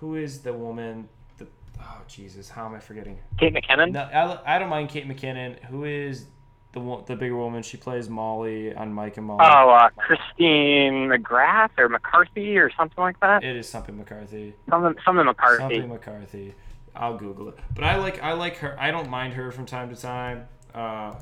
Who 0.00 0.16
is 0.16 0.40
the 0.40 0.52
woman? 0.52 1.08
The 1.38 1.46
oh 1.80 2.00
Jesus, 2.06 2.48
how 2.48 2.66
am 2.66 2.74
I 2.74 2.80
forgetting? 2.80 3.18
Kate 3.38 3.52
McKinnon. 3.52 3.92
No, 3.92 4.02
I, 4.02 4.56
I 4.56 4.58
don't 4.58 4.68
mind 4.68 4.88
Kate 4.90 5.08
McKinnon. 5.08 5.62
Who 5.64 5.84
is 5.84 6.26
the 6.72 7.02
the 7.06 7.16
bigger 7.16 7.36
woman? 7.36 7.62
She 7.62 7.76
plays 7.76 8.08
Molly 8.08 8.74
on 8.74 8.92
Mike 8.92 9.16
and 9.16 9.26
Molly. 9.26 9.40
Oh, 9.42 9.70
uh, 9.70 9.88
Christine 9.90 11.08
McGrath 11.08 11.70
or 11.78 11.88
McCarthy 11.88 12.58
or 12.58 12.70
something 12.76 13.02
like 13.02 13.18
that. 13.20 13.42
It 13.42 13.56
is 13.56 13.68
something 13.68 13.96
McCarthy. 13.96 14.54
Something, 14.68 14.94
something 15.04 15.24
McCarthy. 15.24 15.58
Something 15.58 15.88
McCarthy. 15.88 16.54
I'll 16.94 17.16
Google 17.16 17.48
it. 17.48 17.58
But 17.74 17.84
I 17.84 17.96
like 17.96 18.22
I 18.22 18.32
like 18.32 18.56
her. 18.58 18.76
I 18.78 18.90
don't 18.90 19.08
mind 19.08 19.34
her 19.34 19.50
from 19.50 19.66
time 19.66 19.94
to 19.94 20.00
time. 20.00 20.48
Uh, 20.74 21.14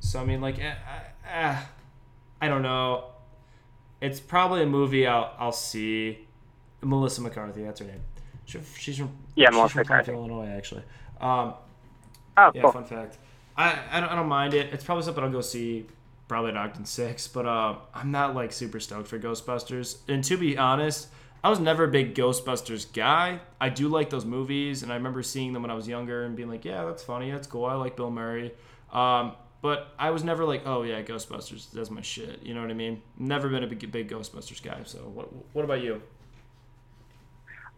so 0.00 0.20
I 0.20 0.24
mean, 0.24 0.40
like, 0.40 0.58
eh, 0.58 0.74
eh, 0.74 1.30
eh, 1.30 1.56
I 2.40 2.48
don't 2.48 2.62
know. 2.62 3.06
It's 4.00 4.20
probably 4.20 4.62
a 4.62 4.66
movie 4.66 5.06
I'll 5.06 5.34
I'll 5.38 5.52
see. 5.52 6.26
Melissa 6.82 7.20
McCarthy, 7.20 7.62
that's 7.62 7.80
her 7.80 7.86
name. 7.86 8.00
She, 8.46 8.58
she's 8.78 8.96
from 8.98 9.10
Yeah, 9.34 9.48
she's 9.48 9.56
Melissa 9.56 9.72
from 9.72 9.80
McCarthy. 9.82 10.12
Illinois, 10.12 10.48
actually. 10.48 10.82
Um, 11.20 11.54
Oh, 12.40 12.50
yeah, 12.54 12.62
cool. 12.62 12.72
fun 12.72 12.84
fact. 12.84 13.18
I, 13.56 13.78
I, 13.90 14.00
don't, 14.00 14.10
I 14.10 14.14
don't 14.14 14.28
mind 14.28 14.54
it. 14.54 14.72
It's 14.72 14.84
probably 14.84 15.04
something 15.04 15.22
I'll 15.22 15.30
go 15.30 15.40
see. 15.42 15.86
Probably 16.26 16.52
at 16.52 16.56
Ogden 16.56 16.84
Six, 16.84 17.26
but 17.26 17.44
uh, 17.44 17.74
I'm 17.92 18.12
not 18.12 18.36
like 18.36 18.52
super 18.52 18.78
stoked 18.78 19.08
for 19.08 19.18
Ghostbusters. 19.18 19.98
And 20.08 20.22
to 20.24 20.36
be 20.36 20.56
honest, 20.56 21.08
I 21.42 21.50
was 21.50 21.58
never 21.58 21.84
a 21.84 21.88
big 21.88 22.14
Ghostbusters 22.14 22.92
guy. 22.92 23.40
I 23.60 23.68
do 23.68 23.88
like 23.88 24.10
those 24.10 24.24
movies, 24.24 24.84
and 24.84 24.92
I 24.92 24.94
remember 24.94 25.24
seeing 25.24 25.52
them 25.52 25.62
when 25.62 25.72
I 25.72 25.74
was 25.74 25.88
younger 25.88 26.22
and 26.22 26.36
being 26.36 26.48
like, 26.48 26.64
"Yeah, 26.64 26.84
that's 26.84 27.02
funny. 27.02 27.32
That's 27.32 27.48
cool. 27.48 27.64
I 27.64 27.74
like 27.74 27.96
Bill 27.96 28.12
Murray." 28.12 28.52
Um, 28.92 29.32
but 29.60 29.88
I 29.98 30.10
was 30.10 30.22
never 30.22 30.44
like, 30.44 30.62
"Oh 30.66 30.82
yeah, 30.82 31.02
Ghostbusters. 31.02 31.72
That's 31.72 31.90
my 31.90 32.00
shit." 32.02 32.44
You 32.44 32.54
know 32.54 32.60
what 32.60 32.70
I 32.70 32.74
mean? 32.74 33.02
Never 33.18 33.48
been 33.48 33.64
a 33.64 33.66
big, 33.66 33.90
big 33.90 34.08
Ghostbusters 34.08 34.62
guy. 34.62 34.78
So 34.84 34.98
what 34.98 35.28
what 35.52 35.64
about 35.64 35.82
you? 35.82 36.00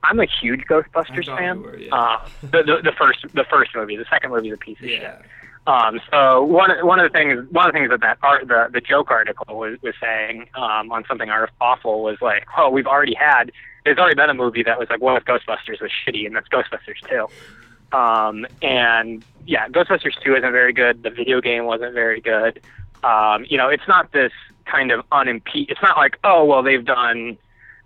I'm 0.02 0.20
a 0.20 0.26
huge 0.26 0.62
Ghostbusters 0.62 1.26
fan. 1.26 1.62
were, 1.62 1.78
yeah. 1.78 1.94
uh, 1.94 2.28
the, 2.42 2.62
the 2.62 2.80
the 2.84 2.92
first 2.92 3.26
the 3.34 3.44
first 3.48 3.74
movie, 3.74 3.96
the 3.96 4.06
second 4.10 4.30
movie 4.30 4.50
a 4.50 4.56
piece 4.56 4.78
of 4.80 4.88
shit. 4.88 5.02
Yeah. 5.02 5.22
Um, 5.66 6.00
so 6.10 6.42
one 6.42 6.70
one 6.84 6.98
of 6.98 7.10
the 7.10 7.16
things 7.16 7.46
one 7.50 7.66
of 7.66 7.72
the 7.72 7.78
things 7.78 7.90
that 7.90 8.00
that 8.00 8.18
art, 8.22 8.48
the 8.48 8.68
the 8.72 8.80
joke 8.80 9.10
article 9.10 9.56
was 9.56 9.80
was 9.82 9.94
saying 10.00 10.48
um, 10.54 10.90
on 10.90 11.04
something 11.06 11.30
awful 11.60 12.02
was 12.02 12.18
like, 12.20 12.46
oh, 12.56 12.68
we've 12.68 12.86
already 12.86 13.14
had 13.14 13.52
there's 13.84 13.98
already 13.98 14.14
been 14.14 14.30
a 14.30 14.34
movie 14.34 14.62
that 14.62 14.78
was 14.78 14.88
like, 14.90 15.00
what 15.00 15.16
if 15.16 15.24
Ghostbusters 15.24 15.80
was 15.80 15.90
shitty, 15.90 16.26
and 16.26 16.34
that's 16.34 16.48
Ghostbusters 16.48 17.00
two. 17.08 17.96
Um, 17.96 18.46
and 18.62 19.24
yeah, 19.46 19.68
Ghostbusters 19.68 20.20
two 20.22 20.34
isn't 20.34 20.52
very 20.52 20.72
good. 20.72 21.02
The 21.02 21.10
video 21.10 21.40
game 21.40 21.64
wasn't 21.64 21.94
very 21.94 22.20
good. 22.20 22.60
Um, 23.04 23.44
you 23.48 23.58
know, 23.58 23.68
it's 23.68 23.86
not 23.88 24.12
this 24.12 24.32
kind 24.64 24.90
of 24.92 25.04
unimpeded. 25.10 25.70
It's 25.70 25.82
not 25.82 25.96
like, 25.96 26.18
oh, 26.24 26.44
well, 26.44 26.62
they've 26.62 26.84
done 26.84 27.36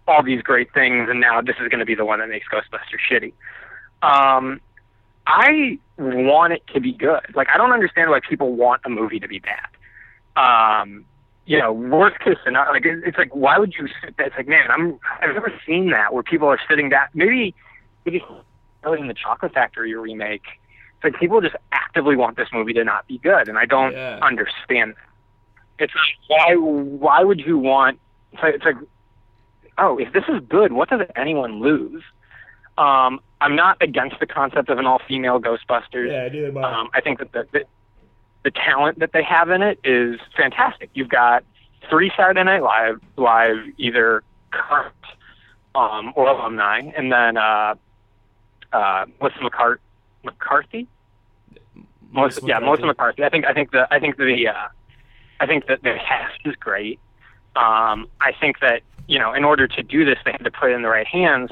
all 0.09 0.23
these 0.23 0.43
great 0.43 0.73
things, 0.73 1.09
and 1.11 1.21
now 1.21 1.41
this 1.41 1.57
is 1.61 1.69
going 1.69 1.81
to 1.81 1.85
be 1.85 1.95
the 1.95 2.05
one 2.05 2.21
that 2.21 2.29
makes 2.29 2.47
Ghostbusters 2.49 3.01
shitty. 3.11 3.33
Um, 4.03 4.61
I 5.27 5.79
want 5.99 6.53
it 6.53 6.63
to 6.75 6.81
be 6.81 6.93
good. 6.93 7.21
Like 7.35 7.49
I 7.53 7.57
don't 7.57 7.73
understand 7.73 8.11
why 8.11 8.21
people 8.21 8.53
want 8.55 8.83
a 8.85 8.89
movie 8.89 9.19
to 9.21 9.27
be 9.29 9.41
bad. 9.41 9.67
Um, 10.37 11.05
you 11.47 11.59
know, 11.59 11.73
worst 11.73 12.19
case 12.21 12.37
scenario, 12.45 12.73
like 12.73 12.85
it- 12.85 13.05
it's 13.05 13.19
like 13.19 13.35
why 13.35 13.59
would 13.59 13.75
you 13.75 13.89
sit 14.03 14.17
there? 14.17 14.27
It's 14.27 14.37
like 14.37 14.49
man, 14.49 14.71
I'm 14.71 14.99
I've 15.21 15.35
never 15.35 15.53
seen 15.67 15.91
that 15.91 16.13
where 16.13 16.23
people 16.23 16.49
are 16.49 16.61
sitting 16.69 16.89
down. 16.89 17.07
Maybe 17.15 17.55
maybe 18.05 18.23
in 18.99 19.09
the 19.09 19.15
Chocolate 19.15 19.53
Factory 19.53 19.95
remake. 19.95 20.45
It's 20.97 21.05
like 21.05 21.19
people 21.21 21.41
just 21.41 21.57
actively 21.73 22.17
want 22.17 22.37
this 22.37 22.49
movie 22.53 22.73
to 22.75 22.85
not 22.85 23.07
be 23.09 23.19
good, 23.19 23.49
and 23.49 23.59
I 23.59 23.67
don't 23.67 23.93
Yeah. 23.93 24.19
understand. 24.23 24.95
that. 25.79 25.85
It's 25.85 25.95
like 25.95 26.15
why 26.29 26.55
why 26.57 27.23
would 27.25 27.41
you 27.41 27.59
want? 27.59 27.99
It's 28.33 28.43
like, 28.43 28.55
it's 28.55 28.65
like 28.65 28.77
oh, 29.79 29.99
if 29.99 30.13
this 30.13 30.25
is 30.29 30.41
good, 30.49 30.73
what 30.73 30.89
does 30.91 31.01
anyone 31.17 31.61
lose? 31.61 32.03
Um, 32.79 33.21
I'm 33.41 33.57
not 33.57 33.77
against 33.83 34.21
the 34.21 34.27
concept 34.27 34.69
of 34.69 34.79
an 34.79 34.87
all-female 34.87 35.41
Ghostbusters. 35.41 36.11
Yeah, 36.11 36.25
I 36.25 36.29
do. 36.29 36.59
Um, 36.59 36.89
I 36.95 37.01
think 37.01 37.19
that 37.19 37.33
the, 37.33 37.47
the 37.53 37.65
the 38.45 38.51
talent 38.53 39.01
that 39.01 39.13
they 39.13 39.25
have 39.25 39.51
in 39.51 39.61
it 39.61 39.81
is 39.83 40.21
fantastic. 40.37 40.89
You've 40.95 41.09
got 41.09 41.43
three 41.91 42.13
Saturday 42.17 42.45
Night 42.45 42.63
Live 42.63 43.01
live 43.17 43.57
either 43.77 44.23
current 44.53 44.95
um, 45.75 46.13
or 46.15 46.29
alumni, 46.29 46.79
and 46.97 47.11
then 47.11 47.37
uh, 47.37 47.75
uh, 48.73 49.07
Melissa 49.21 49.39
McCart- 49.41 49.79
McCarthy. 50.25 50.87
Melissa, 52.13 52.41
yeah, 52.45 52.61
Melissa 52.61 52.87
McCarthy. 52.87 53.25
I 53.25 53.29
think 53.29 53.47
I 53.47 53.53
think 53.53 53.73
the 53.73 53.93
I 53.93 53.99
think 53.99 54.17
the 54.17 54.49
uh, 54.49 54.69
I 55.41 55.47
think 55.47 55.67
that 55.67 55.83
the 55.83 55.97
cast 56.07 56.39
is 56.45 56.55
great. 56.57 57.01
Um, 57.57 58.09
I 58.21 58.33
think 58.39 58.61
that 58.61 58.83
you 59.09 59.19
know 59.19 59.33
in 59.33 59.45
order 59.45 59.67
to 59.67 59.83
do 59.83 60.05
this, 60.05 60.19
they 60.25 60.33
had 60.33 60.45
to 60.45 60.51
put 60.51 60.71
it 60.71 60.75
in 60.75 60.83
the 60.83 60.89
right 60.89 61.07
hands. 61.07 61.51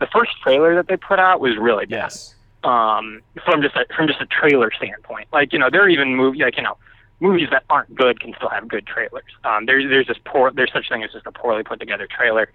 The 0.00 0.06
first 0.06 0.32
trailer 0.42 0.74
that 0.74 0.88
they 0.88 0.96
put 0.96 1.18
out 1.18 1.40
was 1.40 1.56
really 1.56 1.86
bad 1.86 1.96
Yes. 2.10 2.34
um, 2.64 3.20
from 3.44 3.62
just 3.62 3.76
a, 3.76 3.84
from 3.94 4.08
just 4.08 4.20
a 4.20 4.26
trailer 4.26 4.70
standpoint. 4.76 5.28
Like 5.32 5.52
you 5.52 5.58
know, 5.58 5.68
there 5.70 5.82
are 5.82 5.88
even 5.88 6.16
movies 6.16 6.40
like 6.42 6.56
you 6.56 6.62
know 6.62 6.76
movies 7.20 7.48
that 7.52 7.62
aren't 7.70 7.94
good 7.94 8.18
can 8.20 8.34
still 8.36 8.48
have 8.48 8.66
good 8.66 8.86
trailers. 8.86 9.22
Um, 9.44 9.66
there's 9.66 9.88
there's 9.88 10.06
this 10.08 10.18
poor 10.24 10.50
there's 10.50 10.72
such 10.72 10.88
thing 10.88 11.02
as 11.04 11.12
just 11.12 11.26
a 11.26 11.32
poorly 11.32 11.62
put 11.62 11.78
together 11.80 12.08
trailer. 12.10 12.50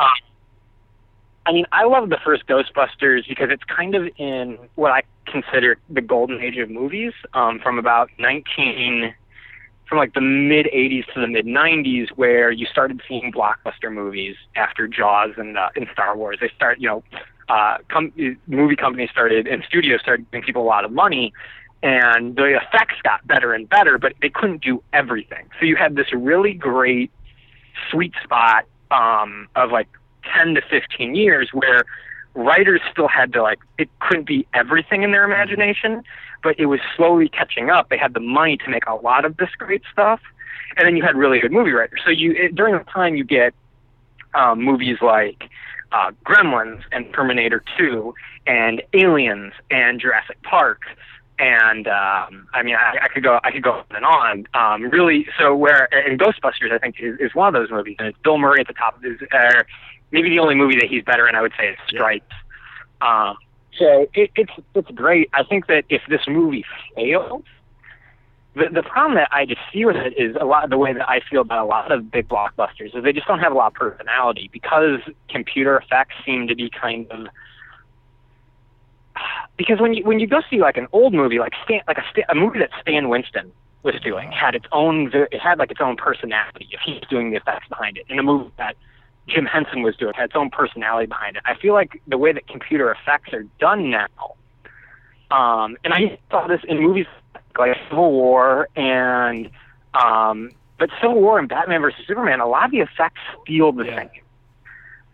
Um, 0.00 0.08
I 1.44 1.52
mean, 1.52 1.66
I 1.72 1.84
love 1.84 2.08
the 2.08 2.18
first 2.24 2.46
Ghostbusters 2.46 3.26
because 3.28 3.50
it's 3.50 3.64
kind 3.64 3.94
of 3.96 4.08
in 4.16 4.58
what 4.76 4.92
I 4.92 5.02
consider 5.26 5.76
the 5.90 6.00
golden 6.00 6.40
age 6.40 6.56
of 6.58 6.70
movies, 6.70 7.12
um, 7.34 7.58
from 7.58 7.78
about 7.80 8.10
19, 8.18 9.12
from 9.88 9.98
like 9.98 10.14
the 10.14 10.20
mid 10.20 10.66
80s 10.66 11.06
to 11.14 11.20
the 11.20 11.26
mid 11.26 11.46
90s, 11.46 12.10
where 12.16 12.50
you 12.50 12.66
started 12.66 13.00
seeing 13.08 13.32
blockbuster 13.32 13.92
movies 13.92 14.36
after 14.56 14.88
Jaws 14.88 15.30
and 15.36 15.58
uh, 15.58 15.68
and 15.76 15.86
Star 15.92 16.16
Wars. 16.16 16.38
They 16.40 16.50
start, 16.54 16.80
you 16.80 16.88
know, 16.88 17.04
uh, 17.48 17.78
com- 17.88 18.12
movie 18.46 18.76
companies 18.76 19.10
started 19.10 19.46
and 19.46 19.62
studios 19.64 20.00
started 20.00 20.30
giving 20.30 20.44
people 20.44 20.62
a 20.62 20.64
lot 20.64 20.84
of 20.84 20.92
money, 20.92 21.32
and 21.82 22.36
the 22.36 22.56
effects 22.56 22.96
got 23.02 23.26
better 23.26 23.52
and 23.52 23.68
better, 23.68 23.98
but 23.98 24.14
they 24.22 24.30
couldn't 24.30 24.62
do 24.62 24.82
everything. 24.92 25.48
So 25.58 25.66
you 25.66 25.76
had 25.76 25.96
this 25.96 26.12
really 26.12 26.54
great 26.54 27.10
sweet 27.90 28.14
spot 28.22 28.64
um, 28.90 29.48
of 29.56 29.70
like 29.70 29.88
10 30.36 30.54
to 30.54 30.62
15 30.62 31.14
years 31.14 31.50
where 31.52 31.84
writers 32.34 32.80
still 32.90 33.08
had 33.08 33.32
to 33.32 33.42
like 33.42 33.58
it 33.78 33.88
couldn't 34.00 34.26
be 34.26 34.46
everything 34.54 35.02
in 35.02 35.10
their 35.10 35.24
imagination 35.24 36.02
but 36.42 36.58
it 36.58 36.66
was 36.66 36.80
slowly 36.96 37.28
catching 37.28 37.70
up 37.70 37.88
they 37.88 37.98
had 37.98 38.14
the 38.14 38.20
money 38.20 38.56
to 38.56 38.70
make 38.70 38.86
a 38.86 38.94
lot 38.94 39.24
of 39.24 39.36
this 39.36 39.50
great 39.58 39.82
stuff 39.92 40.20
and 40.76 40.86
then 40.86 40.96
you 40.96 41.02
had 41.02 41.16
really 41.16 41.38
good 41.40 41.52
movie 41.52 41.72
writers 41.72 42.00
so 42.04 42.10
you 42.10 42.32
it, 42.32 42.54
during 42.54 42.76
the 42.76 42.84
time 42.84 43.14
you 43.14 43.24
get 43.24 43.54
um, 44.34 44.62
movies 44.62 44.96
like 45.02 45.44
uh, 45.92 46.10
Gremlins 46.24 46.82
and 46.90 47.12
Terminator 47.12 47.62
2 47.76 48.14
and 48.46 48.82
Aliens 48.94 49.52
and 49.70 50.00
Jurassic 50.00 50.42
Park 50.42 50.80
and 51.38 51.88
um, 51.88 52.46
I 52.54 52.62
mean 52.62 52.76
I, 52.76 52.98
I 53.02 53.08
could 53.08 53.22
go 53.22 53.40
I 53.42 53.50
could 53.50 53.62
go 53.62 53.72
on 53.72 53.84
and 53.90 54.04
on. 54.04 54.46
Um, 54.54 54.90
really, 54.90 55.26
so 55.38 55.54
where 55.54 55.92
and 55.92 56.18
Ghostbusters 56.18 56.72
I 56.72 56.78
think 56.78 56.96
is, 57.00 57.18
is 57.18 57.34
one 57.34 57.48
of 57.48 57.54
those 57.54 57.70
movies, 57.70 57.96
and 57.98 58.08
it's 58.08 58.18
Bill 58.22 58.38
Murray 58.38 58.60
at 58.60 58.68
the 58.68 58.74
top 58.74 58.96
of 58.96 59.02
his. 59.02 59.18
Uh, 59.32 59.62
maybe 60.12 60.28
the 60.28 60.38
only 60.38 60.54
movie 60.54 60.76
that 60.76 60.88
he's 60.88 61.02
better 61.02 61.26
in, 61.28 61.34
I 61.34 61.42
would 61.42 61.52
say, 61.58 61.68
is 61.68 61.76
Stripes. 61.88 62.34
Um, 63.00 63.36
so 63.78 64.06
it, 64.14 64.30
it's 64.36 64.52
it's 64.74 64.90
great. 64.90 65.30
I 65.32 65.42
think 65.42 65.66
that 65.66 65.84
if 65.88 66.02
this 66.08 66.20
movie 66.28 66.64
fails, 66.94 67.42
the 68.54 68.68
the 68.72 68.82
problem 68.82 69.14
that 69.14 69.28
I 69.32 69.46
just 69.46 69.60
see 69.72 69.84
with 69.84 69.96
it 69.96 70.14
is 70.16 70.36
a 70.40 70.44
lot 70.44 70.64
of 70.64 70.70
the 70.70 70.78
way 70.78 70.92
that 70.92 71.08
I 71.08 71.20
feel 71.28 71.40
about 71.40 71.64
a 71.64 71.68
lot 71.68 71.90
of 71.90 72.10
big 72.10 72.28
blockbusters 72.28 72.96
is 72.96 73.02
they 73.02 73.12
just 73.12 73.26
don't 73.26 73.40
have 73.40 73.52
a 73.52 73.54
lot 73.54 73.68
of 73.68 73.74
personality 73.74 74.50
because 74.52 75.00
computer 75.28 75.76
effects 75.78 76.14
seem 76.24 76.46
to 76.48 76.54
be 76.54 76.70
kind 76.70 77.10
of 77.10 77.26
because 79.56 79.80
when 79.80 79.94
you 79.94 80.04
when 80.04 80.20
you 80.20 80.26
go 80.26 80.42
see 80.50 80.60
like 80.60 80.76
an 80.76 80.86
old 80.92 81.14
movie 81.14 81.38
like 81.38 81.52
Stan, 81.64 81.80
like 81.88 81.98
a, 81.98 82.04
Stan, 82.10 82.24
a 82.28 82.34
movie 82.34 82.58
that 82.58 82.70
Stan 82.80 83.08
Winston 83.08 83.50
was 83.82 83.94
doing 84.04 84.30
had 84.30 84.54
its 84.54 84.66
own 84.70 85.10
it 85.14 85.40
had 85.40 85.58
like 85.58 85.70
its 85.70 85.80
own 85.80 85.96
personality 85.96 86.68
if 86.70 86.80
he's 86.84 87.02
doing 87.08 87.30
the 87.30 87.36
effects 87.36 87.68
behind 87.68 87.96
it 87.96 88.04
in 88.08 88.18
a 88.18 88.22
movie 88.22 88.50
that 88.58 88.76
Jim 89.28 89.46
Henson 89.46 89.82
was 89.82 89.96
doing 89.96 90.12
had 90.14 90.24
its 90.26 90.36
own 90.36 90.50
personality 90.50 91.06
behind 91.06 91.36
it. 91.36 91.42
I 91.46 91.54
feel 91.54 91.74
like 91.74 92.00
the 92.06 92.18
way 92.18 92.32
that 92.32 92.46
computer 92.48 92.90
effects 92.90 93.32
are 93.32 93.44
done 93.60 93.90
now, 93.90 94.08
um, 95.30 95.76
and 95.84 95.94
I 95.94 96.18
saw 96.30 96.46
this 96.46 96.60
in 96.68 96.80
movies 96.80 97.06
like 97.58 97.76
Civil 97.88 98.12
War 98.12 98.68
and 98.76 99.50
um, 99.94 100.50
but 100.78 100.90
Civil 101.00 101.20
War 101.20 101.38
and 101.38 101.48
Batman 101.48 101.80
versus 101.80 102.04
Superman, 102.06 102.40
a 102.40 102.46
lot 102.46 102.64
of 102.64 102.70
the 102.70 102.80
effects 102.80 103.20
feel 103.46 103.72
the 103.72 103.84
Yeah. 103.84 103.96
same. 103.98 104.10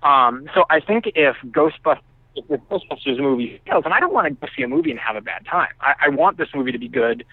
Um, 0.03 0.49
so 0.55 0.65
I 0.71 0.81
think 0.81 1.11
if 1.15 1.37
Ghostbusters 1.47 2.01
if 2.37 2.47
the 2.49 2.59
Ghostbusters 2.59 3.19
movie 3.19 3.61
fails, 3.67 3.85
and 3.85 3.93
I 3.93 4.01
don't 4.01 4.13
want 4.13 4.27
to 4.29 4.31
go 4.35 4.47
see 4.57 4.63
a 4.63 4.69
movie 4.69 4.91
and 4.91 5.01
have 5.01 5.17
a 5.17 5.21
bad 5.21 5.45
time. 5.47 5.71
I, 5.81 5.95
I 6.03 6.09
want 6.09 6.37
this 6.39 6.49
movie 6.55 6.73
to 6.73 6.79
be 6.79 6.89
good 6.89 7.25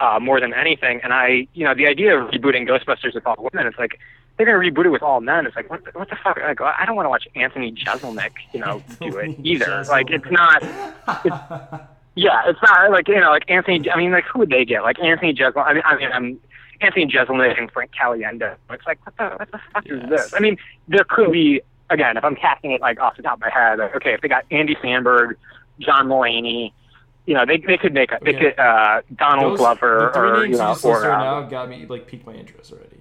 uh, 0.00 0.18
more 0.20 0.40
than 0.40 0.54
anything. 0.54 1.00
And 1.02 1.12
I, 1.12 1.46
you 1.54 1.64
know, 1.64 1.74
the 1.74 1.86
idea 1.86 2.18
of 2.18 2.30
rebooting 2.30 2.66
Ghostbusters 2.68 3.14
with 3.14 3.26
all 3.26 3.36
women, 3.52 3.66
it's 3.66 3.78
like 3.78 3.98
they're 4.36 4.46
gonna 4.46 4.58
reboot 4.58 4.84
it 4.86 4.90
with 4.90 5.02
all 5.02 5.20
men. 5.20 5.46
It's 5.46 5.56
like 5.56 5.70
what 5.70 5.84
the, 5.84 5.90
what 5.92 6.10
the 6.10 6.16
fuck? 6.22 6.36
Like, 6.38 6.60
I 6.60 6.84
don't 6.84 6.96
want 6.96 7.06
to 7.06 7.10
watch 7.10 7.26
Anthony 7.34 7.72
Jeselnik, 7.72 8.32
you 8.52 8.60
know, 8.60 8.82
do 9.00 9.16
it 9.18 9.36
either. 9.42 9.84
Like 9.88 10.10
it's 10.10 10.26
not. 10.30 10.62
Yeah, 12.18 12.42
it's 12.46 12.60
not 12.62 12.90
like 12.90 13.08
you 13.08 13.20
know, 13.20 13.30
like 13.30 13.44
Anthony. 13.48 13.90
I 13.90 13.96
mean, 13.96 14.10
like 14.10 14.24
who 14.24 14.38
would 14.38 14.48
they 14.50 14.64
get? 14.64 14.82
Like 14.82 14.98
Anthony 15.00 15.34
Jeselnik. 15.34 15.66
I 15.66 15.74
mean, 15.74 15.82
I 15.84 15.96
mean, 15.96 16.12
um, 16.12 16.38
Anthony 16.80 17.06
Jeselnik 17.06 17.58
and 17.58 17.70
Frank 17.70 17.90
Caliendo. 17.92 18.54
It's 18.70 18.86
like 18.86 18.98
what 19.04 19.16
the 19.18 19.36
what 19.36 19.50
the 19.52 19.60
fuck 19.72 19.86
is 19.86 20.08
this? 20.08 20.32
I 20.34 20.40
mean, 20.40 20.56
there 20.88 21.04
could 21.04 21.30
be 21.30 21.60
again 21.90 22.16
if 22.16 22.24
I'm 22.24 22.34
casting 22.36 22.72
it 22.72 22.80
like 22.80 22.98
off 23.00 23.16
the 23.16 23.22
top 23.22 23.34
of 23.34 23.40
my 23.40 23.50
head. 23.50 23.78
Like, 23.78 23.94
okay, 23.96 24.14
if 24.14 24.22
they 24.22 24.28
got 24.28 24.44
Andy 24.50 24.74
Samberg, 24.76 25.34
John 25.78 26.08
Mulaney, 26.08 26.72
you 27.26 27.34
know, 27.34 27.44
they 27.44 27.58
they 27.58 27.76
could 27.76 27.92
make 27.92 28.10
a 28.12 28.18
they 28.22 28.30
Okay. 28.34 28.50
could 28.52 28.58
uh, 28.58 29.02
Donald 29.14 29.52
Those- 29.52 29.58
Glover 29.58 30.10
the 30.14 30.18
three 30.18 30.28
or 30.30 30.36
names 30.40 30.52
you 30.52 30.56
know 30.56 30.72
just 30.72 30.84
or 30.86 31.02
right 31.02 31.12
um, 31.12 31.20
now 31.44 31.48
got 31.50 31.68
me 31.68 31.84
like 31.86 32.06
piqued 32.06 32.26
my 32.26 32.32
interest 32.34 32.72
already. 32.72 32.96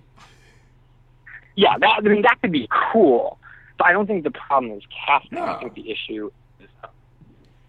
Yeah, 1.55 1.77
that 1.77 1.95
I 1.97 2.01
mean 2.01 2.21
that 2.23 2.41
could 2.41 2.51
be 2.51 2.67
cool. 2.91 3.39
But 3.77 3.87
I 3.87 3.91
don't 3.91 4.07
think 4.07 4.23
the 4.23 4.31
problem 4.31 4.71
is 4.73 4.83
casting. 5.05 5.37
No. 5.37 5.43
I 5.43 5.59
think 5.59 5.73
the 5.73 5.91
issue 5.91 6.31
is 6.59 6.69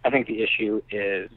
I 0.05 0.11
think 0.11 0.26
the 0.26 0.43
issue 0.43 0.82
is 0.91 1.30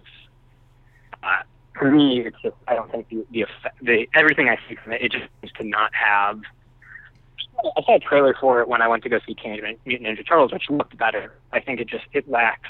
uh, 1.23 1.41
for 1.77 1.91
me 1.91 2.21
it's 2.21 2.37
just 2.41 2.55
I 2.67 2.75
don't 2.75 2.91
think 2.91 3.09
the 3.09 3.25
the, 3.31 3.41
effect, 3.41 3.83
the 3.83 4.07
everything 4.15 4.49
I 4.49 4.57
see 4.67 4.75
from 4.75 4.93
it 4.93 5.01
it 5.01 5.11
just 5.11 5.25
seems 5.41 5.53
to 5.53 5.63
not 5.63 5.91
have 5.93 6.41
I 7.77 7.81
saw 7.83 7.95
a 7.95 7.99
trailer 7.99 8.35
for 8.39 8.61
it 8.61 8.67
when 8.67 8.81
I 8.81 8.87
went 8.87 9.03
to 9.03 9.09
go 9.09 9.19
see 9.25 9.33
Teenage 9.33 9.61
Mutant 9.85 10.07
Ninja 10.07 10.25
Turtles, 10.25 10.53
which 10.53 10.69
looked 10.69 10.97
better. 10.97 11.33
I 11.51 11.59
think 11.59 11.79
it 11.79 11.87
just 11.87 12.05
it 12.13 12.29
lacks. 12.29 12.69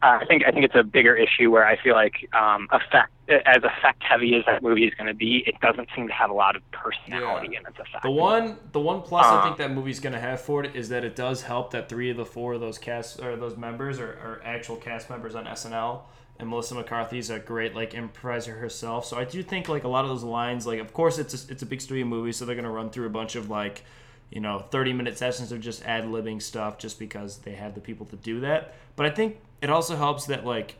Uh, 0.00 0.18
I 0.20 0.24
think 0.26 0.44
I 0.46 0.52
think 0.52 0.64
it's 0.64 0.76
a 0.76 0.84
bigger 0.84 1.16
issue 1.16 1.50
where 1.50 1.66
I 1.66 1.76
feel 1.82 1.94
like 1.94 2.28
um, 2.32 2.68
effect 2.70 3.10
as 3.28 3.62
effect 3.62 4.02
heavy 4.02 4.34
as 4.36 4.44
that 4.46 4.62
movie 4.62 4.86
is 4.86 4.94
going 4.94 5.06
to 5.06 5.14
be, 5.14 5.42
it 5.46 5.60
doesn't 5.60 5.88
seem 5.94 6.08
to 6.08 6.14
have 6.14 6.30
a 6.30 6.34
lot 6.34 6.56
of 6.56 6.62
personality 6.70 7.56
in 7.56 7.66
its 7.66 7.78
effect. 7.78 8.02
The 8.02 8.10
one, 8.10 8.56
the 8.72 8.80
one 8.80 9.02
plus 9.02 9.26
I 9.26 9.44
think 9.44 9.58
that 9.58 9.72
movie's 9.72 10.00
gonna 10.00 10.20
have 10.20 10.40
for 10.40 10.64
it 10.64 10.74
is 10.74 10.88
that 10.88 11.04
it 11.04 11.14
does 11.14 11.42
help 11.42 11.72
that 11.72 11.88
three 11.88 12.10
of 12.10 12.16
the 12.16 12.24
four 12.24 12.54
of 12.54 12.60
those 12.60 12.78
cast 12.78 13.20
or 13.20 13.36
those 13.36 13.56
members 13.56 13.98
are, 13.98 14.12
are 14.12 14.40
actual 14.44 14.76
cast 14.76 15.10
members 15.10 15.34
on 15.34 15.44
SNL, 15.44 16.02
and 16.38 16.48
Melissa 16.48 16.74
McCarthy's 16.74 17.28
a 17.28 17.38
great 17.38 17.74
like 17.74 17.92
improviser 17.92 18.54
herself. 18.58 19.04
So 19.04 19.18
I 19.18 19.24
do 19.24 19.42
think 19.42 19.68
like 19.68 19.84
a 19.84 19.88
lot 19.88 20.04
of 20.04 20.10
those 20.10 20.24
lines, 20.24 20.66
like 20.66 20.78
of 20.80 20.92
course 20.92 21.18
it's 21.18 21.48
a, 21.48 21.52
it's 21.52 21.62
a 21.62 21.66
big 21.66 21.80
studio 21.80 22.06
movie, 22.06 22.32
so 22.32 22.44
they're 22.44 22.56
gonna 22.56 22.70
run 22.70 22.90
through 22.90 23.06
a 23.06 23.10
bunch 23.10 23.36
of 23.36 23.50
like, 23.50 23.84
you 24.30 24.40
know, 24.40 24.60
thirty 24.70 24.92
minute 24.92 25.18
sessions 25.18 25.52
of 25.52 25.60
just 25.60 25.84
ad 25.84 26.04
libbing 26.04 26.40
stuff, 26.40 26.78
just 26.78 26.98
because 26.98 27.38
they 27.38 27.52
have 27.52 27.74
the 27.74 27.80
people 27.80 28.06
to 28.06 28.16
do 28.16 28.40
that. 28.40 28.74
But 28.96 29.06
I 29.06 29.10
think 29.10 29.38
it 29.62 29.70
also 29.70 29.96
helps 29.96 30.26
that 30.26 30.44
like 30.44 30.76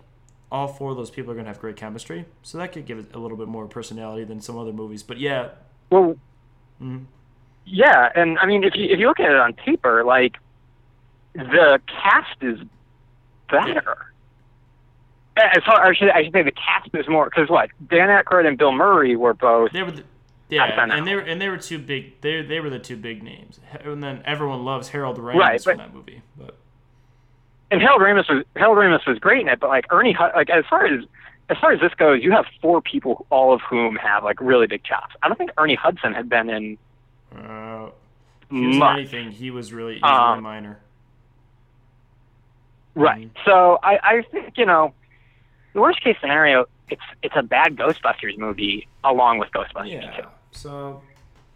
all 0.51 0.67
four 0.69 0.91
of 0.93 0.97
those 0.97 1.11
people 1.11 1.31
are 1.33 1.35
gonna 1.35 1.49
have 1.49 1.61
great 1.61 1.77
chemistry, 1.77 2.25
so 2.43 2.59
that 2.59 2.73
could 2.73 2.87
give 2.87 2.99
it 2.99 3.15
a 3.15 3.19
little 3.19 3.37
bit 3.37 3.49
more 3.49 3.67
personality 3.67 4.25
than 4.25 4.41
some 4.41 4.59
other 4.59 4.73
movies. 4.73 5.03
But 5.03 5.19
yeah, 5.19 5.49
Well, 5.91 6.17
Mhm. 6.83 7.05
yeah, 7.65 8.11
and 8.15 8.39
I 8.39 8.47
mean, 8.47 8.65
if 8.65 8.75
you 8.77 8.85
if 8.87 8.99
you 8.99 9.07
look 9.09 9.21
at 9.21 9.31
it 9.31 9.37
on 9.37 9.53
paper, 9.55 10.05
like 10.05 10.37
the 11.35 11.81
cast 11.87 12.43
is 12.43 12.59
better. 13.51 13.97
As 15.37 15.63
far, 15.65 15.85
I 15.87 15.95
should 15.95 16.11
I 16.11 16.25
should 16.25 16.33
say 16.33 16.43
the 16.43 16.51
cast 16.53 16.89
is 16.95 17.09
more 17.09 17.27
because 17.27 17.49
what 17.49 17.71
Dan 17.89 18.09
Aykroyd 18.09 18.47
and 18.47 18.59
Bill 18.59 18.73
Murray 18.73 19.15
were 19.17 19.35
both 19.35 19.71
They 19.73 19.83
were, 19.85 19.93
the, 19.93 20.03
yeah, 20.49 20.65
and 20.93 21.07
they 21.07 21.15
were 21.15 21.21
and 21.21 21.41
they 21.41 21.49
were 21.49 21.59
two 21.59 21.79
big. 21.79 22.21
They 22.23 22.43
they 22.43 22.59
were 22.61 22.71
the 22.71 22.79
two 22.81 22.97
big 22.97 23.23
names, 23.23 23.61
and 23.85 24.03
then 24.03 24.23
everyone 24.25 24.65
loves 24.65 24.89
Harold 24.89 25.19
Ramis 25.19 25.35
Right, 25.35 25.63
from 25.63 25.77
that 25.79 25.95
movie. 25.95 26.23
But 26.37 26.57
and 27.71 27.81
Harold 27.81 28.01
Ramis 28.01 28.29
was 28.35 28.45
Harold 28.57 28.79
Ramis 28.79 29.07
was 29.07 29.19
great 29.19 29.41
in 29.43 29.49
it, 29.49 29.61
but 29.61 29.69
like 29.69 29.87
Ernie, 29.93 30.17
like 30.35 30.51
as 30.51 30.65
far 30.69 30.87
as 30.87 31.05
as 31.51 31.57
far 31.59 31.73
as 31.73 31.81
this 31.81 31.95
goes, 31.95 32.23
you 32.23 32.31
have 32.33 32.45
four 32.61 32.81
people, 32.83 33.27
all 33.31 33.53
of 33.55 33.61
whom 33.63 33.97
have 33.97 34.23
like 34.25 34.41
really 34.41 34.67
big 34.67 34.85
chops. 34.85 35.15
I 35.23 35.29
don't 35.29 35.37
think 35.39 35.51
Ernie 35.59 35.75
Hudson 35.77 36.13
had 36.13 36.29
been 36.29 36.51
in 36.51 36.79
uh, 37.37 37.89
much. 38.51 38.99
anything. 38.99 39.31
He 39.31 39.51
was 39.51 39.73
really, 39.73 39.95
he 39.97 40.01
was 40.03 40.11
Um, 40.11 40.31
really 40.31 40.43
minor. 40.43 40.79
Right. 42.95 43.31
So 43.45 43.79
I, 43.83 43.99
I 44.03 44.23
think 44.33 44.55
you 44.57 44.67
know, 44.67 44.93
the 45.73 45.81
worst 45.81 46.03
case 46.03 46.17
scenario, 46.21 46.67
it's 46.91 47.03
it's 47.23 47.35
a 47.37 47.43
bad 47.43 47.77
Ghostbusters 47.77 48.37
movie 48.39 48.89
along 49.05 49.39
with 49.39 49.51
Ghostbusters 49.53 49.93
Yeah. 50.03 50.11
two. 50.17 50.23
So 50.53 51.03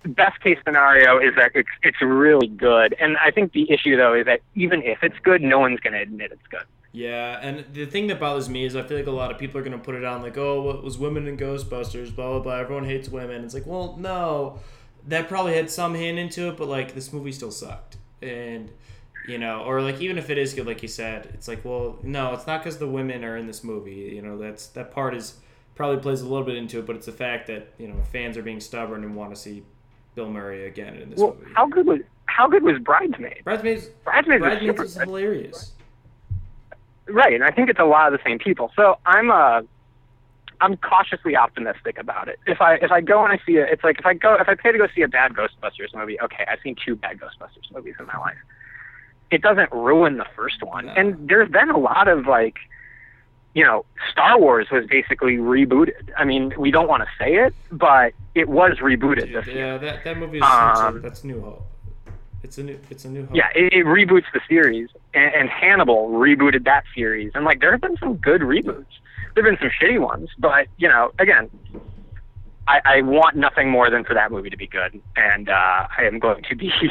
best 0.09 0.40
case 0.40 0.59
scenario 0.64 1.18
is 1.18 1.34
that 1.36 1.53
it's 1.55 1.68
it's 1.82 2.00
really 2.03 2.48
good, 2.48 2.94
and 3.00 3.16
I 3.18 3.30
think 3.30 3.53
the 3.53 3.70
issue 3.70 3.96
though 3.96 4.14
is 4.14 4.26
that 4.26 4.40
even 4.55 4.82
if 4.82 5.03
it's 5.03 5.18
good, 5.22 5.42
no 5.42 5.59
one's 5.61 5.80
going 5.80 5.94
to 5.94 6.00
admit 6.00 6.32
it's 6.32 6.46
good. 6.50 6.64
yeah, 6.92 7.38
and 7.40 7.64
the 7.72 7.86
thing 7.86 8.07
that 8.09 8.20
bothers 8.20 8.48
me 8.48 8.64
is 8.64 8.76
I 8.76 8.82
feel 8.82 8.98
like 8.98 9.07
a 9.07 9.11
lot 9.11 9.30
of 9.30 9.38
people 9.38 9.59
are 9.61 9.64
gonna 9.64 9.78
put 9.78 9.94
it 9.94 10.05
on 10.05 10.22
like, 10.22 10.36
oh, 10.36 10.61
what 10.62 10.82
was 10.82 10.98
women 10.98 11.26
in 11.26 11.36
Ghostbusters? 11.38 12.14
Blah 12.14 12.30
blah 12.32 12.40
blah. 12.40 12.57
Everyone 12.57 12.84
hates 12.84 13.09
women. 13.09 13.44
It's 13.44 13.55
like, 13.55 13.66
well, 13.66 13.96
no, 13.98 14.59
that 15.07 15.28
probably 15.28 15.55
had 15.55 15.70
some 15.70 15.94
hand 15.94 16.18
into 16.18 16.48
it, 16.48 16.57
but 16.57 16.68
like 16.68 16.94
this 16.94 17.12
movie 17.12 17.32
still 17.32 17.50
sucked, 17.50 17.96
and 18.20 18.70
you 19.26 19.38
know, 19.38 19.62
or 19.62 19.80
like 19.80 20.00
even 20.00 20.18
if 20.18 20.28
it 20.30 20.36
is 20.36 20.53
good, 20.53 20.66
like 20.66 20.82
you 20.82 20.88
said, 20.88 21.30
it's 21.32 21.48
like, 21.48 21.64
well, 21.64 21.98
no, 22.03 22.34
it's 22.34 22.46
not 22.46 22.62
because 22.62 22.78
the 22.78 22.88
women 22.88 23.24
are 23.24 23.36
in 23.36 23.46
this 23.46 23.64
movie. 23.64 24.12
You 24.14 24.20
know, 24.20 24.36
that's 24.36 24.66
that 24.68 24.90
part 24.90 25.14
is 25.14 25.38
probably 25.74 25.96
plays 25.98 26.20
a 26.20 26.26
little 26.26 26.44
bit 26.44 26.57
into 26.57 26.78
it, 26.78 26.86
but 26.86 26.96
it's 26.96 27.07
the 27.07 27.12
fact 27.12 27.46
that 27.46 27.72
you 27.78 27.88
know 27.88 27.96
fans 28.12 28.36
are 28.36 28.42
being 28.42 28.61
stubborn 28.61 29.03
and 29.03 29.16
want 29.16 29.34
to 29.34 29.40
see 29.40 29.62
Bill 30.14 30.30
Murray 30.30 30.66
again 30.66 30.94
in 30.96 31.10
this 31.10 31.18
Well, 31.18 31.36
movie. 31.38 31.52
how 31.54 31.66
good 31.66 31.86
was 31.86 32.00
how 32.26 32.48
good 32.48 32.62
was 32.62 32.78
Bridesmaids? 32.78 33.42
Bridesmaids, 33.44 33.88
Bridesmaids, 34.04 34.40
was 34.40 34.48
Bridesmaids 34.50 34.70
super 34.72 34.82
was 34.82 34.94
hilarious. 34.94 35.72
Right, 37.08 37.34
and 37.34 37.44
I 37.44 37.50
think 37.50 37.68
it's 37.68 37.80
a 37.80 37.84
lot 37.84 38.12
of 38.12 38.18
the 38.18 38.24
same 38.28 38.38
people. 38.38 38.72
So 38.76 38.98
I'm 39.06 39.30
uh 39.30 39.62
I'm 40.60 40.76
cautiously 40.76 41.36
optimistic 41.36 41.98
about 41.98 42.28
it. 42.28 42.38
If 42.46 42.60
I 42.60 42.74
if 42.76 42.90
I 42.90 43.00
go 43.00 43.24
and 43.24 43.32
I 43.32 43.44
see 43.44 43.56
it, 43.56 43.68
it's 43.70 43.84
like 43.84 43.98
if 43.98 44.06
I 44.06 44.14
go 44.14 44.34
if 44.34 44.48
I 44.48 44.54
pay 44.54 44.72
to 44.72 44.78
go 44.78 44.86
see 44.94 45.02
a 45.02 45.08
bad 45.08 45.32
Ghostbusters 45.34 45.94
movie, 45.94 46.20
okay, 46.20 46.44
I've 46.50 46.60
seen 46.62 46.76
two 46.84 46.94
bad 46.96 47.18
Ghostbusters 47.18 47.72
movies 47.74 47.94
in 47.98 48.06
my 48.06 48.18
life. 48.18 48.36
It 49.30 49.42
doesn't 49.42 49.72
ruin 49.72 50.18
the 50.18 50.26
first 50.36 50.62
one. 50.62 50.86
No. 50.86 50.92
And 50.92 51.28
there's 51.28 51.50
been 51.50 51.70
a 51.70 51.78
lot 51.78 52.06
of 52.06 52.26
like 52.26 52.56
you 53.55 53.64
know, 53.64 53.84
Star 54.11 54.38
Wars 54.38 54.68
was 54.70 54.86
basically 54.86 55.36
rebooted. 55.36 56.11
I 56.16 56.24
mean, 56.24 56.55
we 56.59 56.70
don't 56.70 56.88
want 56.88 57.03
to 57.03 57.09
say 57.18 57.34
it, 57.34 57.55
but 57.70 58.14
it 58.34 58.48
was 58.48 58.78
rebooted 58.78 59.32
this 59.32 59.46
year. 59.46 59.72
Yeah, 59.72 59.78
that, 59.78 60.05
that 60.05 60.16
movie 60.16 60.38
is 60.38 60.44
Um, 60.44 61.03
that's 61.03 61.22
New 61.24 61.40
Hope. 61.40 61.66
It's 62.42 62.59
a 62.59 62.62
new 62.64 62.78
it's 62.90 63.05
a 63.05 63.09
new 63.09 63.24
hope. 63.26 63.36
Yeah, 63.36 63.48
it, 63.55 63.72
it 63.72 63.86
reboots 63.86 64.24
the 64.34 64.40
series, 64.48 64.88
and, 65.14 65.32
and 65.34 65.48
Hannibal 65.48 66.11
rebooted 66.11 66.64
that 66.64 66.84
series, 66.94 67.30
and 67.34 67.44
like 67.44 67.61
there 67.61 67.70
have 67.70 67.80
been 67.80 67.96
some 67.98 68.16
good 68.16 68.40
reboots. 68.40 68.86
There've 69.34 69.44
been 69.44 69.59
some 69.59 69.70
shitty 69.80 70.00
ones, 70.00 70.28
but 70.38 70.66
you 70.76 70.88
know, 70.88 71.12
again, 71.18 71.48
I, 72.66 72.80
I 72.84 73.03
want 73.03 73.36
nothing 73.36 73.70
more 73.70 73.90
than 73.90 74.05
for 74.05 74.14
that 74.14 74.32
movie 74.32 74.50
to 74.50 74.57
be 74.57 74.66
good, 74.66 75.00
and 75.16 75.48
uh, 75.48 75.86
I 75.96 76.03
am 76.05 76.18
going 76.18 76.42
to 76.48 76.57
be. 76.57 76.72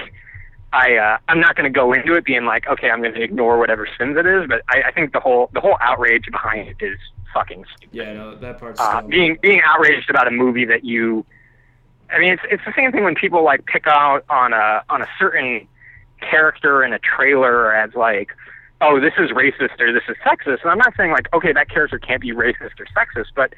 I 0.73 0.95
uh, 0.95 1.17
I'm 1.27 1.39
not 1.39 1.55
going 1.55 1.71
to 1.71 1.77
go 1.77 1.93
into 1.93 2.13
it 2.13 2.23
being 2.23 2.45
like, 2.45 2.67
okay, 2.67 2.89
I'm 2.89 3.01
going 3.01 3.13
to 3.13 3.21
ignore 3.21 3.57
whatever 3.57 3.87
sins 3.97 4.17
it 4.17 4.25
is, 4.25 4.47
but 4.47 4.61
I, 4.69 4.83
I 4.87 4.91
think 4.91 5.13
the 5.13 5.19
whole 5.19 5.49
the 5.53 5.59
whole 5.59 5.77
outrage 5.81 6.25
behind 6.31 6.69
it 6.69 6.83
is 6.83 6.97
fucking 7.33 7.65
stupid. 7.75 7.95
Yeah, 7.95 8.13
no, 8.13 8.35
that 8.35 8.59
part's 8.59 8.79
uh, 8.79 9.01
being 9.01 9.37
being 9.41 9.61
outraged 9.65 10.09
about 10.09 10.27
a 10.27 10.31
movie 10.31 10.65
that 10.65 10.83
you 10.83 11.25
I 12.09 12.19
mean 12.19 12.33
it's 12.33 12.43
it's 12.49 12.63
the 12.65 12.73
same 12.75 12.91
thing 12.91 13.03
when 13.03 13.15
people 13.15 13.43
like 13.43 13.65
pick 13.65 13.87
out 13.87 14.23
on 14.29 14.53
a 14.53 14.83
on 14.89 15.01
a 15.01 15.07
certain 15.19 15.67
character 16.21 16.83
in 16.83 16.93
a 16.93 16.99
trailer 16.99 17.73
as 17.73 17.93
like 17.95 18.29
oh 18.79 18.99
this 18.99 19.13
is 19.17 19.31
racist 19.31 19.79
or 19.79 19.91
this 19.91 20.03
is 20.07 20.15
sexist 20.25 20.61
and 20.61 20.71
I'm 20.71 20.77
not 20.77 20.93
saying 20.95 21.11
like 21.11 21.33
okay 21.33 21.51
that 21.51 21.69
character 21.69 21.99
can't 21.99 22.21
be 22.21 22.31
racist 22.31 22.79
or 22.79 22.85
sexist 22.95 23.29
but 23.35 23.53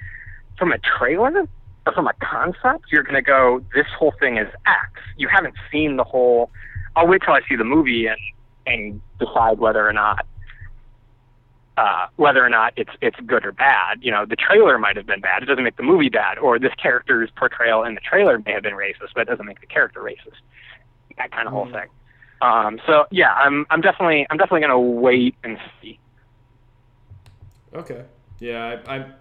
from 0.57 0.71
a 0.71 0.77
trailer 0.79 1.47
or 1.85 1.93
from 1.93 2.07
a 2.07 2.13
concept 2.21 2.85
you're 2.89 3.03
going 3.03 3.15
to 3.15 3.21
go 3.21 3.61
this 3.75 3.87
whole 3.97 4.13
thing 4.19 4.37
is 4.37 4.47
X. 4.65 5.01
You 5.17 5.27
haven't 5.27 5.55
seen 5.71 5.97
the 5.97 6.03
whole 6.05 6.49
I'll 6.95 7.07
wait 7.07 7.21
till 7.23 7.33
I 7.33 7.41
see 7.49 7.55
the 7.55 7.63
movie 7.63 8.07
and 8.07 8.17
and 8.65 9.01
decide 9.19 9.59
whether 9.59 9.87
or 9.87 9.93
not 9.93 10.25
uh, 11.75 12.05
whether 12.17 12.45
or 12.45 12.49
not 12.49 12.73
it's 12.77 12.91
it's 13.01 13.19
good 13.25 13.45
or 13.45 13.51
bad. 13.51 13.99
You 14.01 14.11
know, 14.11 14.25
the 14.25 14.35
trailer 14.35 14.77
might 14.77 14.95
have 14.95 15.07
been 15.07 15.21
bad. 15.21 15.41
It 15.43 15.47
doesn't 15.47 15.63
make 15.63 15.75
the 15.75 15.83
movie 15.83 16.09
bad. 16.09 16.37
Or 16.37 16.59
this 16.59 16.73
character's 16.75 17.31
portrayal 17.35 17.83
in 17.83 17.95
the 17.95 18.01
trailer 18.01 18.39
may 18.45 18.51
have 18.53 18.63
been 18.63 18.75
racist, 18.75 19.09
but 19.15 19.21
it 19.21 19.29
doesn't 19.29 19.45
make 19.45 19.59
the 19.59 19.67
character 19.67 20.01
racist. 20.01 20.37
That 21.17 21.31
kind 21.31 21.47
of 21.47 21.53
whole 21.53 21.67
Mhm. 21.67 21.73
thing. 21.73 21.87
Um, 22.41 22.79
so 22.85 23.05
yeah, 23.11 23.33
I'm 23.33 23.65
I'm 23.69 23.81
definitely 23.81 24.27
I'm 24.29 24.37
definitely 24.37 24.61
gonna 24.61 24.79
wait 24.79 25.37
and 25.43 25.57
see. 25.81 25.99
Okay. 27.73 28.05
Yeah, 28.39 28.81
I, 28.87 28.95
I'm 28.95 29.13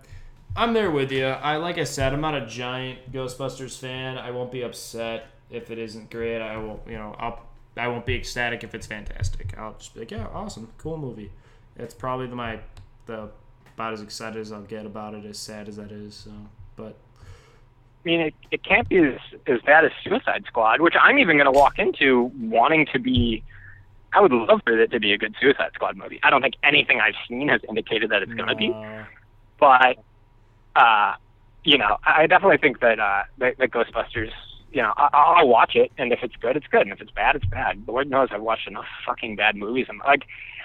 I'm 0.57 0.75
there 0.75 0.91
with 0.91 1.13
you. 1.13 1.27
I 1.27 1.57
like 1.57 1.79
I 1.79 1.85
said, 1.85 2.13
I'm 2.13 2.21
not 2.21 2.35
a 2.35 2.47
giant 2.47 3.13
Ghostbusters 3.13 3.79
fan. 3.79 4.19
I 4.19 4.31
won't 4.31 4.53
be 4.53 4.63
upset 4.63 5.27
if 5.51 5.71
it 5.71 5.79
isn't 5.79 6.11
great. 6.11 6.41
I 6.41 6.57
won't, 6.59 6.87
you 6.87 6.99
know, 6.99 7.15
I'll 7.19 7.47
I 7.77 7.89
won't 7.89 8.05
be 8.05 8.15
ecstatic 8.15 8.65
if 8.65 8.75
it's 8.75 8.87
fantastic. 8.87 9.55
I'll 9.59 9.75
just 9.75 9.95
be 9.95 10.01
like, 10.01 10.11
yeah, 10.11 10.27
awesome, 10.33 10.69
cool 10.79 10.99
movie. 10.99 11.31
It's 11.77 11.95
probably 11.95 12.27
the, 12.27 12.37
my 12.37 12.61
the 13.07 13.31
about 13.75 13.95
as 13.95 14.03
excited 14.03 14.39
as 14.41 14.53
I'll 14.53 14.63
get 14.63 14.85
about 14.85 15.15
it, 15.15 15.25
as 15.25 15.39
sad 15.39 15.69
as 15.69 15.77
that 15.77 15.91
is. 15.91 16.15
So, 16.15 16.31
but 16.77 16.97
I 18.05 18.09
mean, 18.09 18.21
it, 18.21 18.35
it 18.51 18.63
can't 18.63 18.89
be 18.89 18.99
as, 18.99 19.19
as 19.47 19.61
bad 19.63 19.85
as 19.85 19.93
Suicide 20.05 20.45
Squad, 20.47 20.81
which 20.81 20.95
I'm 21.01 21.19
even 21.19 21.37
going 21.37 21.51
to 21.51 21.59
walk 21.59 21.79
into 21.79 22.31
wanting 22.39 22.87
to 22.93 22.99
be. 22.99 23.43
I 24.13 24.21
would 24.21 24.33
love 24.33 24.61
for 24.65 24.79
it 24.79 24.91
to 24.91 25.01
be 25.01 25.15
a 25.15 25.19
good 25.19 25.35
Suicide 25.41 25.71
Squad 25.75 25.97
movie. 25.97 26.21
I 26.23 26.29
don't 26.29 26.43
think 26.43 26.57
anything 26.63 27.01
I've 27.01 27.15
seen 27.27 27.49
has 27.49 27.63
indicated 27.67 28.11
that 28.11 28.23
it's 28.23 28.35
going 28.35 28.49
to 28.49 28.55
be, 28.55 28.75
but 29.59 29.97
uh, 30.77 31.15
you 31.65 31.79
know, 31.79 31.97
I 32.05 32.25
I 32.25 32.27
definitely 32.27 32.59
think 32.59 32.81
that 32.81 33.01
uh, 33.01 33.23
that, 33.39 33.57
that 33.57 33.71
Ghostbusters. 33.71 34.33
You 34.73 34.83
know, 34.83 34.93
I, 34.97 35.09
I'll 35.13 35.49
watch 35.49 35.77
it, 35.77 35.93
and 35.99 36.13
if 36.13 36.21
it's 36.23 36.37
good, 36.37 36.57
it's 36.57 36.67
good, 36.67 36.83
and 36.83 36.93
if 36.93 37.01
it's 37.01 37.11
bad, 37.11 37.37
it's 37.37 37.45
bad. 37.47 37.83
Lord 37.87 38.09
knows 38.09 38.29
I've 38.33 38.43
watched 38.43 38.67
enough 38.67 38.87
fucking 39.07 39.37
bad 39.37 39.57
movies. 39.57 39.87
And 39.89 39.99
like, 40.01 40.25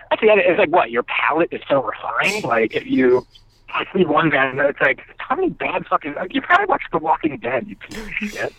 that's 0.09 0.21
the 0.21 0.29
other. 0.29 0.41
It's 0.41 0.59
like 0.59 0.69
what 0.69 0.91
your 0.91 1.03
palate 1.03 1.49
is 1.51 1.61
so 1.67 1.83
refined. 1.83 2.43
Like 2.43 2.73
if 2.73 2.85
you 2.85 3.27
I 3.69 3.85
see 3.93 4.05
one 4.05 4.29
bad, 4.29 4.57
it's 4.57 4.79
like 4.79 5.01
how 5.17 5.35
many 5.35 5.49
bad 5.49 5.85
fucking. 5.87 6.15
Like, 6.15 6.33
you 6.33 6.41
probably 6.41 6.67
watched 6.67 6.91
The 6.91 6.99
Walking 6.99 7.37
Dead, 7.37 7.67
you 7.67 7.75
piece 7.75 7.97
of 7.97 8.09
shit. 8.11 8.53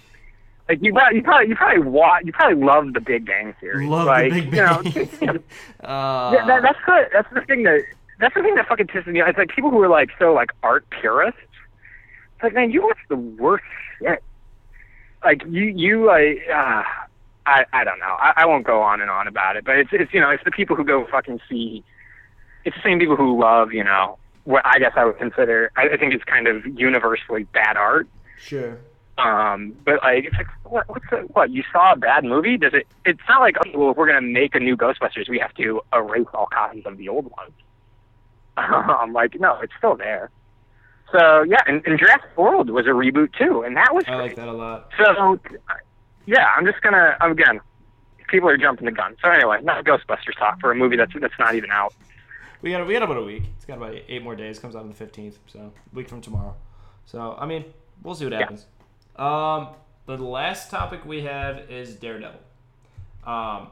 Like 0.68 0.82
you, 0.82 0.92
probably, 0.92 1.18
you 1.18 1.24
probably, 1.24 1.48
you 1.48 1.56
probably 1.56 1.82
watch, 1.82 2.22
you 2.26 2.32
probably 2.32 2.62
love 2.62 2.92
The 2.92 3.00
Big 3.00 3.24
Bang 3.24 3.54
Theory. 3.58 3.86
love 3.86 4.06
like, 4.06 4.32
the 4.32 4.40
Big 4.42 4.52
You 4.52 4.62
know, 4.62 4.82
Bang. 4.82 5.08
uh, 5.82 6.30
yeah, 6.34 6.46
that, 6.46 6.62
that's 6.62 6.78
the 6.86 7.08
that's 7.12 7.32
the 7.32 7.40
thing 7.42 7.62
that 7.62 7.80
that's 8.20 8.34
the 8.34 8.42
thing 8.42 8.54
that 8.56 8.68
fucking 8.68 8.88
pisses 8.88 9.06
me 9.06 9.20
off. 9.22 9.30
It's 9.30 9.38
like 9.38 9.48
people 9.48 9.70
who 9.70 9.80
are 9.80 9.88
like 9.88 10.10
so 10.18 10.34
like 10.34 10.50
art 10.62 10.84
purists. 10.90 11.40
It's 12.34 12.42
like 12.42 12.54
man, 12.54 12.70
you 12.70 12.82
watch 12.82 12.98
the 13.08 13.16
worst 13.16 13.64
shit. 13.98 14.22
Like 15.24 15.42
you 15.48 15.64
you 15.64 16.06
like 16.06 16.42
uh, 16.48 16.82
I 17.46 17.64
I 17.72 17.84
don't 17.84 17.98
know. 17.98 18.16
I, 18.18 18.32
I 18.38 18.46
won't 18.46 18.64
go 18.64 18.82
on 18.82 19.00
and 19.00 19.10
on 19.10 19.26
about 19.26 19.56
it, 19.56 19.64
but 19.64 19.76
it's 19.76 19.90
it's 19.92 20.12
you 20.12 20.20
know 20.20 20.30
it's 20.30 20.44
the 20.44 20.50
people 20.50 20.76
who 20.76 20.84
go 20.84 21.06
fucking 21.10 21.40
see. 21.48 21.84
It's 22.64 22.76
the 22.76 22.82
same 22.82 22.98
people 22.98 23.16
who 23.16 23.40
love 23.40 23.72
you 23.72 23.84
know 23.84 24.18
what 24.44 24.64
I 24.64 24.78
guess 24.78 24.92
I 24.96 25.04
would 25.04 25.18
consider. 25.18 25.70
I, 25.76 25.90
I 25.90 25.96
think 25.96 26.14
it's 26.14 26.24
kind 26.24 26.46
of 26.48 26.64
universally 26.66 27.44
bad 27.44 27.76
art. 27.76 28.08
sure. 28.38 28.78
Um, 29.18 29.74
but 29.84 30.00
like, 30.02 30.26
it's 30.26 30.36
like, 30.36 30.46
what, 30.62 30.88
what's 30.88 31.04
the, 31.10 31.16
what? 31.32 31.50
You 31.50 31.64
saw 31.72 31.92
a 31.92 31.96
bad 31.96 32.24
movie? 32.24 32.56
Does 32.56 32.72
it? 32.72 32.86
It's 33.04 33.20
not 33.28 33.40
like, 33.40 33.56
oh, 33.66 33.78
well, 33.78 33.90
if 33.90 33.96
we're 33.96 34.06
gonna 34.06 34.22
make 34.22 34.54
a 34.54 34.60
new 34.60 34.76
Ghostbusters, 34.76 35.28
we 35.28 35.38
have 35.40 35.52
to 35.54 35.82
erase 35.92 36.28
all 36.32 36.46
copies 36.46 36.86
of 36.86 36.96
the 36.96 37.08
old 37.08 37.24
ones. 37.24 37.52
I'm 38.56 39.12
like, 39.12 39.38
no, 39.38 39.60
it's 39.60 39.72
still 39.76 39.96
there. 39.96 40.30
So 41.12 41.42
yeah, 41.42 41.60
and, 41.66 41.84
and 41.86 41.98
Jurassic 41.98 42.36
World 42.36 42.70
was 42.70 42.86
a 42.86 42.90
reboot 42.90 43.32
too, 43.38 43.62
and 43.62 43.76
that 43.76 43.94
was 43.94 44.04
I 44.06 44.16
like 44.16 44.36
that 44.36 44.48
a 44.48 44.52
lot. 44.52 44.90
So 44.98 45.38
yeah, 46.26 46.52
I'm 46.56 46.66
just 46.66 46.80
gonna 46.82 47.16
again, 47.20 47.60
people 48.28 48.48
are 48.48 48.58
jumping 48.58 48.84
the 48.86 48.92
gun. 48.92 49.16
So 49.22 49.30
anyway, 49.30 49.60
not 49.62 49.84
Ghostbusters 49.84 50.36
talk 50.38 50.60
for 50.60 50.70
a 50.70 50.74
movie 50.74 50.96
that's 50.96 51.12
that's 51.20 51.38
not 51.38 51.54
even 51.54 51.70
out. 51.70 51.94
We 52.60 52.70
got 52.72 52.86
we 52.86 52.92
got 52.94 53.02
about 53.04 53.16
a 53.16 53.22
week. 53.22 53.44
It's 53.56 53.64
got 53.64 53.78
about 53.78 53.94
eight 54.08 54.22
more 54.22 54.36
days. 54.36 54.58
Comes 54.58 54.76
out 54.76 54.82
on 54.82 54.88
the 54.88 54.94
fifteenth, 54.94 55.38
so 55.46 55.58
a 55.60 55.96
week 55.96 56.08
from 56.08 56.20
tomorrow. 56.20 56.54
So 57.06 57.36
I 57.38 57.46
mean, 57.46 57.64
we'll 58.02 58.14
see 58.14 58.24
what 58.26 58.32
Yeah. 58.32 58.40
happens. 58.40 58.66
Um, 59.16 59.68
the 60.06 60.16
last 60.16 60.70
topic 60.70 61.04
we 61.04 61.22
have 61.22 61.70
is 61.70 61.94
Daredevil. 61.94 62.40
Um, 63.24 63.68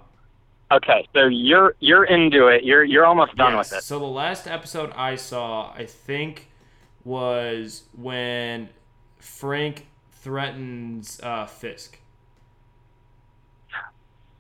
Okay, 0.73 1.07
so 1.15 1.27
you're 1.27 1.77
you're 1.79 2.05
into 2.05 2.49
it. 2.49 2.65
You're 2.65 2.83
you're 2.83 3.07
almost 3.07 3.37
done 3.37 3.53
yes, 3.55 3.71
with 3.71 3.79
it. 3.79 3.85
So 3.85 4.01
the 4.01 4.05
last 4.07 4.49
episode 4.49 4.93
I 4.97 5.15
saw, 5.15 5.73
I 5.73 5.85
think, 5.87 6.49
was 7.07 7.85
when 7.97 8.69
Frank 9.19 9.87
threatens 10.11 11.21
uh, 11.23 11.47
Fisk. 11.47 11.99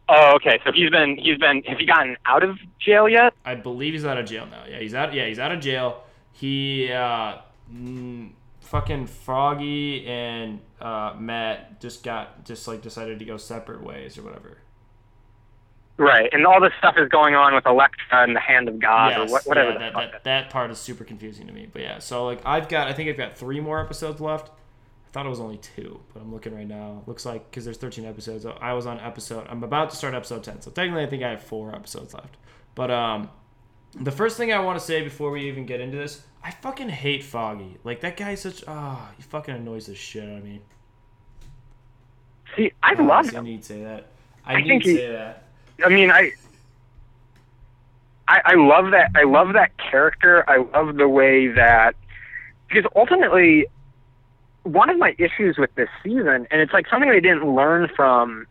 Oh, 0.08 0.34
okay. 0.36 0.58
So 0.64 0.72
he's 0.72 0.90
been 0.90 1.16
he's 1.16 1.38
been 1.38 1.62
has 1.62 1.78
he 1.78 1.86
gotten 1.86 2.16
out 2.26 2.42
of 2.42 2.58
jail 2.78 3.08
yet? 3.08 3.34
I 3.44 3.54
believe 3.54 3.92
he's 3.92 4.04
out 4.04 4.18
of 4.18 4.26
jail 4.26 4.46
now. 4.46 4.64
Yeah, 4.68 4.80
he's 4.80 4.94
out. 4.94 5.14
Yeah, 5.14 5.26
he's 5.26 5.38
out 5.38 5.52
of 5.52 5.60
jail. 5.60 6.02
He 6.32 6.92
uh, 6.92 7.38
mm, 7.72 8.30
fucking 8.60 9.06
Froggy 9.06 10.06
and 10.06 10.60
uh, 10.80 11.14
Matt 11.18 11.80
just 11.80 12.02
got 12.02 12.44
just 12.44 12.68
like 12.68 12.82
decided 12.82 13.18
to 13.20 13.24
go 13.24 13.36
separate 13.36 13.82
ways 13.82 14.18
or 14.18 14.22
whatever. 14.22 14.58
Right, 15.98 16.28
and 16.32 16.46
all 16.46 16.60
this 16.60 16.72
stuff 16.78 16.96
is 16.98 17.08
going 17.08 17.34
on 17.34 17.54
with 17.54 17.64
Elektra 17.64 18.22
and 18.22 18.36
the 18.36 18.40
Hand 18.40 18.68
of 18.68 18.78
God 18.78 19.16
or 19.18 19.26
what, 19.32 19.46
whatever 19.46 19.70
yeah, 19.70 19.78
that, 19.78 19.92
fuck. 19.94 20.12
that, 20.12 20.24
that 20.24 20.50
part 20.50 20.70
is 20.70 20.78
super 20.78 21.04
confusing 21.04 21.46
to 21.46 21.52
me. 21.54 21.68
But 21.72 21.80
yeah, 21.82 22.00
so 22.00 22.26
like 22.26 22.40
I've 22.44 22.68
got, 22.68 22.88
I 22.88 22.92
think 22.92 23.08
I've 23.08 23.16
got 23.16 23.38
three 23.38 23.60
more 23.60 23.80
episodes 23.80 24.20
left. 24.20 24.48
I 24.48 25.10
thought 25.12 25.24
it 25.24 25.30
was 25.30 25.40
only 25.40 25.56
two, 25.56 26.00
but 26.12 26.20
I'm 26.20 26.30
looking 26.34 26.54
right 26.54 26.68
now. 26.68 27.02
Looks 27.06 27.24
like 27.24 27.50
because 27.50 27.64
there's 27.64 27.78
13 27.78 28.04
episodes. 28.04 28.44
I 28.44 28.74
was 28.74 28.84
on 28.84 29.00
episode. 29.00 29.46
I'm 29.48 29.64
about 29.64 29.88
to 29.88 29.96
start 29.96 30.12
episode 30.12 30.44
10, 30.44 30.60
so 30.60 30.70
technically 30.70 31.02
I 31.02 31.06
think 31.06 31.22
I 31.22 31.30
have 31.30 31.42
four 31.42 31.74
episodes 31.74 32.12
left. 32.12 32.36
But 32.74 32.90
um, 32.90 33.30
the 33.94 34.12
first 34.12 34.36
thing 34.36 34.52
I 34.52 34.58
want 34.58 34.78
to 34.78 34.84
say 34.84 35.02
before 35.02 35.30
we 35.30 35.48
even 35.48 35.64
get 35.64 35.80
into 35.80 35.96
this, 35.96 36.24
I 36.44 36.50
fucking 36.50 36.90
hate 36.90 37.24
Foggy. 37.24 37.78
Like 37.84 38.02
that 38.02 38.18
guy's 38.18 38.42
such 38.42 38.62
ah, 38.68 39.12
he 39.16 39.22
fucking 39.22 39.54
annoys 39.54 39.86
the 39.86 39.94
shit 39.94 40.24
out 40.28 40.36
of 40.38 40.44
me. 40.44 40.60
See, 42.54 42.72
I 42.82 42.94
Ah, 42.98 43.02
love 43.02 43.34
I 43.34 43.40
need 43.40 43.62
to 43.62 43.66
say 43.66 43.82
that. 43.84 44.08
I, 44.44 44.54
I 44.56 44.60
need 44.62 44.82
to 44.82 44.94
say 44.94 45.10
that. 45.12 45.44
I 45.84 45.88
mean, 45.88 46.10
I, 46.10 46.32
I 48.28 48.40
I 48.44 48.54
love 48.54 48.90
that. 48.92 49.10
I 49.14 49.24
love 49.24 49.52
that 49.54 49.76
character. 49.78 50.44
I 50.48 50.58
love 50.58 50.96
the 50.96 51.08
way 51.08 51.48
that 51.48 51.94
because 52.68 52.90
ultimately, 52.96 53.66
one 54.64 54.90
of 54.90 54.98
my 54.98 55.14
issues 55.18 55.56
with 55.58 55.74
this 55.74 55.88
season, 56.02 56.46
and 56.50 56.60
it's 56.60 56.72
like 56.72 56.88
something 56.88 57.08
they 57.10 57.20
didn't 57.20 57.54
learn 57.54 57.88
from, 57.94 58.46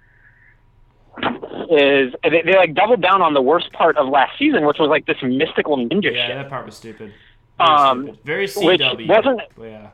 is 1.72 2.14
they, 2.24 2.42
they 2.46 2.56
like 2.56 2.74
doubled 2.74 3.02
down 3.02 3.22
on 3.22 3.34
the 3.34 3.42
worst 3.42 3.72
part 3.74 3.98
of 3.98 4.08
last 4.08 4.38
season, 4.38 4.66
which 4.66 4.78
was 4.80 4.90
like 4.90 5.06
this 5.06 5.18
mystical 5.24 5.78
ninja 5.78 6.04
shit. 6.04 6.14
Yeah, 6.16 6.28
shit. 6.28 6.36
that 6.38 6.50
part 6.50 6.66
was 6.66 6.76
stupid. 6.76 7.14
Very 7.58 7.70
Um, 7.70 8.04
stupid. 8.04 8.20
Very 8.24 8.42
which 8.44 8.82
CW. 8.82 9.08
wasn't- 9.08 9.42
yeah. 9.62 9.88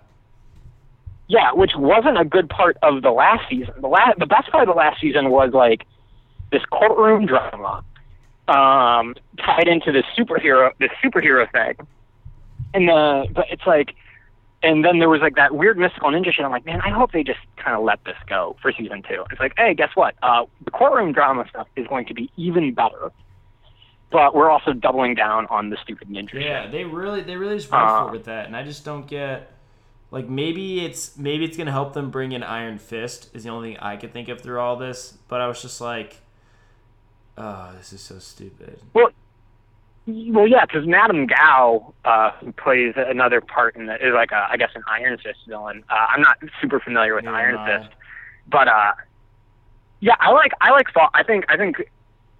Yeah, 1.27 1.53
which 1.53 1.71
wasn't 1.77 2.19
a 2.19 2.25
good 2.25 2.49
part 2.49 2.75
of 2.83 3.01
the 3.03 3.11
last 3.11 3.47
season. 3.49 3.73
The 3.79 3.87
last, 3.87 4.19
the 4.19 4.25
best 4.25 4.51
part 4.51 4.67
of 4.67 4.75
the 4.75 4.77
last 4.77 4.99
season 4.99 5.29
was 5.29 5.53
like 5.53 5.85
this 6.51 6.63
courtroom 6.65 7.25
drama, 7.25 7.83
um, 8.47 9.15
tied 9.37 9.67
into 9.67 9.91
this 9.91 10.05
superhero, 10.17 10.71
this 10.79 10.91
superhero 11.03 11.49
thing, 11.51 11.87
and 12.73 12.87
the, 12.87 13.27
but 13.33 13.45
it's 13.49 13.65
like, 13.65 13.95
and 14.63 14.85
then 14.85 14.99
there 14.99 15.09
was 15.09 15.21
like 15.21 15.35
that 15.35 15.55
weird 15.55 15.77
mystical 15.77 16.09
ninja 16.11 16.31
shit. 16.33 16.45
I'm 16.45 16.51
like, 16.51 16.65
man, 16.65 16.81
I 16.81 16.89
hope 16.89 17.11
they 17.13 17.23
just 17.23 17.39
kind 17.57 17.75
of 17.75 17.83
let 17.83 18.03
this 18.03 18.17
go 18.27 18.55
for 18.61 18.71
season 18.71 19.01
two. 19.07 19.23
It's 19.31 19.39
like, 19.39 19.53
hey, 19.57 19.73
guess 19.73 19.89
what? 19.95 20.15
Uh, 20.21 20.45
the 20.65 20.71
courtroom 20.71 21.13
drama 21.13 21.45
stuff 21.49 21.67
is 21.75 21.87
going 21.87 22.05
to 22.07 22.13
be 22.13 22.29
even 22.37 22.73
better, 22.73 23.11
but 24.11 24.35
we're 24.35 24.49
also 24.49 24.73
doubling 24.73 25.15
down 25.15 25.47
on 25.49 25.69
the 25.69 25.77
stupid 25.81 26.09
ninja 26.09 26.33
Yeah, 26.33 26.63
shit. 26.63 26.71
they 26.73 26.83
really 26.83 27.21
they 27.21 27.37
really 27.37 27.55
just 27.55 27.71
went 27.71 27.83
Uh, 27.83 28.03
for 28.03 28.09
it 28.09 28.11
with 28.11 28.25
that, 28.25 28.45
and 28.47 28.55
I 28.55 28.63
just 28.63 28.83
don't 28.85 29.07
get 29.07 29.51
like 30.11 30.27
maybe 30.27 30.83
it's 30.85 31.17
maybe 31.17 31.45
it's 31.45 31.55
gonna 31.57 31.71
help 31.71 31.93
them 31.93 32.11
bring 32.11 32.33
in 32.33 32.43
Iron 32.43 32.77
Fist 32.77 33.29
is 33.33 33.43
the 33.43 33.49
only 33.49 33.69
thing 33.71 33.77
I 33.81 33.95
could 33.95 34.11
think 34.11 34.27
of 34.29 34.41
through 34.41 34.59
all 34.59 34.75
this, 34.75 35.17
but 35.29 35.39
I 35.41 35.47
was 35.47 35.61
just 35.61 35.79
like, 35.81 36.17
oh, 37.41 37.71
this 37.77 37.91
is 37.93 38.01
so 38.01 38.19
stupid. 38.19 38.79
Well, 38.93 39.09
well, 40.07 40.47
yeah, 40.47 40.65
because 40.65 40.87
Madame 40.87 41.27
Gao, 41.27 41.93
uh, 42.05 42.31
plays 42.57 42.93
another 42.97 43.39
part 43.41 43.75
in 43.75 43.85
the, 43.85 43.95
is 43.95 44.13
like 44.13 44.31
a, 44.31 44.47
I 44.49 44.57
guess 44.57 44.71
an 44.75 44.83
Iron 44.87 45.17
Fist 45.17 45.39
villain. 45.47 45.83
Uh, 45.89 45.93
I'm 46.09 46.21
not 46.21 46.37
super 46.61 46.79
familiar 46.79 47.15
with 47.15 47.25
Neither 47.25 47.37
Iron 47.37 47.55
I. 47.57 47.79
Fist, 47.79 47.93
but 48.49 48.67
uh, 48.67 48.93
yeah, 49.99 50.15
I 50.19 50.31
like 50.31 50.51
I 50.61 50.71
like 50.71 50.87
Fo- 50.93 51.09
I 51.13 51.23
think 51.23 51.45
I 51.49 51.57
think 51.57 51.77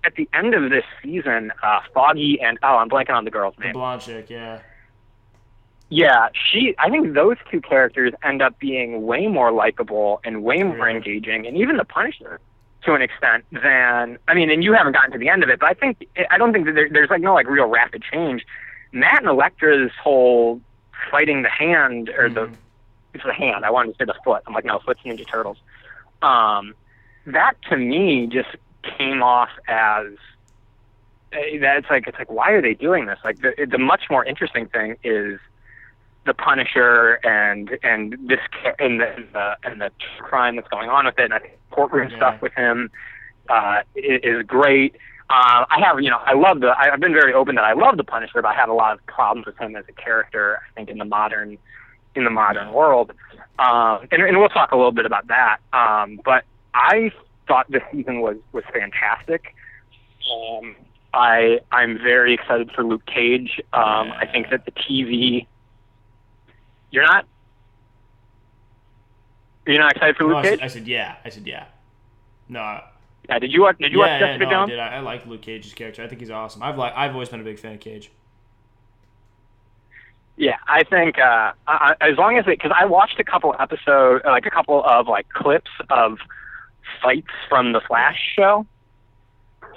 at 0.04 0.16
the 0.16 0.28
end 0.34 0.56
of 0.56 0.70
this 0.72 0.84
season, 1.04 1.52
uh, 1.62 1.80
Foggy 1.94 2.40
and 2.42 2.58
oh, 2.64 2.78
I'm 2.78 2.90
blanking 2.90 3.12
on 3.16 3.26
the 3.26 3.32
girl's 3.32 3.54
The 3.58 3.66
name. 3.66 3.74
blonde 3.74 4.02
chick, 4.02 4.30
yeah. 4.30 4.60
Yeah, 5.90 6.30
she. 6.34 6.74
I 6.80 6.90
think 6.90 7.14
those 7.14 7.36
two 7.52 7.60
characters 7.62 8.14
end 8.24 8.42
up 8.42 8.58
being 8.60 9.06
way 9.06 9.28
more 9.28 9.52
likable 9.52 10.22
and 10.24 10.42
way 10.42 10.64
more 10.64 10.90
Yeah. 10.90 10.96
engaging, 10.96 11.46
and 11.46 11.58
even 11.58 11.76
the 11.78 11.84
Punisher, 11.86 12.40
to 12.86 12.94
an 12.94 13.02
extent, 13.02 13.46
than 13.52 14.18
I 14.28 14.34
mean. 14.34 14.50
And 14.50 14.64
you 14.64 14.74
haven't 14.74 14.94
gotten 14.94 15.12
to 15.12 15.18
the 15.18 15.30
end 15.30 15.44
of 15.44 15.50
it, 15.50 15.60
but 15.60 15.68
I 15.70 15.74
think 15.74 16.08
I 16.30 16.38
don't 16.38 16.52
think 16.54 16.66
that 16.66 16.74
there, 16.74 16.90
there's 16.90 17.10
like 17.10 17.22
no 17.22 17.34
like 17.34 17.48
real 17.48 17.66
rapid 17.68 18.04
change. 18.12 18.46
Matt 18.92 19.20
and 19.20 19.28
Elektra's 19.28 19.92
whole 20.02 20.60
fighting 21.10 21.42
the 21.44 21.50
hand 21.50 22.10
or 22.10 22.30
the 22.30 22.42
Mhm. 22.48 22.56
it's 23.14 23.24
the 23.24 23.34
hand. 23.34 23.66
I 23.66 23.72
wanted 23.72 23.92
to 23.94 23.98
say 23.98 24.06
the 24.06 24.16
foot. 24.24 24.42
I'm 24.48 24.54
like, 24.54 24.66
no, 24.66 24.80
foot's 24.80 25.02
Ninja 25.02 25.28
Turtles. 25.30 25.58
Um, 26.22 26.76
that 27.26 27.54
to 27.70 27.78
me 27.78 28.28
just 28.28 28.50
came 28.98 29.22
off 29.22 29.50
as 29.68 30.06
that 31.32 31.78
it's 31.78 31.90
like 31.90 32.08
it's 32.08 32.18
like 32.18 32.30
why 32.32 32.52
are 32.52 32.62
they 32.62 32.74
doing 32.74 33.06
this? 33.06 33.20
Like 33.24 33.40
the 33.42 33.54
the 33.70 33.78
much 33.78 34.04
more 34.10 34.26
interesting 34.26 34.68
thing 34.68 34.98
is 35.04 35.40
the 36.26 36.34
Punisher 36.34 37.20
and 37.24 37.78
and 37.84 38.16
this 38.28 38.40
ca- 38.52 38.76
and 38.80 39.00
the 39.00 39.08
and 39.16 39.28
the, 39.34 39.56
and 39.64 39.82
the 39.82 39.92
crime 40.20 40.56
that's 40.56 40.68
going 40.68 40.90
on 40.90 41.06
with 41.06 41.18
it. 41.18 41.26
And 41.26 41.34
I 41.34 41.40
think 41.40 41.58
courtroom 41.72 42.10
Yeah. 42.12 42.18
stuff 42.18 42.42
with 42.42 42.54
him 42.54 42.92
uh, 43.50 43.82
is, 43.96 44.22
is 44.24 44.44
great. 44.46 44.96
Uh, 45.30 45.64
I 45.70 45.80
have, 45.86 46.00
you 46.02 46.10
know, 46.10 46.18
I 46.26 46.34
love 46.34 46.60
the. 46.60 46.68
I, 46.68 46.92
I've 46.94 47.00
been 47.00 47.14
very 47.14 47.34
open 47.34 47.56
that 47.56 47.64
I 47.64 47.74
love 47.74 47.98
the 47.98 48.04
Punisher, 48.04 48.42
but 48.42 48.46
I 48.46 48.54
have 48.54 48.70
a 48.70 48.74
lot 48.74 48.94
of 48.94 49.06
problems 49.06 49.46
with 49.46 49.58
him 49.58 49.76
as 49.76 49.86
a 49.88 49.94
character. 49.94 50.58
I 50.58 50.74
think 50.76 50.90
in 50.90 50.98
the 50.98 51.06
modern, 51.06 51.58
in 52.16 52.24
the 52.26 52.30
modern 52.30 52.74
world, 52.74 53.14
um, 53.58 54.08
and, 54.12 54.22
and 54.22 54.38
we'll 54.40 54.50
talk 54.50 54.72
a 54.74 54.76
little 54.76 54.92
bit 54.92 55.06
about 55.06 55.28
that. 55.28 55.58
Um, 55.72 56.20
but 56.26 56.44
I 56.74 57.12
thought 57.48 57.72
this 57.72 57.82
season 57.94 58.20
was 58.20 58.36
was 58.52 58.66
fantastic. 58.74 59.56
Um, 60.32 60.76
I 61.14 61.60
I'm 61.72 61.98
very 61.98 62.34
excited 62.34 62.70
for 62.76 62.84
Luke 62.84 63.06
Cage. 63.06 63.62
Um, 63.74 64.12
I 64.12 64.28
think 64.32 64.50
that 64.50 64.66
the 64.66 64.72
TV. 64.72 65.48
You're 66.92 67.04
not. 67.04 67.26
You're 69.66 69.80
not 69.80 69.92
excited 69.94 70.16
for 70.18 70.24
No, 70.24 70.30
Luke 70.30 70.38
I, 70.38 70.42
Cage? 70.50 70.60
said, 70.60 70.64
I 70.66 70.68
said 70.68 70.88
yeah. 70.88 71.16
I 71.26 71.30
said 71.30 71.48
yeah. 71.48 71.66
No. 72.50 72.60
I- 72.60 72.84
Yeah, 73.30 73.40
did 73.40 73.52
you 73.54 73.62
watch? 73.62 73.78
Did 73.80 73.92
you 73.92 74.00
yeah, 74.00 74.06
watch 74.06 74.22
yeah, 74.22 74.38
Jessica 74.38 74.52
no, 74.52 74.64
I 74.64 74.66
did. 74.68 74.80
I, 74.80 74.88
I 74.96 75.00
like 75.00 75.26
Luke 75.26 75.42
Cage's 75.42 75.74
character. 75.74 76.04
I 76.04 76.08
think 76.08 76.20
he's 76.22 76.32
awesome. 76.32 76.64
I've 76.64 76.78
like 76.78 76.94
I've 76.96 77.14
always 77.14 77.30
been 77.30 77.40
a 77.42 77.44
big 77.44 77.60
fan 77.60 77.74
of 77.76 77.80
Cage. 77.80 78.12
Yeah, 80.38 80.58
I 80.68 80.84
think 80.84 81.20
uh, 81.20 81.52
I, 81.68 81.96
I- 82.02 82.10
as 82.10 82.18
long 82.18 82.38
as 82.38 82.46
it, 82.48 82.58
because 82.58 82.72
I 82.78 82.86
watched 82.86 83.20
a 83.20 83.24
couple 83.24 83.56
episodes, 83.60 84.24
like 84.26 84.46
a 84.46 84.50
couple 84.52 84.84
of 84.84 85.08
like 85.08 85.30
clips 85.30 85.70
of 85.90 86.18
fights 87.02 87.28
from 87.48 87.74
the 87.74 87.82
Flash 87.82 88.18
show. 88.36 88.66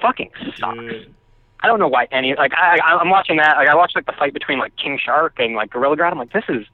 Fucking 0.01 0.31
sucks. 0.57 0.79
Dude. 0.79 1.15
I 1.61 1.67
don't 1.67 1.79
know 1.79 1.89
why 1.89 2.09
any 2.11 2.35
like 2.35 2.53
I, 2.55 2.79
I 2.83 2.97
I'm 2.99 3.11
watching 3.11 3.37
that. 3.37 3.57
Like 3.57 3.69
I 3.69 3.75
watched 3.75 3.95
like 3.95 4.07
the 4.07 4.13
fight 4.13 4.33
between 4.33 4.59
like 4.59 4.75
King 4.77 4.99
Shark 5.03 5.35
and 5.39 5.55
like 5.55 5.71
Gorilla 5.71 5.97
Grodd. 5.97 6.13
I'm 6.13 6.19
like, 6.19 6.33
this 6.33 6.45
is 6.49 6.67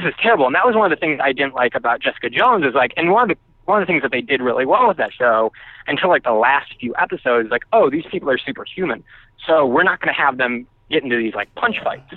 this 0.00 0.08
is 0.08 0.14
terrible. 0.22 0.46
And 0.46 0.54
that 0.54 0.66
was 0.66 0.74
one 0.76 0.90
of 0.90 0.96
the 0.96 1.00
things 1.00 1.20
I 1.22 1.32
didn't 1.32 1.54
like 1.54 1.74
about 1.74 2.00
Jessica 2.00 2.30
Jones 2.30 2.64
is 2.64 2.74
like, 2.74 2.92
and 2.96 3.10
one 3.10 3.30
of 3.30 3.36
the 3.36 3.42
one 3.64 3.82
of 3.82 3.86
the 3.86 3.90
things 3.92 4.02
that 4.02 4.10
they 4.12 4.22
did 4.22 4.40
really 4.40 4.64
well 4.64 4.88
with 4.88 4.96
that 4.96 5.12
show 5.12 5.52
until 5.86 6.08
like 6.08 6.24
the 6.24 6.32
last 6.32 6.72
few 6.80 6.94
episodes, 6.96 7.50
like, 7.50 7.64
oh, 7.72 7.90
these 7.90 8.04
people 8.10 8.30
are 8.30 8.38
superhuman, 8.38 9.04
so 9.46 9.66
we're 9.66 9.82
not 9.82 10.00
going 10.00 10.14
to 10.14 10.18
have 10.18 10.38
them 10.38 10.66
get 10.90 11.02
into 11.02 11.16
these 11.18 11.34
like 11.34 11.54
punch 11.54 11.76
fights. 11.84 12.14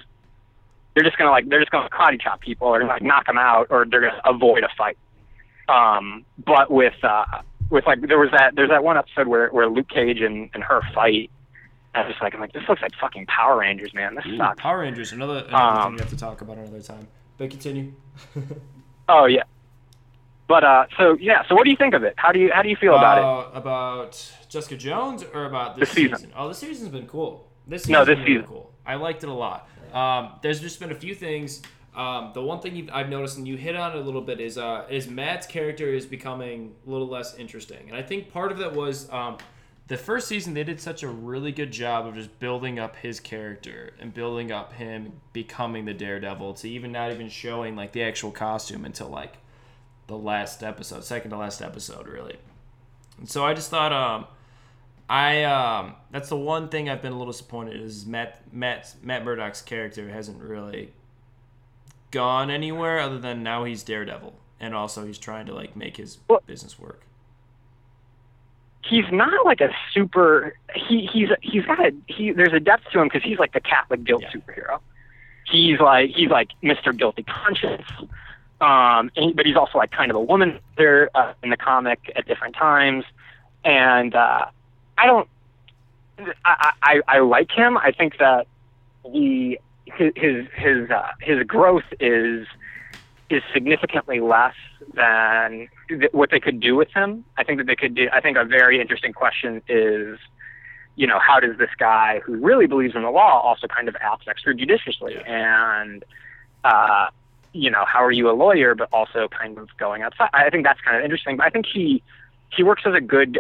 They're 0.94 1.04
just 1.04 1.18
gonna 1.18 1.30
like 1.32 1.48
they're 1.50 1.60
just 1.60 1.72
gonna 1.72 1.90
karate 1.90 2.22
chop 2.22 2.42
people 2.42 2.68
or 2.68 2.84
like 2.86 3.02
knock 3.02 3.26
them 3.26 3.38
out 3.38 3.68
or 3.70 3.86
they're 3.90 4.02
gonna 4.02 4.22
avoid 4.26 4.64
a 4.64 4.70
fight. 4.78 4.98
Um, 5.70 6.26
but 6.46 6.70
with 6.70 7.02
uh, 7.04 7.26
with 7.70 7.86
like 7.88 8.02
there 8.02 8.20
was 8.20 8.30
that 8.32 8.56
there's 8.56 8.70
that 8.70 8.84
one 8.84 8.98
episode 8.98 9.28
where 9.28 9.50
where 9.50 9.70
Luke 9.70 9.88
Cage 9.90 10.20
and, 10.22 10.50
and 10.54 10.64
her 10.64 10.82
fight. 10.94 11.30
I 11.94 12.02
was 12.02 12.10
just 12.12 12.22
like 12.22 12.34
I'm 12.34 12.40
like 12.42 12.54
this 12.54 12.64
looks 12.70 12.82
like 12.82 12.94
fucking 13.00 13.26
Power 13.28 13.60
Rangers, 13.60 13.94
man. 13.94 14.16
This 14.16 14.26
Ooh, 14.26 14.38
sucks. 14.38 14.62
Power 14.62 14.80
Rangers, 14.80 15.12
another, 15.12 15.40
another 15.48 15.56
Um, 15.56 15.84
thing 15.84 15.94
we 15.96 16.00
have 16.00 16.10
to 16.10 16.18
talk 16.18 16.42
about 16.42 16.58
another 16.58 16.82
time. 16.82 17.08
But 17.42 17.50
continue. 17.50 17.92
Oh 19.10 19.26
yeah. 19.26 19.42
But 20.48 20.64
uh, 20.64 20.86
so 20.96 21.18
yeah, 21.20 21.42
so 21.50 21.56
what 21.56 21.64
do 21.64 21.72
you 21.72 21.76
think 21.76 21.96
of 21.96 22.04
it? 22.04 22.14
How 22.18 22.32
do 22.32 22.38
you 22.38 22.52
how 22.54 22.62
do 22.62 22.70
you 22.70 22.76
feel 22.76 22.96
about 22.96 23.18
it? 23.18 23.24
Uh, 23.24 23.58
About 23.58 24.32
Jessica 24.48 24.78
Jones 24.78 25.24
or 25.34 25.46
about 25.46 25.76
this 25.76 25.90
The 25.90 25.96
season. 26.08 26.32
Oh, 26.38 26.48
the 26.50 26.54
season's 26.54 26.90
been 26.90 27.08
cool. 27.08 27.48
This 27.66 27.88
No, 27.88 28.02
season's 28.04 28.08
this 28.08 28.16
been 28.18 28.26
really 28.26 28.42
season. 28.42 28.48
cool. 28.48 28.72
I 28.86 28.94
liked 28.94 29.24
it 29.24 29.30
a 29.30 29.34
lot. 29.34 29.68
Um, 29.92 30.34
there's 30.44 30.60
just 30.60 30.80
been 30.80 30.92
a 30.92 30.96
few 30.96 31.16
things. 31.16 31.64
Um, 31.96 32.30
the 32.36 32.44
one 32.44 32.60
thing 32.62 32.76
you've, 32.76 32.90
I've 32.94 33.10
noticed 33.10 33.38
and 33.40 33.48
you 33.48 33.58
hit 33.58 33.76
on 33.76 33.94
it 33.94 33.98
a 33.98 34.02
little 34.02 34.22
bit 34.22 34.40
is 34.40 34.60
uh, 34.60 34.86
is 34.88 35.10
Matt's 35.10 35.48
character 35.48 35.88
is 35.92 36.06
becoming 36.06 36.76
a 36.86 36.90
little 36.92 37.08
less 37.08 37.34
interesting, 37.40 37.88
and 37.90 37.98
I 37.98 38.04
think 38.04 38.32
part 38.32 38.52
of 38.52 38.60
that 38.60 38.74
was 38.76 39.10
um, 39.12 39.38
the 39.92 39.98
first 39.98 40.30
season 40.30 40.54
they 40.54 40.64
did 40.64 40.80
such 40.80 41.04
a 41.04 41.08
really 41.10 41.52
good 41.52 41.70
job 41.70 42.08
of 42.08 42.16
just 42.16 42.40
building 42.40 42.80
up 42.80 42.96
his 42.96 43.20
character 43.20 43.92
and 44.00 44.14
building 44.14 44.50
up 44.50 44.72
him 44.72 45.12
becoming 45.34 45.84
the 45.84 45.94
Daredevil 45.94 46.54
to 46.54 46.70
even 46.70 46.94
not 46.94 47.12
even 47.12 47.28
showing 47.28 47.76
like 47.76 47.92
the 47.92 48.02
actual 48.02 48.32
costume 48.32 48.86
until 48.86 49.10
like 49.10 49.34
the 50.08 50.16
last 50.18 50.64
episode, 50.64 51.04
second 51.04 51.32
to 51.32 51.38
last 51.38 51.62
episode, 51.62 52.08
really. 52.08 52.38
And 53.18 53.30
so 53.30 53.46
I 53.46 53.54
just 53.54 53.70
thought, 53.70 53.92
um, 53.92 54.28
I 55.10 55.44
um, 55.44 55.96
that's 56.10 56.30
the 56.30 56.38
one 56.38 56.70
thing 56.70 56.88
I've 56.88 57.02
been 57.02 57.12
a 57.12 57.18
little 57.18 57.34
disappointed 57.34 57.76
is 57.76 58.06
Matt 58.06 58.42
Matt 58.54 58.96
Matt 59.04 59.26
Murdock's 59.26 59.62
character 59.62 60.08
hasn't 60.08 60.42
really 60.42 60.94
gone 62.12 62.50
anywhere 62.50 63.00
other 63.00 63.20
than 63.20 63.44
now 63.44 63.66
he's 63.66 63.84
Daredevil, 63.84 64.40
and 64.58 64.74
also 64.74 65.06
he's 65.06 65.18
trying 65.18 65.48
to 65.48 65.54
like 65.54 65.76
make 65.76 65.98
his 65.98 66.18
business 66.48 66.80
work. 66.80 67.02
He's 68.84 69.06
not 69.12 69.46
like 69.46 69.62
a 69.62 69.70
super 69.94 70.54
he 70.76 71.08
he's 71.12 71.30
he's 71.42 71.66
got 71.66 71.80
a 71.80 71.92
he 72.08 72.32
there's 72.32 72.54
a 72.54 72.60
depth 72.60 72.84
to 72.92 73.00
him 73.00 73.08
because 73.08 73.24
he's 73.24 73.40
like 73.40 73.54
the 73.54 73.60
catholic 73.62 74.04
guilt 74.04 74.24
Yeah. 74.24 74.32
superhero. 74.42 74.80
He's 75.46 75.80
like 75.80 76.10
he's 76.12 76.30
like 76.30 76.50
mr 76.64 76.96
guilty 76.98 77.24
conscience 77.24 77.84
um 78.62 79.12
and, 79.16 79.36
but 79.36 79.46
he's 79.46 79.56
also 79.56 79.78
like 79.78 79.92
kind 79.92 80.10
of 80.12 80.18
a 80.18 80.22
woman 80.22 80.60
there 80.78 81.10
uh, 81.16 81.34
in 81.44 81.50
the 81.50 81.58
comic 81.58 82.12
at 82.16 82.26
different 82.28 82.56
times. 82.56 83.04
And 83.64 84.16
uh 84.16 84.46
i 84.98 85.06
don't 85.06 85.28
i 86.46 86.72
i 86.84 87.02
i 87.08 87.20
like 87.20 87.52
him. 87.52 87.78
I 87.78 87.92
think 87.92 88.18
that 88.20 88.48
the 89.04 89.60
his 89.86 90.14
his 90.16 90.46
his, 90.56 90.90
uh, 90.92 91.10
his 91.22 91.44
growth 91.44 91.84
is 92.00 92.48
is 93.32 93.42
significantly 93.54 94.20
less 94.20 94.56
than 94.94 95.68
th- 95.88 96.12
what 96.12 96.32
they 96.32 96.40
could 96.40 96.60
do 96.60 96.76
with 96.76 96.90
him. 96.94 97.24
I 97.38 97.44
think 97.44 97.58
that 97.60 97.68
they 97.68 97.76
could 97.76 97.96
do. 97.96 98.10
I 98.12 98.22
think 98.22 98.38
a 98.38 98.46
very 98.46 98.80
interesting 98.82 99.14
question 99.14 99.62
is, 99.68 100.20
you 100.96 101.08
know, 101.08 101.20
how 101.20 101.40
does 101.40 101.58
this 101.58 101.70
guy 101.78 102.20
who 102.26 102.36
really 102.36 102.68
believes 102.68 102.96
in 102.96 103.04
the 103.04 103.10
law 103.10 103.40
also 103.42 103.68
kind 103.68 103.88
of 103.88 103.96
act 104.02 104.28
extrajudiciously? 104.28 105.28
And, 105.28 106.04
uh, 106.64 107.08
you 107.54 107.70
know, 107.70 107.86
how 107.86 108.04
are 108.04 108.12
you 108.12 108.30
a 108.30 108.34
lawyer 108.34 108.76
but 108.76 108.90
also 108.92 109.28
kind 109.28 109.58
of 109.58 109.70
going 109.78 110.02
outside? 110.02 110.30
I 110.34 110.50
think 110.50 110.66
that's 110.66 110.82
kind 110.82 110.98
of 110.98 111.04
interesting. 111.04 111.38
But 111.38 111.46
I 111.48 111.50
think 111.50 111.66
he 111.66 112.04
he 112.50 112.64
works 112.64 112.84
as 112.86 112.94
a 112.94 113.02
good, 113.02 113.40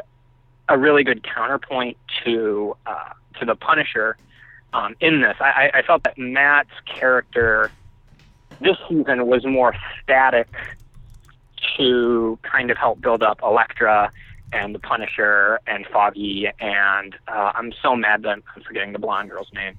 a 0.69 0.77
really 0.77 1.03
good 1.03 1.23
counterpoint 1.23 1.97
to 2.23 2.77
uh, 2.85 3.09
to 3.39 3.45
the 3.45 3.55
Punisher 3.55 4.15
um, 4.73 4.95
in 5.01 5.21
this. 5.21 5.35
I 5.39 5.71
I 5.73 5.81
felt 5.81 6.03
that 6.03 6.17
Matt's 6.17 6.69
character 6.85 7.71
this 8.61 8.77
season 8.87 9.27
was 9.27 9.45
more 9.45 9.75
static 10.03 10.47
to 11.77 12.37
kind 12.43 12.71
of 12.71 12.77
help 12.77 13.01
build 13.01 13.23
up 13.23 13.41
Elektra 13.43 14.11
and 14.53 14.75
the 14.75 14.79
Punisher 14.79 15.59
and 15.67 15.85
Foggy 15.87 16.47
and 16.59 17.15
uh, 17.27 17.51
I'm 17.55 17.73
so 17.81 17.95
mad 17.95 18.23
that 18.23 18.29
I'm 18.29 18.43
forgetting 18.65 18.93
the 18.93 18.99
blonde 18.99 19.29
girl's 19.29 19.51
name. 19.53 19.77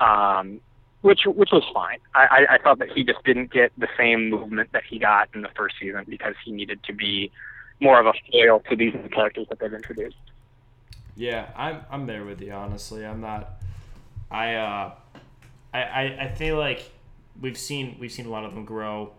Um, 0.00 0.60
which 1.02 1.22
which 1.26 1.50
was 1.50 1.64
fine. 1.74 1.98
I, 2.14 2.46
I, 2.48 2.54
I 2.54 2.58
felt 2.58 2.78
that 2.78 2.90
he 2.90 3.04
just 3.04 3.22
didn't 3.24 3.52
get 3.52 3.72
the 3.76 3.88
same 3.96 4.30
movement 4.30 4.70
that 4.72 4.84
he 4.88 4.98
got 4.98 5.28
in 5.34 5.42
the 5.42 5.48
first 5.56 5.74
season 5.80 6.04
because 6.08 6.34
he 6.44 6.52
needed 6.52 6.82
to 6.84 6.92
be 6.92 7.30
more 7.80 7.98
of 7.98 8.06
a 8.06 8.12
foil 8.30 8.60
to 8.70 8.76
these 8.76 8.94
characters 9.12 9.46
that 9.50 9.58
they've 9.58 9.72
introduced. 9.72 10.16
Yeah, 11.16 11.50
I'm 11.56 11.80
I'm 11.90 12.06
there 12.06 12.24
with 12.24 12.40
you. 12.40 12.52
Honestly, 12.52 13.04
I'm 13.04 13.20
not. 13.20 13.60
I 14.30 14.54
uh, 14.54 14.92
I 15.74 15.82
I, 15.82 16.02
I 16.20 16.28
feel 16.28 16.56
like 16.56 16.90
we've 17.40 17.58
seen 17.58 17.96
we've 17.98 18.12
seen 18.12 18.26
a 18.26 18.30
lot 18.30 18.44
of 18.44 18.54
them 18.54 18.64
grow. 18.64 19.12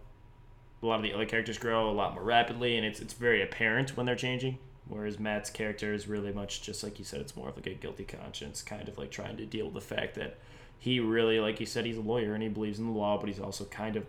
A 0.82 0.86
lot 0.86 0.98
of 0.98 1.04
the 1.04 1.14
other 1.14 1.26
characters 1.26 1.58
grow 1.58 1.90
a 1.90 1.94
lot 1.94 2.14
more 2.14 2.24
rapidly, 2.24 2.78
and 2.78 2.86
it's 2.86 3.00
it's 3.00 3.14
very 3.14 3.42
apparent 3.42 3.96
when 3.96 4.06
they're 4.06 4.16
changing. 4.16 4.58
Whereas 4.88 5.18
Matt's 5.18 5.50
character 5.50 5.94
is 5.94 6.08
really 6.08 6.34
much 6.34 6.62
just 6.62 6.84
like 6.84 7.00
you 7.00 7.06
said. 7.06 7.22
It's 7.22 7.36
more 7.36 7.50
of 7.50 7.56
like 7.56 7.68
a 7.68 7.74
guilty 7.74 8.04
conscience, 8.04 8.62
kind 8.62 8.88
of 8.90 8.98
like 8.98 9.12
trying 9.12 9.38
to 9.38 9.46
deal 9.46 9.66
with 9.66 9.76
the 9.76 9.96
fact 9.96 10.16
that 10.16 10.38
he 10.78 11.00
really, 11.00 11.40
like 11.40 11.62
you 11.62 11.66
said, 11.66 11.86
he's 11.86 11.98
a 11.98 12.02
lawyer 12.02 12.34
and 12.34 12.44
he 12.44 12.50
believes 12.50 12.80
in 12.80 12.86
the 12.86 12.92
law, 12.92 13.18
but 13.18 13.30
he's 13.30 13.40
also 13.40 13.64
kind 13.66 13.96
of 13.96 14.06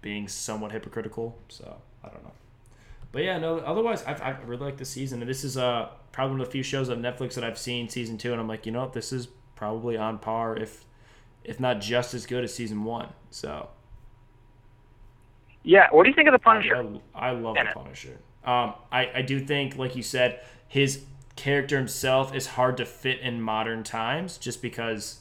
being 0.00 0.26
somewhat 0.26 0.72
hypocritical. 0.72 1.38
So 1.48 1.76
I 2.02 2.08
don't 2.08 2.24
know. 2.24 2.32
But 3.12 3.24
yeah, 3.24 3.38
no. 3.38 3.58
Otherwise, 3.58 4.02
I've, 4.04 4.22
I 4.22 4.36
really 4.46 4.64
like 4.64 4.78
this 4.78 4.90
season, 4.90 5.20
and 5.20 5.28
this 5.28 5.44
is 5.44 5.58
uh 5.58 5.90
probably 6.12 6.32
one 6.32 6.40
of 6.40 6.46
the 6.46 6.52
few 6.52 6.62
shows 6.62 6.88
on 6.88 7.02
Netflix 7.02 7.34
that 7.34 7.44
I've 7.44 7.58
seen 7.58 7.88
season 7.88 8.16
two, 8.16 8.32
and 8.32 8.40
I'm 8.40 8.48
like, 8.48 8.64
you 8.64 8.72
know 8.72 8.80
what, 8.80 8.94
this 8.94 9.12
is 9.12 9.28
probably 9.54 9.96
on 9.96 10.18
par, 10.18 10.56
if 10.56 10.84
if 11.48 11.58
not 11.58 11.80
just 11.80 12.14
as 12.14 12.26
good 12.26 12.44
as 12.44 12.54
season 12.54 12.84
one. 12.84 13.08
So 13.30 13.70
Yeah, 15.62 15.88
what 15.90 16.04
do 16.04 16.10
you 16.10 16.14
think 16.14 16.28
of 16.28 16.32
the 16.32 16.38
Punisher? 16.38 16.76
I, 17.14 17.28
I 17.28 17.30
love 17.32 17.56
the. 17.56 17.64
Punisher. 17.74 18.18
Um, 18.44 18.74
I 18.92 19.10
I 19.16 19.22
do 19.22 19.40
think, 19.40 19.76
like 19.76 19.96
you 19.96 20.02
said, 20.02 20.40
his 20.68 21.04
character 21.36 21.76
himself 21.76 22.34
is 22.34 22.46
hard 22.48 22.76
to 22.78 22.84
fit 22.84 23.20
in 23.20 23.40
modern 23.40 23.82
times, 23.84 24.38
just 24.38 24.60
because, 24.62 25.20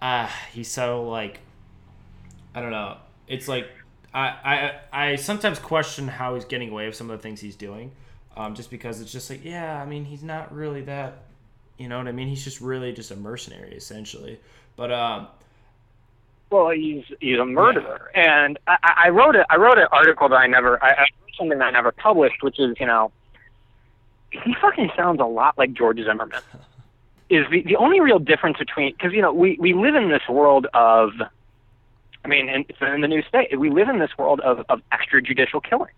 ah, 0.00 0.34
he's 0.52 0.70
so 0.70 1.08
like, 1.08 1.40
I 2.54 2.60
don't 2.60 2.70
know. 2.70 2.96
It's 3.26 3.48
like 3.48 3.68
I, 4.12 4.28
I 4.92 5.02
I 5.10 5.16
sometimes 5.16 5.58
question 5.58 6.08
how 6.08 6.34
he's 6.34 6.44
getting 6.44 6.70
away 6.70 6.86
with 6.86 6.96
some 6.96 7.10
of 7.10 7.18
the 7.18 7.22
things 7.22 7.40
he's 7.40 7.56
doing, 7.56 7.92
um, 8.36 8.54
just 8.54 8.70
because 8.70 9.00
it's 9.00 9.12
just 9.12 9.28
like 9.30 9.44
yeah, 9.44 9.80
I 9.80 9.86
mean 9.86 10.04
he's 10.04 10.22
not 10.22 10.54
really 10.54 10.82
that, 10.82 11.24
you 11.78 11.88
know 11.88 11.98
what 11.98 12.08
I 12.08 12.12
mean? 12.12 12.28
He's 12.28 12.44
just 12.44 12.60
really 12.60 12.92
just 12.92 13.10
a 13.10 13.16
mercenary 13.16 13.72
essentially. 13.74 14.38
But 14.76 14.92
um, 14.92 15.28
Well, 16.50 16.70
he's 16.70 17.04
he's 17.20 17.38
a 17.38 17.44
murderer, 17.44 18.10
and 18.14 18.58
I, 18.66 18.76
I 18.82 18.92
I 19.04 19.08
wrote 19.10 19.36
it. 19.36 19.46
I 19.50 19.56
wrote 19.56 19.78
an 19.78 19.88
article 19.92 20.28
that 20.28 20.36
I 20.36 20.46
never. 20.46 20.82
I, 20.82 20.90
I 20.90 21.00
wrote 21.00 21.32
something 21.38 21.58
that 21.58 21.64
I 21.64 21.70
never 21.70 21.92
published, 21.92 22.42
which 22.42 22.58
is 22.58 22.76
you 22.78 22.86
know, 22.86 23.12
he 24.30 24.54
fucking 24.60 24.90
sounds 24.96 25.20
a 25.20 25.24
lot 25.24 25.58
like 25.58 25.72
George 25.72 25.98
Zimmerman. 25.98 26.40
Is 27.30 27.46
the 27.50 27.62
the 27.62 27.76
only 27.76 28.00
real 28.00 28.18
difference 28.18 28.58
between 28.58 28.92
because 28.92 29.12
you 29.12 29.22
know 29.22 29.32
we 29.32 29.56
we 29.58 29.72
live 29.72 29.94
in 29.94 30.10
this 30.10 30.20
world 30.28 30.66
of, 30.74 31.10
I 32.22 32.28
mean, 32.28 32.50
in, 32.50 32.66
in 32.86 33.00
the 33.00 33.08
new 33.08 33.22
state 33.22 33.58
we 33.58 33.70
live 33.70 33.88
in 33.88 33.98
this 33.98 34.10
world 34.18 34.40
of 34.40 34.64
of 34.68 34.82
extrajudicial 34.92 35.64
killings, 35.64 35.90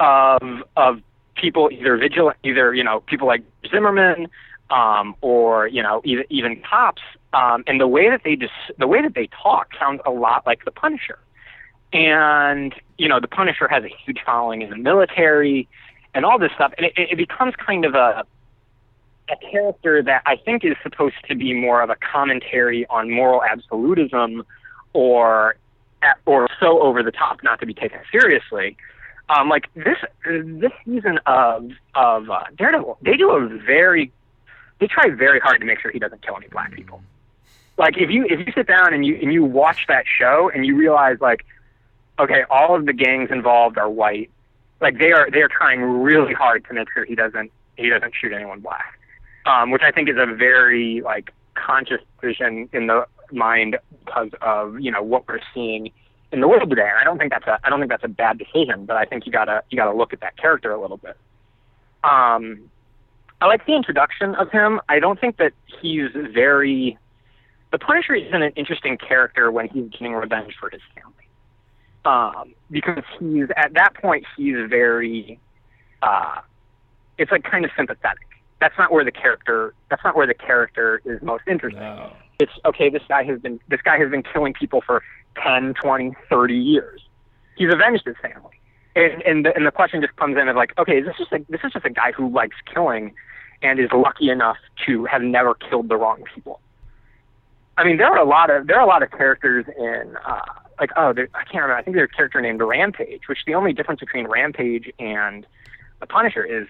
of 0.00 0.42
of 0.76 1.02
people 1.42 1.68
either 1.72 1.96
vigilant 1.98 2.38
either 2.44 2.72
you 2.72 2.84
know 2.84 3.00
people 3.00 3.26
like 3.26 3.42
Zimmerman, 3.70 4.28
um, 4.70 5.14
or 5.20 5.66
you 5.66 5.82
know 5.82 6.00
even 6.04 6.24
even 6.30 6.62
cops, 6.62 7.02
um, 7.34 7.64
and 7.66 7.78
the 7.80 7.88
way 7.88 8.08
that 8.08 8.22
they 8.24 8.36
just 8.36 8.54
the 8.78 8.86
way 8.86 9.02
that 9.02 9.14
they 9.14 9.28
talk 9.42 9.72
sounds 9.78 10.00
a 10.06 10.10
lot 10.10 10.46
like 10.46 10.64
the 10.64 10.70
Punisher, 10.70 11.18
and 11.92 12.74
you 12.96 13.08
know 13.08 13.20
the 13.20 13.28
Punisher 13.28 13.68
has 13.68 13.84
a 13.84 13.90
huge 14.04 14.20
following 14.24 14.62
in 14.62 14.70
the 14.70 14.76
military 14.76 15.68
and 16.14 16.24
all 16.24 16.38
this 16.38 16.52
stuff, 16.54 16.72
and 16.78 16.86
it, 16.86 16.92
it 16.96 17.16
becomes 17.16 17.54
kind 17.56 17.84
of 17.84 17.94
a 17.94 18.24
a 19.30 19.36
character 19.50 20.02
that 20.02 20.22
I 20.26 20.36
think 20.36 20.64
is 20.64 20.76
supposed 20.82 21.16
to 21.28 21.34
be 21.34 21.52
more 21.54 21.82
of 21.82 21.90
a 21.90 21.96
commentary 21.96 22.86
on 22.86 23.10
moral 23.10 23.42
absolutism, 23.42 24.44
or 24.92 25.56
or 26.26 26.48
so 26.60 26.80
over 26.80 27.02
the 27.02 27.12
top 27.12 27.42
not 27.42 27.60
to 27.60 27.66
be 27.66 27.74
taken 27.74 28.00
seriously. 28.10 28.76
Um, 29.28 29.48
like 29.48 29.72
this 29.74 29.96
this 30.24 30.72
season 30.84 31.18
of 31.26 31.70
of 31.94 32.28
uh, 32.28 32.44
Daredevil, 32.56 32.98
they 33.02 33.16
do 33.16 33.30
a 33.30 33.46
very 33.46 34.12
they 34.80 34.88
try 34.88 35.10
very 35.10 35.38
hard 35.38 35.60
to 35.60 35.66
make 35.66 35.80
sure 35.80 35.90
he 35.90 35.98
doesn't 35.98 36.22
kill 36.22 36.36
any 36.36 36.48
black 36.48 36.72
people. 36.72 37.02
Like 37.78 37.96
if 37.96 38.10
you 38.10 38.26
if 38.28 38.46
you 38.46 38.52
sit 38.52 38.66
down 38.66 38.92
and 38.92 39.06
you 39.06 39.16
and 39.20 39.32
you 39.32 39.44
watch 39.44 39.86
that 39.88 40.04
show 40.06 40.50
and 40.52 40.66
you 40.66 40.76
realize 40.76 41.18
like, 41.20 41.44
okay, 42.18 42.44
all 42.50 42.74
of 42.74 42.84
the 42.86 42.92
gangs 42.92 43.30
involved 43.30 43.78
are 43.78 43.88
white, 43.88 44.30
like 44.80 44.98
they 44.98 45.12
are 45.12 45.30
they 45.30 45.40
are 45.40 45.48
trying 45.48 45.80
really 45.80 46.34
hard 46.34 46.64
to 46.66 46.74
make 46.74 46.88
sure 46.92 47.04
he 47.04 47.14
doesn't 47.14 47.50
he 47.76 47.88
doesn't 47.88 48.12
shoot 48.20 48.32
anyone 48.32 48.60
black, 48.60 48.98
um, 49.46 49.70
which 49.70 49.82
I 49.82 49.90
think 49.90 50.08
is 50.08 50.16
a 50.18 50.26
very 50.26 51.00
like 51.00 51.32
conscious 51.54 52.00
decision 52.20 52.68
in 52.72 52.88
the 52.88 53.06
mind 53.30 53.78
because 54.04 54.30
of 54.42 54.80
you 54.80 54.90
know 54.90 55.02
what 55.02 55.26
we're 55.28 55.40
seeing 55.54 55.92
in 56.32 56.40
the 56.40 56.48
world 56.48 56.68
today. 56.70 56.88
And 56.88 56.98
I 56.98 57.04
don't 57.04 57.18
think 57.18 57.30
that's 57.30 57.46
a 57.46 57.58
I 57.64 57.70
don't 57.70 57.78
think 57.78 57.90
that's 57.90 58.04
a 58.04 58.08
bad 58.08 58.38
decision, 58.38 58.86
but 58.86 58.96
I 58.96 59.04
think 59.04 59.26
you 59.26 59.32
gotta 59.32 59.62
you 59.70 59.76
gotta 59.76 59.96
look 59.96 60.12
at 60.12 60.20
that 60.20 60.36
character 60.36 60.72
a 60.72 60.80
little 60.80 60.96
bit. 60.96 61.16
Um, 62.02 62.70
I 63.40 63.46
like 63.46 63.66
the 63.66 63.74
introduction 63.74 64.34
of 64.34 64.50
him. 64.50 64.80
I 64.88 64.98
don't 64.98 65.20
think 65.20 65.36
that 65.36 65.52
he's 65.80 66.10
very. 66.14 66.98
The 67.70 67.78
Punisher 67.78 68.14
isn't 68.14 68.42
an 68.42 68.52
interesting 68.54 68.98
character 68.98 69.50
when 69.50 69.68
he's 69.68 69.88
getting 69.90 70.12
revenge 70.12 70.54
for 70.60 70.70
his 70.70 70.82
family, 70.94 71.26
um, 72.04 72.54
because 72.70 73.02
he's 73.18 73.46
at 73.56 73.74
that 73.74 73.94
point 73.94 74.24
he's 74.36 74.56
very. 74.68 75.38
Uh, 76.02 76.40
it's 77.18 77.30
like 77.30 77.44
kind 77.44 77.64
of 77.64 77.70
sympathetic. 77.76 78.26
That's 78.60 78.76
not 78.78 78.92
where 78.92 79.04
the 79.04 79.12
character. 79.12 79.74
That's 79.90 80.02
not 80.04 80.16
where 80.16 80.26
the 80.26 80.34
character 80.34 81.02
is 81.04 81.20
most 81.22 81.44
interesting. 81.48 81.82
No. 81.82 82.12
It's 82.38 82.52
okay. 82.64 82.90
This 82.90 83.02
guy 83.08 83.24
has 83.24 83.40
been. 83.40 83.60
This 83.68 83.80
guy 83.82 83.98
has 83.98 84.10
been 84.10 84.22
killing 84.22 84.52
people 84.52 84.82
for 84.84 85.02
10, 85.42 85.74
20, 85.74 86.14
30 86.28 86.54
years. 86.54 87.02
He's 87.56 87.72
avenged 87.72 88.04
his 88.06 88.16
family. 88.20 88.58
And 88.94 89.22
and 89.22 89.46
the, 89.46 89.56
and 89.56 89.66
the 89.66 89.70
question 89.70 90.02
just 90.02 90.14
comes 90.16 90.36
in 90.36 90.48
of 90.48 90.56
like, 90.56 90.78
okay, 90.78 90.98
is 90.98 91.06
this 91.06 91.16
just 91.16 91.32
a, 91.32 91.44
this 91.48 91.60
is 91.64 91.72
just 91.72 91.86
a 91.86 91.90
guy 91.90 92.12
who 92.12 92.28
likes 92.30 92.56
killing 92.72 93.14
and 93.62 93.78
is 93.78 93.90
lucky 93.92 94.28
enough 94.28 94.58
to 94.86 95.04
have 95.06 95.22
never 95.22 95.54
killed 95.54 95.88
the 95.88 95.96
wrong 95.96 96.24
people. 96.34 96.60
I 97.78 97.84
mean, 97.84 97.96
there 97.96 98.08
are 98.08 98.18
a 98.18 98.24
lot 98.24 98.50
of 98.50 98.66
there 98.66 98.76
are 98.78 98.82
a 98.82 98.88
lot 98.88 99.02
of 99.02 99.10
characters 99.10 99.64
in 99.78 100.16
uh, 100.26 100.40
like 100.78 100.90
oh 100.96 101.12
there, 101.12 101.28
I 101.34 101.44
can't 101.44 101.62
remember. 101.62 101.76
I 101.76 101.82
think 101.82 101.96
there's 101.96 102.10
a 102.12 102.16
character 102.16 102.40
named 102.40 102.60
Rampage, 102.60 103.22
which 103.28 103.38
the 103.46 103.54
only 103.54 103.72
difference 103.72 104.00
between 104.00 104.26
Rampage 104.26 104.92
and 104.98 105.46
the 106.00 106.06
Punisher 106.06 106.44
is 106.44 106.66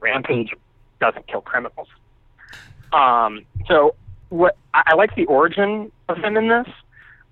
Rampage 0.00 0.52
doesn't 1.00 1.26
kill 1.26 1.40
criminals. 1.40 1.88
Um, 2.92 3.46
so 3.66 3.94
what 4.28 4.56
I, 4.74 4.82
I 4.88 4.94
like 4.94 5.14
the 5.14 5.24
origin 5.26 5.90
of 6.08 6.18
him 6.18 6.36
in 6.36 6.48
this. 6.48 6.68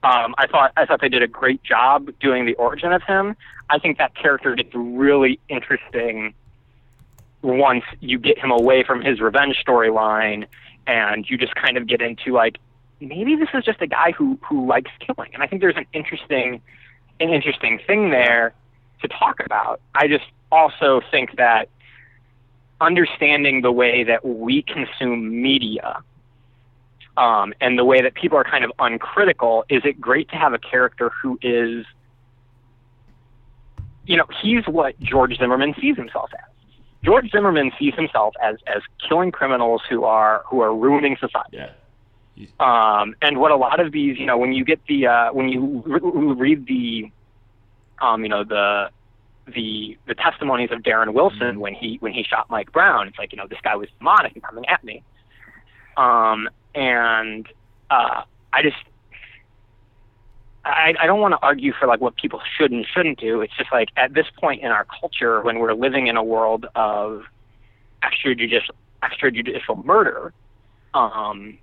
Um, 0.02 0.34
I 0.38 0.46
thought 0.46 0.72
I 0.76 0.86
thought 0.86 1.00
they 1.00 1.08
did 1.08 1.22
a 1.22 1.28
great 1.28 1.62
job 1.64 2.10
doing 2.20 2.46
the 2.46 2.54
origin 2.54 2.92
of 2.92 3.02
him. 3.02 3.36
I 3.68 3.78
think 3.78 3.98
that 3.98 4.14
character 4.14 4.54
gets 4.54 4.70
really 4.74 5.40
interesting 5.48 6.34
once 7.42 7.84
you 8.00 8.18
get 8.18 8.38
him 8.38 8.50
away 8.50 8.84
from 8.84 9.02
his 9.02 9.20
revenge 9.20 9.62
storyline 9.64 10.46
and 10.86 11.28
you 11.28 11.36
just 11.36 11.54
kind 11.54 11.76
of 11.76 11.86
get 11.86 12.00
into 12.00 12.32
like 12.32 12.58
maybe 13.00 13.36
this 13.36 13.48
is 13.54 13.64
just 13.64 13.80
a 13.80 13.86
guy 13.86 14.12
who 14.12 14.38
who 14.42 14.66
likes 14.66 14.90
killing 14.98 15.30
and 15.34 15.42
i 15.42 15.46
think 15.46 15.60
there's 15.62 15.76
an 15.76 15.86
interesting 15.92 16.60
an 17.20 17.30
interesting 17.30 17.78
thing 17.86 18.10
there 18.10 18.52
to 19.00 19.08
talk 19.08 19.38
about 19.44 19.80
i 19.94 20.08
just 20.08 20.24
also 20.50 21.00
think 21.10 21.36
that 21.36 21.68
understanding 22.80 23.60
the 23.62 23.72
way 23.72 24.02
that 24.02 24.24
we 24.24 24.62
consume 24.62 25.42
media 25.42 26.02
um, 27.18 27.52
and 27.60 27.78
the 27.78 27.84
way 27.84 28.00
that 28.00 28.14
people 28.14 28.38
are 28.38 28.44
kind 28.44 28.64
of 28.64 28.72
uncritical 28.78 29.64
is 29.68 29.82
it 29.84 30.00
great 30.00 30.28
to 30.30 30.36
have 30.36 30.54
a 30.54 30.58
character 30.58 31.10
who 31.22 31.38
is 31.42 31.84
you 34.06 34.16
know 34.16 34.26
he's 34.42 34.66
what 34.66 34.98
george 35.00 35.36
zimmerman 35.36 35.74
sees 35.80 35.96
himself 35.96 36.30
as 36.34 36.48
George 37.04 37.30
Zimmerman 37.30 37.70
sees 37.78 37.94
himself 37.94 38.34
as 38.42 38.56
as 38.66 38.82
killing 39.08 39.30
criminals 39.30 39.82
who 39.88 40.04
are 40.04 40.42
who 40.46 40.60
are 40.60 40.74
ruining 40.74 41.16
society. 41.20 41.58
Yeah. 41.58 41.70
Um, 42.60 43.14
and 43.20 43.38
what 43.38 43.50
a 43.50 43.56
lot 43.56 43.80
of 43.80 43.92
these, 43.92 44.18
you 44.18 44.26
know, 44.26 44.38
when 44.38 44.52
you 44.52 44.64
get 44.64 44.80
the 44.88 45.06
uh, 45.06 45.32
when 45.32 45.48
you 45.48 45.82
re- 45.86 46.00
read 46.34 46.66
the, 46.66 47.10
um, 48.00 48.22
you 48.22 48.28
know, 48.28 48.44
the 48.44 48.90
the 49.46 49.96
the 50.06 50.14
testimonies 50.14 50.70
of 50.70 50.80
Darren 50.80 51.14
Wilson 51.14 51.38
Mm-hmm. 51.38 51.60
when 51.60 51.74
he 51.74 51.96
when 52.00 52.12
he 52.12 52.22
shot 52.22 52.48
Mike 52.50 52.72
Brown, 52.72 53.08
it's 53.08 53.18
like 53.18 53.32
you 53.32 53.38
know 53.38 53.46
this 53.48 53.58
guy 53.62 53.76
was 53.76 53.88
demonic 53.98 54.34
and 54.34 54.42
coming 54.42 54.66
at 54.66 54.82
me. 54.84 55.02
Um, 55.96 56.48
and 56.74 57.46
uh, 57.90 58.22
I 58.52 58.62
just 58.62 58.76
I, 60.64 60.94
I 61.00 61.06
don't 61.06 61.20
want 61.20 61.32
to 61.32 61.38
argue 61.40 61.72
for 61.72 61.86
like 61.86 62.00
what 62.00 62.16
people 62.16 62.40
should 62.56 62.72
and 62.72 62.86
shouldn't 62.86 63.18
do. 63.18 63.40
It's 63.40 63.56
just 63.56 63.72
like 63.72 63.88
at 63.96 64.14
this 64.14 64.26
point 64.38 64.62
in 64.62 64.68
our 64.68 64.84
culture, 64.84 65.40
when 65.42 65.58
we're 65.58 65.74
living 65.74 66.08
in 66.08 66.16
a 66.16 66.22
world 66.22 66.66
of 66.74 67.24
extrajudicial 68.02 68.70
extrajudicial 69.02 69.84
murder, 69.84 70.32
um, 70.94 71.58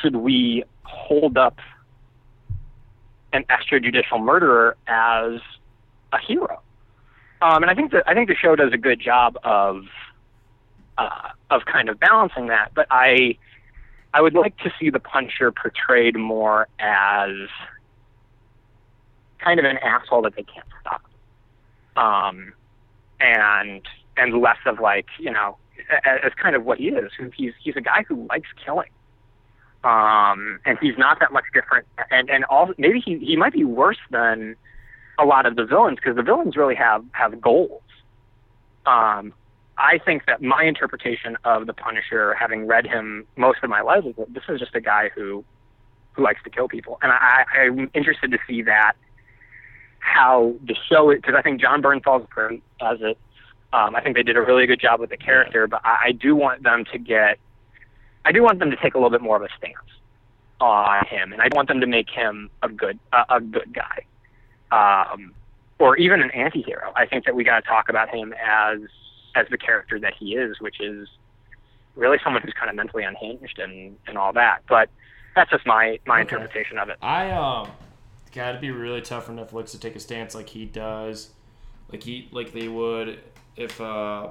should 0.00 0.16
we 0.16 0.64
hold 0.84 1.36
up 1.36 1.58
an 3.32 3.44
extrajudicial 3.44 4.22
murderer 4.22 4.76
as 4.86 5.40
a 6.12 6.18
hero? 6.26 6.60
Um, 7.42 7.62
and 7.62 7.70
I 7.70 7.74
think 7.74 7.92
that 7.92 8.04
I 8.06 8.14
think 8.14 8.28
the 8.28 8.34
show 8.34 8.56
does 8.56 8.72
a 8.72 8.78
good 8.78 9.00
job 9.00 9.38
of 9.44 9.84
uh, 10.98 11.30
of 11.50 11.64
kind 11.64 11.88
of 11.88 11.98
balancing 11.98 12.48
that. 12.48 12.72
But 12.74 12.86
I 12.90 13.36
I 14.12 14.20
would 14.20 14.34
like 14.34 14.56
to 14.58 14.72
see 14.78 14.90
the 14.90 15.00
Punisher 15.00 15.52
portrayed 15.52 16.16
more 16.16 16.68
as 16.78 17.30
kind 19.38 19.58
of 19.58 19.64
an 19.64 19.78
asshole 19.78 20.22
that 20.22 20.34
they 20.36 20.42
can't 20.42 20.66
stop. 20.80 21.02
Um, 21.96 22.52
and 23.20 23.82
and 24.16 24.40
less 24.40 24.58
of 24.66 24.80
like 24.80 25.06
you 25.18 25.30
know 25.30 25.56
as 26.04 26.32
kind 26.34 26.56
of 26.56 26.64
what 26.64 26.78
he 26.78 26.88
is. 26.88 27.10
He's 27.36 27.52
he's 27.62 27.76
a 27.76 27.80
guy 27.80 28.04
who 28.08 28.26
likes 28.28 28.48
killing. 28.64 28.90
Um, 29.82 30.60
and 30.66 30.78
he's 30.80 30.98
not 30.98 31.20
that 31.20 31.32
much 31.32 31.44
different. 31.54 31.86
And 32.10 32.28
and 32.30 32.44
all 32.44 32.72
maybe 32.78 33.00
he 33.00 33.18
he 33.18 33.36
might 33.36 33.52
be 33.52 33.64
worse 33.64 33.98
than 34.10 34.56
a 35.18 35.24
lot 35.24 35.46
of 35.46 35.56
the 35.56 35.64
villains 35.64 35.96
because 35.96 36.16
the 36.16 36.22
villains 36.22 36.56
really 36.56 36.74
have 36.74 37.04
have 37.12 37.40
goals. 37.40 37.82
Um, 38.86 39.32
I 39.80 39.98
think 39.98 40.26
that 40.26 40.42
my 40.42 40.64
interpretation 40.64 41.36
of 41.44 41.66
the 41.66 41.72
Punisher, 41.72 42.34
having 42.34 42.66
read 42.66 42.86
him 42.86 43.26
most 43.36 43.60
of 43.62 43.70
my 43.70 43.80
life, 43.80 44.04
is 44.04 44.14
that 44.16 44.32
this 44.34 44.42
is 44.48 44.60
just 44.60 44.74
a 44.74 44.80
guy 44.80 45.10
who 45.14 45.44
who 46.12 46.24
likes 46.24 46.42
to 46.42 46.50
kill 46.50 46.68
people, 46.68 46.98
and 47.02 47.12
I, 47.12 47.44
I'm 47.54 47.90
interested 47.94 48.30
to 48.32 48.38
see 48.46 48.62
that 48.62 48.92
how 50.00 50.54
the 50.66 50.74
show 50.88 51.10
is 51.10 51.16
because 51.16 51.34
I 51.36 51.42
think 51.42 51.60
Jon 51.60 51.82
Bernthal's 51.82 52.26
great 52.28 52.62
as 52.80 52.98
it. 53.00 53.16
Um, 53.72 53.94
I 53.94 54.00
think 54.02 54.16
they 54.16 54.24
did 54.24 54.36
a 54.36 54.40
really 54.40 54.66
good 54.66 54.80
job 54.80 54.98
with 54.98 55.10
the 55.10 55.16
character, 55.16 55.68
but 55.68 55.80
I, 55.84 56.06
I 56.06 56.12
do 56.12 56.34
want 56.34 56.64
them 56.64 56.84
to 56.92 56.98
get, 56.98 57.38
I 58.24 58.32
do 58.32 58.42
want 58.42 58.58
them 58.58 58.70
to 58.70 58.76
take 58.76 58.94
a 58.94 58.98
little 58.98 59.10
bit 59.10 59.22
more 59.22 59.36
of 59.36 59.42
a 59.42 59.48
stance 59.56 59.76
on 60.60 61.06
him, 61.06 61.32
and 61.32 61.40
I 61.40 61.48
want 61.52 61.68
them 61.68 61.80
to 61.80 61.86
make 61.86 62.10
him 62.10 62.50
a 62.62 62.68
good 62.68 62.98
a, 63.12 63.36
a 63.36 63.40
good 63.40 63.72
guy, 63.72 64.04
um, 65.12 65.32
or 65.78 65.96
even 65.96 66.20
an 66.20 66.30
anti-hero. 66.32 66.92
I 66.96 67.06
think 67.06 67.24
that 67.24 67.34
we 67.34 67.44
got 67.44 67.60
to 67.60 67.66
talk 67.66 67.88
about 67.88 68.08
him 68.08 68.34
as 68.34 68.80
as 69.34 69.46
the 69.50 69.58
character 69.58 69.98
that 70.00 70.14
he 70.18 70.34
is, 70.34 70.60
which 70.60 70.80
is 70.80 71.08
really 71.96 72.18
someone 72.22 72.42
who's 72.42 72.54
kind 72.58 72.70
of 72.70 72.76
mentally 72.76 73.04
unhinged 73.04 73.58
and 73.58 73.96
and 74.06 74.16
all 74.18 74.32
that. 74.32 74.60
But 74.68 74.88
that's 75.36 75.50
just 75.50 75.66
my 75.66 75.98
my 76.06 76.20
Okay. 76.22 76.22
interpretation 76.22 76.78
of 76.78 76.88
it. 76.88 76.96
I 77.02 77.30
um, 77.30 77.70
got 78.32 78.52
to 78.52 78.58
be 78.60 78.70
really 78.70 79.00
tough 79.00 79.26
for 79.26 79.32
Netflix 79.32 79.70
to 79.72 79.78
take 79.78 79.96
a 79.96 80.00
stance 80.00 80.34
like 80.34 80.48
he 80.48 80.64
does, 80.64 81.30
like 81.90 82.02
he 82.02 82.28
like 82.32 82.52
they 82.52 82.68
would 82.68 83.20
if 83.56 83.80
uh, 83.80 84.28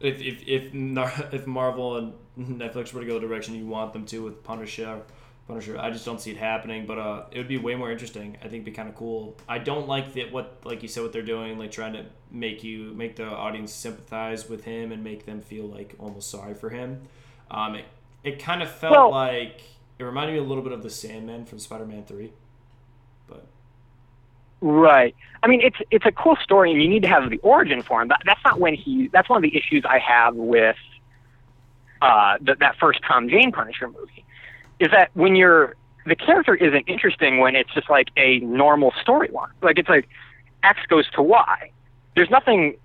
if 0.00 0.20
if 0.20 0.42
if, 0.46 1.32
if 1.32 1.46
Marvel 1.46 1.96
and 1.96 2.12
Netflix 2.38 2.92
were 2.92 3.00
to 3.00 3.06
go 3.06 3.14
the 3.14 3.26
direction 3.26 3.54
you 3.54 3.66
want 3.66 3.92
them 3.92 4.04
to 4.06 4.22
with 4.22 4.42
Punisher, 4.44 5.02
Punisher. 5.48 5.78
I 5.78 5.90
just 5.90 6.04
don't 6.04 6.20
see 6.20 6.32
it 6.32 6.36
happening, 6.36 6.86
but 6.86 6.98
uh, 6.98 7.24
it 7.30 7.38
would 7.38 7.46
be 7.48 7.56
way 7.58 7.74
more 7.76 7.90
interesting. 7.90 8.36
I 8.40 8.44
think 8.44 8.54
it'd 8.54 8.64
be 8.64 8.72
kind 8.72 8.88
of 8.88 8.94
cool. 8.96 9.36
I 9.48 9.58
don't 9.58 9.86
like 9.86 10.14
that 10.14 10.32
what 10.32 10.58
like 10.64 10.82
you 10.82 10.88
said 10.88 11.02
what 11.02 11.12
they're 11.12 11.22
doing, 11.22 11.58
like 11.58 11.70
trying 11.70 11.92
to 11.92 12.04
make 12.30 12.64
you 12.64 12.92
make 12.94 13.16
the 13.16 13.26
audience 13.26 13.72
sympathize 13.72 14.48
with 14.48 14.64
him 14.64 14.90
and 14.92 15.04
make 15.04 15.24
them 15.26 15.40
feel 15.40 15.66
like 15.66 15.94
almost 15.98 16.30
sorry 16.30 16.54
for 16.54 16.70
him. 16.70 17.02
Um, 17.50 17.76
it, 17.76 17.84
it 18.24 18.38
kind 18.42 18.62
of 18.62 18.70
felt 18.70 18.92
Well- 18.92 19.10
like 19.12 19.60
it 19.98 20.04
reminded 20.04 20.32
me 20.32 20.38
a 20.40 20.42
little 20.42 20.64
bit 20.64 20.72
of 20.72 20.82
the 20.82 20.90
Sandman 20.90 21.44
from 21.46 21.58
Spider-Man 21.60 22.04
Three, 22.04 22.32
but 23.28 23.46
Right. 24.60 25.14
I 25.42 25.46
mean, 25.46 25.60
it's 25.62 25.76
it's 25.92 26.06
a 26.06 26.12
cool 26.12 26.36
story, 26.42 26.72
and 26.72 26.82
you 26.82 26.88
need 26.88 27.02
to 27.02 27.08
have 27.08 27.30
the 27.30 27.38
origin 27.38 27.82
for 27.82 28.02
him. 28.02 28.08
But 28.08 28.18
that's 28.26 28.40
not 28.44 28.58
when 28.58 28.74
he. 28.74 29.08
That's 29.12 29.28
one 29.28 29.36
of 29.36 29.42
the 29.48 29.56
issues 29.56 29.84
I 29.88 29.98
have 30.00 30.34
with 30.34 30.76
uh, 32.02 32.36
th- 32.44 32.58
that 32.58 32.76
first 32.78 32.98
Tom 33.06 33.28
Jane 33.28 33.52
Punisher 33.52 33.86
movie, 33.88 34.24
is 34.80 34.90
that 34.90 35.10
when 35.14 35.36
you're 35.36 35.74
the 36.06 36.14
character 36.14 36.54
isn't 36.54 36.84
interesting 36.88 37.38
when 37.38 37.56
it's 37.56 37.72
just 37.74 37.90
like 37.90 38.08
a 38.16 38.38
normal 38.40 38.92
storyline. 39.04 39.50
Like 39.60 39.78
it's 39.78 39.88
like 39.88 40.08
X 40.62 40.78
goes 40.88 41.10
to 41.10 41.22
Y. 41.22 41.70
There's 42.14 42.30
nothing 42.30 42.76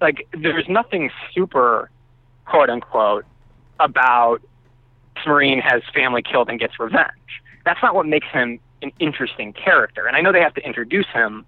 like 0.00 0.26
there's 0.32 0.68
nothing 0.68 1.10
super 1.34 1.90
quote 2.46 2.70
unquote 2.70 3.24
about 3.78 4.40
Marine 5.26 5.60
has 5.60 5.82
family 5.94 6.22
killed 6.22 6.48
and 6.48 6.58
gets 6.58 6.80
revenge. 6.80 7.10
That's 7.64 7.80
not 7.82 7.94
what 7.94 8.06
makes 8.06 8.26
him 8.28 8.58
an 8.82 8.92
interesting 8.98 9.52
character. 9.52 10.06
And 10.06 10.16
I 10.16 10.22
know 10.22 10.32
they 10.32 10.40
have 10.40 10.54
to 10.54 10.66
introduce 10.66 11.06
him. 11.12 11.44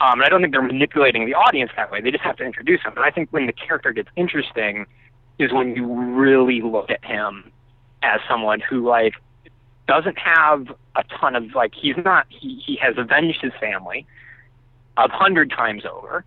Um, 0.00 0.14
and 0.14 0.24
I 0.24 0.28
don't 0.28 0.40
think 0.40 0.52
they're 0.52 0.60
manipulating 0.60 1.24
the 1.24 1.34
audience 1.34 1.70
that 1.76 1.90
way. 1.92 2.00
They 2.00 2.10
just 2.10 2.24
have 2.24 2.36
to 2.38 2.44
introduce 2.44 2.82
him. 2.82 2.92
But 2.96 3.04
I 3.04 3.10
think 3.10 3.28
when 3.30 3.46
the 3.46 3.52
character 3.52 3.92
gets 3.92 4.08
interesting 4.16 4.86
is 5.38 5.52
when 5.52 5.76
you 5.76 5.86
really 5.86 6.60
look 6.60 6.90
at 6.90 7.04
him 7.04 7.52
as 8.02 8.20
someone 8.28 8.60
who 8.60 8.86
like 8.86 9.14
doesn't 9.86 10.18
have 10.18 10.68
a 10.96 11.04
ton 11.04 11.34
of 11.34 11.54
like 11.54 11.74
he's 11.74 11.96
not 12.04 12.26
he, 12.28 12.62
he 12.64 12.76
has 12.76 12.96
avenged 12.96 13.40
his 13.40 13.52
family 13.60 14.06
a 14.96 15.08
hundred 15.10 15.50
times 15.50 15.84
over. 15.84 16.24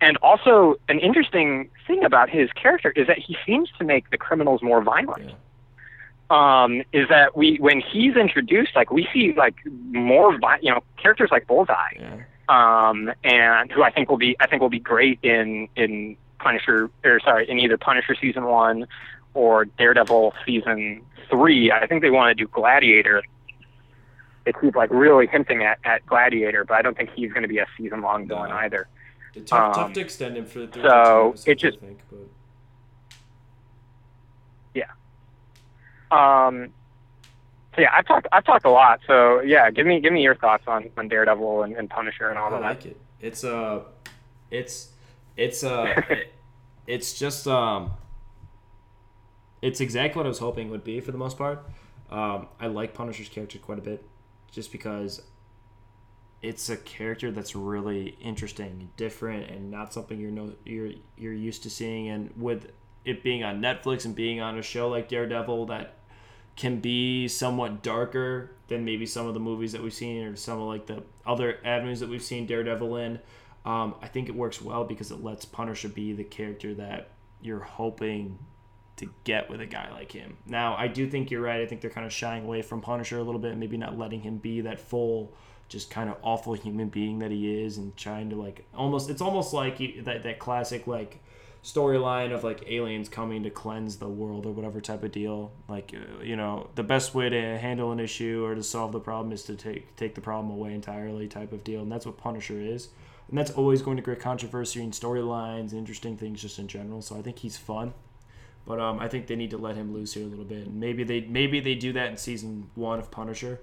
And 0.00 0.16
also 0.18 0.80
an 0.88 0.98
interesting 0.98 1.70
thing 1.86 2.04
about 2.04 2.28
his 2.28 2.50
character 2.52 2.90
is 2.96 3.06
that 3.06 3.18
he 3.18 3.36
seems 3.46 3.70
to 3.78 3.84
make 3.84 4.10
the 4.10 4.18
criminals 4.18 4.60
more 4.60 4.82
violent. 4.82 5.28
Yeah, 5.28 5.34
um, 6.64 6.82
is 6.92 7.08
that 7.08 7.36
we 7.36 7.56
when 7.58 7.80
he's 7.80 8.16
introduced, 8.16 8.74
like 8.74 8.90
we 8.90 9.06
see 9.12 9.32
like 9.36 9.54
more, 9.66 10.36
vi- 10.38 10.58
you 10.60 10.72
know, 10.72 10.80
characters 11.00 11.28
like 11.30 11.46
Bullseye, 11.46 11.74
yeah, 12.00 12.22
um, 12.48 13.12
and 13.22 13.70
who 13.70 13.84
I 13.84 13.90
think 13.90 14.08
will 14.08 14.18
be 14.18 14.36
I 14.40 14.48
think 14.48 14.60
will 14.60 14.70
be 14.70 14.80
great 14.80 15.20
in 15.22 15.68
in 15.76 16.16
Punisher 16.40 16.90
or 17.04 17.20
sorry 17.20 17.48
in 17.48 17.60
either 17.60 17.78
Punisher 17.78 18.16
season 18.20 18.44
one 18.44 18.86
or 19.34 19.64
Daredevil 19.64 20.34
season 20.46 21.02
three. 21.30 21.70
I 21.72 21.86
think 21.86 22.02
they 22.02 22.10
want 22.10 22.36
to 22.36 22.44
do 22.44 22.48
Gladiator. 22.48 23.22
They 24.44 24.52
keep 24.60 24.74
like 24.76 24.90
really 24.90 25.26
hinting 25.26 25.62
at, 25.62 25.78
at 25.84 26.04
Gladiator, 26.06 26.64
but 26.64 26.74
I 26.74 26.82
don't 26.82 26.96
think 26.96 27.10
he's 27.14 27.30
going 27.32 27.42
to 27.42 27.48
be 27.48 27.58
a 27.58 27.66
season 27.78 28.00
long 28.02 28.26
villain 28.26 28.50
No. 28.50 28.56
either. 28.56 28.88
it's 29.34 29.50
tough, 29.50 29.76
Um, 29.76 29.84
tough 29.84 29.92
to 29.94 30.00
extend 30.00 30.36
him 30.36 30.46
for 30.46 30.60
the 30.60 30.66
32 30.66 30.88
so, 30.88 31.34
it 31.46 31.54
just- 31.58 31.78
I 31.78 31.86
think, 31.86 31.98
but 32.10 32.18
Um, 36.10 36.68
so 37.74 37.80
yeah, 37.80 37.88
I've 37.94 38.04
talked 38.06 38.26
I've 38.32 38.44
talked 38.44 38.66
a 38.66 38.70
lot. 38.70 39.00
So 39.06 39.40
yeah, 39.40 39.70
give 39.70 39.86
me 39.86 39.98
give 39.98 40.12
me 40.12 40.22
your 40.22 40.34
thoughts 40.34 40.64
on, 40.66 40.90
on 40.98 41.08
Daredevil 41.08 41.62
and, 41.62 41.74
and 41.74 41.88
Punisher 41.88 42.28
and 42.28 42.38
all 42.38 42.52
I 42.52 42.56
of 42.56 42.60
that. 42.60 42.66
I 42.66 42.68
like 42.68 42.84
it. 42.84 43.00
It's 43.18 43.44
uh, 43.44 43.80
it's 44.50 44.90
it's 45.38 45.64
uh, 45.64 45.86
it- 46.10 46.34
it's 46.86 47.18
just 47.18 47.46
um, 47.48 47.92
it's 49.62 49.80
exactly 49.80 50.18
what 50.18 50.26
I 50.26 50.28
was 50.28 50.40
hoping 50.40 50.70
would 50.70 50.84
be 50.84 51.00
for 51.00 51.12
the 51.12 51.18
most 51.18 51.38
part. 51.38 51.64
Um, 52.10 52.48
I 52.60 52.66
like 52.66 52.92
Punisher's 52.92 53.28
character 53.28 53.58
quite 53.58 53.78
a 53.78 53.82
bit, 53.82 54.04
just 54.50 54.70
because 54.72 55.22
it's 56.42 56.68
a 56.68 56.76
character 56.76 57.30
that's 57.30 57.54
really 57.54 58.18
interesting 58.20 58.90
different 58.96 59.48
and 59.48 59.70
not 59.70 59.92
something 59.94 60.18
you're 60.18 60.32
no 60.32 60.52
you're 60.64 60.90
you're 61.16 61.32
used 61.32 61.62
to 61.62 61.70
seeing. 61.70 62.08
And 62.08 62.30
with 62.36 62.70
it 63.04 63.22
being 63.22 63.44
on 63.44 63.62
Netflix 63.62 64.04
and 64.04 64.14
being 64.14 64.40
on 64.40 64.58
a 64.58 64.62
show 64.62 64.88
like 64.88 65.08
Daredevil 65.08 65.66
that 65.66 65.94
can 66.56 66.80
be 66.80 67.28
somewhat 67.28 67.82
darker 67.82 68.50
than 68.68 68.84
maybe 68.84 69.06
some 69.06 69.26
of 69.26 69.34
the 69.34 69.40
movies 69.40 69.72
that 69.72 69.82
we've 69.82 69.94
seen 69.94 70.22
or 70.24 70.36
some 70.36 70.60
of 70.60 70.66
like 70.66 70.86
the 70.86 71.02
other 71.24 71.58
avenues 71.64 72.00
that 72.00 72.08
we've 72.08 72.22
seen 72.22 72.46
Daredevil 72.46 72.96
in. 72.96 73.18
Um, 73.64 73.94
I 74.02 74.08
think 74.08 74.28
it 74.28 74.34
works 74.34 74.60
well 74.60 74.84
because 74.84 75.10
it 75.10 75.22
lets 75.22 75.44
Punisher 75.44 75.88
be 75.88 76.12
the 76.12 76.24
character 76.24 76.74
that 76.74 77.10
you're 77.40 77.60
hoping 77.60 78.38
to 79.02 79.12
get 79.24 79.50
with 79.50 79.60
a 79.60 79.66
guy 79.66 79.90
like 79.92 80.12
him. 80.12 80.36
Now, 80.46 80.74
I 80.76 80.88
do 80.88 81.08
think 81.08 81.30
you're 81.30 81.42
right. 81.42 81.60
I 81.60 81.66
think 81.66 81.80
they're 81.80 81.90
kind 81.90 82.06
of 82.06 82.12
shying 82.12 82.44
away 82.44 82.62
from 82.62 82.80
Punisher 82.80 83.18
a 83.18 83.22
little 83.22 83.40
bit, 83.40 83.56
maybe 83.56 83.76
not 83.76 83.98
letting 83.98 84.20
him 84.20 84.38
be 84.38 84.62
that 84.62 84.80
full, 84.80 85.32
just 85.68 85.90
kind 85.90 86.08
of 86.08 86.16
awful 86.22 86.54
human 86.54 86.88
being 86.88 87.18
that 87.18 87.30
he 87.30 87.62
is, 87.62 87.78
and 87.78 87.96
trying 87.96 88.30
to 88.30 88.36
like 88.36 88.64
almost. 88.74 89.10
It's 89.10 89.20
almost 89.20 89.52
like 89.52 89.78
that 90.04 90.22
that 90.22 90.38
classic 90.38 90.86
like 90.86 91.20
storyline 91.62 92.32
of 92.32 92.42
like 92.42 92.64
aliens 92.68 93.08
coming 93.08 93.44
to 93.44 93.50
cleanse 93.50 93.96
the 93.96 94.08
world 94.08 94.46
or 94.46 94.52
whatever 94.52 94.80
type 94.80 95.02
of 95.04 95.12
deal. 95.12 95.52
Like 95.68 95.94
uh, 95.94 96.22
you 96.22 96.36
know, 96.36 96.70
the 96.74 96.82
best 96.82 97.14
way 97.14 97.28
to 97.28 97.58
handle 97.58 97.92
an 97.92 98.00
issue 98.00 98.44
or 98.44 98.54
to 98.54 98.62
solve 98.62 98.92
the 98.92 99.00
problem 99.00 99.32
is 99.32 99.42
to 99.44 99.56
take 99.56 99.94
take 99.96 100.14
the 100.14 100.20
problem 100.20 100.52
away 100.52 100.74
entirely 100.74 101.28
type 101.28 101.52
of 101.52 101.64
deal, 101.64 101.82
and 101.82 101.90
that's 101.90 102.06
what 102.06 102.16
Punisher 102.16 102.60
is. 102.60 102.88
And 103.28 103.38
that's 103.38 103.50
always 103.52 103.80
going 103.80 103.96
to 103.96 104.02
create 104.02 104.20
controversy 104.20 104.82
and 104.82 104.92
storylines 104.92 105.70
and 105.70 105.78
interesting 105.78 106.16
things 106.16 106.42
just 106.42 106.58
in 106.58 106.68
general. 106.68 107.00
So 107.00 107.16
I 107.16 107.22
think 107.22 107.38
he's 107.38 107.56
fun. 107.56 107.94
But 108.64 108.80
um, 108.80 109.00
I 109.00 109.08
think 109.08 109.26
they 109.26 109.36
need 109.36 109.50
to 109.50 109.58
let 109.58 109.76
him 109.76 109.92
loose 109.92 110.14
here 110.14 110.24
a 110.24 110.28
little 110.28 110.44
bit. 110.44 110.66
And 110.66 110.78
maybe 110.78 111.04
they 111.04 111.22
maybe 111.22 111.60
they 111.60 111.74
do 111.74 111.92
that 111.94 112.10
in 112.10 112.16
season 112.16 112.70
one 112.74 112.98
of 112.98 113.10
Punisher. 113.10 113.60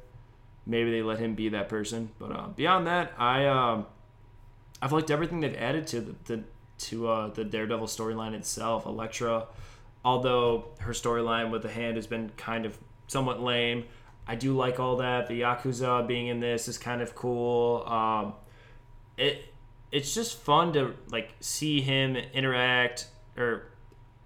Maybe 0.65 0.91
they 0.91 1.01
let 1.01 1.19
him 1.19 1.35
be 1.35 1.49
that 1.49 1.69
person. 1.69 2.09
But 2.19 2.31
uh, 2.31 2.47
beyond 2.49 2.87
that, 2.87 3.13
I 3.17 3.45
um, 3.47 3.85
I've 4.81 4.91
liked 4.91 5.09
everything 5.09 5.39
they've 5.39 5.55
added 5.55 5.87
to 5.87 6.01
the, 6.01 6.15
the 6.25 6.43
to 6.79 7.07
uh, 7.07 7.27
the 7.29 7.43
Daredevil 7.45 7.87
storyline 7.87 8.33
itself. 8.33 8.85
Elektra, 8.85 9.47
although 10.03 10.65
her 10.79 10.91
storyline 10.91 11.49
with 11.49 11.61
the 11.63 11.69
hand 11.69 11.95
has 11.95 12.07
been 12.07 12.31
kind 12.37 12.65
of 12.65 12.77
somewhat 13.07 13.41
lame, 13.41 13.85
I 14.27 14.35
do 14.35 14.55
like 14.55 14.79
all 14.79 14.97
that. 14.97 15.27
The 15.27 15.41
Yakuza 15.41 16.05
being 16.07 16.27
in 16.27 16.39
this 16.39 16.67
is 16.67 16.77
kind 16.77 17.01
of 17.01 17.15
cool. 17.15 17.83
Um, 17.87 18.33
it 19.17 19.45
it's 19.91 20.13
just 20.13 20.37
fun 20.37 20.73
to 20.73 20.93
like 21.09 21.33
see 21.39 21.81
him 21.81 22.15
interact 22.15 23.07
or 23.37 23.71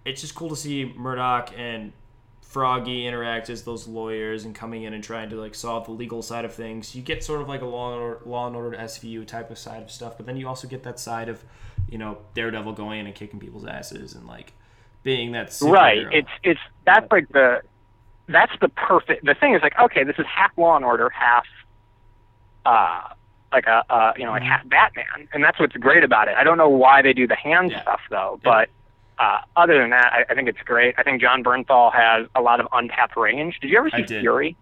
it's 0.06 0.22
just 0.22 0.36
cool 0.36 0.50
to 0.50 0.56
see 0.56 0.94
Murdock 0.96 1.52
and 1.58 1.94
Foggy 2.42 3.08
interact 3.08 3.50
as 3.50 3.64
those 3.64 3.88
lawyers 3.88 4.46
and 4.46 4.54
coming 4.54 4.84
in 4.84 4.94
and 4.94 5.04
trying 5.04 5.30
to 5.30 5.36
like 5.38 5.56
solve 5.56 5.86
the 5.86 5.92
legal 5.92 6.22
side 6.22 6.46
of 6.46 6.54
things. 6.54 6.94
You 6.94 7.02
get 7.02 7.24
sort 7.24 7.42
of 7.42 7.48
like 7.48 7.62
a 7.62 7.66
law 7.66 7.94
and 7.94 8.02
order, 8.02 8.20
law 8.26 8.46
and 8.48 8.56
order 8.56 8.78
SVU 8.78 9.26
type 9.26 9.50
of 9.50 9.58
side 9.58 9.82
of 9.82 9.90
stuff, 9.90 10.18
but 10.18 10.26
then 10.28 10.38
you 10.38 10.48
also 10.48 10.68
get 10.68 10.84
that 10.84 11.00
side 11.00 11.30
of, 11.30 11.44
you 11.90 11.98
know, 11.98 12.20
Daredevil 12.36 12.74
going 12.74 13.00
in 13.00 13.08
and 13.08 13.16
kicking 13.16 13.40
people's 13.40 13.66
asses 13.66 14.14
and 14.14 14.28
like 14.28 14.54
being 15.02 15.32
that 15.32 15.48
superhero. 15.50 15.72
Right. 15.74 16.08
It's 16.12 16.30
it's 16.44 16.60
that's 16.86 17.12
like 17.12 17.28
the 17.30 17.62
that's 18.28 18.52
the 18.62 18.70
perfect. 18.70 19.26
The 19.26 19.34
thing 19.34 19.56
is 19.56 19.62
like 19.64 19.74
okay, 19.80 20.04
this 20.04 20.20
is 20.20 20.26
half 20.28 20.56
Law 20.58 20.76
and 20.76 20.86
Order, 20.86 21.10
half 21.10 21.46
uh 22.66 23.10
like 23.52 23.66
a 23.66 23.84
uh 23.90 24.14
you 24.16 24.26
know 24.26 24.32
like 24.32 24.44
half 24.44 24.68
Batman, 24.70 25.28
and 25.34 25.44
that's 25.44 25.60
what's 25.60 25.76
great 25.78 26.04
about 26.04 26.28
it. 26.28 26.36
I 26.38 26.44
don't 26.44 26.58
know 26.60 26.70
why 26.70 27.02
they 27.02 27.14
do 27.14 27.26
the 27.28 27.36
hand 27.36 27.72
Yeah. 27.72 27.82
stuff 27.82 28.02
though, 28.12 28.40
but. 28.44 28.70
Uh, 29.24 29.38
other 29.56 29.80
than 29.80 29.92
that, 29.92 30.12
I, 30.12 30.32
I 30.32 30.36
think 30.36 30.50
it's 30.50 30.60
great. 30.66 30.96
I 30.98 31.04
think 31.04 31.22
Jon 31.22 31.44
Bernthal 31.44 31.94
has 31.94 32.28
a 32.36 32.42
lot 32.42 32.60
of 32.60 32.68
untapped 32.74 33.16
range. 33.16 33.58
Did 33.62 33.70
you 33.70 33.78
ever 33.78 33.90
see. 33.90 34.04
Fury? 34.06 34.58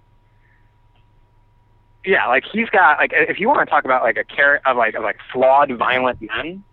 Yeah, 2.06 2.28
like 2.28 2.44
he's 2.52 2.70
got 2.70 2.98
like 3.00 3.12
if 3.14 3.40
you 3.40 3.48
want 3.48 3.60
to 3.62 3.66
talk 3.66 3.86
about 3.86 4.04
like 4.04 4.18
a 4.18 4.24
character 4.24 4.68
of 4.70 4.78
like 4.78 4.94
of 4.94 5.02
like 5.04 5.18
flawed 5.34 5.72
violent 5.78 6.20
men, 6.22 6.64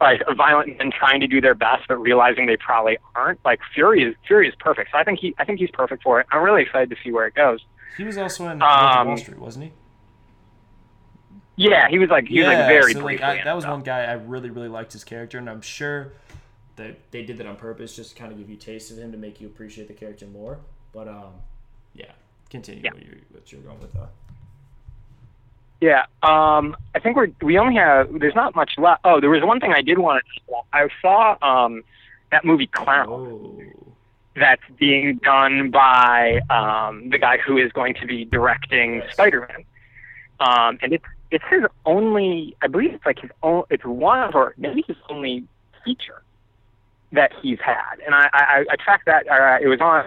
like 0.00 0.22
violent 0.36 0.78
men 0.78 0.92
trying 0.96 1.20
to 1.20 1.26
do 1.26 1.40
their 1.40 1.54
best 1.54 1.88
but 1.88 1.96
realizing 1.96 2.46
they 2.46 2.56
probably 2.56 2.98
aren't. 3.16 3.44
Like 3.44 3.60
Fury 3.74 4.02
is 4.04 4.14
Fury 4.26 4.48
is 4.48 4.54
perfect. 4.60 4.90
So 4.92 4.98
I 4.98 5.04
think 5.04 5.18
he 5.18 5.34
I 5.38 5.44
think 5.44 5.58
he's 5.58 5.70
perfect 5.72 6.02
for 6.04 6.20
it. 6.20 6.26
I'm 6.30 6.42
really 6.42 6.62
excited 6.62 6.90
to 6.90 6.96
see 7.02 7.10
where 7.10 7.26
it 7.26 7.34
goes. 7.34 7.60
he 7.96 8.04
was 8.04 8.18
also 8.18 8.48
in 8.48 8.62
Um, 8.62 9.08
Wall 9.08 9.16
Street, 9.16 9.38
wasn't 9.38 9.64
he? 9.66 9.72
Yeah, 11.56 11.88
he 11.88 11.98
was 11.98 12.08
like 12.08 12.26
he 12.28 12.38
was 12.40 12.46
like 12.48 12.68
very 12.68 12.92
so, 12.92 13.02
briefly. 13.02 13.24
I- 13.24 13.42
that 13.42 13.54
was 13.56 13.66
one 13.66 13.82
guy 13.82 14.04
I 14.04 14.12
really 14.12 14.50
really 14.50 14.68
liked 14.68 14.92
his 14.92 15.02
character, 15.04 15.38
and 15.38 15.48
I'm 15.50 15.62
sure 15.62 16.12
that 16.78 16.96
they 17.10 17.22
did 17.22 17.36
that 17.38 17.46
on 17.46 17.56
purpose, 17.56 17.94
just 17.94 18.10
to 18.10 18.16
kind 18.16 18.32
of 18.32 18.38
give 18.38 18.48
you 18.48 18.56
a 18.56 18.58
taste 18.58 18.90
of 18.90 18.98
him 18.98 19.12
to 19.12 19.18
make 19.18 19.40
you 19.40 19.46
appreciate 19.46 19.86
the 19.88 19.94
character 19.94 20.26
more. 20.26 20.58
But 20.92 21.06
um, 21.08 21.34
yeah, 21.94 22.12
continue 22.50 22.82
Yeah. 22.82 22.92
what 22.94 23.04
you're 23.04 23.14
what 23.30 23.52
you're 23.52 23.60
going 23.60 23.80
with. 23.80 23.94
Uh, 23.94 24.06
Yeah, 25.80 26.06
um, 26.22 26.76
I 26.94 26.98
think 26.98 27.16
we're 27.16 27.28
we 27.42 27.58
only 27.58 27.76
have 27.76 28.08
there's 28.18 28.34
not 28.34 28.56
much 28.56 28.72
left. 28.78 29.02
Oh, 29.04 29.20
there 29.20 29.30
was 29.30 29.42
one 29.44 29.60
thing 29.60 29.72
I 29.72 29.82
did 29.82 29.98
want 29.98 30.24
to. 30.48 30.54
I 30.72 30.88
saw 31.02 31.36
um, 31.42 31.84
that 32.32 32.44
movie 32.44 32.66
Clown 32.66 33.06
oh, 33.08 33.62
that's 34.34 34.62
being 34.78 35.16
done 35.22 35.70
by 35.70 36.40
um, 36.50 37.10
the 37.10 37.18
guy 37.18 37.38
who 37.38 37.58
is 37.58 37.70
going 37.72 37.94
to 38.00 38.06
be 38.06 38.24
directing 38.24 38.96
Yes. 38.96 39.12
Spider-Man, 39.12 39.64
um, 40.40 40.78
and 40.82 40.92
it's 40.92 41.04
it's 41.30 41.44
his 41.50 41.62
only. 41.84 42.56
I 42.62 42.66
believe 42.68 42.94
it's 42.94 43.04
like 43.06 43.18
his 43.20 43.30
own. 43.42 43.64
It's 43.70 43.84
one 43.84 44.20
of 44.20 44.34
or 44.34 44.54
maybe 44.56 44.82
his 44.86 44.96
only 45.10 45.44
feature 45.84 46.22
that 47.12 47.32
he's 47.42 47.58
had, 47.60 47.96
and 48.04 48.14
I 48.14 48.28
I, 48.32 48.64
I 48.70 48.76
tracked 48.76 49.06
that. 49.06 49.26
Uh, 49.28 49.58
it 49.62 49.68
was 49.68 49.80
on. 49.80 50.04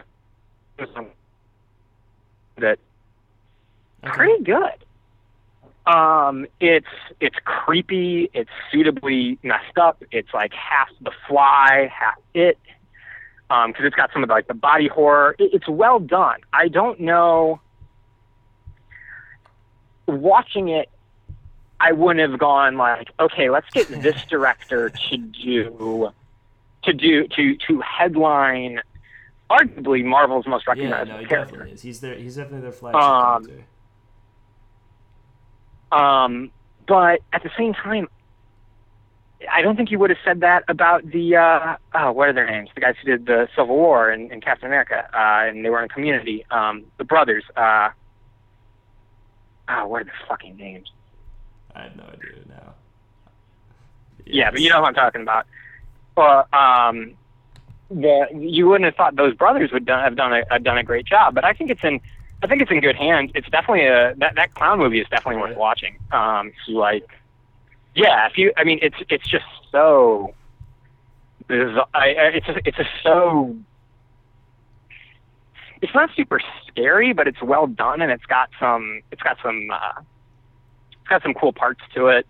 Was 0.79 0.89
Okay. 4.03 4.13
pretty 4.15 4.43
good. 4.43 5.91
Um, 5.91 6.45
it's 6.59 6.87
it's 7.19 7.35
creepy. 7.43 8.29
It's 8.33 8.49
suitably 8.71 9.37
messed 9.43 9.77
up. 9.79 10.03
It's 10.11 10.33
like 10.33 10.53
half 10.53 10.89
The 11.01 11.11
Fly, 11.27 11.91
half 11.93 12.15
it. 12.33 12.57
Um, 13.49 13.71
because 13.71 13.85
it's 13.85 13.95
got 13.95 14.11
some 14.13 14.23
of 14.23 14.29
the, 14.29 14.33
like 14.33 14.47
the 14.47 14.53
body 14.53 14.87
horror. 14.87 15.35
It, 15.37 15.53
it's 15.53 15.67
well 15.67 15.99
done. 15.99 16.39
I 16.53 16.67
don't 16.67 16.99
know. 17.01 17.59
Watching 20.07 20.69
it, 20.69 20.89
I 21.79 21.91
wouldn't 21.91 22.29
have 22.29 22.39
gone 22.39 22.77
like, 22.77 23.09
okay, 23.19 23.49
let's 23.49 23.69
get 23.71 23.89
this 24.01 24.15
director 24.29 24.89
to 24.89 25.17
do, 25.17 26.11
to 26.83 26.93
do 26.93 27.27
to 27.27 27.55
to 27.67 27.81
headline, 27.81 28.79
arguably 29.51 30.03
Marvel's 30.03 30.47
most 30.47 30.65
Yeah, 30.67 30.73
recognizable 30.73 31.13
no, 31.15 31.19
he 31.19 31.25
character. 31.25 31.53
definitely 31.53 31.73
is. 31.73 31.81
He's 31.81 31.99
their 32.01 32.15
he's 32.15 32.35
definitely 32.35 32.61
their 32.61 32.71
flagship 32.71 33.01
Um, 33.01 33.45
character. 33.45 33.65
Um, 35.91 36.51
but 36.87 37.21
at 37.33 37.43
the 37.43 37.51
same 37.57 37.73
time, 37.73 38.07
I 39.51 39.61
don't 39.61 39.75
think 39.75 39.89
he 39.89 39.97
would 39.97 40.09
have 40.09 40.19
said 40.23 40.41
that 40.41 40.63
about 40.67 41.05
the 41.09 41.35
uh, 41.35 41.75
oh, 41.95 42.11
what 42.11 42.29
are 42.29 42.33
their 42.33 42.49
names? 42.49 42.69
The 42.75 42.81
guys 42.81 42.95
who 43.03 43.09
did 43.11 43.25
the 43.25 43.47
Civil 43.55 43.75
War 43.75 44.09
and, 44.09 44.31
and 44.31 44.41
Captain 44.43 44.67
America, 44.67 45.03
uh, 45.13 45.47
and 45.49 45.65
they 45.65 45.69
were 45.69 45.81
in 45.81 45.89
Community. 45.89 46.45
Um, 46.51 46.85
the 46.97 47.03
brothers. 47.03 47.43
Uh, 47.55 47.89
oh, 49.69 49.87
what 49.87 50.01
are 50.01 50.05
their 50.05 50.13
fucking 50.27 50.57
names? 50.57 50.91
I 51.75 51.83
have 51.83 51.95
no 51.95 52.03
idea 52.03 52.43
now. 52.47 52.75
Yeah, 54.25 54.51
but 54.51 54.61
you 54.61 54.69
know 54.69 54.79
who 54.79 54.85
I'm 54.85 54.93
talking 54.93 55.21
about. 55.21 55.45
Well, 56.15 56.47
um, 56.53 57.13
the 57.89 58.27
you 58.33 58.67
wouldn't 58.67 58.85
have 58.85 58.95
thought 58.95 59.15
those 59.15 59.35
brothers 59.35 59.71
would 59.71 59.85
done, 59.85 60.03
have 60.03 60.15
done 60.15 60.33
a 60.33 60.43
have 60.49 60.63
done 60.63 60.77
a 60.77 60.83
great 60.83 61.05
job, 61.05 61.35
but 61.35 61.43
I 61.43 61.53
think 61.53 61.69
it's 61.69 61.83
in 61.83 61.99
I 62.43 62.47
think 62.47 62.61
it's 62.61 62.71
in 62.71 62.79
good 62.81 62.95
hands. 62.95 63.31
It's 63.35 63.49
definitely 63.49 63.85
a 63.85 64.15
that 64.17 64.35
that 64.35 64.53
clown 64.55 64.79
movie 64.79 64.99
is 64.99 65.07
definitely 65.09 65.41
worth 65.41 65.57
watching. 65.57 65.97
Um, 66.11 66.51
so 66.65 66.73
like, 66.73 67.05
yeah, 67.95 68.27
if 68.27 68.37
you 68.37 68.51
I 68.57 68.63
mean 68.63 68.79
it's 68.81 68.97
it's 69.09 69.27
just 69.27 69.45
so. 69.71 70.33
I, 71.49 72.07
it's 72.33 72.47
a, 72.47 72.61
it's 72.63 72.79
a 72.79 72.85
so. 73.03 73.57
It's 75.81 75.93
not 75.93 76.11
super 76.15 76.39
scary, 76.67 77.11
but 77.11 77.27
it's 77.27 77.41
well 77.41 77.67
done, 77.67 78.01
and 78.01 78.11
it's 78.11 78.25
got 78.25 78.49
some 78.59 79.01
it's 79.11 79.21
got 79.21 79.37
some 79.43 79.69
uh, 79.71 80.01
it's 80.91 81.09
got 81.09 81.23
some 81.23 81.33
cool 81.33 81.51
parts 81.51 81.81
to 81.95 82.07
it. 82.07 82.25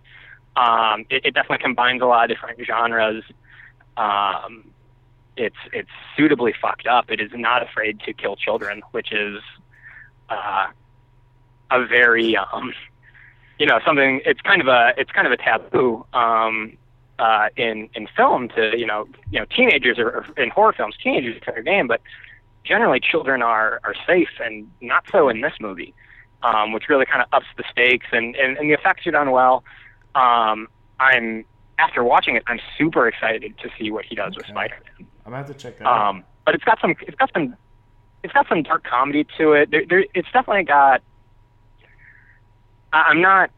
Um, 0.56 1.06
it, 1.10 1.26
it 1.26 1.34
definitely 1.34 1.60
combines 1.60 2.02
a 2.02 2.06
lot 2.06 2.30
of 2.30 2.36
different 2.36 2.60
genres. 2.66 3.24
Um, 3.98 4.72
it's 5.38 5.56
it's 5.72 5.90
suitably 6.16 6.54
fucked 6.60 6.88
up. 6.88 7.10
It 7.10 7.20
is 7.20 7.32
not 7.34 7.64
afraid 7.64 8.00
to 8.02 8.14
kill 8.14 8.36
children, 8.36 8.82
which 8.92 9.12
is 9.12 9.42
uh, 10.30 10.68
a 11.72 11.86
very 11.86 12.36
um, 12.38 12.74
you 13.60 13.66
know 13.66 13.80
something. 13.86 14.22
It's 14.26 14.42
kind 14.42 14.62
of 14.62 14.68
a 14.68 14.94
it's 14.98 15.12
kind 15.12 15.26
of 15.26 15.34
a 15.34 15.38
taboo 15.38 16.06
um, 16.14 16.78
uh, 17.20 17.50
in 17.56 17.90
in 17.96 18.08
film 18.16 18.50
to 18.50 18.78
you 18.78 18.86
know 18.86 19.08
you 19.32 19.40
know 19.40 19.46
teenagers 19.46 19.98
or 19.98 20.26
in 20.38 20.50
horror 20.50 20.74
films 20.74 20.96
teenagers 21.02 21.38
are 21.42 21.54
fair 21.54 21.64
game, 21.64 21.88
but 21.88 22.02
generally 22.64 23.00
children 23.00 23.42
are 23.42 23.80
are 23.84 23.96
safe 24.06 24.30
and 24.44 24.70
not 24.82 25.06
so 25.12 25.30
in 25.30 25.42
this 25.42 25.54
movie, 25.60 25.94
um, 26.44 26.74
which 26.74 26.90
really 26.90 27.06
kind 27.06 27.22
of 27.22 27.28
ups 27.32 27.48
the 27.58 27.64
stakes 27.72 28.08
and, 28.12 28.36
and 28.36 28.58
and 28.58 28.70
the 28.70 28.74
effects 28.74 29.08
are 29.08 29.12
done 29.12 29.32
well. 29.32 29.64
Um, 30.14 30.68
I'm 31.00 31.46
after 31.82 32.04
watching 32.04 32.36
it, 32.36 32.44
I'm 32.48 32.60
super 32.78 33.08
excited 33.08 33.58
to 33.60 33.70
see 33.78 33.92
what 33.92 34.06
he 34.06 34.16
does 34.16 34.36
with 34.36 34.46
Spider-Man. 34.46 34.82
I'm 35.00 35.32
gonna 35.32 35.38
have 35.38 35.48
to 35.48 35.54
check 35.54 35.78
that 35.80 35.88
out. 35.88 36.10
Um, 36.10 36.24
but 36.46 36.56
it's 36.56 36.64
got 36.64 36.80
some, 36.80 36.96
it's 37.02 37.16
got 37.18 37.32
some, 37.34 37.56
it's 38.24 38.34
got 38.34 38.48
some 38.48 38.64
dark 38.64 38.84
comedy 38.84 39.26
to 39.38 39.54
it. 39.54 39.72
There, 39.72 39.84
there, 39.90 40.06
it's 40.14 40.28
definitely 40.32 40.64
got. 40.64 41.02
I- 42.94 43.04
I'm 43.10 43.22
not. 43.22 43.50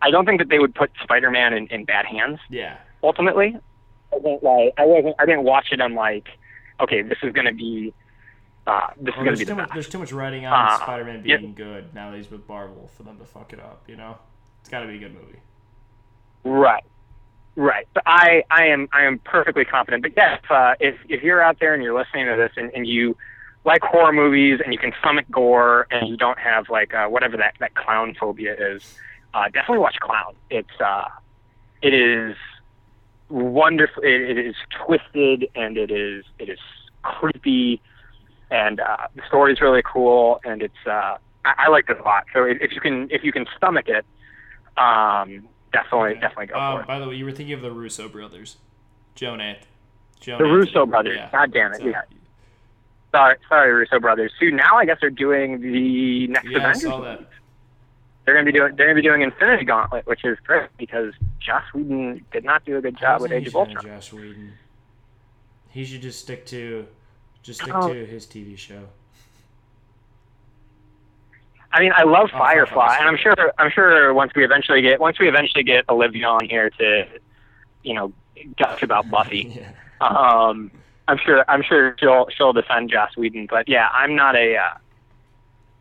I 0.00 0.10
don't 0.10 0.26
think 0.26 0.40
that 0.40 0.48
they 0.48 0.58
would 0.58 0.74
put 0.74 0.90
Spider-Man 1.02 1.54
in, 1.54 1.66
in 1.68 1.84
bad 1.84 2.06
hands. 2.06 2.40
Yeah. 2.50 2.76
Ultimately, 3.04 3.56
I 4.12 4.16
wasn't 4.16 4.42
like 4.42 4.74
I 4.76 4.84
wasn't. 4.84 5.16
I 5.18 5.26
didn't 5.26 5.44
watch 5.44 5.68
it. 5.72 5.80
I'm 5.80 5.94
like, 5.94 6.28
okay, 6.80 7.02
this 7.02 7.18
is 7.22 7.32
gonna 7.32 7.52
be. 7.54 7.94
Uh, 8.66 8.88
this 9.00 9.14
Well, 9.16 9.26
is 9.28 9.28
gonna 9.28 9.36
be 9.38 9.44
too 9.44 9.54
much, 9.56 9.70
there's 9.72 9.88
too 9.88 9.98
much 9.98 10.12
writing 10.12 10.46
on 10.46 10.52
Uh, 10.52 10.76
Spider-Man 10.78 11.22
yeah. 11.24 11.38
being 11.38 11.54
good 11.54 11.92
now 11.94 12.10
that 12.10 12.16
he's 12.16 12.30
with 12.30 12.48
Marvel 12.48 12.88
for 12.96 13.02
them 13.02 13.18
to 13.18 13.24
fuck 13.24 13.52
it 13.52 13.58
up. 13.58 13.82
You 13.88 13.96
know, 13.96 14.18
it's 14.60 14.68
got 14.68 14.80
to 14.80 14.86
be 14.86 14.96
a 14.96 14.98
good 14.98 15.14
movie. 15.14 15.38
Right. 16.44 16.84
Right. 17.54 17.86
But 17.92 18.04
I, 18.06 18.44
I 18.50 18.66
am 18.66 18.88
I 18.92 19.04
am 19.04 19.18
perfectly 19.18 19.64
confident. 19.64 20.02
But 20.02 20.12
yes, 20.16 20.40
uh, 20.48 20.74
if 20.80 20.96
if 21.08 21.22
you're 21.22 21.42
out 21.42 21.58
there 21.60 21.74
and 21.74 21.82
you're 21.82 21.98
listening 21.98 22.26
to 22.26 22.36
this 22.36 22.52
and, 22.56 22.70
and 22.74 22.86
you 22.86 23.16
like 23.64 23.82
horror 23.82 24.12
movies 24.12 24.60
and 24.64 24.72
you 24.72 24.78
can 24.78 24.92
stomach 25.00 25.26
gore 25.30 25.86
and 25.90 26.08
you 26.08 26.16
don't 26.16 26.38
have 26.38 26.68
like 26.70 26.94
uh, 26.94 27.06
whatever 27.06 27.36
that, 27.36 27.54
that 27.60 27.74
clown 27.74 28.16
phobia 28.18 28.54
is, 28.58 28.98
uh, 29.34 29.44
definitely 29.44 29.78
watch 29.78 29.96
Clown. 30.00 30.34
It's 30.50 30.80
uh, 30.80 31.04
it 31.82 31.94
is 31.94 32.36
wonderful. 33.28 34.02
It, 34.02 34.36
it 34.36 34.38
is 34.38 34.56
twisted 34.84 35.48
and 35.54 35.76
it 35.76 35.90
is 35.90 36.24
it 36.38 36.48
is 36.48 36.58
creepy, 37.02 37.82
and 38.50 38.80
uh, 38.80 39.08
the 39.14 39.22
story 39.28 39.52
is 39.52 39.60
really 39.60 39.82
cool 39.82 40.40
and 40.44 40.62
it's 40.62 40.86
uh, 40.86 41.16
I, 41.44 41.54
I 41.58 41.68
liked 41.68 41.90
it 41.90 42.00
a 42.00 42.02
lot. 42.02 42.24
So 42.32 42.44
if 42.44 42.58
if 42.60 42.72
you 42.72 42.80
can 42.80 43.08
if 43.10 43.22
you 43.24 43.32
can 43.32 43.46
stomach 43.56 43.88
it, 43.88 44.04
um, 44.76 45.48
definitely 45.72 46.14
definitely 46.14 46.46
go 46.46 46.54
Uh, 46.54 46.76
for 46.76 46.80
it. 46.82 46.86
by 46.86 46.98
the 46.98 47.08
way, 47.08 47.14
you 47.14 47.24
were 47.24 47.32
thinking 47.32 47.54
of 47.54 47.62
the 47.62 47.70
Russo 47.70 48.08
brothers, 48.08 48.56
Joe 49.14 49.34
and 49.34 49.58
The 50.24 50.36
Russo 50.44 50.86
brothers. 50.86 51.16
Yeah. 51.16 51.28
God 51.32 51.52
damn 51.52 51.72
it. 51.72 51.78
So- 51.80 51.86
yeah. 51.88 52.02
Sorry, 53.14 53.36
sorry, 53.48 53.72
Russo 53.72 54.00
brothers. 54.00 54.32
Who 54.40 54.50
now 54.50 54.76
I 54.78 54.86
guess 54.86 54.98
they're 55.00 55.10
doing 55.10 55.60
the 55.60 56.28
next 56.28 56.48
Yeah, 56.48 56.68
I 56.68 56.72
saw 56.72 57.00
that. 57.02 57.20
They're 58.24 58.34
gonna 58.34 58.46
be 58.46 58.52
doing 58.52 58.74
they're 58.76 58.86
gonna 58.86 58.94
be 58.94 59.02
doing 59.06 59.22
Infinity 59.22 59.64
Gauntlet, 59.64 60.06
which 60.06 60.24
is 60.24 60.38
great 60.46 60.68
because 60.78 61.12
Joss 61.40 61.64
Whedon 61.74 62.24
did 62.32 62.44
not 62.44 62.64
do 62.64 62.76
a 62.76 62.80
good 62.80 62.96
job 62.96 63.20
with 63.20 63.32
Age 63.32 63.48
of 63.48 63.56
Ultron. 63.56 63.84
Josh 63.84 64.12
Whedon. 64.12 64.52
He 65.70 65.84
should 65.84 66.02
just 66.02 66.20
stick 66.20 66.46
to, 66.46 66.86
just 67.42 67.60
stick 67.62 67.74
Oh. 67.74 67.92
to 67.92 68.06
his 68.06 68.26
TV 68.26 68.56
show. 68.56 68.88
I 71.72 71.80
mean, 71.80 71.92
I 71.94 72.02
love 72.04 72.30
Oh, 72.34 72.38
Firefly, 72.38 72.96
and 73.00 73.08
I'm 73.08 73.16
sure 73.16 73.34
I'm 73.58 73.70
sure 73.70 74.12
once 74.14 74.32
we 74.34 74.44
eventually 74.44 74.82
get 74.82 75.00
once 75.00 75.18
we 75.18 75.28
eventually 75.28 75.64
get 75.64 75.84
Olivia 75.88 76.26
on 76.26 76.48
here 76.48 76.70
to, 76.70 77.06
you 77.82 77.94
know, 77.94 78.12
gush 78.58 78.82
about 78.82 79.10
Buffy. 79.10 79.60
yeah. 80.00 80.06
um, 80.06 80.70
I'm 81.08 81.18
sure 81.18 81.44
I'm 81.48 81.62
sure 81.62 81.96
she'll 81.98 82.28
she'll 82.36 82.52
defend 82.52 82.90
Joss 82.90 83.16
Whedon, 83.16 83.46
but 83.48 83.68
yeah, 83.68 83.88
I'm 83.92 84.14
not 84.14 84.36
a 84.36 84.56
uh, 84.56 84.74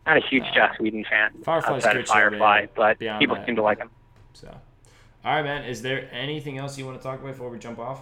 not 0.06 0.18
a 0.18 0.22
huge 0.22 0.44
Uh, 0.44 0.56
Joss 0.56 0.80
Whedon 0.80 1.06
fan 1.10 1.32
Firefly's 1.44 1.86
outside 1.86 1.98
of 1.98 2.08
Firefly, 2.08 2.68
but 2.76 3.00
people 3.20 3.36
that. 3.36 3.46
seem 3.46 3.56
to 3.58 3.62
like 3.62 3.78
him. 3.80 3.90
So, 4.34 4.48
all 5.26 5.36
right, 5.36 5.44
man. 5.44 5.66
Is 5.66 5.82
there 5.82 6.10
anything 6.14 6.58
else 6.58 6.78
you 6.78 6.86
want 6.86 6.98
to 6.98 7.04
talk 7.04 7.20
about 7.20 7.34
before 7.34 7.50
we 7.50 7.60
jump 7.60 7.80
off? 7.80 8.02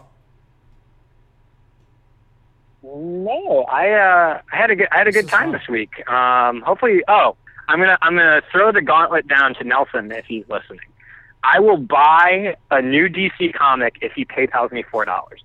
No, 2.82 3.66
I 3.70 3.92
uh, 3.92 4.42
I 4.52 4.56
had 4.56 4.72
a 4.72 4.76
good 4.76 4.88
I 4.92 5.00
had 5.00 5.08
a 5.08 5.12
good 5.12 5.28
time 5.28 5.52
fun. 5.52 5.60
this 5.60 5.68
week. 5.68 6.08
Um, 6.10 6.62
hopefully, 6.62 7.04
oh, 7.10 7.36
I'm 7.70 7.80
gonna 7.80 7.98
I'm 8.02 8.16
gonna 8.16 8.42
throw 8.52 8.72
the 8.72 8.82
gauntlet 8.82 9.28
down 9.28 9.54
to 9.56 9.64
Nelson 9.64 10.12
if 10.12 10.26
he's 10.26 10.44
listening. 10.50 10.80
I 11.44 11.60
will 11.60 11.78
buy 11.78 12.56
a 12.72 12.82
new 12.82 13.08
DC 13.08 13.54
comic 13.54 14.00
if 14.02 14.12
he 14.14 14.26
PayPal's 14.26 14.72
me 14.72 14.84
four 14.84 15.06
dollars. 15.06 15.44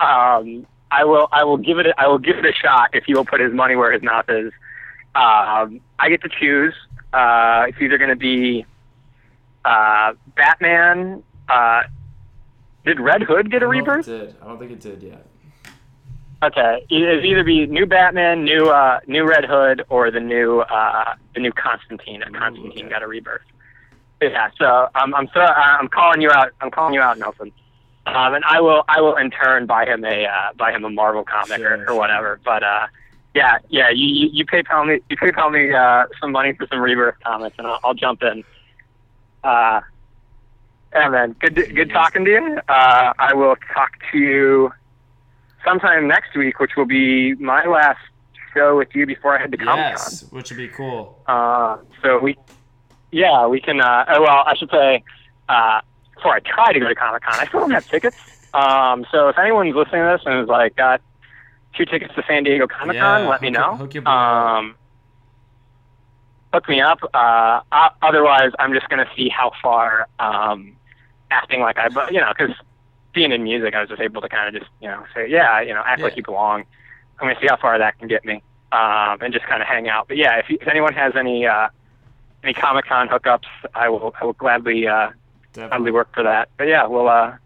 Um, 0.00 0.66
I 0.90 1.04
will 1.04 1.28
I 1.30 1.44
will 1.44 1.58
give 1.58 1.78
it 1.78 1.86
a, 1.86 1.94
I 1.96 2.08
will 2.08 2.18
give 2.18 2.36
it 2.38 2.44
a 2.44 2.52
shot 2.52 2.90
if 2.92 3.04
he 3.04 3.14
will 3.14 3.24
put 3.24 3.40
his 3.40 3.54
money 3.54 3.76
where 3.76 3.92
his 3.92 4.02
mouth 4.02 4.28
is. 4.28 4.52
Um, 5.14 5.80
I 5.98 6.08
get 6.08 6.22
to 6.22 6.28
choose. 6.28 6.74
Uh, 7.12 7.66
it's 7.68 7.78
either 7.80 7.96
going 7.96 8.10
to 8.10 8.16
be 8.16 8.66
uh, 9.64 10.14
Batman. 10.34 11.22
Uh, 11.48 11.82
did 12.84 12.98
Red 12.98 13.22
Hood 13.22 13.50
get 13.50 13.62
a 13.62 13.68
rebirth? 13.68 14.06
did. 14.06 14.34
I 14.42 14.46
don't 14.46 14.58
think 14.58 14.72
it 14.72 14.80
did 14.80 15.02
yet. 15.02 15.24
Okay, 16.42 16.84
it 16.90 17.02
it'd 17.02 17.24
either 17.24 17.44
be 17.44 17.66
new 17.66 17.86
Batman, 17.86 18.44
new 18.44 18.68
uh, 18.68 18.98
new 19.06 19.24
Red 19.24 19.44
Hood, 19.44 19.84
or 19.88 20.10
the 20.10 20.18
new 20.18 20.60
uh, 20.60 21.14
the 21.34 21.40
new 21.40 21.52
Constantine. 21.52 22.22
Ooh, 22.26 22.32
Constantine 22.32 22.86
okay. 22.86 22.88
got 22.88 23.02
a 23.02 23.06
rebirth. 23.06 23.42
Yeah, 24.20 24.50
so 24.58 24.88
um, 24.96 25.14
I'm 25.14 25.28
so 25.32 25.40
I'm 25.40 25.88
calling 25.88 26.20
you 26.20 26.30
out. 26.30 26.52
I'm 26.60 26.70
calling 26.70 26.94
you 26.94 27.00
out, 27.00 27.18
Nelson. 27.18 27.52
Um, 28.06 28.34
and 28.34 28.44
I 28.44 28.60
will 28.60 28.82
I 28.88 29.00
will 29.00 29.16
in 29.16 29.30
turn 29.30 29.66
buy 29.66 29.86
him 29.86 30.04
a 30.04 30.26
uh, 30.26 30.52
buy 30.56 30.72
him 30.72 30.84
a 30.84 30.90
Marvel 30.90 31.22
comic 31.22 31.58
Sure, 31.58 31.76
or, 31.76 31.82
or 31.82 31.86
sure. 31.86 31.94
whatever. 31.94 32.40
But 32.44 32.64
uh, 32.64 32.86
yeah, 33.34 33.58
yeah, 33.68 33.90
you 33.90 34.06
you, 34.06 34.28
you 34.32 34.46
PayPal 34.46 34.86
me 34.86 35.00
you 35.08 35.16
PayPal 35.16 35.52
me 35.52 35.72
uh, 35.72 36.06
some 36.20 36.32
money 36.32 36.54
for 36.54 36.66
some 36.66 36.80
rebirth 36.80 37.14
comics, 37.24 37.54
and 37.58 37.68
I'll, 37.68 37.78
I'll 37.84 37.94
jump 37.94 38.22
in. 38.22 38.42
Uh, 39.44 39.80
yeah, 40.92 41.08
man, 41.08 41.36
good 41.38 41.54
good 41.54 41.90
talking 41.90 42.24
to 42.24 42.30
you. 42.30 42.60
Uh, 42.68 43.12
I 43.16 43.32
will 43.34 43.54
talk 43.72 43.92
to 44.10 44.18
you 44.18 44.72
sometime 45.64 46.06
next 46.08 46.36
week, 46.36 46.58
which 46.60 46.72
will 46.76 46.86
be 46.86 47.34
my 47.34 47.64
last 47.66 48.00
show 48.54 48.76
with 48.76 48.88
you 48.94 49.06
before 49.06 49.36
I 49.36 49.40
head 49.40 49.52
to 49.52 49.58
Comic 49.58 49.68
Con. 49.74 49.78
Yes, 49.78 50.24
which 50.30 50.50
would 50.50 50.56
be 50.58 50.68
cool. 50.68 51.22
Uh, 51.26 51.78
so 52.02 52.18
we, 52.18 52.36
yeah, 53.10 53.46
we 53.46 53.60
can. 53.60 53.80
Uh, 53.80 53.84
uh, 54.08 54.18
well, 54.20 54.44
I 54.46 54.54
should 54.56 54.70
say, 54.70 55.02
uh, 55.48 55.80
before 56.14 56.34
I 56.34 56.40
try 56.40 56.72
to 56.72 56.80
go 56.80 56.88
to 56.88 56.94
Comic 56.94 57.22
Con, 57.22 57.34
I 57.40 57.46
still 57.46 57.60
don't 57.60 57.70
have 57.70 57.86
tickets. 57.88 58.16
Um, 58.54 59.06
so 59.10 59.28
if 59.28 59.38
anyone's 59.38 59.74
listening 59.74 60.02
to 60.02 60.16
this 60.18 60.26
and 60.26 60.40
is 60.42 60.48
like 60.48 60.76
got 60.76 61.00
two 61.74 61.86
tickets 61.86 62.14
to 62.16 62.22
San 62.28 62.44
Diego 62.44 62.66
Comic 62.66 62.98
Con, 62.98 63.22
Yeah, 63.22 63.28
let 63.28 63.40
me 63.40 63.48
hook- 63.48 63.56
know. 63.56 63.76
hook 63.76 63.96
up. 63.96 64.06
um, 64.06 64.74
hook 66.52 66.68
me 66.68 66.80
up. 66.82 66.98
Uh, 67.14 67.60
uh, 67.72 67.88
otherwise, 68.02 68.52
I'm 68.58 68.74
just 68.74 68.88
gonna 68.90 69.08
see 69.16 69.28
how 69.30 69.52
far 69.62 70.06
um, 70.18 70.76
acting 71.30 71.60
like 71.60 71.78
I, 71.78 71.88
but 71.88 72.12
you 72.12 72.20
know, 72.20 72.30
because 72.36 72.54
being 73.14 73.32
in 73.32 73.42
music, 73.42 73.74
I 73.74 73.80
was 73.80 73.88
just 73.88 74.00
able 74.00 74.20
to 74.20 74.28
kind 74.28 74.48
of 74.54 74.60
just 74.60 74.70
you 74.80 74.88
know 74.88 75.04
say, 75.14 75.28
yeah, 75.28 75.60
you 75.60 75.74
know, 75.74 75.82
act 75.86 76.00
like 76.02 76.12
Yeah. 76.12 76.16
you 76.18 76.22
belong. 76.24 76.64
I'm 77.20 77.28
gonna 77.28 77.40
see 77.40 77.46
how 77.48 77.56
far 77.56 77.78
that 77.78 77.98
can 77.98 78.08
get 78.08 78.24
me, 78.24 78.42
um, 78.72 79.18
and 79.20 79.32
just 79.32 79.46
kind 79.46 79.62
of 79.62 79.68
hang 79.68 79.88
out. 79.88 80.08
But 80.08 80.16
yeah, 80.16 80.36
if, 80.38 80.48
you, 80.50 80.58
if 80.60 80.68
anyone 80.68 80.92
has 80.94 81.14
any 81.16 81.46
uh, 81.46 81.68
any 82.42 82.54
Comic 82.54 82.86
Con 82.86 83.08
hookups, 83.08 83.46
I 83.74 83.88
will 83.88 84.14
I 84.20 84.24
will 84.24 84.32
gladly 84.32 84.86
uh, 84.88 85.10
Definitely. 85.52 85.68
gladly 85.68 85.92
work 85.92 86.08
for 86.14 86.22
that. 86.24 86.48
But 86.56 86.68
yeah, 86.68 86.86
we'll 86.86 87.08
uh, 87.08 87.36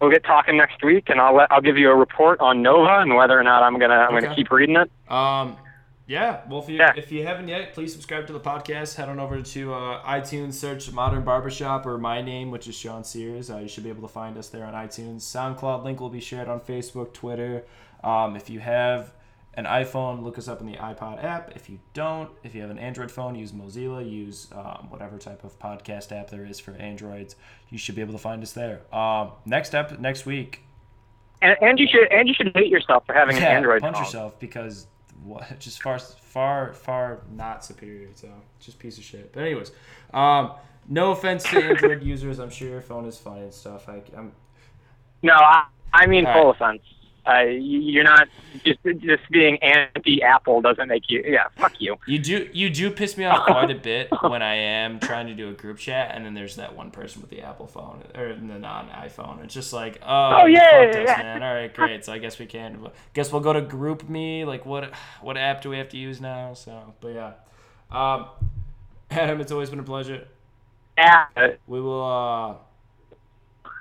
we'll 0.00 0.10
get 0.10 0.24
talking 0.24 0.56
next 0.56 0.82
week, 0.82 1.04
and 1.08 1.20
I'll 1.20 1.34
let 1.36 1.52
I'll 1.52 1.60
give 1.60 1.76
you 1.78 1.90
a 1.90 1.94
report 1.94 2.40
on 2.40 2.62
Nova 2.62 3.00
and 3.00 3.14
whether 3.14 3.38
or 3.38 3.42
not 3.44 3.62
I'm 3.62 3.78
gonna 3.78 3.94
I'm 3.94 4.14
Okay. 4.16 4.24
gonna 4.26 4.34
keep 4.34 4.50
reading 4.50 4.76
it. 4.76 4.90
Um, 5.12 5.56
yeah. 6.06 6.40
Well, 6.48 6.60
if 6.62 6.68
you 6.68 6.76
Yeah. 6.78 6.92
if 6.96 7.10
you 7.10 7.24
haven't 7.26 7.48
yet, 7.48 7.72
please 7.72 7.92
subscribe 7.92 8.26
to 8.26 8.32
the 8.32 8.40
podcast. 8.40 8.96
Head 8.96 9.08
on 9.08 9.18
over 9.18 9.40
to 9.40 9.74
uh, 9.74 10.02
iTunes, 10.04 10.54
search 10.54 10.90
Modern 10.92 11.22
Barbershop 11.24 11.86
or 11.86 11.96
my 11.98 12.20
name, 12.20 12.50
which 12.50 12.68
is 12.68 12.74
Sean 12.74 13.04
Sears. 13.04 13.50
Uh, 13.50 13.58
you 13.58 13.68
should 13.68 13.84
be 13.84 13.90
able 13.90 14.02
to 14.02 14.12
find 14.12 14.36
us 14.36 14.48
there 14.48 14.64
on 14.64 14.74
iTunes. 14.74 15.20
SoundCloud 15.22 15.82
link 15.84 16.00
will 16.00 16.10
be 16.10 16.20
shared 16.20 16.48
on 16.48 16.60
Facebook, 16.60 17.12
Twitter. 17.12 17.64
Um, 18.02 18.36
if 18.36 18.50
you 18.50 18.60
have 18.60 19.14
an 19.54 19.64
iPhone, 19.66 20.22
look 20.24 20.36
us 20.36 20.48
up 20.48 20.60
in 20.60 20.66
the 20.66 20.76
iPod 20.76 21.22
app. 21.24 21.52
If 21.56 21.70
you 21.70 21.78
don't, 21.94 22.28
if 22.42 22.54
you 22.54 22.60
have 22.60 22.70
an 22.70 22.78
Android 22.78 23.10
phone, 23.10 23.34
use 23.36 23.52
Mozilla. 23.52 24.04
Use 24.08 24.48
um, 24.52 24.88
whatever 24.90 25.16
type 25.16 25.42
of 25.44 25.58
podcast 25.58 26.10
app 26.12 26.28
there 26.28 26.44
is 26.44 26.58
for 26.60 26.72
Androids. 26.72 27.36
You 27.70 27.78
should 27.78 27.94
be 27.94 28.00
able 28.02 28.12
to 28.14 28.18
find 28.18 28.42
us 28.42 28.52
there. 28.52 28.82
Um, 28.94 29.30
next 29.46 29.74
up, 29.74 29.98
next 30.00 30.26
week, 30.26 30.60
And, 31.40 31.56
and 31.62 31.78
you 31.78 31.86
should 31.86 32.12
and 32.12 32.28
you 32.28 32.34
should 32.34 32.50
hate 32.54 32.68
yourself 32.68 33.04
for 33.06 33.14
having 33.14 33.36
yeah, 33.36 33.50
an 33.50 33.56
Android 33.58 33.80
punch 33.80 33.94
phone. 33.96 34.04
yourself 34.04 34.38
because 34.40 34.86
just 35.58 35.82
far, 35.82 35.98
far, 35.98 36.72
far 36.72 37.20
not 37.34 37.64
superior. 37.64 38.08
So 38.14 38.28
just 38.60 38.78
piece 38.78 38.98
of 38.98 39.04
shit. 39.04 39.32
But 39.32 39.44
anyways, 39.44 39.72
um, 40.12 40.52
no 40.88 41.12
offense 41.12 41.44
to 41.44 41.62
Android 41.62 42.02
users. 42.04 42.38
I'm 42.38 42.50
sure 42.50 42.68
your 42.68 42.80
phone 42.80 43.06
is 43.06 43.18
fine 43.18 43.42
and 43.42 43.54
stuff. 43.54 43.88
I, 43.88 44.02
I'm 44.16 44.32
No, 45.22 45.34
I, 45.34 45.66
I 45.92 46.06
mean 46.06 46.26
All 46.26 46.32
full 46.32 46.46
right. 46.52 46.54
offense. 46.54 46.82
Uh, 47.26 47.40
you- 47.40 47.80
you're 47.80 48.04
not 48.04 48.28
just 48.64 48.78
just 49.00 49.22
being 49.30 49.56
anti-Apple 49.62 50.60
doesn't 50.60 50.88
make 50.88 51.08
you. 51.08 51.22
Yeah, 51.26 51.48
fuck 51.56 51.72
you. 51.80 51.96
you 52.06 52.18
do 52.18 52.48
you 52.52 52.68
do 52.70 52.90
piss 52.90 53.16
me 53.16 53.24
off 53.24 53.46
quite 53.46 53.70
a 53.70 53.74
bit 53.74 54.08
when 54.22 54.42
I 54.42 54.54
am 54.54 55.00
trying 55.00 55.26
to 55.28 55.34
do 55.34 55.48
a 55.48 55.52
group 55.52 55.78
chat 55.78 56.12
and 56.14 56.24
then 56.26 56.34
there's 56.34 56.56
that 56.56 56.76
one 56.76 56.90
person 56.90 57.22
with 57.22 57.30
the 57.30 57.40
Apple 57.40 57.66
phone 57.66 58.02
or 58.14 58.34
the 58.34 58.42
non 58.42 58.88
iPhone. 58.90 59.42
It's 59.42 59.54
just 59.54 59.72
like 59.72 59.98
oh, 60.02 60.40
Oh, 60.42 60.46
yeah, 60.46 60.70
fucked 60.92 60.96
us, 60.96 61.08
yeah. 61.16 61.22
man. 61.22 61.42
All 61.42 61.54
right, 61.54 61.72
great. 61.72 62.04
So 62.04 62.12
I 62.12 62.18
guess 62.18 62.38
we 62.38 62.46
can. 62.46 62.86
Guess 63.14 63.32
we'll 63.32 63.40
go 63.40 63.52
to 63.54 63.62
GroupMe. 63.62 64.44
Like 64.46 64.66
what 64.66 64.92
what 65.22 65.36
app 65.38 65.62
do 65.62 65.70
we 65.70 65.78
have 65.78 65.88
to 65.90 65.96
use 65.96 66.20
now? 66.20 66.52
So 66.54 66.94
but 67.00 67.08
yeah, 67.08 67.32
um, 67.90 68.26
Adam, 69.10 69.40
it's 69.40 69.50
always 69.52 69.70
been 69.70 69.80
a 69.80 69.84
pleasure. 69.84 70.28
Ah, 70.98 71.28
We 71.66 71.80
will. 71.80 72.04
uh 72.04 72.54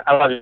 I 0.07 0.15
love 0.15 0.31
you. 0.31 0.41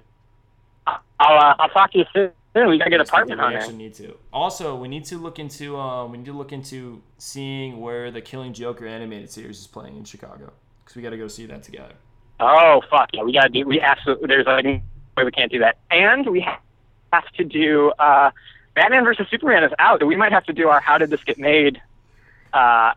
I'll 0.88 1.38
uh, 1.38 1.56
I'll 1.60 1.70
talk 1.70 1.92
to 1.94 1.98
you 2.00 2.06
soon. 2.14 2.32
We 2.54 2.78
gotta 2.78 2.90
get 2.90 3.00
apartment 3.00 3.40
we 3.40 3.46
on 3.46 3.54
there. 3.54 3.62
actually 3.62 3.78
need 3.78 3.94
to. 3.96 4.18
Also, 4.34 4.76
we 4.76 4.88
need 4.90 5.06
to 5.06 5.18
look 5.18 5.40
into 5.40 5.78
um, 5.78 6.12
we 6.12 6.18
need 6.18 6.26
to 6.26 6.34
look 6.34 6.52
into 6.52 7.02
seeing 7.18 7.80
where 7.80 8.12
the 8.12 8.22
Killing 8.22 8.54
Joker 8.54 8.86
animated 8.86 9.32
series 9.32 9.60
is 9.60 9.68
playing 9.68 9.96
in 9.96 10.04
Chicago 10.04 10.52
because 10.84 10.96
we 10.96 11.02
got 11.02 11.12
to 11.12 11.18
go 11.18 11.28
see 11.30 11.46
that 11.46 11.64
together. 11.64 11.94
Oh 12.40 12.82
fuck 12.90 13.10
yeah, 13.14 13.24
we 13.24 13.32
gotta 13.34 13.50
do. 13.50 13.66
We 13.66 13.80
absolutely. 13.80 14.28
There's 14.28 14.46
like 14.48 14.66
no 14.66 14.82
way 15.16 15.24
we 15.24 15.32
can't 15.32 15.52
do 15.52 15.60
that, 15.60 15.78
and 15.92 16.28
we 16.28 16.46
have 17.14 17.32
to 17.38 17.44
do. 17.46 17.92
uh 18.00 18.32
Batman 18.74 19.04
versus 19.04 19.28
Superman 19.30 19.64
is 19.66 19.72
out. 19.80 20.06
We 20.06 20.16
might 20.16 20.32
have 20.32 20.46
to 20.46 20.54
do 20.54 20.70
our 20.70 20.80
How 20.80 20.98
Did 20.98 21.10
This 21.10 21.24
Get 21.24 21.38
Made? 21.38 21.82
uh 22.54 22.94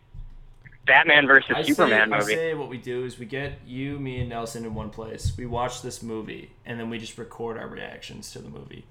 Batman 0.86 1.26
versus 1.26 1.50
I 1.54 1.62
Superman 1.62 2.10
say, 2.10 2.16
movie. 2.18 2.32
I 2.32 2.36
say 2.36 2.54
what 2.54 2.68
we 2.68 2.76
do 2.78 3.04
is 3.04 3.18
we 3.18 3.26
get 3.26 3.58
you, 3.66 3.98
me, 3.98 4.20
and 4.20 4.28
Nelson 4.28 4.64
in 4.64 4.74
one 4.74 4.90
place. 4.90 5.32
We 5.36 5.46
watch 5.46 5.80
this 5.82 6.02
movie 6.02 6.50
and 6.66 6.78
then 6.78 6.90
we 6.90 6.98
just 6.98 7.16
record 7.18 7.56
our 7.56 7.66
reactions 7.68 8.32
to 8.32 8.38
the 8.40 8.48
movie. 8.50 8.84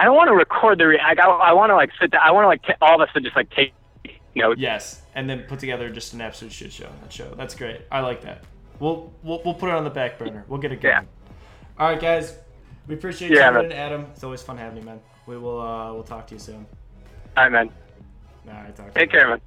I 0.00 0.04
don't 0.04 0.16
want 0.16 0.28
to 0.28 0.34
record 0.34 0.78
the. 0.78 0.86
Re- 0.86 0.98
I, 0.98 1.12
I 1.20 1.52
want 1.52 1.68
to 1.68 1.74
like 1.76 1.90
sit 2.00 2.12
down. 2.12 2.22
I 2.24 2.30
want 2.30 2.44
to 2.44 2.48
like 2.48 2.62
t- 2.62 2.72
all 2.80 2.94
of 2.94 3.06
us 3.06 3.12
to 3.12 3.20
just 3.20 3.36
like 3.36 3.50
take 3.50 3.74
notes. 4.34 4.58
Yes, 4.58 5.02
and 5.14 5.28
then 5.28 5.42
put 5.42 5.58
together 5.60 5.90
just 5.90 6.14
an 6.14 6.22
absolute 6.22 6.54
shit 6.54 6.72
show. 6.72 6.88
That 7.02 7.12
show. 7.12 7.34
That's 7.36 7.54
great. 7.54 7.82
I 7.92 8.00
like 8.00 8.22
that. 8.22 8.44
We'll 8.78 9.12
we'll, 9.22 9.42
we'll 9.44 9.52
put 9.52 9.68
it 9.68 9.74
on 9.74 9.84
the 9.84 9.90
back 9.90 10.18
burner. 10.18 10.46
We'll 10.48 10.58
get 10.58 10.72
it 10.72 10.80
going. 10.80 10.94
Yeah. 10.94 11.02
All 11.78 11.90
right, 11.90 12.00
guys. 12.00 12.34
We 12.86 12.94
appreciate 12.94 13.30
Yeah, 13.30 13.48
you 13.48 13.52
tuning 13.52 13.68
man. 13.68 13.72
in, 13.72 13.92
Adam. 13.92 14.06
It's 14.14 14.24
always 14.24 14.40
fun 14.42 14.56
having 14.56 14.78
you, 14.78 14.84
man. 14.84 15.00
We 15.26 15.36
will 15.36 15.60
uh, 15.60 15.92
we'll 15.92 16.02
talk 16.02 16.26
to 16.28 16.34
you 16.34 16.40
soon. 16.40 16.66
All 17.36 17.42
right, 17.44 17.52
man. 17.52 17.70
All 18.48 18.54
right, 18.54 18.74
talk. 18.74 18.94
To 18.94 19.00
you. 19.00 19.06
Take 19.06 19.10
care, 19.10 19.28
man. 19.28 19.40